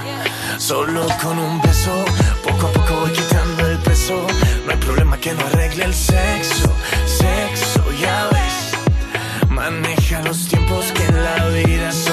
Solo 0.57 1.07
con 1.21 1.39
un 1.39 1.61
beso. 1.61 2.05
Poco 2.43 2.67
a 2.67 2.71
poco 2.73 2.93
voy 3.01 3.11
quitando 3.11 3.65
el 3.67 3.77
peso. 3.77 4.27
No 4.65 4.71
hay 4.71 4.77
problema 4.77 5.17
que 5.17 5.33
no 5.33 5.45
arregle 5.45 5.85
el 5.85 5.93
sexo. 5.93 6.69
Sexo, 7.05 7.83
ya 8.01 8.27
ves. 8.31 9.49
Maneja 9.49 10.21
los 10.23 10.47
tiempos 10.47 10.91
que 10.93 11.05
en 11.05 11.23
la 11.23 11.47
vida 11.47 11.89
es 11.89 12.08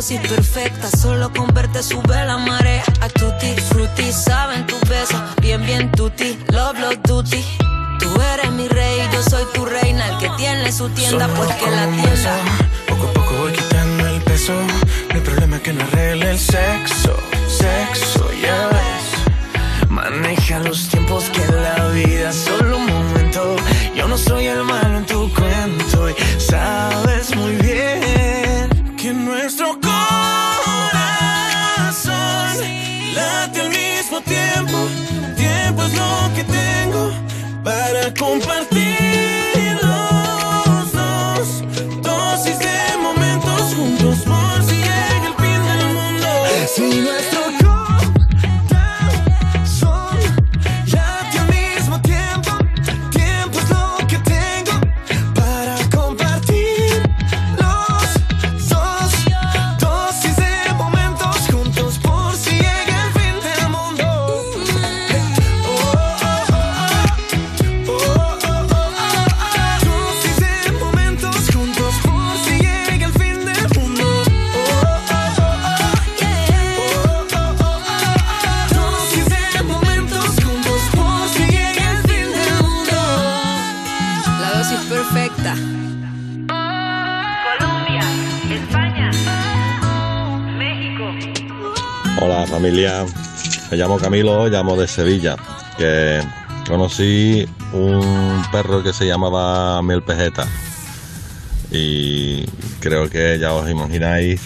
dosis 0.00 0.20
perfecta, 0.20 0.88
solo 0.96 1.30
con 1.30 1.46
verte 1.52 1.82
sube 1.82 2.24
la 2.24 2.38
marea. 2.38 2.82
A 3.02 3.08
tutti 3.08 3.54
frutti, 3.68 4.10
saben 4.10 4.64
tu 4.66 4.74
beso, 4.88 5.14
bien 5.42 5.62
bien 5.66 5.90
tutti, 5.92 6.38
love 6.52 6.80
love 6.80 6.98
tutti. 7.02 7.44
Tú 7.98 8.08
eres 8.32 8.50
mi 8.52 8.66
rey, 8.66 8.98
yo 9.12 9.22
soy 9.22 9.44
tu 9.52 9.66
reina, 9.66 10.08
el 10.08 10.16
que 10.16 10.30
tiene 10.38 10.72
su 10.72 10.88
tienda, 10.88 11.28
pues 11.36 11.54
que 11.56 11.70
la 11.70 11.86
un 11.86 12.09
Camilo, 94.10 94.48
llamo 94.48 94.76
de 94.76 94.88
Sevilla, 94.88 95.36
que 95.78 96.20
conocí 96.66 97.46
un 97.72 98.42
perro 98.50 98.82
que 98.82 98.92
se 98.92 99.06
llamaba 99.06 99.80
Mil 99.82 100.02
Pejeta 100.02 100.48
y 101.70 102.44
creo 102.80 103.08
que 103.08 103.38
ya 103.38 103.52
os 103.52 103.70
imagináis 103.70 104.40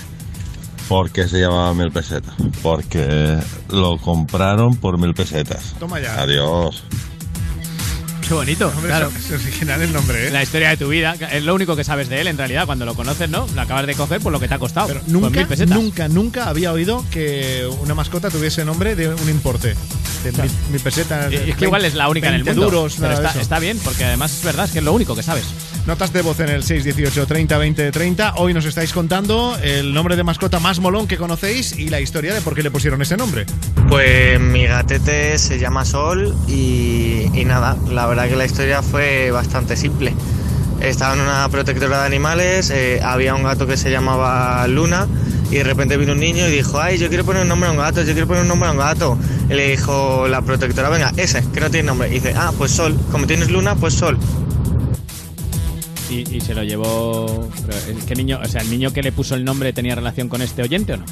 por 0.87 1.11
qué 1.11 1.27
se 1.29 1.41
llamaba 1.41 1.73
Mil 1.73 1.91
Pesetas, 1.91 2.35
porque 2.63 3.39
lo 3.71 3.97
compraron 3.97 4.77
por 4.77 4.99
mil 4.99 5.15
pesetas. 5.15 5.75
Toma 5.81 5.99
ya. 5.99 6.21
Adiós. 6.21 6.85
Qué 8.27 8.33
bonito, 8.33 8.69
Hombre, 8.69 8.89
claro. 8.89 9.13
Es 9.17 9.31
es 9.31 9.43
original 9.43 9.83
el 9.83 9.93
nombre, 9.93 10.29
¿eh? 10.29 10.31
La 10.31 10.43
historia 10.43 10.71
de 10.71 10.77
tu 10.79 10.89
vida, 10.89 11.15
es 11.31 11.43
lo 11.45 11.55
único 11.55 11.77
que 11.77 11.85
sabes 11.85 12.09
de 12.09 12.21
él 12.23 12.27
en 12.29 12.39
realidad. 12.39 12.65
Cuando 12.65 12.87
lo 12.87 12.95
conoces, 12.95 13.29
¿no? 13.29 13.47
Lo 13.55 13.61
acabas 13.61 13.87
de 13.87 13.95
coger 13.95 14.21
por 14.21 14.33
lo 14.33 14.41
que 14.41 14.49
te 14.49 14.55
ha 14.55 14.59
costado. 14.59 14.89
Pues 14.89 15.07
Nunca, 15.09 15.47
nunca, 15.67 16.09
nunca 16.09 16.49
había 16.49 16.73
oído 16.73 17.05
que 17.11 17.69
una 17.83 17.95
mascota 17.95 18.31
tuviese 18.31 18.65
nombre 18.65 18.97
de 18.97 19.09
un 19.09 19.29
importe. 19.29 19.75
De 20.25 20.33
mil, 20.33 20.51
mil 20.73 20.81
pesetas. 20.81 21.31
Y 21.33 21.51
es 21.51 21.57
que 21.57 21.67
igual 21.67 21.85
es 21.85 21.95
la 21.95 22.09
única 22.09 22.29
en 22.29 22.35
el 22.35 22.45
20 22.45 22.61
mundo. 22.61 22.77
duros, 22.79 22.97
pero 22.99 23.13
está, 23.13 23.39
está 23.39 23.59
bien, 23.59 23.79
porque 23.85 24.05
además 24.05 24.33
es 24.33 24.43
verdad, 24.43 24.65
es 24.65 24.71
que 24.71 24.79
es 24.79 24.85
lo 24.85 24.95
único 24.95 25.15
que 25.15 25.23
sabes. 25.23 25.45
Notas 25.87 26.15
de 26.15 26.23
voz 26.23 26.41
en 26.41 26.49
el 26.49 26.63
618 26.63 27.27
30 27.27 27.59
20 27.59 27.93
30. 27.93 28.35
Hoy 28.37 28.55
nos 28.55 28.65
estáis 28.65 28.91
contando 28.95 29.55
el 29.63 29.93
nombre 29.93 30.17
de 30.17 30.25
mascota 30.25 30.59
más 30.59 30.81
molón 30.81 31.07
que 31.07 31.19
conocéis 31.19 31.79
y 31.79 31.91
la 31.91 32.01
historia 32.01 32.33
de 32.33 32.41
por 32.41 32.55
qué 32.55 32.63
le 32.63 32.71
pusieron 32.71 33.03
ese 33.03 33.19
nombre. 33.19 33.45
Pues 33.91 34.41
mi 34.41 34.67
gatete 34.67 35.37
se 35.37 35.59
llama 35.59 35.85
Sol 35.85 36.35
y, 36.49 37.29
nada, 37.45 37.77
la 37.91 38.07
verdad 38.07 38.31
que 38.31 38.37
la 38.37 38.47
historia 38.47 38.81
fue 38.81 39.31
bastante 39.31 39.77
simple. 39.77 40.15
Estaba 40.81 41.15
en 41.15 41.21
una 41.21 41.47
protectora 41.51 42.01
de 42.01 42.07
animales, 42.07 42.71
eh, 42.71 43.03
había 43.05 43.35
un 43.35 43.43
gato 43.43 43.67
que 43.67 43.77
se 43.77 43.91
llamaba 43.91 44.67
Luna 44.67 45.07
y 45.51 45.57
de 45.57 45.65
repente 45.65 45.99
vino 45.99 46.13
un 46.13 46.21
niño 46.21 46.49
y 46.49 46.51
dijo, 46.51 46.81
ay, 46.81 46.97
yo 46.97 47.09
quiero 47.09 47.27
poner 47.27 47.43
un 47.43 47.49
nombre 47.49 47.69
a 47.69 47.73
un 47.73 47.79
gato, 47.79 48.03
yo 48.03 48.13
quiero 48.13 48.27
poner 48.27 48.43
un 48.43 48.49
nombre 48.49 48.71
a 48.71 48.73
un 48.73 48.79
gato. 48.79 49.19
Y 49.51 49.53
le 49.53 49.69
dijo 49.69 50.27
la 50.29 50.41
protectora, 50.41 50.89
venga, 50.89 51.13
ese, 51.19 51.45
que 51.53 51.61
no 51.61 51.71
tiene 51.71 51.87
nombre. 51.87 52.09
Y 52.09 52.15
dice, 52.15 52.35
ah, 52.35 52.53
pues 52.57 52.71
Sol, 52.71 52.99
como 53.13 53.27
tienes 53.27 53.51
Luna, 53.51 53.75
pues 53.75 53.93
Sol. 53.95 54.19
Y, 56.15 56.37
y 56.37 56.41
se 56.41 56.55
lo 56.55 56.63
llevó. 56.63 57.49
¿eh, 57.89 57.97
¿Qué 58.07 58.15
niño? 58.15 58.39
O 58.43 58.47
sea, 58.47 58.61
¿el 58.61 58.71
niño 58.71 58.93
que 58.93 59.03
le 59.03 59.11
puso 59.11 59.35
el 59.35 59.45
nombre 59.45 59.73
tenía 59.73 59.97
relación 59.97 60.29
con 60.29 60.43
este 60.43 60.63
oyente 60.63 60.93
o 60.93 60.97
no? 60.99 61.05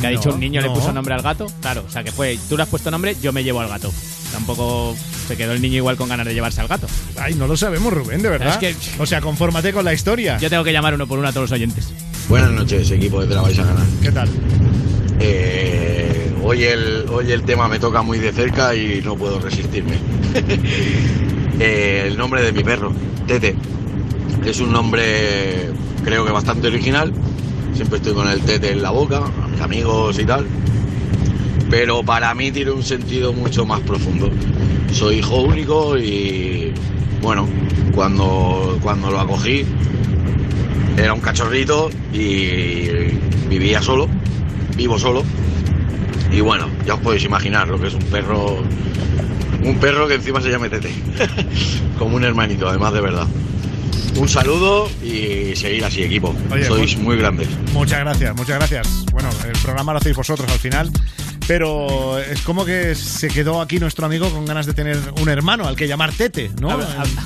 Que 0.00 0.06
ha 0.06 0.10
no, 0.10 0.16
dicho 0.16 0.32
un 0.32 0.40
niño 0.40 0.60
le 0.62 0.70
puso 0.70 0.92
nombre 0.92 1.14
al 1.14 1.22
gato. 1.22 1.46
Claro, 1.60 1.84
o 1.86 1.90
sea 1.90 2.02
que 2.02 2.10
fue, 2.10 2.38
tú 2.48 2.56
le 2.56 2.62
has 2.62 2.68
puesto 2.68 2.90
nombre, 2.90 3.16
yo 3.22 3.32
me 3.32 3.44
llevo 3.44 3.60
al 3.60 3.68
gato. 3.68 3.92
Tampoco 4.32 4.96
se 5.28 5.36
quedó 5.36 5.52
el 5.52 5.60
niño 5.60 5.76
igual 5.76 5.96
con 5.96 6.08
ganas 6.08 6.26
de 6.26 6.32
llevarse 6.32 6.60
al 6.62 6.68
gato. 6.68 6.86
Ay, 7.20 7.34
no 7.34 7.46
lo 7.46 7.56
sabemos, 7.56 7.92
Rubén, 7.92 8.22
de 8.22 8.30
verdad. 8.30 8.62
Es 8.62 8.76
O 8.98 9.04
sea, 9.04 9.20
confórmate 9.20 9.72
con 9.72 9.84
la 9.84 9.92
historia. 9.92 10.38
Yo 10.38 10.48
tengo 10.48 10.64
que 10.64 10.72
llamar 10.72 10.94
uno 10.94 11.06
por 11.06 11.18
uno 11.18 11.28
a 11.28 11.32
todos 11.32 11.50
los 11.50 11.52
oyentes. 11.52 11.92
Buenas 12.28 12.50
noches, 12.50 12.90
equipo 12.90 13.20
de 13.20 13.28
Te 13.28 13.34
la 13.34 13.42
vais 13.42 13.58
a 13.58 13.64
ganar. 13.64 13.86
¿Qué 14.02 14.10
tal? 14.10 14.28
Eh, 15.20 16.32
hoy, 16.42 16.64
el, 16.64 17.04
hoy 17.10 17.30
el 17.30 17.42
tema 17.42 17.68
me 17.68 17.78
toca 17.78 18.02
muy 18.02 18.18
de 18.18 18.32
cerca 18.32 18.74
y 18.74 19.02
no 19.04 19.16
puedo 19.16 19.38
resistirme. 19.38 19.96
Eh, 21.60 22.06
el 22.08 22.16
nombre 22.16 22.42
de 22.42 22.50
mi 22.50 22.64
perro, 22.64 22.92
Tete. 23.26 23.54
Es 24.44 24.60
un 24.60 24.72
nombre 24.72 25.70
creo 26.04 26.24
que 26.24 26.32
bastante 26.32 26.68
original. 26.68 27.12
Siempre 27.74 27.98
estoy 27.98 28.12
con 28.12 28.28
el 28.28 28.40
Tete 28.40 28.72
en 28.72 28.82
la 28.82 28.90
boca, 28.90 29.18
a 29.18 29.48
mis 29.48 29.60
amigos 29.60 30.18
y 30.18 30.24
tal. 30.24 30.46
Pero 31.70 32.02
para 32.02 32.34
mí 32.34 32.50
tiene 32.50 32.72
un 32.72 32.82
sentido 32.82 33.32
mucho 33.32 33.64
más 33.64 33.80
profundo. 33.80 34.30
Soy 34.92 35.16
hijo 35.16 35.42
único 35.42 35.96
y 35.96 36.72
bueno, 37.22 37.48
cuando, 37.94 38.78
cuando 38.82 39.10
lo 39.10 39.20
acogí 39.20 39.64
era 40.96 41.14
un 41.14 41.20
cachorrito 41.20 41.88
y 42.12 42.88
vivía 43.48 43.80
solo, 43.80 44.08
vivo 44.76 44.98
solo. 44.98 45.22
Y 46.30 46.40
bueno, 46.40 46.66
ya 46.84 46.94
os 46.94 47.00
podéis 47.00 47.24
imaginar 47.24 47.68
lo 47.68 47.78
que 47.80 47.86
es 47.86 47.94
un 47.94 48.04
perro, 48.04 48.58
un 49.64 49.76
perro 49.78 50.08
que 50.08 50.14
encima 50.14 50.40
se 50.40 50.50
llame 50.50 50.68
Tete, 50.68 50.90
como 51.98 52.16
un 52.16 52.24
hermanito, 52.24 52.68
además 52.68 52.92
de 52.92 53.00
verdad. 53.00 53.26
Un 54.16 54.28
saludo 54.28 54.88
y 55.02 55.56
seguir 55.56 55.84
así, 55.84 56.02
equipo. 56.02 56.34
Oye, 56.50 56.64
Sois 56.66 56.94
pues- 56.94 57.04
muy 57.04 57.16
grandes. 57.16 57.48
Muchas 57.72 58.00
gracias, 58.00 58.34
muchas 58.36 58.56
gracias. 58.58 58.88
Bueno, 59.12 59.28
el 59.46 59.52
programa 59.60 59.92
lo 59.92 59.98
hacéis 59.98 60.16
vosotros 60.16 60.50
al 60.50 60.58
final. 60.58 60.90
Pero 61.48 62.20
es 62.20 62.40
como 62.42 62.64
que 62.64 62.94
se 62.94 63.26
quedó 63.26 63.60
aquí 63.60 63.80
nuestro 63.80 64.06
amigo 64.06 64.30
con 64.30 64.46
ganas 64.46 64.64
de 64.64 64.74
tener 64.74 64.96
un 65.20 65.28
hermano 65.28 65.66
al 65.66 65.74
que 65.74 65.88
llamar 65.88 66.12
Tete, 66.12 66.52
¿no? 66.60 66.78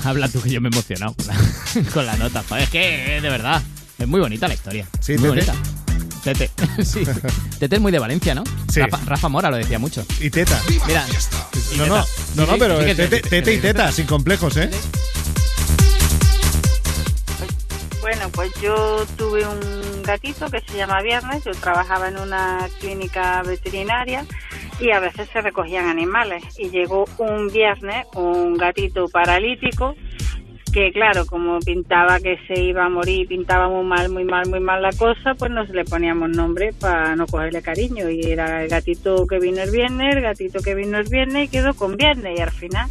Habla, 0.05 0.29
tú 0.31 0.41
que 0.41 0.49
yo 0.49 0.61
me 0.63 0.69
he 0.69 0.73
emocionado 0.73 1.15
con 1.15 1.27
la, 1.27 1.91
con 1.93 2.07
la 2.07 2.17
nota. 2.17 2.43
Es 2.59 2.71
que, 2.71 3.19
eh, 3.19 3.21
de 3.21 3.29
verdad, 3.29 3.61
es 3.99 4.09
muy 4.09 4.19
bonita 4.19 4.49
la 4.49 4.55
historia. 4.55 4.87
Sí, 5.01 5.19
muy 5.19 5.33
Tete. 5.39 5.53
bonita. 5.53 5.55
Tete. 6.25 6.51
sí. 6.85 7.03
Tete 7.59 7.77
es 7.77 7.83
muy 7.83 7.93
de 7.93 7.99
Valencia, 7.99 8.35
¿no? 8.35 8.43
Sí. 8.73 8.81
Rafa, 8.81 8.99
Rafa 9.05 9.29
Mora 9.29 9.51
lo 9.51 9.59
decía 9.59 9.79
mucho. 9.79 10.03
Y 10.19 10.31
Teta. 10.31 10.59
Mira. 10.87 11.05
y 11.75 11.77
No, 11.77 11.85
Teta. 11.85 11.97
no, 11.97 12.03
Sí, 12.05 12.11
no, 12.37 12.47
no, 12.47 12.53
sí, 12.55 12.59
pero 12.59 12.79
tete, 12.79 13.21
tete 13.21 13.55
y 13.55 13.59
teta, 13.59 13.93
sin 13.93 14.07
complejos, 14.07 14.57
¿eh? 14.57 14.71
Pues 18.35 18.53
yo 18.61 19.05
tuve 19.17 19.47
un 19.47 20.03
gatito 20.03 20.51
que 20.51 20.61
se 20.61 20.77
llama 20.77 21.03
Viernes, 21.03 21.45
yo 21.45 21.53
trabajaba 21.53 22.09
en 22.09 22.19
una 22.19 22.69
clínica 22.81 23.43
veterinaria 23.43 24.25
y 24.81 24.91
a 24.91 25.01
veces 25.01 25.29
se 25.33 25.41
recogían 25.41 25.87
animales. 25.87 26.43
Y 26.59 26.71
llegó 26.71 27.05
un 27.19 27.49
viernes 27.49 28.07
un 28.15 28.57
gatito 28.57 29.09
paralítico 29.09 29.95
que 30.77 30.93
claro, 30.93 31.25
como 31.25 31.59
pintaba 31.61 32.21
que 32.21 32.39
se 32.47 32.61
iba 32.61 32.85
a 32.85 32.91
morir, 32.91 33.27
pintaba 33.27 33.67
muy 33.67 33.83
mal, 33.83 34.11
muy 34.11 34.25
mal, 34.25 34.47
muy 34.51 34.61
mal 34.61 34.83
la 34.83 34.93
cosa, 34.93 35.35
pues 35.35 35.51
nos 35.51 35.71
le 35.71 35.87
poníamos 35.87 36.29
nombre 36.29 36.75
para 36.79 37.17
no 37.17 37.27
cogerle 37.27 37.63
cariño. 37.63 38.11
Y 38.11 38.21
era 38.31 38.63
el 38.63 38.69
gatito 38.69 39.27
que 39.27 39.39
vino 39.39 39.63
el 39.63 39.71
viernes, 39.71 40.15
el 40.15 40.21
gatito 40.21 40.61
que 40.61 40.75
vino 40.75 40.99
el 40.99 41.09
viernes 41.09 41.47
y 41.47 41.49
quedó 41.49 41.73
con 41.73 41.97
viernes. 41.97 42.39
Y 42.39 42.43
al 42.43 42.51
final 42.51 42.91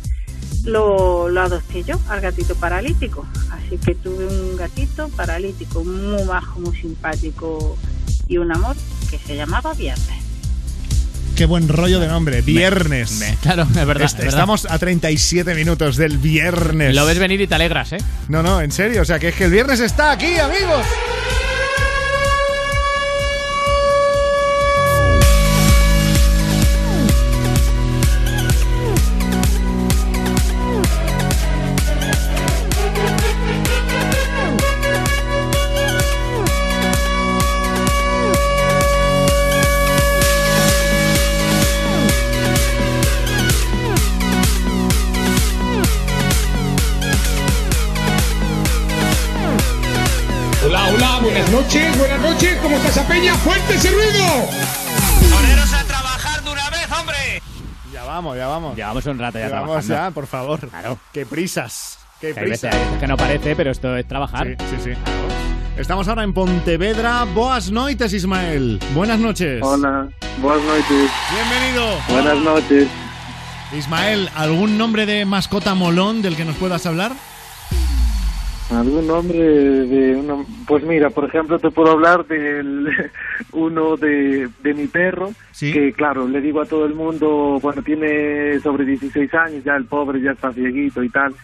lo, 0.65 1.29
lo 1.29 1.41
adopté 1.41 1.83
yo 1.83 1.99
al 2.09 2.21
gatito 2.21 2.55
paralítico. 2.55 3.25
Así 3.51 3.77
que 3.77 3.95
tuve 3.95 4.25
un 4.25 4.57
gatito 4.57 5.07
paralítico 5.09 5.83
muy 5.83 6.23
majo, 6.25 6.59
muy 6.59 6.75
simpático 6.75 7.77
y 8.27 8.37
un 8.37 8.51
amor 8.51 8.75
que 9.09 9.17
se 9.19 9.35
llamaba 9.35 9.73
Viernes. 9.73 10.23
Qué 11.35 11.45
buen 11.45 11.67
rollo 11.67 11.99
de 11.99 12.07
nombre, 12.07 12.41
viernes. 12.41 13.21
Claro, 13.41 13.63
es 13.63 13.73
verdad, 13.85 14.03
Est- 14.05 14.13
es 14.13 14.17
verdad. 14.19 14.27
Estamos 14.39 14.65
a 14.69 14.79
37 14.79 15.53
minutos 15.53 15.97
del 15.97 16.17
viernes. 16.17 16.95
Lo 16.95 17.05
ves 17.05 17.19
venir 17.19 17.41
y 17.41 17.47
te 17.47 17.55
alegras, 17.55 17.91
¿eh? 17.91 17.97
No, 18.29 18.41
no, 18.41 18.61
en 18.61 18.71
serio. 18.71 19.01
O 19.01 19.05
sea, 19.05 19.19
que 19.19 19.27
es 19.29 19.35
que 19.35 19.43
el 19.45 19.51
viernes 19.51 19.81
está 19.81 20.11
aquí, 20.11 20.37
amigos. 20.37 20.85
¡Fuerte 53.44 53.76
ese 53.76 53.91
ruido! 53.91 54.26
¡Poneros 55.34 55.74
a 55.74 55.84
trabajar 55.84 56.44
de 56.44 56.52
una 56.52 56.70
vez, 56.70 56.88
hombre! 56.99 57.41
Ya 57.94 58.03
vamos, 58.03 58.38
ya 58.38 58.48
vamos. 58.48 58.76
Llevamos 58.76 59.06
un 59.06 59.20
rato 59.20 59.38
ya 59.40 59.49
Ya 59.49 59.60
vamos 59.62 59.86
trabajando. 59.86 59.95
ya, 59.95 60.12
por 60.12 60.28
favor. 60.28 60.70
Claro. 60.70 60.98
Qué 61.14 61.26
prisas. 61.26 61.99
Qué 62.20 62.34
Que 62.34 62.40
hay 62.40 62.49
veces, 62.49 62.62
prisas. 62.62 62.74
hay 62.74 62.86
veces 62.86 62.99
que 62.99 63.07
no 63.07 63.18
parece, 63.18 63.56
pero 63.56 63.72
esto 63.72 63.95
es 63.95 64.07
trabajar. 64.07 64.48
Sí, 64.48 64.56
sí, 64.72 64.76
sí. 64.84 64.90
Estamos 65.78 66.07
ahora 66.07 66.24
en 66.24 66.34
Pontevedra. 66.34 67.26
Boas 67.26 67.70
noites, 67.72 68.14
Ismael. 68.14 68.80
Buenas 68.94 69.20
noches. 69.20 69.60
Hola, 69.62 70.07
buenas 70.41 70.64
noches. 70.64 71.12
Bienvenido. 71.32 71.98
Buenas 72.10 72.38
noches. 72.38 72.88
Ismael, 73.78 74.30
¿algún 74.36 74.78
nombre 74.78 75.06
de 75.06 75.26
mascota 75.26 75.74
molón 75.76 76.22
del 76.22 76.36
que 76.38 76.45
nos 76.45 76.56
puedas 76.56 76.86
hablar? 76.86 77.12
¿Algún 78.71 79.07
nombre 79.07 79.37
de 79.37 80.15
una... 80.15 80.43
Pues 80.67 80.83
mira, 80.83 81.11
por 81.11 81.25
ejemplo, 81.25 81.59
te 81.59 81.69
puedo 81.69 81.91
hablar 81.91 82.25
del 82.25 82.87
uno 83.53 83.95
de, 83.95 84.49
de 84.63 84.73
mi 84.73 84.87
perro, 84.87 85.29
que 85.59 85.93
claro, 85.93 86.27
le 86.27 86.41
digo 86.41 86.61
a 86.61 86.65
todo 86.65 86.85
el 86.85 86.95
mundo, 86.95 87.59
bueno, 87.61 87.83
tiene 87.83 88.59
sobre 88.59 88.85
16 88.85 89.33
años, 89.35 89.63
ya 89.63 89.75
el 89.75 89.85
pobre 89.85 90.19
ya 90.19 90.31
está 90.31 90.51
cieguito 90.51 91.03
y 91.03 91.09
tal, 91.09 91.35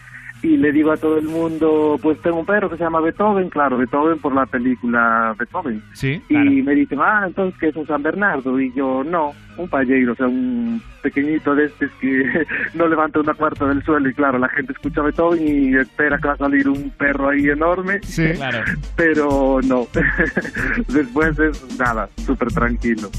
y 0.42 0.56
le 0.56 0.72
digo 0.72 0.90
a 0.90 0.96
todo 0.96 1.18
el 1.18 1.26
mundo, 1.26 1.98
pues 2.02 2.20
tengo 2.20 2.40
un 2.40 2.46
perro 2.46 2.68
que 2.68 2.76
se 2.76 2.82
llama 2.82 3.00
Beethoven, 3.00 3.48
claro, 3.48 3.78
Beethoven 3.78 4.18
por 4.18 4.34
la 4.34 4.44
película 4.44 5.34
Beethoven. 5.38 5.82
Sí. 5.92 6.20
Y 6.28 6.36
me 6.36 6.74
dicen, 6.74 6.98
ah, 7.00 7.24
entonces 7.26 7.58
que 7.60 7.68
es 7.68 7.76
un 7.76 7.86
San 7.86 8.02
Bernardo. 8.02 8.60
Y 8.60 8.72
yo, 8.74 9.04
no, 9.04 9.32
un 9.56 9.68
palleiro, 9.68 10.12
o 10.12 10.16
sea, 10.16 10.26
un 10.26 10.82
pequeñito 11.00 11.54
de 11.54 11.66
estos 11.66 11.90
que 12.00 12.44
no 12.74 12.88
levanta 12.88 13.20
una 13.20 13.34
cuarta 13.34 13.66
del 13.66 13.84
suelo. 13.84 14.08
Y 14.08 14.14
claro, 14.14 14.38
la 14.38 14.48
gente 14.48 14.72
escucha 14.72 15.02
Beethoven 15.02 15.46
y 15.46 15.76
espera 15.76 16.18
que 16.18 16.28
va 16.28 16.34
a 16.34 16.38
salir 16.38 16.68
un 16.68 16.90
perro 16.90 17.28
ahí 17.28 17.48
enorme. 17.48 18.00
Sí, 18.02 18.32
claro. 18.34 18.58
Pero 18.96 19.60
no. 19.62 19.86
Después 20.88 21.38
es 21.38 21.78
nada, 21.78 22.08
súper 22.16 22.48
tranquilo. 22.48 23.10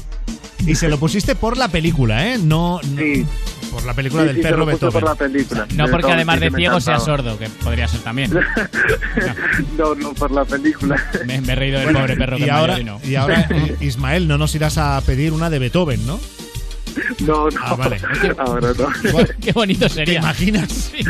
Y 0.66 0.74
se 0.76 0.88
lo 0.88 0.98
pusiste 0.98 1.34
por 1.34 1.56
la 1.56 1.68
película, 1.68 2.26
¿eh? 2.34 2.38
No, 2.38 2.80
no- 2.82 3.26
por 3.70 3.84
la 3.84 3.92
película 3.94 4.22
Sí, 4.22 4.26
del 4.28 4.36
sí, 4.36 4.42
se 4.42 4.48
perro 4.48 4.58
lo 4.58 4.64
puse 4.66 4.84
Beethoven. 4.86 4.92
por 5.00 5.02
la 5.10 5.14
película. 5.16 5.66
No 5.74 5.88
porque 5.88 6.12
además 6.12 6.38
sí, 6.38 6.44
de 6.44 6.50
ciego 6.56 6.80
sea 6.80 7.00
sordo, 7.00 7.36
que 7.38 7.48
podría 7.48 7.88
ser 7.88 8.00
también. 8.00 8.30
no, 9.78 9.94
no, 9.96 10.14
por 10.14 10.30
la 10.30 10.44
película. 10.44 10.96
Me, 11.26 11.40
me 11.40 11.52
he 11.52 11.56
reído 11.56 11.78
del 11.78 11.86
Bueno, 11.86 12.00
pobre 12.00 12.16
perro 12.16 12.36
que 12.36 12.46
y 12.46 12.48
ahora, 12.50 12.78
y 12.78 12.84
no. 12.84 13.00
y 13.02 13.14
ahora, 13.16 13.46
eh, 13.50 13.76
Ismael, 13.80 14.28
no 14.28 14.38
nos 14.38 14.54
irás 14.54 14.78
a 14.78 15.00
pedir 15.00 15.32
una 15.32 15.50
de 15.50 15.58
Beethoven, 15.58 16.06
¿no? 16.06 16.20
No, 17.26 17.50
no. 17.50 17.60
Ah, 17.60 17.74
vale. 17.74 17.96
Ahora 18.38 18.68
no. 18.78 18.86
Qué 19.40 19.50
bonito 19.50 19.88
sería. 19.88 20.20
¿Te 20.20 20.20
imaginas? 20.20 20.70
Sí. 20.70 21.04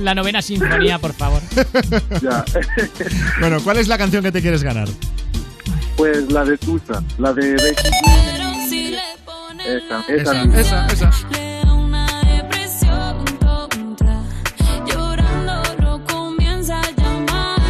La 0.00 0.14
novena 0.14 0.40
sinfonía, 0.40 0.98
por 0.98 1.12
favor. 1.12 1.42
Ya. 2.22 2.42
Bueno, 3.38 3.60
¿cuál 3.62 3.76
es 3.76 3.88
la 3.88 3.98
canción 3.98 4.22
que 4.22 4.32
te 4.32 4.40
quieres 4.40 4.62
ganar? 4.62 4.88
Pues 5.96 6.32
la 6.32 6.42
de 6.46 6.56
Tusa, 6.56 7.02
la 7.18 7.34
de 7.34 7.54
Becky 8.70 8.92
G. 8.92 8.98
Esa, 9.66 10.00
esa, 10.08 10.42
Esa, 10.42 10.86
esa, 10.86 10.86
esa. 10.86 11.10
depresión 12.24 13.24
tonta. 13.40 14.22
Llorando 14.86 15.62
lo 15.80 16.04
comienza 16.06 16.80
a 16.80 16.90
llamar, 16.92 17.60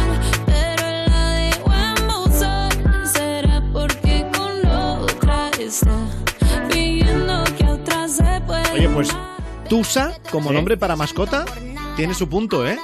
pero 0.45 0.85
la 1.07 1.35
dejó 1.35 1.71
en 1.73 2.07
buzón. 2.07 3.05
Será 3.13 3.61
porque 3.73 4.25
con 4.35 4.65
otra 4.69 5.49
está 5.59 5.97
fingiendo 6.69 7.43
que 7.57 7.65
a 7.65 7.71
otra 7.73 8.07
se 8.07 8.41
puede. 8.45 8.71
Oye, 8.73 8.89
pues 8.89 9.09
Tusa, 9.67 10.13
como 10.31 10.51
nombre 10.51 10.77
para 10.77 10.95
mascota, 10.95 11.45
tiene 11.95 12.13
su 12.13 12.27
punto, 12.27 12.65
¿eh? 12.65 12.77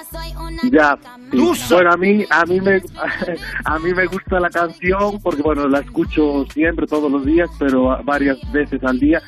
Ya. 0.71 0.97
sí. 1.31 1.73
Bueno, 1.73 1.91
a 1.91 1.97
mí, 1.97 2.25
a 2.29 2.45
mí 2.45 2.61
me, 2.61 2.81
a 3.65 3.79
mí 3.79 3.93
me 3.93 4.05
gusta 4.05 4.39
la 4.39 4.49
canción 4.49 5.19
porque 5.21 5.41
bueno 5.41 5.67
la 5.67 5.79
escucho 5.79 6.45
siempre 6.53 6.88
todos 6.88 7.11
los 7.11 7.25
días, 7.25 7.49
pero 7.59 7.97
varias 8.03 8.38
veces 8.51 8.84
al 8.84 8.99
día, 8.99 9.21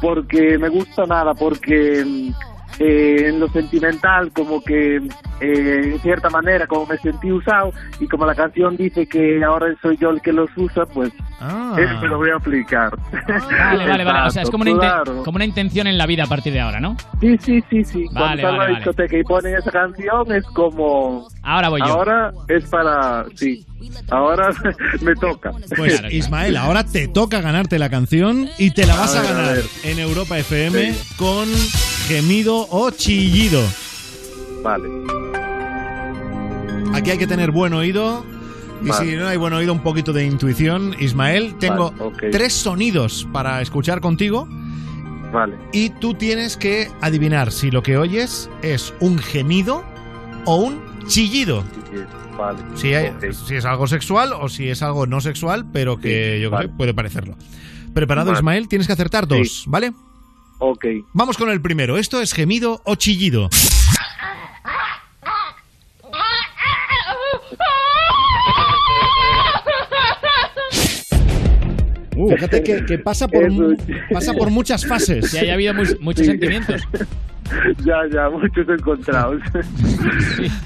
porque 0.00 0.58
me 0.58 0.68
gusta 0.68 1.04
nada, 1.06 1.34
porque 1.34 2.04
mm, 2.04 2.32
eh, 2.78 3.28
en 3.28 3.40
lo 3.40 3.48
sentimental 3.48 4.30
como 4.32 4.62
que 4.62 4.96
eh, 4.96 5.80
en 5.92 5.98
cierta 6.00 6.28
manera 6.30 6.66
como 6.66 6.86
me 6.86 6.98
sentí 6.98 7.30
usado 7.32 7.72
y 8.00 8.06
como 8.06 8.26
la 8.26 8.34
canción 8.34 8.76
dice 8.76 9.06
que 9.06 9.42
ahora 9.44 9.66
soy 9.82 9.96
yo 9.98 10.10
el 10.10 10.20
que 10.20 10.32
los 10.32 10.50
usa, 10.56 10.84
pues 10.86 11.12
Ah. 11.38 11.74
eso 11.78 12.00
me 12.00 12.08
lo 12.08 12.16
voy 12.16 12.30
a 12.30 12.36
aplicar. 12.36 12.96
Vale, 13.12 13.86
vale, 13.86 14.04
vale. 14.04 14.26
O 14.26 14.30
sea, 14.30 14.42
es 14.42 14.48
como 14.50 14.62
una, 14.62 14.78
Claro. 14.78 15.22
como 15.22 15.36
una 15.36 15.44
intención 15.44 15.86
en 15.86 15.98
la 15.98 16.06
vida 16.06 16.24
a 16.24 16.26
partir 16.26 16.50
de 16.54 16.60
ahora, 16.60 16.80
¿no? 16.80 16.96
Sí, 17.20 17.36
sí, 17.38 17.62
sí, 17.68 17.84
sí. 17.84 18.04
Vale, 18.12 18.40
Cuando 18.40 18.48
a 18.48 18.50
vale, 18.52 18.52
la 18.52 18.58
vale. 18.58 18.74
discoteca 18.76 19.18
y 19.18 19.22
ponen 19.22 19.54
esa 19.54 19.70
canción 19.70 20.32
es 20.32 20.44
como... 20.46 21.28
Ahora 21.42 21.68
voy 21.68 21.80
yo. 21.80 21.86
Ahora 21.92 22.32
es 22.48 22.64
para... 22.70 23.26
Sí. 23.34 23.66
Ahora 24.10 24.48
me 25.02 25.14
toca. 25.14 25.50
Pues 25.76 26.02
Ismael, 26.10 26.56
ahora 26.56 26.84
te 26.84 27.06
toca 27.06 27.42
ganarte 27.42 27.78
la 27.78 27.90
canción 27.90 28.48
y 28.56 28.70
te 28.70 28.86
la 28.86 28.96
vas 28.96 29.14
A 29.14 29.18
a, 29.18 29.22
ver, 29.22 29.30
a 29.30 29.34
ganar 29.34 29.54
ver. 29.56 29.64
en 29.84 29.98
Europa 29.98 30.38
FM 30.38 30.94
con 31.18 31.46
gemido 32.06 32.66
o 32.70 32.90
chillido. 32.90 33.62
Vale. 34.62 34.88
Aquí 36.94 37.10
hay 37.10 37.18
que 37.18 37.26
tener 37.26 37.50
buen 37.50 37.72
oído. 37.74 38.24
Y 38.82 38.88
Vale. 38.88 39.10
si 39.10 39.16
no 39.16 39.26
hay 39.26 39.36
buen 39.38 39.52
oído, 39.54 39.72
un 39.72 39.82
poquito 39.82 40.12
de 40.12 40.24
intuición. 40.26 40.94
Ismael, 40.98 41.56
tengo 41.58 41.92
Vale, 41.92 42.30
tres 42.30 42.52
sonidos 42.52 43.26
para 43.32 43.60
escuchar 43.62 44.00
contigo. 44.00 44.46
Vale. 45.32 45.56
Y 45.72 45.90
tú 45.90 46.14
tienes 46.14 46.56
que 46.56 46.88
adivinar 47.00 47.52
si 47.52 47.70
lo 47.70 47.82
que 47.82 47.96
oyes 47.96 48.48
es 48.62 48.92
un 49.00 49.18
gemido 49.18 49.82
o 50.44 50.56
un 50.56 50.80
chillido. 51.06 51.64
Vale. 52.38 52.58
Si, 52.74 52.92
hay- 52.94 53.08
Ok. 53.08 53.32
si 53.46 53.54
es 53.56 53.64
algo 53.64 53.86
sexual 53.86 54.32
o 54.38 54.48
si 54.48 54.68
es 54.68 54.82
algo 54.82 55.06
no 55.06 55.20
sexual, 55.22 55.66
pero 55.72 55.98
que 55.98 56.38
yo 56.40 56.50
creo 56.50 56.62
que 56.62 56.68
puede 56.68 56.92
parecerlo. 56.94 57.34
¿Preparado. 57.94 58.32
Ismael? 58.32 58.68
Tienes 58.68 58.86
que 58.86 58.92
acertar 58.92 59.26
dos, 59.26 59.64
¿vale? 59.66 59.92
Ok. 60.58 60.84
Vamos 61.12 61.36
con 61.36 61.50
el 61.50 61.60
primero. 61.60 61.96
¿Esto 61.98 62.20
es 62.20 62.32
gemido 62.32 62.80
o 62.84 62.94
chillido? 62.94 63.48
Fíjate 72.28 72.62
que, 72.62 72.84
que 72.86 72.98
pasa, 72.98 73.28
por, 73.28 73.44
pasa 74.10 74.32
por 74.32 74.50
muchas 74.50 74.86
fases. 74.86 75.30
Sí, 75.30 75.38
haya 75.38 75.54
habido 75.54 75.74
mu- 75.74 75.82
muchos 76.00 76.24
Sí. 76.24 76.30
sentimientos. 76.32 76.82
ya, 77.84 77.96
ya, 78.12 78.30
muchos 78.30 78.66
encontrados. 78.68 79.42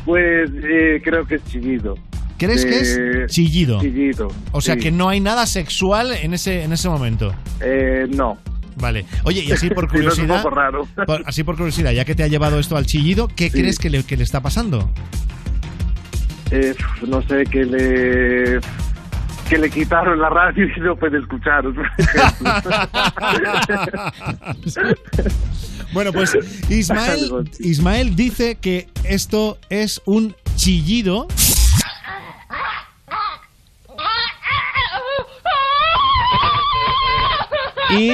pues 0.05 0.51
eh, 0.63 1.01
creo 1.03 1.27
que 1.27 1.37
es 1.37 1.45
chillido. 1.47 1.97
¿Crees 2.39 2.65
que 2.65 2.79
Eh, 2.79 3.25
es 3.25 3.33
chillido? 3.33 3.81
Chillido. 3.81 4.29
O 4.53 4.61
sea 4.61 4.75
sí. 4.77 4.81
que 4.81 4.91
no 4.93 5.09
hay 5.09 5.19
nada 5.21 5.45
sexual 5.47 6.13
en 6.13 6.35
ese, 6.35 6.63
en 6.63 6.73
ese 6.73 6.89
momento. 6.89 7.35
Eh, 7.61 8.07
no. 8.09 8.39
Vale. 8.81 9.05
Oye, 9.25 9.43
y 9.45 9.53
así 9.53 9.69
por 9.71 9.85
no 9.89 9.91
curiosidad. 9.91 10.43
poco 10.43 10.55
raro. 10.55 10.89
por- 11.07 11.23
así 11.27 11.43
por 11.45 11.57
curiosidad, 11.57 11.93
ya 11.93 12.05
que 12.05 12.15
te 12.15 12.23
ha 12.23 12.29
llevado 12.29 12.59
esto 12.59 12.77
al 12.77 12.87
chillido, 12.87 13.29
¿qué 13.29 13.51
crees 13.51 13.79
que 13.79 13.91
le, 13.91 14.03
que 14.05 14.17
le 14.17 14.25
está 14.25 14.41
pasando? 14.41 14.91
Eh, 16.51 16.75
no 17.07 17.23
sé, 17.23 17.45
que 17.45 17.65
le... 17.65 18.61
Que 19.49 19.59
le 19.59 19.69
quitaron 19.69 20.19
la 20.21 20.29
radio 20.29 20.65
y 20.65 20.81
no 20.81 20.95
puede 20.95 21.19
escuchar. 21.19 21.65
Bueno, 25.93 26.13
pues 26.13 26.37
Ismael, 26.69 27.51
Ismael 27.59 28.15
dice 28.15 28.57
que 28.61 28.89
esto 29.05 29.59
es 29.71 30.01
un 30.05 30.37
chillido. 30.55 31.27
Y, 37.99 38.11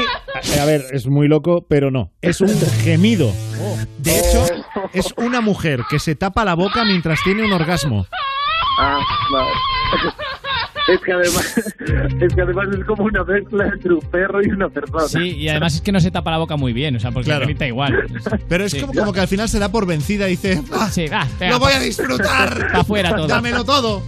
a 0.59 0.65
ver, 0.65 0.85
es 0.93 1.07
muy 1.07 1.29
loco, 1.29 1.67
pero 1.69 1.91
no. 1.91 2.13
Es 2.23 2.41
un 2.41 2.51
gemido. 2.83 3.33
De 3.99 4.19
hecho, 4.19 4.45
es 4.93 5.13
una 5.17 5.41
mujer 5.41 5.83
que 5.89 5.99
se 5.99 6.15
tapa 6.15 6.45
la 6.45 6.55
boca 6.55 6.85
mientras 6.85 7.21
tiene 7.23 7.45
un 7.45 7.53
orgasmo. 7.53 8.07
Ah. 8.79 8.99
Es 10.89 11.01
que 11.01 11.13
además 11.13 11.57
es 12.21 12.35
que 12.35 12.41
además 12.43 12.67
es 12.79 12.85
como 12.85 13.05
una 13.05 13.25
mezcla 13.25 13.67
entre 13.67 13.93
un 13.95 14.01
perro 14.01 14.41
y 14.45 14.49
una 14.51 14.69
persona. 14.69 15.09
Sí, 15.09 15.31
y 15.37 15.49
además 15.49 15.75
es 15.75 15.81
que 15.81 15.91
no 15.93 16.01
se 16.01 16.11
tapa 16.11 16.31
la 16.31 16.39
boca 16.39 16.57
muy 16.57 16.73
bien, 16.73 16.95
o 16.97 17.01
sea, 17.01 17.11
porque 17.11 17.27
Claro. 17.27 17.45
grita 17.47 17.67
igual. 17.67 17.95
Pero 18.49 18.65
es 18.65 18.73
Sí. 18.73 18.81
como, 18.81 18.93
como 18.93 19.13
que 19.13 19.21
al 19.21 19.29
final 19.29 19.49
se 19.49 19.59
da 19.59 19.71
por 19.71 19.87
vencida 19.87 20.29
y 20.29 20.33
dice, 20.33 20.63
"Ah, 20.73 20.89
Sí, 20.91 21.07
va, 21.09 21.27
venga, 21.41 21.55
¡Lo 21.55 21.59
voy 21.61 21.73
a 21.73 21.81
disfrutar! 21.81 22.69
pa' 22.73 22.85
fuera 22.85 23.15
todo. 23.17 23.27
¡Dámelo 23.27 23.65
todo! 23.65 24.03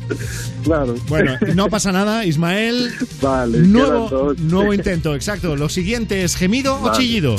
Claro. 0.65 0.95
Bueno, 1.09 1.37
no 1.55 1.69
pasa 1.69 1.91
nada, 1.93 2.25
Ismael. 2.25 2.93
Vale, 3.21 3.59
Nuevo, 3.59 4.35
nuevo 4.39 4.73
intento, 4.75 5.15
exacto. 5.15 5.57
Lo 5.57 5.69
siguiente 5.69 6.23
es 6.25 6.37
gemido 6.37 6.81
o 6.81 6.93
chillido. 6.93 7.37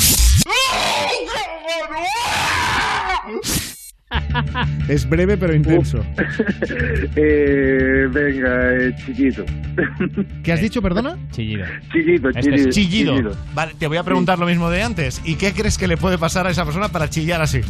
Es 4.87 5.07
breve 5.07 5.37
pero 5.37 5.53
intenso. 5.53 6.03
eh, 7.15 8.07
venga, 8.11 8.75
eh, 8.75 8.95
chillido. 9.05 9.45
¿Qué 10.43 10.51
has 10.51 10.61
dicho, 10.61 10.81
perdona? 10.81 11.17
Chillido. 11.31 11.65
Chillido, 11.91 12.29
Este 12.29 12.41
chillido. 12.41 12.69
es 12.69 12.75
chillido. 12.75 13.13
chillido. 13.15 13.37
Vale, 13.53 13.73
te 13.77 13.87
voy 13.87 13.97
a 13.97 14.03
preguntar 14.03 14.39
lo 14.39 14.45
mismo 14.45 14.69
de 14.69 14.81
antes. 14.81 15.21
¿Y 15.25 15.35
qué 15.35 15.53
crees 15.53 15.77
que 15.77 15.87
le 15.87 15.97
puede 15.97 16.17
pasar 16.17 16.47
a 16.47 16.49
esa 16.49 16.65
persona 16.65 16.89
para 16.89 17.09
chillar 17.09 17.41
así? 17.41 17.61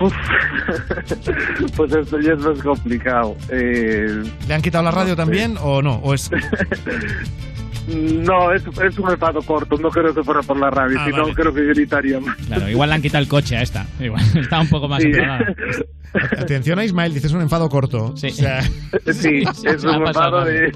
Uf. 0.00 0.14
pues 1.76 1.92
esto 1.92 2.20
ya 2.20 2.32
es 2.34 2.38
más 2.40 2.58
complicado. 2.62 3.36
Eh, 3.50 4.22
¿Le 4.46 4.54
han 4.54 4.62
quitado 4.62 4.84
la 4.84 4.90
radio 4.92 5.10
no 5.10 5.16
sé. 5.16 5.16
también 5.16 5.56
o 5.60 5.82
no? 5.82 5.96
¿O 5.96 6.14
es... 6.14 6.30
No, 7.88 8.52
es, 8.52 8.62
es 8.84 8.98
un 8.98 9.10
enfado 9.10 9.40
corto, 9.42 9.76
no 9.78 9.88
creo 9.88 10.14
que 10.14 10.22
fuera 10.22 10.42
por 10.42 10.58
la 10.58 10.68
radio, 10.70 10.98
Ah, 11.00 11.04
si 11.06 11.10
no 11.12 11.22
vale. 11.22 11.34
creo 11.34 11.54
que 11.54 11.62
gritaría 11.62 12.20
más. 12.20 12.36
Claro, 12.46 12.68
igual 12.68 12.90
le 12.90 12.94
han 12.96 13.02
quitado 13.02 13.22
el 13.22 13.28
coche 13.28 13.56
a 13.56 13.62
esta. 13.62 13.86
Igual 13.98 14.22
está 14.38 14.60
un 14.60 14.68
poco 14.68 14.88
más 14.88 15.02
Sí. 15.02 15.08
enfadada. 15.08 15.46
Atención 16.38 16.78
a 16.78 16.84
Ismael, 16.84 17.14
dices 17.14 17.32
un 17.32 17.40
enfado 17.42 17.68
corto. 17.68 18.14
Sí. 18.16 18.28
O 18.28 18.32
sea- 18.32 18.62
Sí, 19.12 19.42
es 19.64 19.84
un 19.84 20.06
enfado 20.06 20.44
de... 20.44 20.70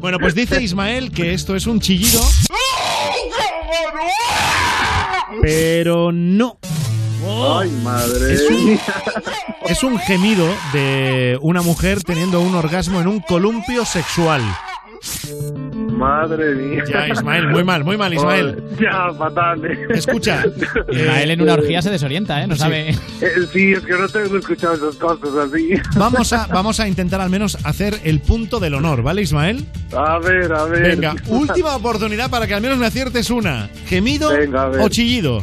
Bueno, 0.00 0.18
pues 0.18 0.34
dice 0.34 0.62
Ismael 0.62 1.10
que 1.12 1.34
esto 1.34 1.54
es 1.56 1.66
un 1.66 1.80
chillido, 1.80 2.20
pero 5.40 6.12
no. 6.12 6.58
Ay, 7.60 7.70
madre 7.84 8.34
Es 8.34 8.42
un, 8.50 8.80
es 9.68 9.82
un 9.84 9.98
gemido 10.00 10.46
de 10.72 11.38
una 11.40 11.62
mujer 11.62 12.02
teniendo 12.02 12.40
un 12.40 12.54
orgasmo 12.54 13.00
en 13.00 13.06
un 13.06 13.20
columpio 13.20 13.84
sexual. 13.84 14.42
Madre 16.02 16.54
mía. 16.56 16.82
Ya, 16.88 17.08
Ismael, 17.08 17.48
muy 17.48 17.62
mal, 17.64 17.84
muy 17.84 17.96
mal, 17.96 18.12
Ismael. 18.12 18.60
Ya, 18.80 19.12
fatal. 19.16 19.64
eh. 19.64 19.86
Escucha. 19.90 20.42
Ismael 20.90 21.30
en 21.30 21.40
una 21.42 21.54
orgía 21.54 21.80
se 21.80 21.90
desorienta, 21.90 22.42
¿eh? 22.42 22.46
No 22.48 22.54
Sí. 22.54 22.60
sabe. 22.60 22.88
Eh, 22.90 22.96
sí, 23.52 23.72
es 23.72 23.80
que 23.84 23.92
no 23.92 24.08
tengo 24.08 24.36
escuchado 24.38 24.74
esas 24.74 24.96
cosas 24.96 25.48
así. 25.48 25.70
Vamos 25.96 26.32
a, 26.32 26.46
vamos 26.48 26.80
a 26.80 26.88
intentar 26.88 27.20
al 27.20 27.30
menos 27.30 27.56
hacer 27.64 28.00
el 28.04 28.20
punto 28.20 28.58
del 28.58 28.74
honor, 28.74 29.02
¿vale, 29.02 29.22
Ismael? 29.22 29.64
A 29.96 30.18
ver, 30.18 30.52
a 30.52 30.64
ver. 30.64 30.82
Venga, 30.96 31.14
última 31.28 31.76
oportunidad 31.76 32.28
para 32.30 32.46
que 32.48 32.54
al 32.54 32.62
menos 32.62 32.78
me 32.78 32.86
aciertes 32.86 33.30
una. 33.30 33.68
¿Gemido 33.86 34.30
Venga, 34.30 34.70
o 34.80 34.88
chillido? 34.88 35.40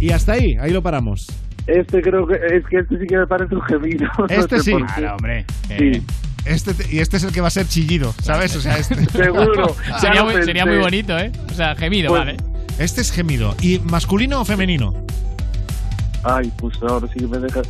Y 0.00 0.10
hasta 0.10 0.32
ahí, 0.32 0.56
ahí 0.60 0.70
lo 0.72 0.82
paramos. 0.82 1.26
Este 1.66 2.02
creo 2.02 2.26
que 2.26 2.34
es 2.34 2.64
que 2.66 2.78
este 2.78 2.98
sí 2.98 3.06
que 3.06 3.16
me 3.18 3.26
parece 3.26 3.54
un 3.54 3.62
gemido. 3.62 4.08
no 4.18 4.26
Este 4.28 4.58
sé 4.58 4.64
sí. 4.72 4.76
Claro, 4.96 5.16
hombre. 5.16 5.44
Sí. 5.68 6.02
Este 6.44 6.74
te- 6.74 6.92
y 6.94 6.98
este 6.98 7.18
es 7.18 7.22
el 7.24 7.32
que 7.32 7.40
va 7.40 7.46
a 7.48 7.50
ser 7.50 7.68
chillido, 7.68 8.12
¿sabes? 8.22 8.56
O 8.56 8.60
sea, 8.60 8.76
este. 8.78 9.04
Seguro. 9.12 9.76
Sería 10.00 10.24
muy, 10.24 10.32
sería 10.44 10.64
pensé. 10.64 10.70
muy 10.76 10.78
bonito, 10.78 11.16
¿eh? 11.18 11.30
O 11.50 11.54
sea, 11.54 11.74
gemido, 11.76 12.08
Pues- 12.08 12.20
vale. 12.20 12.36
Este 12.78 13.00
es 13.02 13.12
gemido. 13.12 13.54
¿Y 13.60 13.78
masculino 13.80 14.40
o 14.40 14.44
femenino? 14.44 14.92
Ay, 16.24 16.50
pues 16.58 16.74
ahora 16.82 17.06
sí 17.12 17.20
que 17.20 17.26
me 17.26 17.38
deja. 17.38 17.60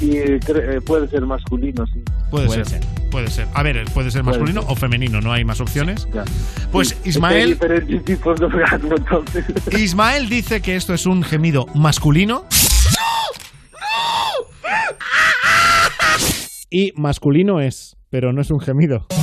Y 0.00 0.16
eh, 0.16 0.40
eh, 0.48 0.80
puede 0.86 1.08
ser 1.08 1.22
masculino, 1.26 1.84
sí. 1.88 2.02
Puede, 2.30 2.46
Puede 2.46 2.64
ser, 2.64 2.80
Puede 3.10 3.28
ser. 3.28 3.46
A 3.54 3.62
ver, 3.62 3.84
puede 3.92 4.10
ser 4.10 4.22
Puede 4.22 4.38
masculino 4.38 4.62
ser. 4.62 4.70
o 4.70 4.76
femenino, 4.76 5.20
no 5.20 5.32
hay 5.32 5.44
más 5.44 5.60
opciones. 5.60 6.06
Ya. 6.14 6.24
Pues 6.72 6.88
Sí, 6.90 6.94
es 6.94 7.00
que 7.02 7.08
Hay 7.08 7.10
Ismael, 7.10 7.50
diferentes 7.50 8.04
tipos 8.04 8.38
de 8.40 8.46
orgasmo, 8.46 8.96
entonces. 8.96 9.44
Ismael 9.76 10.28
dice 10.28 10.62
que 10.62 10.76
esto 10.76 10.94
es 10.94 11.04
un 11.06 11.22
gemido 11.22 11.66
masculino. 11.74 12.46
Y 16.72 16.92
masculino 16.94 17.60
es, 17.60 17.96
pero 18.10 18.32
no 18.32 18.40
es 18.42 18.50
un 18.52 18.60
gemido. 18.60 19.06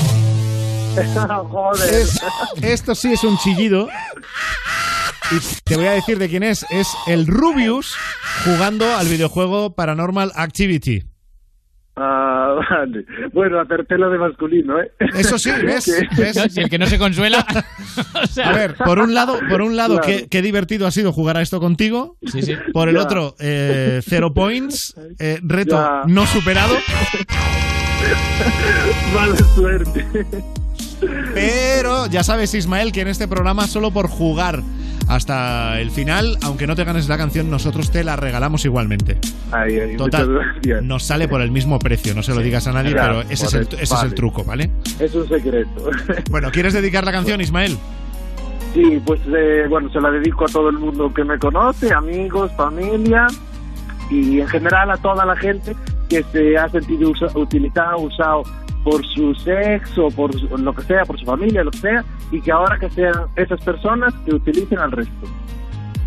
Joder. 1.49 1.93
Es- 1.93 2.19
esto 2.61 2.93
sí 2.95 3.13
es 3.13 3.23
un 3.23 3.37
chillido. 3.37 3.87
Y 5.31 5.35
te 5.63 5.75
voy 5.77 5.85
a 5.85 5.91
decir 5.91 6.17
de 6.19 6.27
quién 6.29 6.43
es. 6.43 6.65
Es 6.69 6.87
el 7.05 7.25
Rubius 7.27 7.95
jugando 8.45 8.93
al 8.95 9.07
videojuego 9.07 9.75
Paranormal 9.75 10.31
Activity. 10.35 11.03
Ah, 11.99 12.53
vale. 12.69 13.05
Bueno, 13.33 13.59
acerté 13.59 13.97
lo 13.97 14.09
de 14.09 14.19
masculino, 14.19 14.79
¿eh? 14.79 14.91
Eso 15.15 15.37
sí, 15.39 15.49
¿ves? 15.65 16.07
¿Ves? 16.17 16.37
Si 16.53 16.61
el 16.61 16.69
que 16.69 16.77
no 16.77 16.85
se 16.85 16.97
consuela. 16.99 17.45
o 18.23 18.27
sea, 18.27 18.49
A 18.49 18.53
ver, 18.53 18.75
por 18.75 18.99
un 18.99 19.13
lado, 19.13 19.39
por 19.49 19.61
un 19.61 19.75
lado 19.75 19.95
Claro. 19.99 20.07
qué, 20.07 20.27
qué 20.29 20.41
divertido 20.41 20.85
ha 20.87 20.91
sido 20.91 21.11
jugar 21.11 21.37
a 21.37 21.41
esto 21.41 21.59
contigo. 21.59 22.17
Sí, 22.25 22.41
sí. 22.43 22.55
Por 22.71 22.89
el 22.89 22.95
Ya. 22.95 23.01
otro, 23.01 23.35
eh, 23.39 24.01
cero 24.05 24.33
points, 24.33 24.95
eh, 25.19 25.39
reto 25.41 25.75
Ya. 25.75 26.03
no 26.07 26.25
superado. 26.27 26.75
Mala 29.15 29.35
suerte. 29.35 30.05
Pero 31.33 32.07
ya 32.07 32.23
sabes, 32.23 32.53
Ismael, 32.53 32.91
que 32.91 33.01
en 33.01 33.07
este 33.07 33.27
programa 33.27 33.67
solo 33.67 33.91
por 33.91 34.07
jugar 34.07 34.61
hasta 35.07 35.79
el 35.79 35.91
final, 35.91 36.37
aunque 36.43 36.67
no 36.67 36.75
te 36.75 36.83
ganes 36.83 37.07
la 37.07 37.17
canción, 37.17 37.49
nosotros 37.49 37.91
te 37.91 38.03
la 38.03 38.15
regalamos 38.15 38.65
igualmente. 38.65 39.17
Ay, 39.51 39.79
ay, 39.79 39.95
Total, 39.97 40.27
nos 40.83 41.03
sale 41.03 41.27
por 41.27 41.41
el 41.41 41.51
mismo 41.51 41.79
precio, 41.79 42.13
no 42.13 42.23
se 42.23 42.33
lo 42.33 42.41
digas 42.41 42.67
a 42.67 42.73
nadie, 42.73 42.91
pero 42.93 43.21
ese, 43.21 43.45
es 43.45 43.53
el, 43.53 43.67
ese 43.79 43.93
es 43.95 44.03
el 44.03 44.13
truco, 44.13 44.43
¿vale? 44.43 44.69
Es 44.99 45.13
un 45.15 45.27
secreto. 45.27 45.89
Bueno, 46.29 46.51
¿quieres 46.51 46.73
dedicar 46.73 47.05
la 47.05 47.11
canción, 47.11 47.39
Ismael? 47.39 47.77
Sí, 48.73 49.01
pues 49.05 49.21
eh, 49.27 49.65
bueno, 49.69 49.89
se 49.91 50.01
la 50.01 50.11
dedico 50.11 50.45
a 50.45 50.47
todo 50.49 50.69
el 50.69 50.77
mundo 50.77 51.11
que 51.13 51.23
me 51.23 51.39
conoce, 51.39 51.93
amigos, 51.93 52.51
familia 52.57 53.27
y 54.11 54.41
en 54.41 54.47
general 54.47 54.91
a 54.91 54.97
toda 54.97 55.25
la 55.25 55.35
gente 55.37 55.75
que 56.09 56.23
se 56.31 56.57
ha 56.57 56.67
sentido 56.69 57.09
usa- 57.11 57.31
utilizado, 57.35 57.97
usado 57.99 58.43
por 58.89 59.05
su 59.07 59.35
sexo, 59.35 60.07
por 60.15 60.33
su- 60.39 60.47
lo 60.57 60.73
que 60.73 60.81
sea, 60.83 61.03
por 61.03 61.19
su 61.19 61.25
familia, 61.25 61.61
lo 61.61 61.71
que 61.71 61.79
sea, 61.79 62.05
y 62.31 62.39
que 62.39 62.51
ahora 62.53 62.79
que 62.79 62.89
sean 62.91 63.13
esas 63.35 63.59
personas 63.61 64.13
que 64.25 64.33
utilicen 64.35 64.79
al 64.79 64.93
resto, 64.93 65.27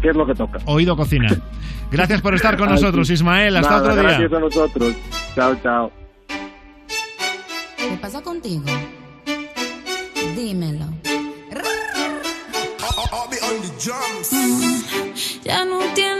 que 0.01 0.09
es 0.09 0.17
lo 0.17 0.25
que 0.27 0.35
toca. 0.35 0.59
Oído 0.65 0.97
Cocina. 0.97 1.29
Gracias 1.91 2.23
por 2.23 2.35
estar 2.35 2.57
con 2.57 2.69
Así. 2.71 2.81
nosotros, 2.83 3.11
Ismael. 3.11 3.55
Hasta 3.57 3.71
Nada, 3.71 3.83
otro 3.91 3.95
día. 4.01 4.03
Gracias 4.19 4.33
a 4.33 4.41
nosotros. 4.41 4.95
Chao, 5.35 5.55
chao. 5.63 5.93
¿Qué 7.77 7.99
pasa 8.01 8.23
contigo? 8.23 8.65
Dímelo. 10.35 10.87
Mm, 14.33 14.81
Ya 15.45 15.65
no 15.67 15.81
tiene. 15.95 16.20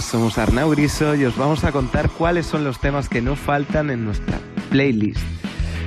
Somos 0.00 0.38
Arnau 0.38 0.70
Griso 0.70 1.14
y 1.14 1.24
os 1.24 1.36
vamos 1.36 1.62
a 1.64 1.70
contar 1.70 2.08
cuáles 2.08 2.46
son 2.46 2.64
los 2.64 2.80
temas 2.80 3.08
que 3.08 3.20
no 3.20 3.36
faltan 3.36 3.90
en 3.90 4.04
nuestra 4.04 4.38
playlist. 4.70 5.20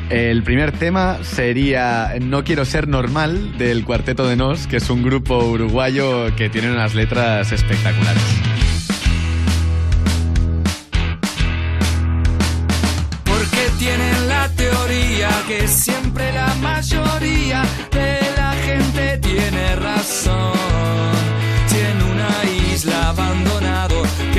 El 0.10 0.44
primer 0.44 0.72
tema 0.72 1.18
sería 1.24 2.14
No 2.22 2.44
quiero 2.44 2.64
ser 2.64 2.88
normal 2.88 3.58
del 3.58 3.84
Cuarteto 3.84 4.28
de 4.28 4.36
Nos, 4.36 4.68
que 4.68 4.78
es 4.78 4.90
un 4.90 5.02
grupo 5.04 5.38
uruguayo 5.44 6.36
que 6.36 6.48
tiene 6.50 6.72
unas 6.72 6.94
letras 6.96 7.52
espectaculares. 7.52 8.57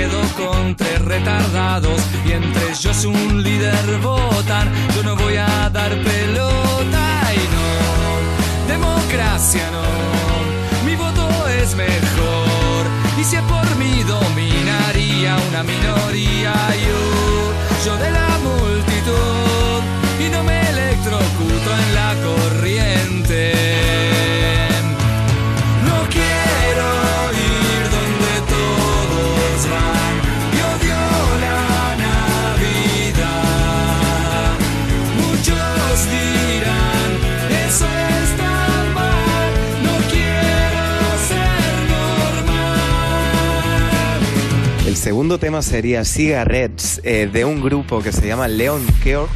Quedó 0.09 0.23
con 0.37 0.75
tres 0.75 1.01
retardados 1.03 2.01
y 2.25 2.33
entre 2.33 2.71
ellos 2.71 3.05
un 3.05 3.43
líder 3.43 3.99
votan. 4.03 4.69
Yo 4.95 5.03
no 5.03 5.17
voy 5.17 5.37
a 5.37 5.71
dar 5.71 5.91
pelota 6.03 7.33
y 7.35 7.45
no, 7.55 8.69
democracia 8.69 9.63
no, 9.71 10.87
mi 10.87 10.95
voto 10.97 11.29
es 11.49 11.75
mejor. 11.75 12.87
Y 13.19 13.25
si 13.25 13.37
por 13.37 13.77
mí 13.77 14.03
dominaría 14.05 15.37
una 15.49 15.63
minoría 15.63 16.55
yo, 16.87 17.85
yo 17.85 17.97
de 17.97 18.11
la 18.11 18.39
multitud 18.39 19.83
y 20.25 20.31
no 20.31 20.43
me 20.45 20.61
electrocuto 20.71 21.71
en 21.83 21.95
la 21.95 22.15
corriente. 22.27 24.18
El 44.87 44.97
segundo 44.97 45.39
tema 45.39 45.63
sería 45.63 46.05
Cigarettes 46.05 47.01
eh, 47.05 47.29
de 47.33 47.45
un 47.45 47.61
grupo 47.61 48.03
que 48.03 48.13
se 48.13 48.27
llama 48.27 48.49
Leon 48.49 48.85
Keur, 49.03 49.27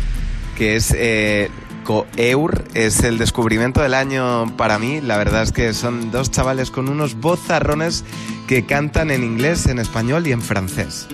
que 0.57 0.77
es 0.77 0.95
eh, 0.97 1.51
Coeur, 1.85 2.65
es 2.75 3.05
el 3.05 3.19
descubrimiento 3.19 3.81
del 3.83 3.95
año 3.95 4.57
para 4.57 4.79
mí. 4.79 5.01
La 5.01 5.17
verdad 5.17 5.43
es 5.43 5.53
que 5.53 5.73
son 5.75 6.11
dos 6.11 6.31
chavales 6.31 6.71
con 6.71 6.89
unos 6.89 7.17
vozarrones 7.17 8.05
que 8.47 8.65
cantan 8.65 9.11
en 9.11 9.25
inglés, 9.25 9.67
en 9.67 9.79
español 9.79 10.27
y 10.27 10.33
en 10.33 10.43
francés. 10.43 11.07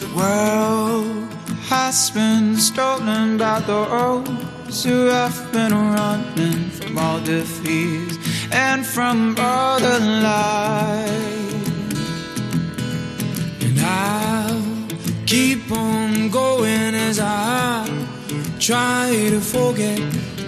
The 0.00 0.06
world 0.14 1.15
has 1.68 2.10
been 2.10 2.56
stolen 2.56 3.36
by 3.36 3.58
those 3.60 4.84
who 4.84 5.06
have 5.06 5.52
been 5.52 5.72
running 5.74 6.70
from 6.70 6.96
all 6.96 7.20
defeats 7.20 8.16
and 8.52 8.86
from 8.86 9.34
all 9.38 9.80
the 9.80 9.98
lies. 9.98 11.52
And 13.62 13.80
I'll 13.80 14.62
keep 15.26 15.70
on 15.72 16.30
going 16.30 16.94
as 16.94 17.18
I 17.18 17.84
try 18.60 19.10
to 19.30 19.40
forget 19.40 20.00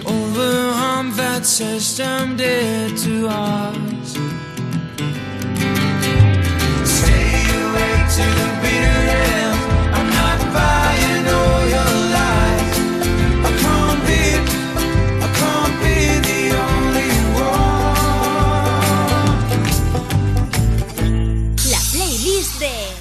all 0.05 0.27
the 0.27 0.71
harm 0.73 1.11
that 1.17 1.45
system 1.45 2.37
did 2.37 2.95
to 2.97 3.27
us. 3.27 4.11
Stay 6.87 7.43
awake 7.59 8.07
to 8.15 8.25
the 8.39 8.49
bitter 8.61 8.99
end. 9.35 9.48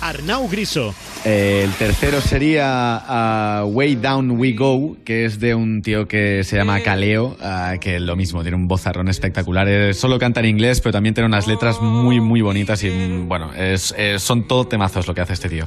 Arnau 0.00 0.48
Griso. 0.48 0.94
Eh, 1.24 1.62
el 1.64 1.72
tercero 1.72 2.20
sería 2.20 2.64
ah, 3.06 3.64
Way 3.66 3.96
Down 3.96 4.30
We 4.32 4.52
Go, 4.52 4.96
que 5.04 5.24
es 5.24 5.40
de 5.40 5.54
un 5.54 5.82
tío 5.82 6.06
que 6.06 6.44
se 6.44 6.56
llama 6.56 6.80
Kaleo, 6.80 7.36
ah, 7.42 7.74
que 7.80 7.98
lo 8.00 8.14
mismo, 8.16 8.42
tiene 8.42 8.56
un 8.56 8.68
vozarrón 8.68 9.08
espectacular. 9.08 9.68
Eh, 9.68 9.94
solo 9.94 10.18
canta 10.18 10.40
en 10.40 10.46
inglés, 10.46 10.80
pero 10.80 10.92
también 10.92 11.14
tiene 11.14 11.26
unas 11.26 11.46
letras 11.46 11.80
muy, 11.82 12.20
muy 12.20 12.40
bonitas 12.40 12.82
y, 12.84 12.90
mm, 12.90 13.28
bueno, 13.28 13.52
es, 13.54 13.94
es- 13.98 14.22
son 14.22 14.46
todo 14.46 14.66
temazos 14.66 15.06
lo 15.08 15.14
que 15.14 15.20
hace 15.20 15.32
este 15.34 15.48
tío. 15.48 15.66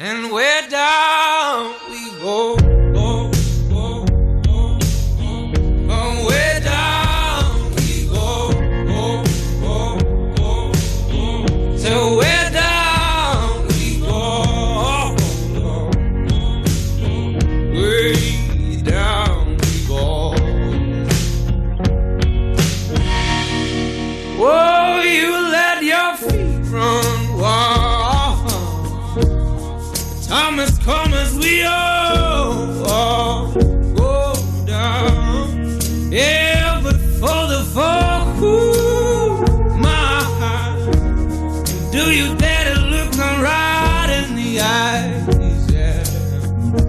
And 0.00 0.30
where 0.30 0.62
down 0.70 1.74
we 1.90 2.10
go. 2.20 2.77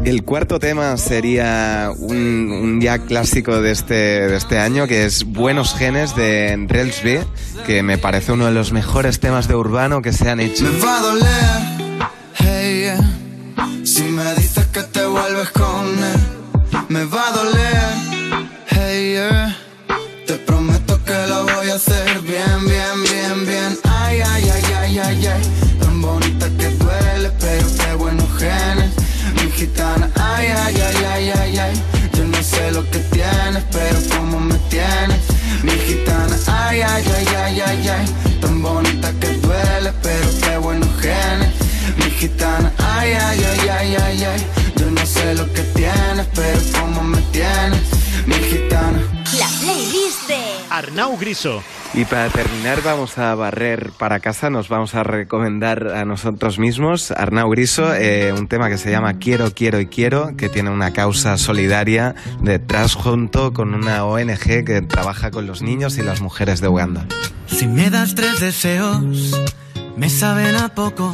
El 0.09 0.23
cuarto 0.23 0.57
tema 0.57 0.97
sería 0.97 1.91
un, 1.95 2.51
un 2.51 2.81
ya 2.81 2.97
clásico 2.97 3.61
de 3.61 3.71
este, 3.71 3.93
de 3.93 4.35
este 4.37 4.57
año, 4.57 4.87
que 4.87 5.05
es 5.05 5.23
Buenos 5.23 5.75
Genes 5.75 6.15
de 6.15 6.65
Rels 6.67 7.03
B, 7.03 7.23
que 7.67 7.83
me 7.83 7.99
parece 7.99 8.31
uno 8.31 8.47
de 8.47 8.51
los 8.51 8.71
mejores 8.71 9.19
temas 9.19 9.47
de 9.47 9.53
urbano 9.53 10.01
que 10.01 10.11
se 10.11 10.27
han 10.27 10.39
hecho. 10.39 10.63
Me 10.63 10.79
va 10.79 10.97
a 10.97 11.01
doler. 11.01 11.68
Si 13.99 14.05
me 14.05 14.33
dices 14.35 14.65
que 14.67 14.81
te 14.83 15.05
vuelves 15.05 15.49
con 15.49 15.85
él. 16.11 16.19
Me 16.87 17.03
va 17.03 17.27
a 17.27 17.31
doler, 17.31 17.89
hey, 18.67 19.11
yeah. 19.15 19.57
te 20.25 20.35
prometo 20.47 21.03
que 21.03 21.19
lo 21.27 21.43
voy 21.43 21.69
a 21.69 21.75
hacer 21.75 22.21
bien, 22.21 22.59
bien, 22.73 22.97
bien, 23.09 23.45
bien. 23.45 23.71
Ay, 23.83 24.21
ay, 24.21 24.49
ay, 24.55 24.63
ay, 24.81 24.99
ay, 24.99 25.27
ay. 25.33 25.41
Tan 25.81 26.01
bonita 26.01 26.47
que 26.57 26.69
duele, 26.81 27.29
pero 27.41 27.67
qué 27.79 27.93
buenos 27.95 28.29
genes. 28.39 28.91
Mi 29.35 29.51
gitana, 29.51 30.09
ay, 30.15 30.47
ay, 30.63 30.75
ay, 30.87 31.05
ay, 31.13 31.31
ay, 31.41 31.57
ay. 31.57 31.73
Yo 32.15 32.23
no 32.23 32.41
sé 32.41 32.71
lo 32.71 32.83
que 32.91 32.99
tienes, 33.15 33.63
pero 33.69 33.99
cómo 34.15 34.39
me 34.39 34.57
tienes. 34.69 35.21
Mi 35.61 35.75
gitana, 35.87 36.35
ay, 36.47 36.81
ay, 36.81 37.03
ay, 37.17 37.27
ay, 37.43 37.61
ay, 37.67 37.87
ay. 37.95 38.05
Tan 38.39 38.61
bonita 38.61 39.11
que 39.19 39.29
duele, 39.45 39.91
pero 40.01 40.27
qué 40.41 40.57
buenos 40.57 40.89
genes. 41.01 41.49
Mi 41.97 42.09
gitana, 42.11 42.71
ay, 42.77 43.11
ay, 43.13 43.43
ay, 43.49 43.58
Yo 44.19 44.91
no 44.91 45.05
sé 45.05 45.33
lo 45.33 45.45
que 45.53 45.61
tienes, 45.61 46.27
pero 46.35 46.59
cómo 46.77 47.03
me 47.03 47.21
tienes. 47.31 47.79
Mi 48.25 48.33
gitana. 48.33 48.99
La 49.39 49.47
playlist 49.61 50.27
de... 50.27 50.35
Arnau 50.69 51.17
Griso. 51.17 51.63
Y 51.93 52.03
para 52.03 52.27
terminar 52.27 52.83
vamos 52.83 53.17
a 53.17 53.33
barrer 53.35 53.91
para 53.97 54.19
casa, 54.19 54.49
nos 54.49 54.67
vamos 54.67 54.93
a 54.93 55.03
recomendar 55.03 55.87
a 55.95 56.03
nosotros 56.03 56.59
mismos, 56.59 57.11
Arnau 57.11 57.49
Griso, 57.49 57.95
eh, 57.95 58.33
un 58.33 58.49
tema 58.49 58.67
que 58.67 58.77
se 58.77 58.91
llama 58.91 59.13
Quiero, 59.19 59.53
Quiero 59.53 59.79
y 59.79 59.87
Quiero, 59.87 60.35
que 60.35 60.49
tiene 60.49 60.69
una 60.69 60.91
causa 60.91 61.37
solidaria 61.37 62.13
detrás 62.41 62.95
junto 62.95 63.53
con 63.53 63.73
una 63.73 64.03
ONG 64.03 64.65
que 64.65 64.83
trabaja 64.85 65.31
con 65.31 65.47
los 65.47 65.61
niños 65.61 65.97
y 65.97 66.01
las 66.01 66.19
mujeres 66.19 66.59
de 66.59 66.67
Uganda. 66.67 67.07
Si 67.47 67.67
me 67.67 67.89
das 67.89 68.15
tres 68.15 68.41
deseos, 68.41 69.01
me 69.95 70.09
saben 70.09 70.57
a 70.57 70.75
poco. 70.75 71.13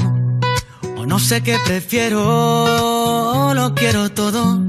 No 1.07 1.19
sé 1.19 1.41
qué 1.41 1.57
prefiero, 1.65 3.53
lo 3.53 3.75
quiero 3.75 4.09
todo. 4.11 4.59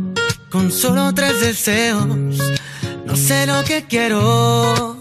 Con 0.51 0.71
solo 0.71 1.13
tres 1.15 1.41
deseos, 1.41 2.07
no 2.07 3.17
sé 3.17 3.47
lo 3.47 3.65
que 3.65 3.85
quiero. 3.85 4.97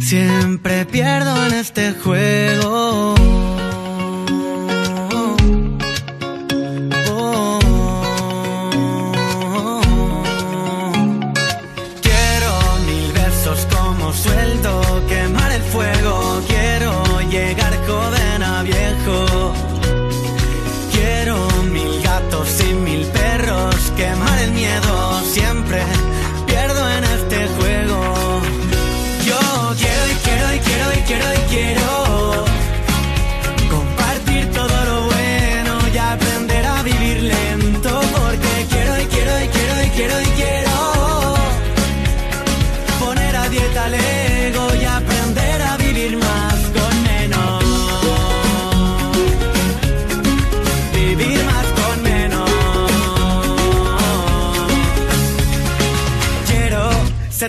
Siempre 0.00 0.86
pierdo 0.86 1.46
en 1.46 1.54
este 1.54 1.92
juego. 1.92 3.14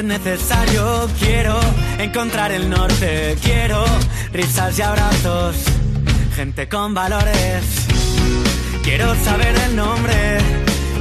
Necesario, 0.09 1.07
quiero 1.19 1.59
encontrar 1.99 2.51
el 2.51 2.67
norte, 2.67 3.37
quiero 3.43 3.85
risas 4.33 4.77
y 4.79 4.81
abrazos, 4.81 5.55
gente 6.35 6.67
con 6.67 6.95
valores. 6.95 7.63
Quiero 8.83 9.13
saber 9.23 9.55
el 9.67 9.75
nombre 9.75 10.39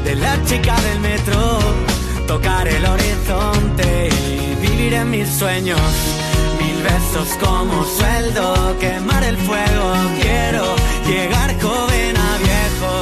de 0.04 0.14
la 0.14 0.36
chica 0.44 0.76
del 0.82 1.00
metro, 1.00 1.58
tocar 2.26 2.68
el 2.68 2.84
horizonte 2.84 4.10
y 4.10 4.66
vivir 4.66 4.92
en 4.92 5.10
mis 5.10 5.28
sueños. 5.28 5.80
Mil 6.60 6.82
besos 6.82 7.28
como 7.40 7.84
sueldo, 7.84 8.76
quemar 8.78 9.24
el 9.24 9.38
fuego. 9.38 9.86
Quiero 10.20 10.64
llegar 11.06 11.58
joven 11.62 12.14
a 12.14 12.30
viejo. 12.46 12.92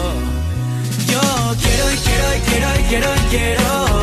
Yo 1.12 1.20
quiero 1.60 1.92
y 1.92 1.96
quiero 1.96 2.26
y 2.36 2.40
quiero 2.48 2.68
y 2.78 2.82
quiero 2.84 3.08
y 3.16 3.36
quiero 3.36 3.95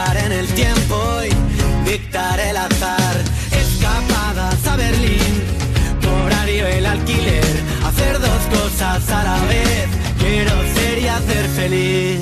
viajar 0.00 0.16
en 0.18 0.32
el 0.32 0.46
tiempo 0.48 0.96
y 1.24 1.90
dictar 1.90 2.38
el 2.40 2.56
azar. 2.56 3.16
Escapadas 3.52 4.66
a 4.66 4.76
Berlín, 4.76 5.42
horario 6.24 6.66
el 6.66 6.86
alquiler. 6.86 7.44
Hacer 7.84 8.18
dos 8.18 8.58
cosas 8.58 9.10
a 9.10 9.24
la 9.24 9.40
vez. 9.46 9.88
Quiero 10.18 10.52
ser 10.74 10.98
y 10.98 11.08
hacer 11.08 11.48
feliz. 11.48 12.20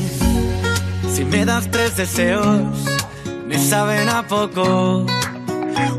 Si 1.14 1.24
me 1.24 1.44
das 1.44 1.70
tres 1.70 1.96
deseos, 1.96 2.62
me 3.46 3.59
saben 3.59 4.09
a 4.09 4.26
poco. 4.26 5.06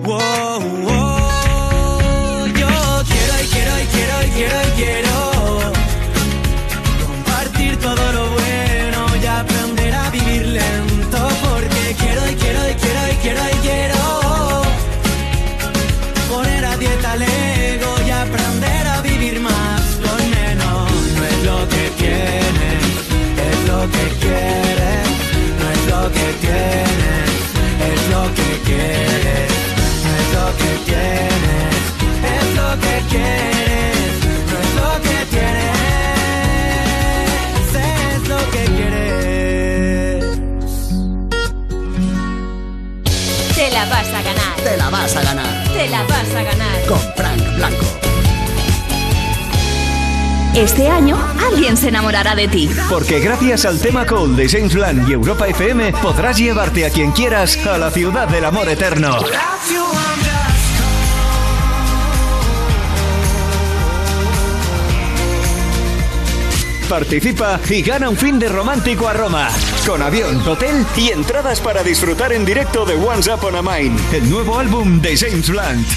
Wow, 0.04 0.60
wow. 0.86 2.48
Yo 2.48 2.70
quiero 3.10 3.34
y 3.44 3.48
quiero 3.54 3.74
y 3.84 3.86
quiero 3.94 4.16
y 4.26 4.30
quiero 4.38 4.58
y 4.68 4.72
quiero 4.82 5.16
compartir 7.06 7.78
todo 7.78 8.12
lo 8.12 8.30
bueno 8.32 9.16
y 9.22 9.26
aprender 9.26 9.94
a 9.94 10.10
vivir 10.10 10.50
porque 11.18 11.96
quiero 11.98 12.30
y 12.30 12.36
quiero 12.36 12.70
y 12.70 12.74
quiero 12.74 13.08
y 13.12 13.16
quiero 13.16 13.42
y 13.50 13.58
quiero 13.68 14.62
poner 16.30 16.66
a 16.66 16.78
dieta 16.78 17.14
el 17.16 17.22
ego 17.24 17.96
y 18.06 18.10
aprender 18.12 18.88
a 18.88 19.02
vivir 19.02 19.40
más 19.40 19.82
con 20.06 20.30
menos. 20.30 20.92
No 21.18 21.26
es 21.26 21.44
lo 21.44 21.68
que 21.70 21.90
tienes, 21.98 22.84
es 23.50 23.60
lo 23.68 23.82
que 23.94 24.06
quieres. 24.22 25.08
No 25.60 25.66
es 25.76 25.84
lo 25.94 26.12
que 26.12 26.28
tienes, 26.46 27.30
es 27.92 28.02
lo 28.14 28.24
que 28.38 28.50
quieres. 28.68 29.50
No 30.06 30.12
es 30.22 30.28
lo 30.38 30.46
que 30.60 30.72
tienes, 30.90 31.76
es 32.36 32.56
lo 32.56 32.70
que 32.82 32.94
quieres. 33.10 33.59
Te 44.64 44.78
la 44.78 44.90
vas 44.90 45.16
a 45.16 45.22
ganar. 45.24 45.68
Te 45.72 45.88
la 45.90 46.04
vas 46.04 46.36
a 46.36 46.44
ganar. 46.44 46.86
Con 46.88 47.00
Frank 47.16 47.56
Blanco. 47.56 47.86
Este 50.56 50.90
año 50.90 51.18
alguien 51.48 51.78
se 51.78 51.90
enamorará 51.90 52.36
de 52.36 52.48
ti. 52.48 52.70
Porque 52.90 53.20
gracias 53.20 53.66
al 53.66 53.80
tema 53.80 54.06
Call 54.06 54.36
de 54.36 54.50
James 54.50 54.74
Blunt 54.74 55.08
y 55.08 55.14
Europa 55.14 55.48
FM 55.48 55.94
podrás 56.02 56.38
llevarte 56.38 56.86
a 56.86 56.90
quien 56.90 57.12
quieras 57.12 57.58
a 57.66 57.78
la 57.78 57.92
ciudad 57.92 58.28
del 58.28 58.46
amor 58.46 58.68
eterno. 58.68 59.20
Participa 66.90 67.60
y 67.70 67.84
gana 67.84 68.10
un 68.10 68.18
fin 68.18 68.40
de 68.40 68.50
romántico 68.50 69.08
a 69.08 69.14
Roma. 69.14 69.50
Con 69.86 70.02
avión, 70.02 70.42
hotel 70.48 70.86
y 70.98 71.10
entradas 71.10 71.62
para 71.62 71.84
disfrutar 71.84 72.34
en 72.34 72.44
directo 72.44 72.84
de 72.84 72.96
Once 72.96 73.32
Upon 73.32 73.56
a 73.56 73.62
Mine, 73.62 73.96
el 74.12 74.28
nuevo 74.30 74.58
álbum 74.58 75.00
de 75.00 75.16
James 75.16 75.50
Blunt. 75.50 75.88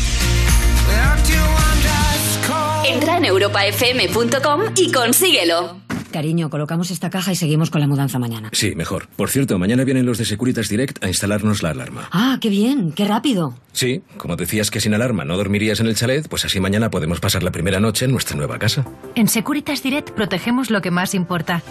Entra 2.85 3.16
en 3.16 3.24
europafm.com 3.24 4.60
y 4.77 4.93
consíguelo. 4.93 5.81
Cariño, 6.12 6.48
colocamos 6.51 6.90
esta 6.93 7.10
caja 7.10 7.32
y 7.32 7.36
seguimos 7.36 7.70
con 7.70 7.80
la 7.80 7.86
mudanza 7.89 8.18
mañana. 8.18 8.51
Sí, 8.52 8.74
mejor. 8.76 9.09
Por 9.16 9.30
cierto, 9.30 9.59
mañana 9.59 9.84
vienen 9.84 10.05
los 10.06 10.18
de 10.18 10.24
Securitas 10.24 10.68
Direct 10.68 11.02
a 11.02 11.09
instalarnos 11.09 11.62
la 11.62 11.70
alarma. 11.70 12.09
Ah, 12.12 12.39
qué 12.40 12.48
bien, 12.51 12.93
qué 12.93 13.05
rápido. 13.06 13.55
Sí, 13.72 14.02
como 14.18 14.36
decías 14.36 14.70
que 14.70 14.80
sin 14.80 14.93
alarma 14.94 15.24
no 15.24 15.36
dormirías 15.36 15.80
en 15.80 15.86
el 15.86 15.97
chalet, 15.97 16.28
pues 16.28 16.44
así 16.44 16.60
mañana 16.60 16.90
podemos 16.90 17.18
pasar 17.20 17.43
la 17.43 17.51
primera 17.51 17.80
noche 17.80 18.05
en 18.05 18.10
nuestra 18.12 18.36
nueva 18.36 18.59
casa. 18.59 18.84
En 19.14 19.28
Securitas 19.28 19.82
Direct 19.82 20.10
protegemos 20.10 20.70
lo 20.70 20.82
que 20.82 20.90
más 20.90 21.14
importa. 21.14 21.62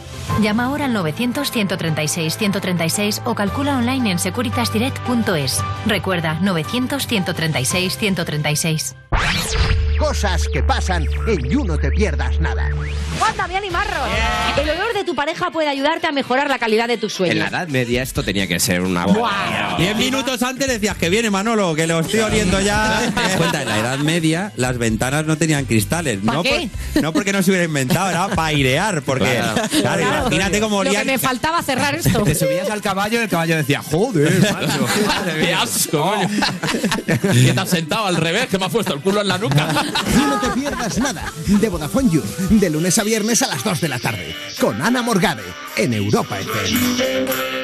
Llama 0.42 0.66
ahora 0.66 0.86
al 0.86 0.96
900-136-136 0.96 3.22
o 3.26 3.36
calcula 3.36 3.78
online 3.78 4.12
en 4.12 4.18
securitasdirect.es. 4.20 5.62
Recuerda, 5.86 6.40
900-136-136. 6.42 8.96
Cosas 10.00 10.48
que 10.52 10.64
pasan 10.64 11.06
en 11.28 11.44
You 11.48 11.64
No 11.64 11.78
Te 11.78 11.92
Pierdas 11.92 12.40
Nada. 12.40 12.72
¡Juan 13.20 13.38
Damián 13.38 13.64
y 13.64 13.70
Marros! 13.70 14.10
El 14.62 14.70
olor 14.70 14.94
de 14.94 15.04
tu 15.06 15.16
pareja 15.16 15.50
puede 15.50 15.70
ayudarte 15.70 16.08
a 16.08 16.12
mejorar 16.12 16.48
la 16.50 16.60
calidad 16.60 16.88
de 16.88 16.98
tus 16.98 17.14
En 17.14 17.18
sueños. 17.18 17.36
la 17.38 17.48
Edad 17.48 17.68
Media 17.70 18.04
esto 18.04 18.22
tenía 18.22 18.48
que 18.48 18.60
ser 18.60 18.82
una... 18.82 19.06
Diez 19.78 19.96
minutos 19.96 20.44
antes 20.44 20.68
decías 20.68 20.98
que 20.98 21.10
viene 21.10 21.30
Manolo, 21.30 21.74
que 21.74 21.88
lo 21.88 22.02
estoy 22.02 22.20
oliendo 22.20 22.60
ya. 22.60 23.00
¿Te 23.14 23.22
das 23.22 23.36
cuenta? 23.38 23.62
En 23.64 23.70
la 23.70 23.80
Edad 23.80 23.98
Media 24.00 24.52
las 24.58 24.78
ventanas 24.78 25.26
no 25.26 25.38
tenían 25.38 25.66
cristales. 25.66 26.20
¿Pa 26.24 26.34
No, 26.34 26.44
qué? 26.44 26.70
por- 26.94 27.02
no 27.04 27.14
porque 27.14 27.34
no 27.34 27.42
se 27.42 27.50
hubiera 27.52 27.66
inventado, 27.66 28.10
era 28.10 28.28
para 28.28 28.48
airear. 28.50 29.02
Porque, 29.02 29.26
Claro. 29.26 29.62
claro, 29.82 30.02
imagínate 30.28 30.60
cómo 30.60 30.84
Lo 30.84 30.92
que 30.92 31.06
me 31.06 31.18
faltaba 31.18 31.64
cerrar 31.64 31.96
esto. 31.96 32.24
Te 32.24 32.36
subías 32.36 32.70
al 32.70 32.82
caballo 32.82 33.20
y 33.20 33.24
el 33.24 33.30
caballo 33.30 33.56
decía, 33.58 33.82
joder, 33.82 34.32
macho. 34.54 34.86
¡Qué 35.40 35.54
asco! 35.54 36.14
¿Qué 37.06 37.54
te 37.54 37.60
has 37.60 37.70
sentado 37.70 38.06
al 38.06 38.18
revés? 38.18 38.48
Que 38.48 38.60
me 38.60 38.66
has 38.66 38.72
puesto 38.72 38.94
el 38.94 39.00
culo 39.02 39.22
en 39.22 39.28
la 39.30 39.38
nuca. 39.38 39.68
You 40.14 40.28
No 40.28 40.40
Te 40.40 40.50
Pierdas 40.50 40.98
Nada. 41.00 41.32
De 41.48 41.70
Vodafone 41.70 42.10
You. 42.12 42.24
De 42.50 42.70
lunes 42.70 42.98
a 43.00 43.04
viernes 43.04 43.42
a 43.42 43.48
las 43.48 43.64
2 43.64 43.82
de 43.82 43.88
la 43.88 43.98
tarde. 44.00 44.21
Con 44.60 44.82
Ana 44.82 45.02
Morgade. 45.02 45.44
En 45.78 45.94
Europa 45.94 46.40
FM. 46.40 47.62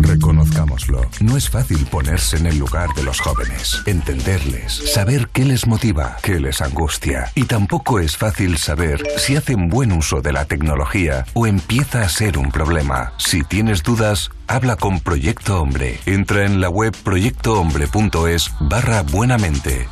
Reconozcamos. 0.00 0.56
digámoslo, 0.56 1.10
no 1.20 1.36
es 1.36 1.50
fácil 1.50 1.84
ponerse 1.86 2.36
en 2.36 2.46
el 2.46 2.58
lugar 2.58 2.92
de 2.94 3.02
los 3.02 3.20
jóvenes, 3.20 3.82
entenderles, 3.86 4.72
saber 4.92 5.28
qué 5.32 5.44
les 5.44 5.66
motiva, 5.66 6.16
qué 6.22 6.40
les 6.40 6.60
angustia. 6.60 7.30
Y 7.34 7.44
tampoco 7.44 8.00
es 8.00 8.16
fácil 8.16 8.58
saber 8.58 9.02
si 9.18 9.36
hacen 9.36 9.68
buen 9.68 9.92
uso 9.92 10.20
de 10.22 10.32
la 10.32 10.44
tecnología 10.44 11.26
o 11.34 11.46
empieza 11.46 12.02
a 12.02 12.08
ser 12.08 12.38
un 12.38 12.50
problema. 12.50 13.12
Si 13.18 13.42
tienes 13.42 13.82
dudas, 13.82 14.30
habla 14.46 14.76
con 14.76 15.00
Proyecto 15.00 15.60
Hombre. 15.60 16.00
Entra 16.06 16.44
en 16.44 16.60
la 16.60 16.68
web 16.68 16.94
proyectohombre.es 17.04 18.50
barra 18.60 19.02
buenamente. 19.02 19.88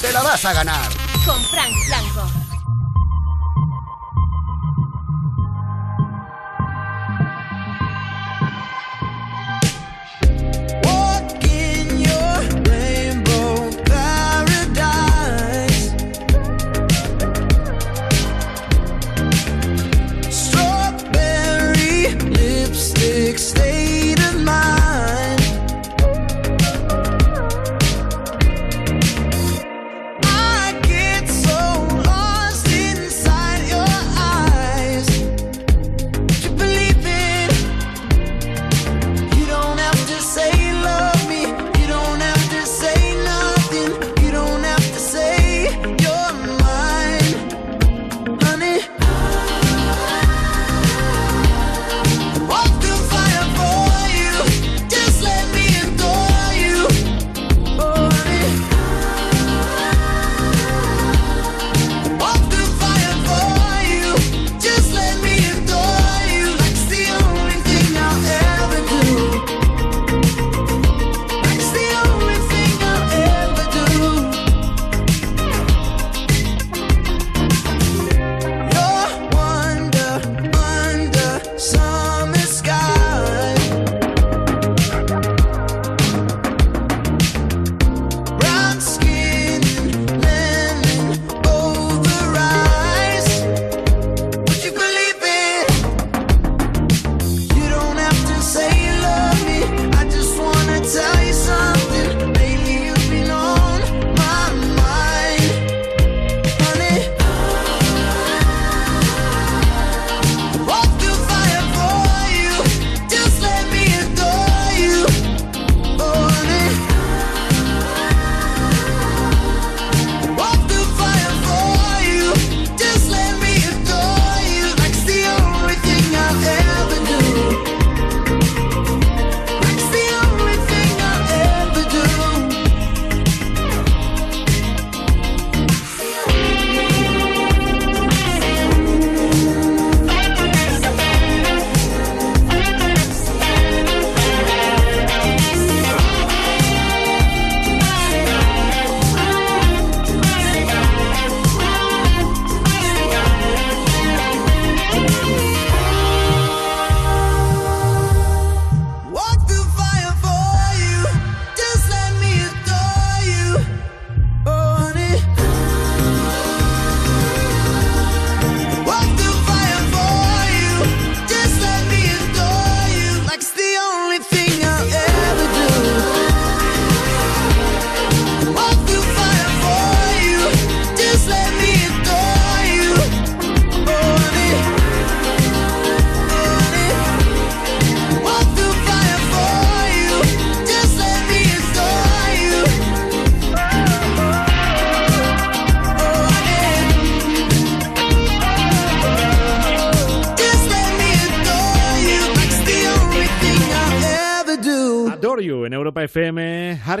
Te 0.00 0.12
la 0.12 0.22
vas 0.22 0.44
a 0.44 0.52
ganar. 0.52 0.88
Con 1.24 1.40
Frank 1.44 1.72
Blanco. 1.88 2.46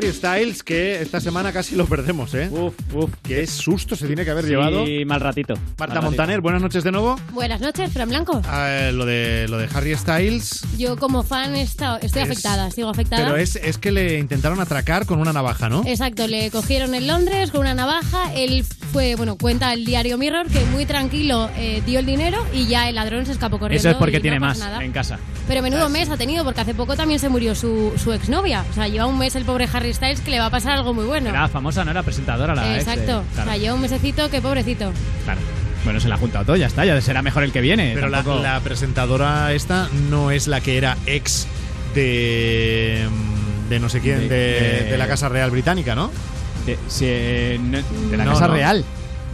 Harry 0.06 0.14
Styles, 0.14 0.62
que 0.62 1.02
esta 1.02 1.20
semana 1.20 1.52
casi 1.52 1.74
lo 1.74 1.84
perdemos, 1.86 2.32
¿eh? 2.34 2.48
Uf, 2.52 2.74
uf. 2.94 3.10
Qué 3.24 3.44
susto 3.48 3.96
se 3.96 4.06
tiene 4.06 4.24
que 4.24 4.30
haber 4.30 4.44
Sí, 4.44 4.50
llevado. 4.50 4.84
mal 5.04 5.20
ratito. 5.20 5.54
Marta 5.76 5.96
Mal 5.96 6.04
Montaner, 6.04 6.40
buenas 6.40 6.62
noches 6.62 6.84
de 6.84 6.92
nuevo. 6.92 7.18
Buenas 7.32 7.60
noches, 7.60 7.92
Fran 7.92 8.08
Blanco. 8.08 8.40
Ah, 8.44 8.90
lo, 8.92 9.04
de, 9.04 9.46
lo 9.48 9.58
de 9.58 9.68
Harry 9.74 9.96
Styles. 9.96 10.62
Yo 10.78 10.96
como 10.96 11.24
fan 11.24 11.56
estoy 11.56 11.98
Es- 12.02 12.16
afectada, 12.16 12.70
sigo 12.70 12.88
afectada. 12.88 13.24
Pero 13.24 13.36
es, 13.36 13.56
es 13.56 13.78
que 13.78 13.90
le 13.90 14.18
intentaron 14.20 14.60
atracar 14.60 15.06
con 15.06 15.18
una 15.18 15.32
navaja, 15.32 15.68
¿no? 15.68 15.82
Exacto, 15.84 16.28
le 16.28 16.52
cogieron 16.52 16.94
en 16.94 17.08
Londres 17.08 17.50
con 17.50 17.62
una 17.62 17.74
navaja. 17.74 18.32
Él 18.34 18.64
fue, 18.92 19.14
bueno, 19.16 19.36
cuenta 19.36 19.72
el 19.72 19.84
diario 19.84 20.16
Mirror 20.18 20.48
que 20.48 20.64
muy 20.66 20.86
tranquilo 20.86 21.50
eh, 21.56 21.82
dio 21.84 21.98
el 21.98 22.06
dinero 22.06 22.44
y 22.52 22.66
ya 22.66 22.88
el 22.88 22.94
ladrón 22.94 23.26
se 23.26 23.32
escapó 23.32 23.58
corriendo. 23.58 23.80
Eso 23.80 23.90
es 23.90 23.96
porque 23.96 24.18
y 24.18 24.20
tiene 24.20 24.38
no 24.40 24.46
más 24.46 24.58
nada. 24.58 24.82
en 24.84 24.92
casa. 24.92 25.18
Pero 25.48 25.62
menudo 25.62 25.88
mes 25.88 26.08
ha 26.10 26.16
tenido 26.16 26.44
porque 26.44 26.60
hace 26.62 26.74
poco 26.74 26.96
también 26.96 27.20
se 27.20 27.28
murió 27.28 27.54
su, 27.54 27.92
su 28.02 28.12
exnovia. 28.12 28.64
O 28.70 28.74
sea, 28.74 28.88
lleva 28.88 29.06
un 29.06 29.18
mes 29.18 29.34
el 29.36 29.44
pobre 29.44 29.68
Harry 29.72 29.92
Styles 29.92 30.20
que 30.20 30.30
le 30.30 30.38
va 30.38 30.46
a 30.46 30.50
pasar 30.50 30.72
algo 30.72 30.92
muy 30.94 31.04
bueno. 31.04 31.28
Era 31.30 31.46
famosa, 31.48 31.84
no 31.84 31.90
era 31.90 32.02
presentadora 32.02 32.54
la 32.54 32.76
ex 32.76 32.86
Exacto. 32.88 33.22
O 33.40 33.44
sea, 33.44 33.56
lleva 33.56 33.74
un 33.74 33.80
mesecito 33.82 34.30
que 34.30 34.40
pobrecito. 34.40 34.92
claro. 35.24 35.40
Bueno, 35.84 36.00
se 36.00 36.08
la 36.08 36.16
ha 36.16 36.18
juntado 36.18 36.44
todo, 36.46 36.56
ya 36.56 36.66
está, 36.66 36.84
ya 36.84 37.00
será 37.00 37.22
mejor 37.22 37.44
el 37.44 37.52
que 37.52 37.60
viene. 37.60 37.92
Pero 37.94 38.08
la, 38.08 38.18
tampoco- 38.24 38.42
la 38.42 38.58
presentadora 38.58 39.52
esta 39.52 39.88
no 40.10 40.32
es 40.32 40.48
la 40.48 40.60
que 40.60 40.78
era 40.78 40.96
ex 41.06 41.46
de. 41.94 43.06
de 43.68 43.78
no 43.80 43.88
sé 43.88 44.00
quién, 44.00 44.20
de, 44.20 44.28
De- 44.28 44.60
de- 44.84 44.90
de 44.90 44.98
la 44.98 45.06
Casa 45.06 45.28
Real 45.28 45.50
Británica, 45.52 45.94
¿no? 45.94 46.10
De, 46.66 46.78
si, 46.88 47.04
eh, 47.08 47.58
no- 47.62 47.78
de 48.10 48.16
la 48.16 48.24
No, 48.24 48.32
Casa 48.32 48.48
no. 48.48 48.54
Real. 48.54 48.84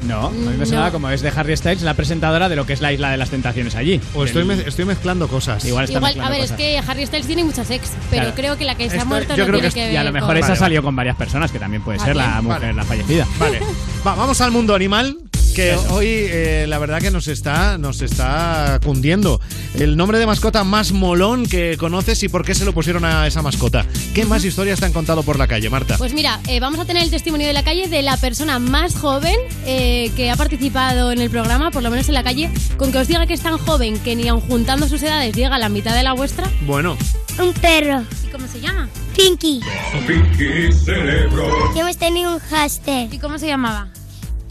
No, 0.07 0.27
a 0.27 0.31
mí 0.31 0.57
me 0.59 0.67
sonaba 0.67 0.91
como 0.91 1.09
es 1.11 1.23
de 1.23 1.29
Harry 1.35 1.57
Styles, 1.57 1.83
la 1.83 1.95
presentadora 1.95 2.49
de 2.49 2.57
lo 2.57 2.67
que 2.67 2.73
es 2.73 2.81
la 2.81 2.93
Isla 2.93 3.11
de 3.11 3.17
las 3.17 3.31
Tentaciones 3.31 3.77
allí. 3.77 4.01
O 4.15 4.25
estoy, 4.25 4.43
mez- 4.43 4.67
estoy 4.67 4.85
mezclando 4.85 5.29
cosas. 5.29 5.65
Igual 5.65 5.85
está 5.85 5.99
Igual, 5.99 6.11
a 6.11 6.15
mezclando 6.15 6.31
ver, 6.33 6.41
cosas. 6.41 6.59
es 6.61 6.67
que 6.85 6.91
Harry 6.91 7.07
Styles 7.07 7.27
tiene 7.29 7.45
muchas 7.45 7.71
ex, 7.71 7.91
pero 8.11 8.23
Claro. 8.23 8.35
creo 8.35 8.57
que 8.59 8.65
la 8.65 8.75
que 8.75 8.89
se 8.91 8.97
ha 8.97 8.99
Esto- 8.99 9.09
muerto 9.09 9.37
yo 9.37 9.45
no 9.45 9.47
creo 9.51 9.61
tiene 9.61 9.69
que 9.75 9.81
que 9.87 9.93
Y 9.93 9.97
a 9.97 10.01
ver 10.01 10.07
lo 10.07 10.13
mejor 10.13 10.29
con- 10.31 10.37
esa 10.39 10.47
Vale, 10.49 10.59
salió 10.59 10.83
con 10.83 10.97
varias 10.97 11.15
personas, 11.17 11.53
que 11.53 11.61
también 11.61 11.83
puede 11.83 12.01
ser 12.01 12.17
la 12.17 12.27
Vale. 12.27 12.43
mujer, 12.43 12.61
Vale. 12.63 12.75
la 12.75 12.85
fallecida. 12.85 13.27
Vale. 13.39 13.61
Va, 14.05 14.15
vamos 14.17 14.41
al 14.41 14.51
mundo 14.51 14.75
animal. 14.75 15.17
Que 15.53 15.75
Eso. 15.75 15.95
hoy 15.95 16.07
eh, 16.09 16.67
la 16.69 16.79
verdad 16.79 17.01
que 17.01 17.11
nos 17.11 17.29
está, 17.29 17.79
nos 17.79 18.01
está 18.03 18.81
cundiendo. 18.85 19.41
El 19.75 19.97
nombre 19.97 20.19
de 20.19 20.27
mascota 20.27 20.65
más 20.65 20.93
molón 20.93 21.47
que 21.47 21.77
conoces 21.77 22.23
y 22.23 22.29
por 22.29 22.45
qué 22.45 22.55
se 22.55 22.65
lo 22.65 22.73
pusieron 22.73 23.05
a 23.05 23.27
esa 23.27 23.43
mascota. 23.43 23.87
¿Qué 24.15 24.25
más 24.25 24.45
historias 24.45 24.81
te 24.81 24.87
han 24.87 24.93
contado 24.93 25.23
por 25.23 25.39
la 25.39 25.47
calle, 25.47 25.71
Marta? 25.71 25.97
Pues 25.99 26.15
mira, 26.15 26.41
eh, 26.49 26.61
vamos 26.61 26.81
a 26.81 26.85
tener 26.85 27.03
el 27.03 27.11
testimonio 27.11 27.47
de 27.47 27.53
la 27.53 27.63
calle 27.65 27.89
de 27.89 28.03
la 28.03 28.17
persona 28.17 28.59
más 28.59 28.95
joven 28.97 29.37
eh, 29.67 30.11
que 30.17 30.31
ha 30.31 30.37
participado 30.37 31.13
en 31.13 31.21
el 31.21 31.31
programa, 31.31 31.71
por 31.71 31.83
lo 31.83 31.91
menos 31.91 32.09
en 32.09 32.15
la 32.15 32.23
calle, 32.23 32.51
con 32.77 32.93
que 32.93 32.99
os 32.99 33.09
diga 33.09 33.27
que 33.27 33.35
es 33.35 33.41
tan 33.41 33.59
joven 33.59 33.99
que 33.99 34.17
ni 34.17 34.29
aun 34.29 34.41
juntando 34.41 34.89
sus 34.89 35.03
edades 35.03 35.35
llega 35.35 35.57
a 35.57 35.59
la 35.59 35.69
mitad 35.69 35.95
de 35.95 36.03
la 36.03 36.13
vuestra. 36.13 36.51
Bueno, 36.67 36.97
Un 37.39 37.53
perro. 37.55 38.03
¿Y 38.27 38.31
cómo 38.31 38.47
se 38.47 38.61
llama? 38.61 38.89
Pinky. 39.17 39.61
Pinky 40.07 40.73
Cerebro. 40.73 41.73
Y 41.75 41.79
hemos 41.79 41.97
tenido 41.97 42.33
un 42.35 42.39
hámster. 42.41 43.13
¿Y 43.13 43.19
cómo 43.19 43.39
se 43.39 43.47
llamaba? 43.47 43.89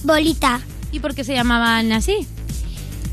Bolita. 0.03 0.59
¿Y 0.91 0.99
por 0.99 1.15
qué 1.15 1.23
se 1.23 1.33
llamaban 1.33 1.91
así? 1.91 2.27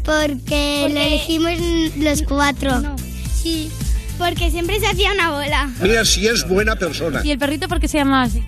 Porque, 0.04 0.88
lo 0.90 1.00
elegimos 1.00 1.52
los 1.96 2.22
cuatro. 2.22 2.96
Sí. 3.42 3.70
Porque 4.16 4.50
siempre 4.50 4.80
se 4.80 4.86
hacía 4.86 5.12
una 5.12 5.30
bola. 5.30 5.70
Mira 5.80 6.04
si 6.04 6.26
es 6.26 6.48
buena 6.48 6.76
persona. 6.76 7.20
¿Y 7.24 7.30
el 7.30 7.38
perrito 7.38 7.68
por 7.68 7.78
qué 7.78 7.88
se 7.88 7.98
llamaba 7.98 8.22
así? 8.22 8.42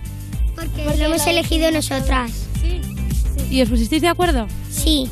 Porque 0.56 0.84
lo 0.84 1.04
hemos 1.04 1.26
elegido 1.26 1.70
nosotras. 1.70 2.32
¿Y 3.50 3.62
os 3.62 3.68
pusisteis 3.68 4.02
de 4.02 4.08
acuerdo? 4.08 4.46
Sí. 4.70 5.08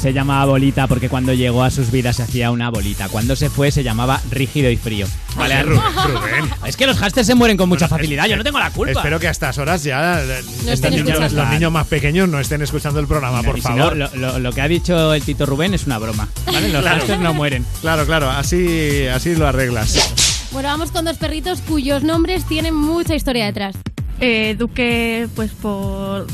Se 0.00 0.12
llamaba 0.12 0.44
bolita 0.44 0.86
porque 0.86 1.08
cuando 1.08 1.32
llegó 1.34 1.64
a 1.64 1.70
sus 1.70 1.90
vidas 1.90 2.16
se 2.16 2.22
hacía 2.22 2.52
una 2.52 2.70
bolita. 2.70 3.08
Cuando 3.08 3.34
se 3.34 3.50
fue 3.50 3.72
se 3.72 3.82
llamaba 3.82 4.20
rígido 4.30 4.70
y 4.70 4.76
frío. 4.76 5.06
Vale, 5.36 5.56
Ru- 5.64 5.80
Rubén. 6.06 6.48
Es 6.64 6.76
que 6.76 6.86
los 6.86 6.96
hámsters 6.98 7.26
se 7.26 7.34
mueren 7.34 7.56
con 7.56 7.68
mucha 7.68 7.88
facilidad. 7.88 8.26
Yo 8.26 8.36
no 8.36 8.44
tengo 8.44 8.60
la 8.60 8.70
culpa. 8.70 8.92
Espero 8.92 9.18
que 9.18 9.26
a 9.26 9.32
estas 9.32 9.58
horas 9.58 9.82
ya 9.82 10.22
eh, 10.22 10.26
No 10.26 10.32
estos 10.42 10.68
estén 10.74 10.90
niños- 10.92 11.08
escuchando. 11.10 11.42
los 11.42 11.50
niños 11.52 11.72
más 11.72 11.86
pequeños 11.88 12.28
no 12.28 12.38
estén 12.38 12.62
escuchando 12.62 13.00
el 13.00 13.08
programa, 13.08 13.42
por 13.42 13.58
Y 13.58 13.60
si 13.60 13.68
no, 13.70 13.76
favor. 13.76 13.96
lo, 13.96 14.08
lo- 14.14 14.38
lo 14.38 14.52
que 14.52 14.60
ha 14.60 14.68
dicho 14.68 15.12
el 15.14 15.22
Tito 15.22 15.46
Rubén 15.46 15.74
es 15.74 15.86
una 15.86 15.98
broma. 15.98 16.28
¿vale? 16.46 16.68
Los 16.68 16.82
Claro. 16.82 17.18
no 17.18 17.34
mueren. 17.34 17.66
Claro, 17.80 18.06
claro, 18.06 18.30
así, 18.30 19.04
así 19.08 19.34
lo 19.34 19.48
arreglas. 19.48 20.48
Bueno, 20.52 20.68
vamos 20.68 20.92
con 20.92 21.04
dos 21.04 21.16
perritos 21.16 21.60
cuyos 21.62 22.04
nombres 22.04 22.44
tienen 22.46 22.74
mucha 22.74 23.16
historia 23.16 23.46
detrás. 23.46 23.74
Eh, 24.20 24.54
Duque, 24.58 25.28
pues 25.34 25.50
por. 25.50 26.26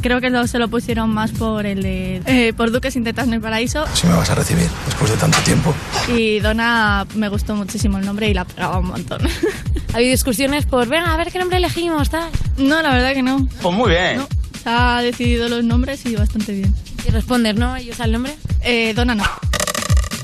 Creo 0.00 0.20
que 0.20 0.30
se 0.48 0.58
lo 0.58 0.68
pusieron 0.68 1.10
más 1.10 1.30
por 1.32 1.66
el 1.66 1.82
de. 1.82 2.22
eh, 2.26 2.52
por 2.56 2.70
Duque 2.70 2.90
sin 2.90 3.04
tetas 3.04 3.26
en 3.26 3.34
el 3.34 3.40
paraíso. 3.40 3.84
Si 3.94 4.06
me 4.06 4.14
vas 4.14 4.30
a 4.30 4.34
recibir 4.34 4.68
después 4.86 5.10
de 5.10 5.16
tanto 5.16 5.38
tiempo. 5.40 5.74
Y 6.08 6.40
Donna 6.40 7.06
me 7.14 7.28
gustó 7.28 7.54
muchísimo 7.54 7.98
el 7.98 8.06
nombre 8.06 8.28
y 8.28 8.34
la 8.34 8.44
pegaba 8.44 8.78
un 8.78 8.86
montón. 8.86 9.20
¿Ha 9.92 9.96
habido 9.96 10.10
discusiones 10.12 10.66
por, 10.66 10.88
venga, 10.88 11.12
a 11.12 11.16
ver 11.16 11.30
qué 11.30 11.38
nombre 11.38 11.58
elegimos, 11.58 12.10
tal? 12.10 12.30
No, 12.56 12.80
la 12.80 12.90
verdad 12.94 13.12
que 13.12 13.22
no. 13.22 13.46
Pues 13.60 13.74
muy 13.74 13.90
bien. 13.90 14.18
No, 14.18 14.28
se 14.62 14.68
ha 14.70 15.00
decidido 15.02 15.48
los 15.48 15.64
nombres 15.64 16.04
y 16.06 16.14
bastante 16.16 16.52
bien. 16.52 16.74
Y 17.06 17.10
responder, 17.10 17.58
¿no? 17.58 17.76
¿Ellos 17.76 18.00
al 18.00 18.12
nombre? 18.12 18.34
Eh, 18.62 18.92
Donna 18.94 19.14
no. 19.14 19.24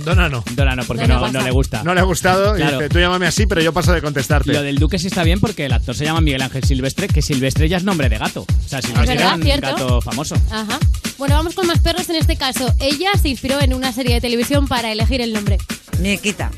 Dona 0.05 0.29
no. 0.29 0.45
Dona 0.53 0.77
no, 0.77 0.85
porque 0.85 1.07
No 1.07 1.27
le 1.27 1.33
no, 1.33 1.43
le 1.43 1.51
gusta. 1.51 1.83
No 1.83 1.95
le 1.95 2.01
ha 2.01 2.05
gustado 2.05 2.57
y 2.59 2.63
dice, 2.63 2.89
tú 2.89 2.99
llámame 2.99 3.27
así, 3.27 3.47
pero 3.47 3.61
yo 3.61 3.73
paso 3.73 3.93
de 3.93 4.03
contestarte. 4.03 4.53
Lo 4.53 4.63
del 4.63 4.79
Duque 4.79 4.99
sí 4.99 5.07
está 5.09 5.23
bien 5.25 5.41
porque 5.41 5.67
el 5.67 5.73
actor 5.73 5.95
se 5.95 6.05
llama 6.05 6.21
Miguel 6.21 6.43
Ángel 6.43 6.65
Silvestre, 6.65 7.09
que 7.09 7.23
Silvestre 7.23 7.69
ya 7.69 7.77
es 7.79 7.85
nombre 7.85 8.09
de 8.09 8.19
gato. 8.19 8.43
O 8.43 8.69
sea, 8.69 8.81
Silvestre 8.83 9.15
verdad, 9.17 9.27
era 9.27 9.35
un 9.37 9.43
cierto. 9.43 9.67
gato 9.67 10.01
famoso. 10.01 10.37
Ajá. 10.51 10.79
Bueno, 11.19 11.35
vamos 11.35 11.55
con 11.55 11.67
más 11.67 11.79
perros 11.81 12.09
en 12.11 12.17
este 12.17 12.37
caso. 12.37 12.73
Ella 12.79 13.11
se 13.21 13.29
inspiró 13.29 13.61
en 13.61 13.75
una 13.75 13.93
serie 13.93 14.15
de 14.15 14.21
televisión 14.21 14.69
para 14.69 14.93
elegir 14.93 15.21
el 15.21 15.33
nombre. 15.33 15.59
Nikita. 16.01 16.51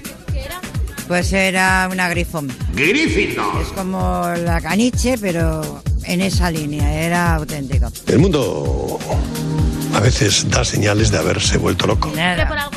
Pues 1.06 1.32
era 1.32 1.88
una 1.90 2.08
grifón. 2.10 2.48
Gryffindor. 2.74 3.62
Es 3.62 3.68
como 3.68 4.28
la 4.44 4.60
caniche, 4.60 5.16
pero 5.18 5.82
en 6.04 6.20
esa 6.20 6.50
línea, 6.50 6.92
era 7.02 7.36
auténtico. 7.36 7.90
El 8.06 8.18
mundo 8.18 8.98
a 9.94 10.00
veces 10.00 10.46
da 10.50 10.64
señales 10.64 11.10
de 11.10 11.16
haberse 11.16 11.56
vuelto 11.56 11.86
loco. 11.86 12.12
Nada. 12.14 12.68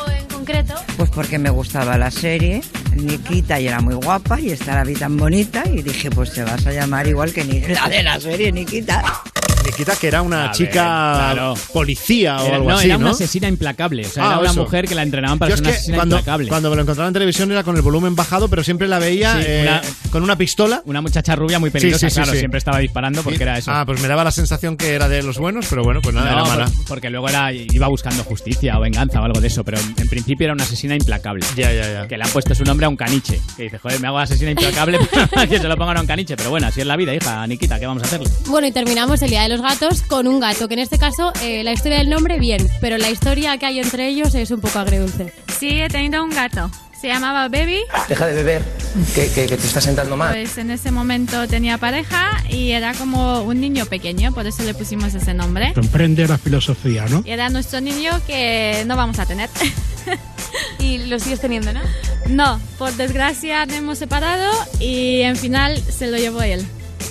Pues 0.98 1.10
porque 1.10 1.38
me 1.38 1.50
gustaba 1.50 1.98
la 1.98 2.12
serie, 2.12 2.62
Nikita 2.96 3.60
y 3.60 3.68
era 3.68 3.80
muy 3.80 3.96
guapa 3.96 4.40
y 4.40 4.52
esta 4.52 4.76
la 4.76 4.84
vi 4.84 4.94
tan 4.94 5.18
bonita 5.18 5.64
y 5.66 5.82
dije, 5.82 6.10
pues 6.12 6.34
te 6.34 6.44
vas 6.44 6.66
a 6.68 6.72
llamar 6.72 7.08
igual 7.08 7.34
que 7.34 7.44
la 7.44 7.90
de 7.90 8.04
la 8.04 8.20
serie, 8.20 8.52
Nikita. 8.52 9.02
Nikita, 9.64 9.96
que 9.96 10.08
era 10.08 10.22
una 10.22 10.42
A 10.46 10.48
ver, 10.48 10.52
chica 10.56 10.72
claro. 10.74 11.54
policía 11.74 12.38
o 12.42 12.46
Era- 12.46 12.56
algo 12.58 12.70
no, 12.70 12.78
así, 12.78 12.86
era 12.88 12.96
¿no? 12.98 13.02
una 13.06 13.12
asesina 13.12 13.48
implacable. 13.48 14.06
O 14.06 14.10
sea, 14.10 14.24
Ah, 14.24 14.28
era 14.32 14.40
una 14.40 14.52
eso. 14.52 14.62
mujer 14.62 14.88
que 14.88 14.96
la 14.96 15.04
entrenaban 15.04 15.40
para 15.40 15.50
Yo 15.52 15.58
ser 15.58 15.64
es 15.66 15.68
una 15.68 15.70
que 15.72 15.76
asesina 15.78 15.98
cuando, 15.98 16.16
implacable. 16.18 16.48
cuando 16.50 16.70
me 16.70 16.76
lo 16.76 16.82
encontraba 16.82 17.08
en 17.08 17.14
televisión 17.14 17.52
era 17.52 17.64
con 17.64 17.76
el 17.76 17.82
volumen 17.82 18.16
bajado, 18.16 18.48
pero 18.50 18.64
siempre 18.64 18.88
la 18.88 19.00
veía 19.00 19.36
Sí, 19.38 19.44
eh, 19.48 19.62
una- 19.64 19.82
con 20.12 20.24
una 20.24 20.36
pistola. 20.36 20.82
Una 20.86 21.02
muchacha 21.02 21.36
rubia 21.36 21.60
muy 21.60 21.70
peligrosa, 21.70 22.00
Sí, 22.00 22.06
sí, 22.08 22.10
sí, 22.12 22.16
claro, 22.22 22.32
sí. 22.34 22.40
siempre 22.40 22.58
estaba 22.58 22.80
disparando 22.80 23.22
porque 23.24 23.44
era 23.44 23.58
eso. 23.58 23.72
Ah, 23.72 23.86
pues 23.86 24.02
me 24.02 24.08
daba 24.08 24.24
la 24.24 24.32
sensación 24.32 24.78
que 24.78 24.94
era 24.94 25.08
de 25.08 25.24
los 25.24 25.38
buenos, 25.38 25.66
pero 25.70 25.84
bueno, 25.84 26.02
pues 26.02 26.16
nada, 26.16 26.32
No, 26.32 26.38
era 26.40 26.48
mala. 26.48 26.66
por- 26.66 26.86
porque 26.86 27.10
luego 27.10 27.30
era, 27.30 27.52
iba 27.54 27.88
buscando 27.88 28.24
justicia 28.24 28.78
o 28.78 28.82
venganza 28.82 29.22
o 29.22 29.24
algo 29.26 29.40
de 29.40 29.48
eso, 29.48 29.64
pero 29.64 29.78
en, 29.80 29.94
en 29.98 30.10
principio 30.10 30.46
era 30.46 30.54
una 30.54 30.64
asesina 30.64 30.96
implacable. 30.96 31.46
Ya, 31.56 31.72
ya, 31.72 31.92
ya. 31.94 32.08
Que 32.08 32.18
le 32.18 32.24
han 32.24 32.30
puesto 32.30 32.54
su 32.56 32.64
nombre 32.64 32.86
a 32.86 32.90
un 32.90 32.96
caniche. 32.98 33.40
Que 33.58 33.64
dice, 33.64 33.78
joder, 33.78 34.00
me 34.00 34.08
hago 34.08 34.20
asesina 34.20 34.52
implacable 34.52 35.00
para 35.34 35.48
que 35.48 35.60
se 35.60 35.68
lo 35.68 35.78
pongan 35.78 35.98
a 35.98 36.02
un 36.02 36.08
caniche. 36.08 36.36
Pero 36.36 36.50
bueno, 36.50 36.68
así 36.68 36.82
es 36.82 36.88
la 36.88 36.96
vida, 36.96 37.14
hija. 37.14 37.46
Nikita, 37.48 37.80
¿qué 37.80 37.86
vamos 37.88 38.04
a 38.04 38.06
hacerle? 38.06 38.30
Bueno, 38.48 38.68
y 38.68 38.72
terminamos 38.72 39.22
el 39.22 39.30
Día 39.30 39.44
de 39.44 39.50
los 39.52 39.62
Gatos 39.62 40.02
con 40.02 40.28
un 40.28 40.40
gato, 40.40 40.68
que 40.68 40.74
en 40.76 40.80
este 40.80 40.98
caso 40.98 41.32
eh, 41.42 41.64
la 41.64 41.72
historia 41.74 41.98
del 42.00 42.10
nombre, 42.10 42.40
bien, 42.40 42.68
pero 42.80 42.98
la 42.98 43.10
historia 43.10 43.58
que 43.58 43.66
hay 43.66 43.80
entre 43.80 44.08
ellos 44.08 44.34
es 44.36 44.50
un 44.52 44.60
poco 44.62 44.80
agridulce. 44.80 45.34
Sí, 45.60 45.70
he 45.82 45.88
tenido 45.90 46.24
un 46.24 46.30
gato. 46.32 46.70
Se 47.00 47.08
llamaba 47.08 47.48
Baby. 47.48 47.80
Deja 48.08 48.28
de 48.28 48.34
beber, 48.34 48.62
que, 49.16 49.28
que- 49.32 49.48
que 49.48 49.58
te 49.58 49.66
estás 49.66 49.84
sentando 49.84 50.16
mal. 50.16 50.34
Pues 50.34 50.58
en 50.60 50.70
ese 50.70 50.92
momento 50.92 51.48
tenía 51.48 51.80
pareja 51.80 52.44
y 52.48 52.72
era 52.72 52.94
como 52.94 53.42
un 53.42 53.60
niño 53.60 53.88
pequeño, 53.88 54.32
por 54.34 54.46
eso 54.46 54.62
le 54.64 54.76
pusimos 54.76 55.12
ese 55.16 55.34
nombre. 55.34 55.74
Comprende 55.74 56.28
la 56.28 56.38
filosofía, 56.38 57.06
¿no? 57.10 57.24
Y 57.26 57.32
era 57.32 57.50
nuestro 57.50 57.82
niño 57.82 58.12
que 58.28 58.84
no 58.86 58.96
vamos 58.96 59.18
a 59.20 59.26
tener. 59.26 59.50
Y 60.80 60.98
lo 61.06 61.20
sigues 61.20 61.40
teniendo, 61.40 61.72
¿no? 61.74 61.80
No, 62.28 62.60
por 62.78 62.92
desgracia 62.94 63.66
nos 63.66 63.76
hemos 63.78 63.98
separado 63.98 64.52
y 64.80 65.22
en 65.22 65.36
final 65.38 65.78
se 65.78 66.08
lo 66.08 66.18
llevó 66.18 66.42
él. 66.42 66.66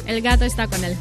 El 0.07 0.21
gato 0.23 0.45
está 0.45 0.67
con 0.67 0.83
él. 0.85 0.97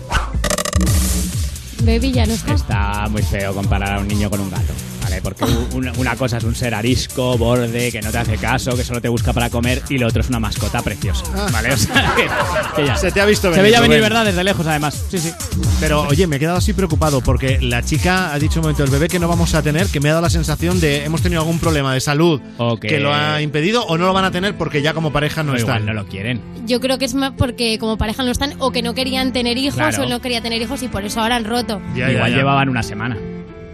Está. 1.98 2.53
Está 2.53 3.07
muy 3.10 3.22
feo 3.24 3.53
comparar 3.53 3.95
a 3.95 3.99
un 3.99 4.07
niño 4.07 4.30
con 4.30 4.40
un 4.41 4.49
gato. 4.49 4.74
¿Vale? 5.19 5.35
Porque 5.35 5.45
una, 5.75 5.91
una 5.97 6.15
cosa 6.15 6.37
es 6.37 6.43
un 6.43 6.55
ser 6.55 6.73
arisco, 6.75 7.37
borde, 7.37 7.91
que 7.91 8.01
no 8.01 8.11
te 8.11 8.17
hace 8.17 8.37
caso, 8.37 8.75
que 8.75 8.83
solo 8.83 9.01
te 9.01 9.09
busca 9.09 9.33
para 9.33 9.49
comer, 9.49 9.81
y 9.89 9.97
lo 9.97 10.07
otro 10.07 10.21
es 10.21 10.29
una 10.29 10.39
mascota 10.39 10.81
preciosa. 10.81 11.23
¿Vale? 11.51 11.69
O 11.73 11.77
sea, 11.77 12.13
que, 12.15 12.81
que 12.81 12.87
ya. 12.87 12.95
Se 12.97 13.11
te 13.11 13.21
ha 13.21 13.25
visto 13.25 13.43
Se 13.53 13.61
venir, 13.61 13.63
veía 13.63 13.81
venir. 13.81 14.01
¿verdad? 14.01 14.25
Desde 14.25 14.43
lejos, 14.43 14.65
además. 14.67 15.05
Sí, 15.09 15.17
sí. 15.19 15.31
Pero 15.79 16.01
oye, 16.03 16.27
me 16.27 16.35
he 16.35 16.39
quedado 16.39 16.57
así 16.57 16.73
preocupado 16.73 17.21
porque 17.21 17.59
la 17.61 17.83
chica 17.83 18.33
ha 18.33 18.39
dicho 18.39 18.59
un 18.59 18.63
momento, 18.63 18.83
el 18.83 18.89
bebé 18.89 19.07
que 19.07 19.19
no 19.19 19.27
vamos 19.27 19.53
a 19.55 19.61
tener, 19.61 19.87
que 19.87 19.99
me 19.99 20.09
ha 20.09 20.13
dado 20.13 20.21
la 20.23 20.29
sensación 20.29 20.79
de 20.79 21.05
hemos 21.05 21.21
tenido 21.21 21.41
algún 21.41 21.59
problema 21.59 21.93
de 21.93 21.99
salud 22.01 22.41
que 22.81 22.99
lo 22.99 23.13
ha 23.13 23.41
impedido 23.41 23.83
o 23.85 23.97
no 23.97 24.05
lo 24.07 24.13
van 24.13 24.25
a 24.25 24.31
tener 24.31 24.57
porque 24.57 24.81
ya 24.81 24.93
como 24.93 25.11
pareja 25.11 25.43
no 25.43 25.53
O 25.53 25.55
están. 25.55 25.77
igual 25.81 25.85
no 25.85 25.93
lo 26.01 26.07
quieren. 26.07 26.41
Yo 26.65 26.79
creo 26.79 26.97
que 26.97 27.05
es 27.05 27.13
más 27.13 27.31
porque 27.37 27.77
como 27.79 27.97
pareja 27.97 28.23
no 28.23 28.31
están 28.31 28.53
o 28.59 28.71
que 28.71 28.81
no 28.81 28.93
querían 28.93 29.31
tener 29.33 29.57
hijos 29.57 29.75
Claro. 29.75 30.01
o 30.01 30.03
él 30.03 30.09
no 30.09 30.19
quería 30.21 30.41
tener 30.41 30.61
hijos 30.61 30.83
y 30.83 30.87
por 30.87 31.03
eso 31.05 31.21
ahora 31.21 31.35
han 31.37 31.45
roto. 31.45 31.81
Ya, 31.95 32.11
igual 32.11 32.29
ya, 32.29 32.29
ya. 32.29 32.35
llevaban 32.37 32.69
una 32.69 32.83
semana. 32.83 33.17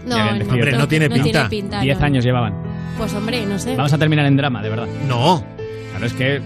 No, 0.06 0.16
no, 0.16 0.44
Hombre, 0.52 0.72
no 0.72 0.88
tiene 0.88 1.08
no 1.08 1.14
pinta. 1.14 1.30
tiene 1.30 1.48
pinta. 1.48 1.80
Diez 1.80 1.98
no. 1.98 2.06
años 2.06 2.24
llevaban. 2.24 2.54
Pues 2.96 3.12
hombre, 3.14 3.44
no 3.44 3.58
sé. 3.58 3.76
Vamos 3.76 3.92
a 3.92 3.98
terminar 3.98 4.24
en 4.26 4.36
drama, 4.36 4.62
de 4.62 4.70
verdad. 4.70 4.86
No. 5.06 5.44
Claro, 5.90 6.06
es 6.06 6.12
que. 6.14 6.40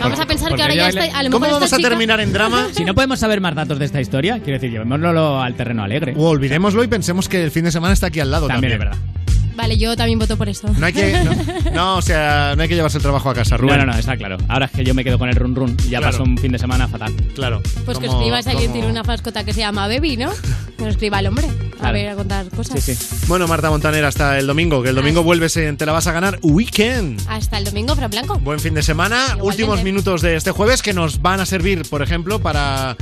Vamos 0.00 0.20
a 0.20 0.26
pensar 0.26 0.54
que 0.54 0.60
ahora 0.62 0.74
ya 0.74 0.88
está. 0.88 1.04
A 1.18 1.22
lo 1.22 1.30
¿Cómo 1.30 1.46
mejor 1.46 1.54
vamos 1.60 1.72
esta 1.72 1.76
a 1.86 1.88
terminar 1.90 2.20
en 2.20 2.32
drama? 2.32 2.66
Si 2.72 2.84
no 2.84 2.94
podemos 2.94 3.18
saber 3.18 3.40
más 3.40 3.54
datos 3.54 3.78
de 3.78 3.84
esta 3.86 4.00
historia, 4.00 4.34
quiero 4.40 4.54
decir, 4.58 4.70
llevémoslo 4.70 5.40
al 5.40 5.54
terreno 5.54 5.82
alegre. 5.84 6.12
O 6.16 6.28
olvidémoslo 6.28 6.84
y 6.84 6.88
pensemos 6.88 7.28
que 7.28 7.42
el 7.44 7.50
fin 7.50 7.64
de 7.64 7.70
semana 7.72 7.94
está 7.94 8.08
aquí 8.08 8.20
al 8.20 8.30
lado 8.30 8.46
También 8.48 8.72
también. 8.78 8.90
es 8.92 8.96
verdad. 8.98 9.25
Vale, 9.56 9.78
yo 9.78 9.96
también 9.96 10.18
voto 10.18 10.36
por 10.36 10.48
eso. 10.48 10.68
No 10.78 10.84
hay 10.86 10.92
que. 10.92 11.12
No, 11.24 11.72
no, 11.72 11.96
o 11.96 12.02
sea, 12.02 12.54
no 12.56 12.62
hay 12.62 12.68
que 12.68 12.74
llevarse 12.74 12.98
el 12.98 13.02
trabajo 13.02 13.30
a 13.30 13.34
casa, 13.34 13.56
No, 13.56 13.62
Rubén. 13.62 13.78
no, 13.80 13.86
no, 13.86 13.94
está 13.98 14.16
claro. 14.16 14.36
Ahora 14.48 14.66
es 14.66 14.72
que 14.72 14.84
yo 14.84 14.94
me 14.94 15.02
quedo 15.02 15.18
con 15.18 15.28
el 15.28 15.34
run 15.36 15.54
run 15.54 15.76
y 15.86 15.90
ya 15.90 15.98
Claro. 15.98 16.12
pasó 16.12 16.22
un 16.24 16.36
fin 16.38 16.52
de 16.52 16.58
semana 16.58 16.86
fatal. 16.88 17.14
Claro. 17.34 17.62
Pues 17.84 17.98
que 17.98 18.06
escribas 18.06 18.46
alguien 18.46 18.66
como- 18.70 18.72
tiene 18.74 18.90
una 18.90 19.02
mascota 19.02 19.44
que 19.44 19.52
se 19.54 19.60
llama 19.60 19.88
Baby, 19.88 20.16
¿no? 20.18 20.30
Que 20.76 20.84
lo 20.84 20.88
escriba 20.90 21.18
el 21.20 21.26
hombre. 21.28 21.46
A 21.48 21.78
Claro. 21.78 21.94
ver, 21.94 22.08
a 22.10 22.14
contar 22.16 22.46
cosas. 22.50 23.24
Bueno, 23.28 23.46
Marta 23.48 23.70
Montaner, 23.70 24.04
hasta 24.04 24.38
el 24.38 24.46
domingo. 24.46 24.82
Que 24.82 24.90
el 24.90 24.94
domingo 24.94 25.22
vuelves 25.22 25.56
en 25.56 25.76
Te 25.76 25.86
la 25.86 25.92
vas 25.92 26.06
a 26.06 26.12
ganar 26.12 26.38
Weekend. 26.42 27.20
Hasta 27.28 27.58
el 27.58 27.64
domingo, 27.64 27.94
Fran 27.96 28.10
Blanco. 28.10 28.38
Buen 28.38 28.60
fin 28.60 28.74
de 28.74 28.82
semana. 28.82 29.16
Igualmente. 29.24 29.46
Últimos 29.46 29.82
minutos 29.82 30.22
de 30.22 30.36
este 30.36 30.50
jueves 30.52 30.82
que 30.82 30.92
nos 30.92 31.22
van 31.22 31.40
a 31.40 31.46
servir, 31.46 31.82
por 31.88 32.02
ejemplo, 32.02 32.40
para 32.40 32.96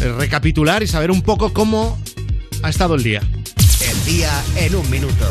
eh, 0.00 0.12
recapitular 0.18 0.82
y 0.82 0.86
saber 0.86 1.10
un 1.10 1.22
poco 1.22 1.52
cómo 1.52 1.98
ha 2.62 2.68
estado 2.68 2.94
el 2.94 3.02
día. 3.02 3.22
El 3.80 4.04
día 4.04 4.30
en 4.56 4.74
un 4.74 4.88
minuto. 4.90 5.26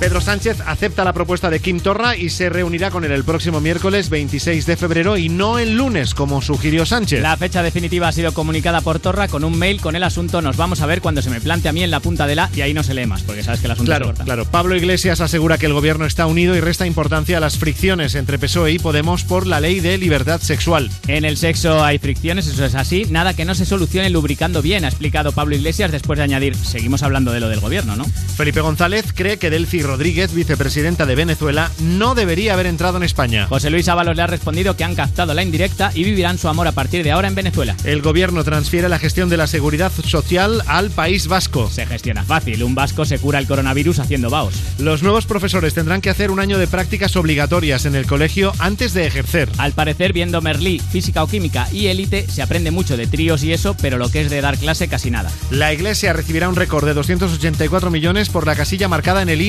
Pedro 0.00 0.22
Sánchez 0.22 0.56
acepta 0.64 1.04
la 1.04 1.12
propuesta 1.12 1.50
de 1.50 1.60
Kim 1.60 1.78
Torra 1.78 2.16
y 2.16 2.30
se 2.30 2.48
reunirá 2.48 2.90
con 2.90 3.04
él 3.04 3.12
el 3.12 3.22
próximo 3.22 3.60
miércoles 3.60 4.08
26 4.08 4.64
de 4.64 4.76
febrero 4.78 5.18
y 5.18 5.28
no 5.28 5.58
el 5.58 5.76
lunes, 5.76 6.14
como 6.14 6.40
sugirió 6.40 6.86
Sánchez. 6.86 7.20
La 7.20 7.36
fecha 7.36 7.62
definitiva 7.62 8.08
ha 8.08 8.12
sido 8.12 8.32
comunicada 8.32 8.80
por 8.80 8.98
Torra 8.98 9.28
con 9.28 9.44
un 9.44 9.58
mail 9.58 9.78
con 9.82 9.96
el 9.96 10.02
asunto 10.02 10.40
nos 10.40 10.56
vamos 10.56 10.80
a 10.80 10.86
ver 10.86 11.02
cuando 11.02 11.20
se 11.20 11.28
me 11.28 11.38
plante 11.42 11.68
a 11.68 11.72
mí 11.74 11.82
en 11.82 11.90
la 11.90 12.00
punta 12.00 12.26
de 12.26 12.34
la 12.34 12.48
y 12.56 12.62
ahí 12.62 12.72
no 12.72 12.82
se 12.82 12.94
lee 12.94 13.04
más, 13.04 13.22
porque 13.24 13.42
sabes 13.42 13.60
que 13.60 13.66
el 13.66 13.72
asunto 13.72 13.90
Claro, 13.90 14.06
se 14.06 14.08
corta. 14.12 14.24
claro. 14.24 14.46
Pablo 14.46 14.74
Iglesias 14.74 15.20
asegura 15.20 15.58
que 15.58 15.66
el 15.66 15.74
gobierno 15.74 16.06
está 16.06 16.24
unido 16.24 16.56
y 16.56 16.60
resta 16.60 16.86
importancia 16.86 17.36
a 17.36 17.40
las 17.40 17.58
fricciones 17.58 18.14
entre 18.14 18.38
PSOE 18.38 18.72
y 18.72 18.78
Podemos 18.78 19.24
por 19.24 19.46
la 19.46 19.60
ley 19.60 19.80
de 19.80 19.98
libertad 19.98 20.40
sexual. 20.40 20.90
En 21.08 21.26
el 21.26 21.36
sexo 21.36 21.84
hay 21.84 21.98
fricciones, 21.98 22.46
eso 22.46 22.64
es 22.64 22.74
así. 22.74 23.04
Nada 23.10 23.34
que 23.34 23.44
no 23.44 23.54
se 23.54 23.66
solucione 23.66 24.08
lubricando 24.08 24.62
bien, 24.62 24.86
ha 24.86 24.88
explicado 24.88 25.32
Pablo 25.32 25.56
Iglesias 25.56 25.92
después 25.92 26.16
de 26.16 26.22
añadir, 26.24 26.56
seguimos 26.56 27.02
hablando 27.02 27.32
de 27.32 27.40
lo 27.40 27.50
del 27.50 27.60
gobierno, 27.60 27.96
¿no? 27.96 28.06
Felipe 28.38 28.62
González 28.62 29.12
cree 29.14 29.36
que 29.36 29.50
Delcy 29.50 29.82
Rodríguez, 29.90 30.32
vicepresidenta 30.32 31.04
de 31.04 31.16
Venezuela, 31.16 31.68
no 31.80 32.14
debería 32.14 32.52
haber 32.52 32.66
entrado 32.66 32.96
en 32.96 33.02
España. 33.02 33.48
José 33.48 33.70
Luis 33.70 33.88
Ábalos 33.88 34.14
le 34.14 34.22
ha 34.22 34.28
respondido 34.28 34.76
que 34.76 34.84
han 34.84 34.94
captado 34.94 35.34
la 35.34 35.42
indirecta 35.42 35.90
y 35.92 36.04
vivirán 36.04 36.38
su 36.38 36.46
amor 36.46 36.68
a 36.68 36.72
partir 36.72 37.02
de 37.02 37.10
ahora 37.10 37.26
en 37.26 37.34
Venezuela. 37.34 37.74
El 37.82 38.00
gobierno 38.00 38.44
transfiere 38.44 38.88
la 38.88 39.00
gestión 39.00 39.28
de 39.28 39.36
la 39.36 39.48
seguridad 39.48 39.90
social 39.90 40.62
al 40.68 40.90
País 40.90 41.26
Vasco. 41.26 41.68
Se 41.68 41.86
gestiona 41.86 42.22
fácil, 42.22 42.62
un 42.62 42.76
vasco 42.76 43.04
se 43.04 43.18
cura 43.18 43.40
el 43.40 43.48
coronavirus 43.48 43.98
haciendo 43.98 44.30
vaos. 44.30 44.54
Los 44.78 45.02
nuevos 45.02 45.26
profesores 45.26 45.74
tendrán 45.74 46.02
que 46.02 46.10
hacer 46.10 46.30
un 46.30 46.38
año 46.38 46.56
de 46.56 46.68
prácticas 46.68 47.16
obligatorias 47.16 47.84
en 47.84 47.96
el 47.96 48.06
colegio 48.06 48.52
antes 48.60 48.94
de 48.94 49.08
ejercer. 49.08 49.48
Al 49.58 49.72
parecer, 49.72 50.12
viendo 50.12 50.40
Merlí, 50.40 50.78
física 50.78 51.24
o 51.24 51.26
química 51.26 51.66
y 51.72 51.88
élite, 51.88 52.30
se 52.30 52.42
aprende 52.42 52.70
mucho 52.70 52.96
de 52.96 53.08
tríos 53.08 53.42
y 53.42 53.52
eso, 53.52 53.76
pero 53.82 53.98
lo 53.98 54.08
que 54.08 54.20
es 54.20 54.30
de 54.30 54.40
dar 54.40 54.56
clase 54.56 54.86
casi 54.86 55.10
nada. 55.10 55.32
La 55.50 55.72
Iglesia 55.72 56.12
recibirá 56.12 56.48
un 56.48 56.54
récord 56.54 56.86
de 56.86 56.94
284 56.94 57.90
millones 57.90 58.28
por 58.28 58.46
la 58.46 58.54
casilla 58.54 58.86
marcada 58.86 59.22
en 59.22 59.28
el 59.28 59.40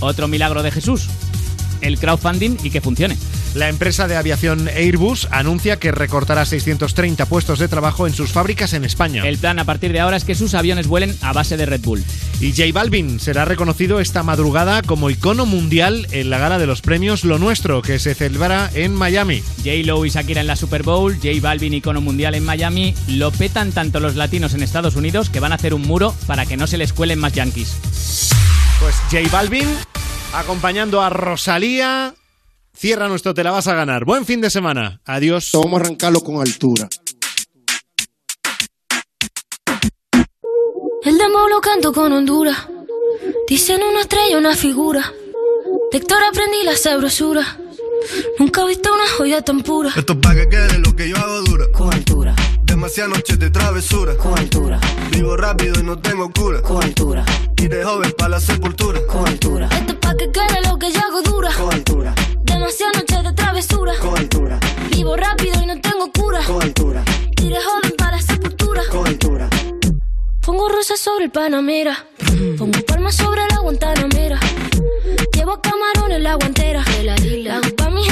Otro 0.00 0.28
milagro 0.28 0.62
de 0.62 0.70
Jesús. 0.70 1.08
El 1.80 1.98
crowdfunding 1.98 2.56
y 2.62 2.70
que 2.70 2.80
funcione. 2.80 3.16
La 3.54 3.68
empresa 3.68 4.06
de 4.06 4.14
aviación 4.14 4.68
Airbus 4.68 5.26
anuncia 5.32 5.76
que 5.76 5.90
recortará 5.90 6.44
630 6.44 7.26
puestos 7.26 7.58
de 7.58 7.66
trabajo 7.66 8.06
en 8.06 8.14
sus 8.14 8.30
fábricas 8.30 8.74
en 8.74 8.84
España. 8.84 9.26
El 9.26 9.38
plan 9.38 9.58
a 9.58 9.64
partir 9.64 9.92
de 9.92 9.98
ahora 9.98 10.16
es 10.16 10.24
que 10.24 10.36
sus 10.36 10.54
aviones 10.54 10.86
vuelen 10.86 11.16
a 11.20 11.32
base 11.32 11.56
de 11.56 11.66
Red 11.66 11.80
Bull. 11.80 12.04
Y 12.40 12.52
J 12.52 12.72
Balvin 12.72 13.18
será 13.18 13.44
reconocido 13.44 13.98
esta 13.98 14.22
madrugada 14.22 14.82
como 14.82 15.10
icono 15.10 15.46
mundial 15.46 16.06
en 16.12 16.30
la 16.30 16.38
gala 16.38 16.58
de 16.58 16.66
los 16.66 16.80
premios 16.80 17.24
Lo 17.24 17.40
Nuestro, 17.40 17.82
que 17.82 17.98
se 17.98 18.14
celebrará 18.14 18.70
en 18.72 18.94
Miami. 18.94 19.42
J-Lo 19.64 20.06
y 20.06 20.10
Shakira 20.10 20.42
en 20.42 20.46
la 20.46 20.54
Super 20.54 20.84
Bowl, 20.84 21.16
J 21.16 21.28
Balvin 21.40 21.74
icono 21.74 22.00
mundial 22.00 22.36
en 22.36 22.44
Miami, 22.44 22.94
lo 23.08 23.32
petan 23.32 23.72
tanto 23.72 23.98
los 23.98 24.14
latinos 24.14 24.54
en 24.54 24.62
Estados 24.62 24.94
Unidos 24.94 25.28
que 25.28 25.40
van 25.40 25.50
a 25.50 25.56
hacer 25.56 25.74
un 25.74 25.82
muro 25.82 26.14
para 26.28 26.46
que 26.46 26.56
no 26.56 26.68
se 26.68 26.78
les 26.78 26.92
cuelen 26.92 27.18
más 27.18 27.32
yankees. 27.32 27.76
Pues 28.80 28.96
J 29.10 29.28
Balvin, 29.30 29.68
acompañando 30.32 31.02
a 31.02 31.10
Rosalía, 31.10 32.14
cierra 32.74 33.08
nuestro 33.08 33.34
Te 33.34 33.44
la 33.44 33.50
vas 33.50 33.68
a 33.68 33.74
ganar. 33.74 34.06
Buen 34.06 34.24
fin 34.24 34.40
de 34.40 34.48
semana. 34.48 35.02
Adiós. 35.04 35.50
Vamos 35.52 35.80
a 35.80 35.84
arrancarlo 35.84 36.22
con 36.22 36.40
altura. 36.40 36.88
El 41.02 41.18
demo 41.18 41.48
lo 41.48 41.60
canto 41.60 41.92
con 41.92 42.10
Honduras. 42.12 42.56
Dicen 43.46 43.82
una 43.82 44.00
estrella, 44.00 44.38
una 44.38 44.56
figura. 44.56 45.12
De 45.92 45.98
Héctor 45.98 46.22
aprendí 46.22 46.62
la 46.64 46.76
sabrosura. 46.76 47.58
Nunca 48.38 48.62
he 48.62 48.68
visto 48.68 48.94
una 48.94 49.08
joya 49.16 49.42
tan 49.42 49.60
pura. 49.60 49.92
Esto 49.94 50.14
es 50.14 50.18
pa' 50.20 50.34
que 50.34 50.48
quede 50.48 50.78
lo 50.78 50.96
que 50.96 51.08
yo 51.08 51.16
hago 51.16 51.42
dura. 51.42 51.66
Con 51.72 51.92
altura. 51.92 52.34
Demasiadas 52.80 53.12
noches 53.14 53.38
de 53.38 53.50
travesura. 53.50 54.16
Con 54.16 54.38
altura. 54.38 54.80
Vivo 55.10 55.36
rápido 55.36 55.78
y 55.78 55.82
no 55.82 55.98
tengo 55.98 56.32
cura. 56.32 56.62
Con 56.62 56.82
altura. 56.82 57.26
Y 57.58 57.68
de 57.68 57.84
joven 57.84 58.10
para 58.16 58.30
la 58.30 58.40
sepultura. 58.40 58.98
Con 59.06 59.28
altura. 59.28 59.68
Esto 59.70 59.92
es 59.92 59.98
pa' 59.98 60.16
que 60.16 60.32
quede 60.32 60.62
lo 60.66 60.78
que 60.78 60.90
yo 60.90 60.98
hago 60.98 61.20
dura. 61.20 61.52
Con 61.52 61.74
altura. 61.74 62.14
Demasiadas 62.42 62.96
noches 62.96 63.22
de 63.22 63.32
travesura. 63.34 63.92
Con 64.00 64.16
altura. 64.16 64.58
Vivo 64.90 65.14
rápido 65.14 65.62
y 65.62 65.66
no 65.66 65.78
tengo 65.78 66.10
cura. 66.10 66.42
Con 66.46 66.62
altura. 66.62 67.04
Y 67.42 67.50
de 67.50 67.58
joven 67.62 67.92
para 67.98 68.16
la 68.16 68.22
sepultura. 68.22 68.82
Con 68.90 69.06
altura. 69.06 69.50
Pongo 70.40 70.70
rosas 70.70 70.98
sobre 70.98 71.26
el 71.26 71.30
Panamera. 71.30 72.06
Pongo 72.56 72.80
palmas 72.86 73.14
sobre 73.14 73.42
la 73.46 73.58
Guantanamera. 73.58 74.40
Llevo 75.34 75.60
camarones 75.60 76.16
en 76.16 76.22
la 76.22 76.34
guantera. 76.36 76.82
La 77.02 77.14
hago 77.58 77.76
pa' 77.76 77.90
mi 77.90 78.08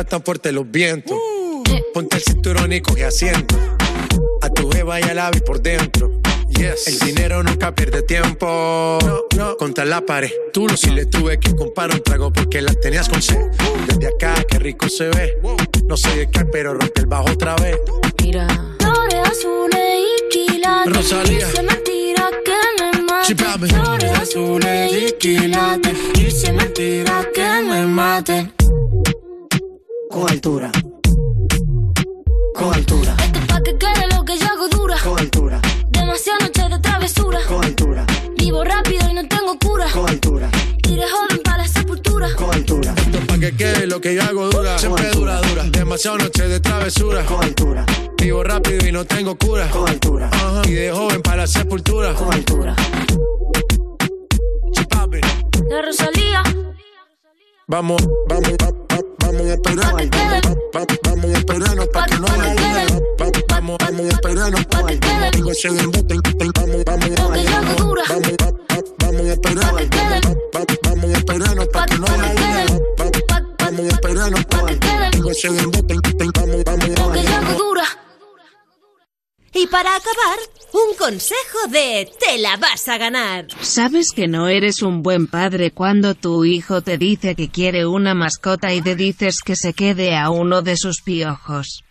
Están 0.00 0.22
fuertes 0.24 0.52
los 0.52 0.68
vientos. 0.70 1.16
Ponte 1.92 2.16
el 2.16 2.22
cinturón 2.22 2.72
y 2.72 2.80
coge 2.80 3.04
asiento. 3.04 3.54
A 4.40 4.48
tu 4.48 4.70
jeva 4.70 4.98
y 4.98 5.02
al 5.04 5.18
ave 5.18 5.40
por 5.40 5.60
dentro. 5.60 6.20
Yes. 6.48 6.88
El 6.88 6.98
dinero 7.00 7.42
nunca 7.42 7.74
pierde 7.74 8.02
tiempo. 8.02 8.98
No, 9.04 9.20
no. 9.36 9.56
Contra 9.56 9.84
la 9.84 10.00
pared. 10.00 10.30
Tú 10.52 10.66
no 10.66 10.76
si 10.76 10.90
le 10.90 11.04
tuve 11.06 11.38
que 11.38 11.54
comprar 11.54 11.92
un 11.92 12.02
trago 12.02 12.32
porque 12.32 12.62
la 12.62 12.72
tenías 12.74 13.08
con 13.08 13.20
sed. 13.20 13.50
Desde 13.86 14.08
acá, 14.08 14.34
qué 14.48 14.58
rico 14.58 14.88
se 14.88 15.08
ve. 15.10 15.38
No 15.86 15.96
sé 15.96 16.16
de 16.16 16.30
qué, 16.30 16.44
pero 16.46 16.74
rompe 16.74 17.02
el 17.02 17.06
bajo 17.06 17.30
otra 17.30 17.54
vez. 17.56 17.76
Mira. 18.22 18.48
Flores 18.78 19.28
azules 19.28 20.00
y 20.00 20.28
quilates. 20.30 20.96
Rosalía. 20.96 21.46
Y 21.46 21.50
si 21.50 21.56
es 21.58 21.64
mentira 21.64 22.30
que 22.44 22.82
me 22.82 23.02
mate. 23.02 23.26
Sí. 23.26 23.74
Flores 23.74 24.18
azules 24.18 24.92
y 24.92 25.12
quilates. 25.12 25.96
Y 26.14 26.30
si 26.30 26.46
es 26.46 26.52
mentira 26.54 27.28
que 27.34 27.62
me 27.62 27.86
mate. 27.86 28.50
Con 30.20 30.30
altura. 30.30 30.70
Con 32.54 32.74
altura. 32.74 33.16
Esto 33.24 33.38
es 33.38 33.46
pa' 33.46 33.62
que 33.62 33.78
quede 33.78 34.06
lo 34.14 34.22
que 34.22 34.36
yo 34.38 34.46
hago 34.48 34.68
dura. 34.68 34.96
Con 35.02 35.18
altura. 35.18 35.60
Demasiadas 35.88 36.42
noches 36.42 36.68
de 36.70 36.78
travesura. 36.78 37.38
Con 37.48 37.64
altura. 37.64 38.06
Vivo 38.36 38.62
rápido 38.62 39.10
y 39.10 39.14
no 39.14 39.26
tengo 39.26 39.58
cura. 39.58 39.86
Con 39.90 40.06
altura. 40.10 40.50
Y 40.86 40.94
de 40.96 41.08
joven 41.08 41.40
para 41.42 41.56
la 41.62 41.68
sepultura. 41.68 42.28
Con 42.36 42.52
altura. 42.52 42.94
Esto 42.98 43.18
es 43.18 43.24
pa' 43.24 43.38
que 43.38 43.56
quede 43.56 43.86
lo 43.86 43.98
que 43.98 44.14
yo 44.14 44.22
hago 44.22 44.50
dura. 44.50 44.78
Siempre 44.78 45.10
dura, 45.10 45.40
dura. 45.40 45.64
Demasiado 45.70 46.18
noche 46.18 46.48
de 46.48 46.60
travesura. 46.60 47.24
Con 47.24 47.42
altura. 47.42 47.86
Vivo 48.18 48.44
rápido 48.44 48.86
y 48.86 48.92
no 48.92 49.06
tengo 49.06 49.36
cura. 49.38 49.70
Con 49.70 49.88
altura. 49.88 50.28
Ajá. 50.30 50.62
Y 50.66 50.72
de 50.72 50.92
joven 50.92 51.22
para 51.22 51.36
la 51.38 51.46
sepultura. 51.46 52.12
Con 52.12 52.30
altura. 52.34 52.76
La 55.70 55.82
Rosalía. 55.82 56.42
Vamos, 57.68 58.02
vamos, 58.28 58.50
va- 58.60 58.70
va- 58.70 59.09
vamos 59.30 59.46
a 59.50 59.54
esperarnos. 59.54 60.56
Va- 60.74 60.80
va- 60.80 60.86
Vamos 61.10 61.24
a 61.34 61.38
esperarnos 61.38 61.86
para 61.88 62.06
que 62.06 62.18
no 62.18 62.26
haya 62.26 62.54
duda. 62.54 63.00
Va- 63.20 63.30
Vamos, 63.48 63.76
vamos 63.78 64.00
a 64.00 64.08
esperarnos. 64.08 64.66
Digo, 65.32 65.50
el- 65.50 66.20
el- 66.40 66.52
Vamos, 66.54 66.84
vamos, 66.84 67.10
hago 67.50 67.84
dura. 67.84 68.02
vamos, 68.08 68.32
va- 68.42 68.50
va- 68.50 68.84
vamos 68.98 69.20
a 69.20 69.32
esperarnos. 69.32 69.82
Va- 70.54 70.60
va- 70.60 70.66
Vamos 70.82 71.04
a 71.14 71.18
esperarnos 71.18 71.68
para 71.68 71.86
que 71.86 71.98
no 71.98 72.06
haya 72.06 72.34
duda. 72.34 72.80
Va- 72.98 73.04
va- 73.04 73.46
Vamos 73.58 73.80
a 73.80 73.88
esperarnos. 73.88 74.40
Digo, 75.12 75.30
el- 75.30 76.00
el- 76.20 76.32
Vamos, 76.32 76.64
vamos, 76.64 76.88
hago 77.30 77.58
dura. 77.58 77.84
Y 79.52 79.66
para 79.66 79.96
acabar, 79.96 80.38
un 80.72 80.96
consejo 80.96 81.58
de 81.70 82.08
Te 82.18 82.38
la 82.38 82.56
vas 82.56 82.86
a 82.88 82.98
ganar. 82.98 83.46
¿Sabes 83.60 84.12
que 84.14 84.28
no 84.28 84.48
eres 84.48 84.82
un 84.82 85.02
buen 85.02 85.26
padre 85.26 85.72
cuando 85.72 86.14
tu 86.14 86.44
hijo 86.44 86.82
te 86.82 86.98
dice 86.98 87.34
que 87.34 87.48
quiere 87.48 87.86
una 87.86 88.14
mascota 88.14 88.72
y 88.72 88.80
te 88.80 88.94
dices 88.94 89.40
que 89.44 89.56
se 89.56 89.72
quede 89.72 90.16
a 90.16 90.30
uno 90.30 90.62
de 90.62 90.76
sus 90.76 91.02
piojos? 91.02 91.82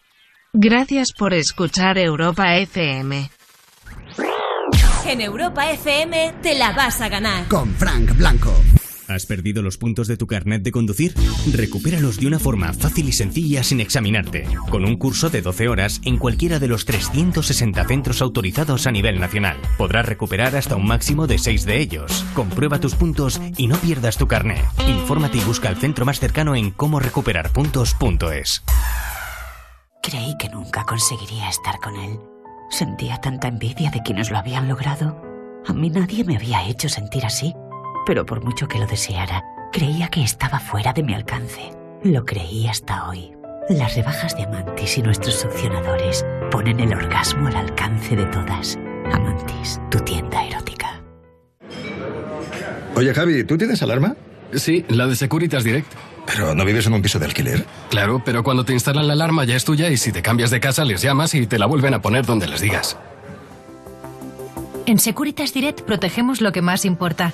Gracias 0.54 1.12
por 1.18 1.34
escuchar 1.34 1.98
Europa 1.98 2.58
FM. 2.58 3.30
En 5.06 5.22
Europa 5.22 5.70
FM 5.72 6.36
te 6.42 6.58
la 6.58 6.72
vas 6.72 7.02
a 7.02 7.10
ganar. 7.10 7.48
Con 7.48 7.74
Frank 7.76 8.16
Blanco. 8.16 8.54
¿Has 9.10 9.26
perdido 9.26 9.64
los 9.64 9.78
puntos 9.78 10.08
de 10.08 10.18
tu 10.18 10.28
carnet 10.28 10.62
de 10.62 10.72
conducir? 10.72 11.16
Recupéralos 11.52 12.20
de 12.20 12.28
una 12.28 12.38
forma 12.38 12.72
fácil 12.74 13.10
y 13.10 13.12
sencilla 13.12 13.64
sin 13.64 13.82
examinarte, 13.82 14.46
con 14.70 14.86
un 14.86 14.98
curso 14.98 15.32
de 15.32 15.42
12 15.42 15.68
horas 15.68 16.00
en 16.06 16.18
cualquiera 16.18 16.60
de 16.60 16.68
los 16.68 16.86
360 16.86 17.86
centros 17.86 18.22
autorizados 18.22 18.86
a 18.86 18.92
nivel 18.92 19.20
nacional. 19.20 19.58
Podrás 19.80 20.06
recuperar 20.06 20.56
hasta 20.56 20.76
un 20.76 20.86
máximo 20.86 21.26
de 21.26 21.40
6 21.40 21.66
de 21.66 21.80
ellos. 21.80 22.24
Comprueba 22.36 22.80
tus 22.80 22.94
puntos 22.94 23.42
y 23.58 23.66
no 23.66 23.78
pierdas 23.78 24.18
tu 24.18 24.28
carnet. 24.28 24.64
Infórmate 24.88 25.40
y 25.40 25.44
busca 25.44 25.70
el 25.70 25.78
centro 25.78 26.06
más 26.06 26.20
cercano 26.20 26.56
en 26.56 26.70
cómo-recuperar-puntos.es. 26.70 28.64
Creí 30.04 30.36
que 30.38 30.50
nunca 30.50 30.86
conseguiría 30.86 31.50
estar 31.50 31.80
con 31.80 31.96
él. 31.96 32.20
Sentía 32.70 33.18
tanta 33.18 33.48
envidia 33.48 33.90
de 33.90 34.04
quienes 34.04 34.30
lo 34.30 34.38
habían 34.38 34.68
logrado. 34.68 35.20
A 35.68 35.74
mí 35.74 35.90
nadie 35.90 36.24
me 36.24 36.36
había 36.36 36.68
hecho 36.68 36.88
sentir 36.88 37.26
así, 37.26 37.54
pero 38.10 38.26
por 38.26 38.44
mucho 38.44 38.68
que 38.68 38.80
lo 38.80 38.88
deseara, 38.88 39.46
creía 39.72 40.08
que 40.08 40.24
estaba 40.24 40.60
fuera 40.60 40.94
de 40.94 41.04
mi 41.04 41.14
alcance. 41.14 41.70
Lo 42.04 42.26
creí 42.26 42.66
hasta 42.68 43.08
hoy. 43.08 43.34
Las 43.70 43.96
rebajas 43.96 44.36
de 44.36 44.46
Amantis 44.46 44.98
y 44.98 45.04
nuestros 45.04 45.36
succionadores 45.36 46.26
ponen 46.50 46.80
el 46.80 46.92
orgasmo 46.92 47.46
al 47.46 47.56
alcance 47.56 48.16
de 48.16 48.26
todas. 48.26 48.80
Amantis, 49.14 49.80
tu 49.92 50.00
tienda 50.00 50.44
erótica. 50.44 51.04
Oye, 52.96 53.14
Javi, 53.14 53.44
¿tú 53.44 53.60
tienes 53.60 53.84
alarma? 53.84 54.16
Sí, 54.56 54.84
la 54.88 55.06
de 55.06 55.16
Securitas 55.16 55.64
Direct. 55.64 55.94
¿Pero 56.26 56.56
no 56.56 56.66
vives 56.66 56.88
en 56.88 56.94
un 56.94 57.04
piso 57.04 57.20
de 57.20 57.26
alquiler? 57.26 57.64
Claro, 57.92 58.24
pero 58.26 58.42
cuando 58.42 58.66
te 58.66 58.74
instalan 58.74 59.06
la 59.06 59.14
alarma 59.14 59.46
ya 59.46 59.56
es 59.56 59.66
tuya 59.66 59.88
y 59.92 59.98
si 59.98 60.12
te 60.12 60.24
cambias 60.24 60.50
de 60.50 60.60
casa 60.60 60.84
les 60.84 61.04
llamas 61.04 61.36
y 61.36 61.46
te 61.46 61.60
la 61.60 61.68
vuelven 61.68 61.94
a 61.94 62.02
poner 62.02 62.26
donde 62.26 62.48
les 62.48 62.62
digas. 62.62 62.98
En 64.90 64.98
Securitas 64.98 65.54
Direct 65.54 65.82
protegemos 65.82 66.42
lo 66.42 66.52
que 66.52 66.64
más 66.64 66.84
importa. 66.84 67.32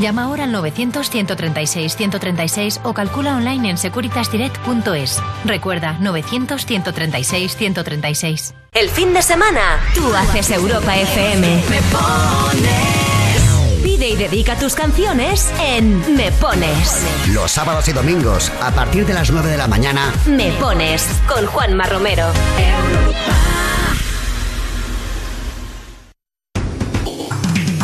Llama 0.00 0.24
ahora 0.24 0.42
al 0.42 0.52
900-136-136 0.52 2.80
o 2.82 2.94
calcula 2.94 3.36
online 3.36 3.70
en 3.70 3.78
securitasdirect.es. 3.78 5.22
Recuerda, 5.44 5.96
900-136-136. 6.00 8.54
El 8.72 8.90
fin 8.90 9.14
de 9.14 9.22
semana, 9.22 9.78
tú 9.94 10.12
haces 10.16 10.50
Europa 10.50 10.96
FM. 10.96 11.62
Me 11.70 11.80
pones. 11.92 13.84
Pide 13.84 14.08
y 14.08 14.16
dedica 14.16 14.58
tus 14.58 14.74
canciones 14.74 15.52
en 15.60 16.16
Me 16.16 16.32
Pones. 16.32 17.06
Los 17.28 17.52
sábados 17.52 17.86
y 17.86 17.92
domingos, 17.92 18.50
a 18.60 18.72
partir 18.72 19.06
de 19.06 19.14
las 19.14 19.30
9 19.30 19.48
de 19.48 19.56
la 19.56 19.68
mañana, 19.68 20.12
Me 20.26 20.50
Pones 20.54 21.06
con 21.28 21.46
Juanma 21.46 21.86
Romero. 21.86 22.26
Europa. 22.58 23.55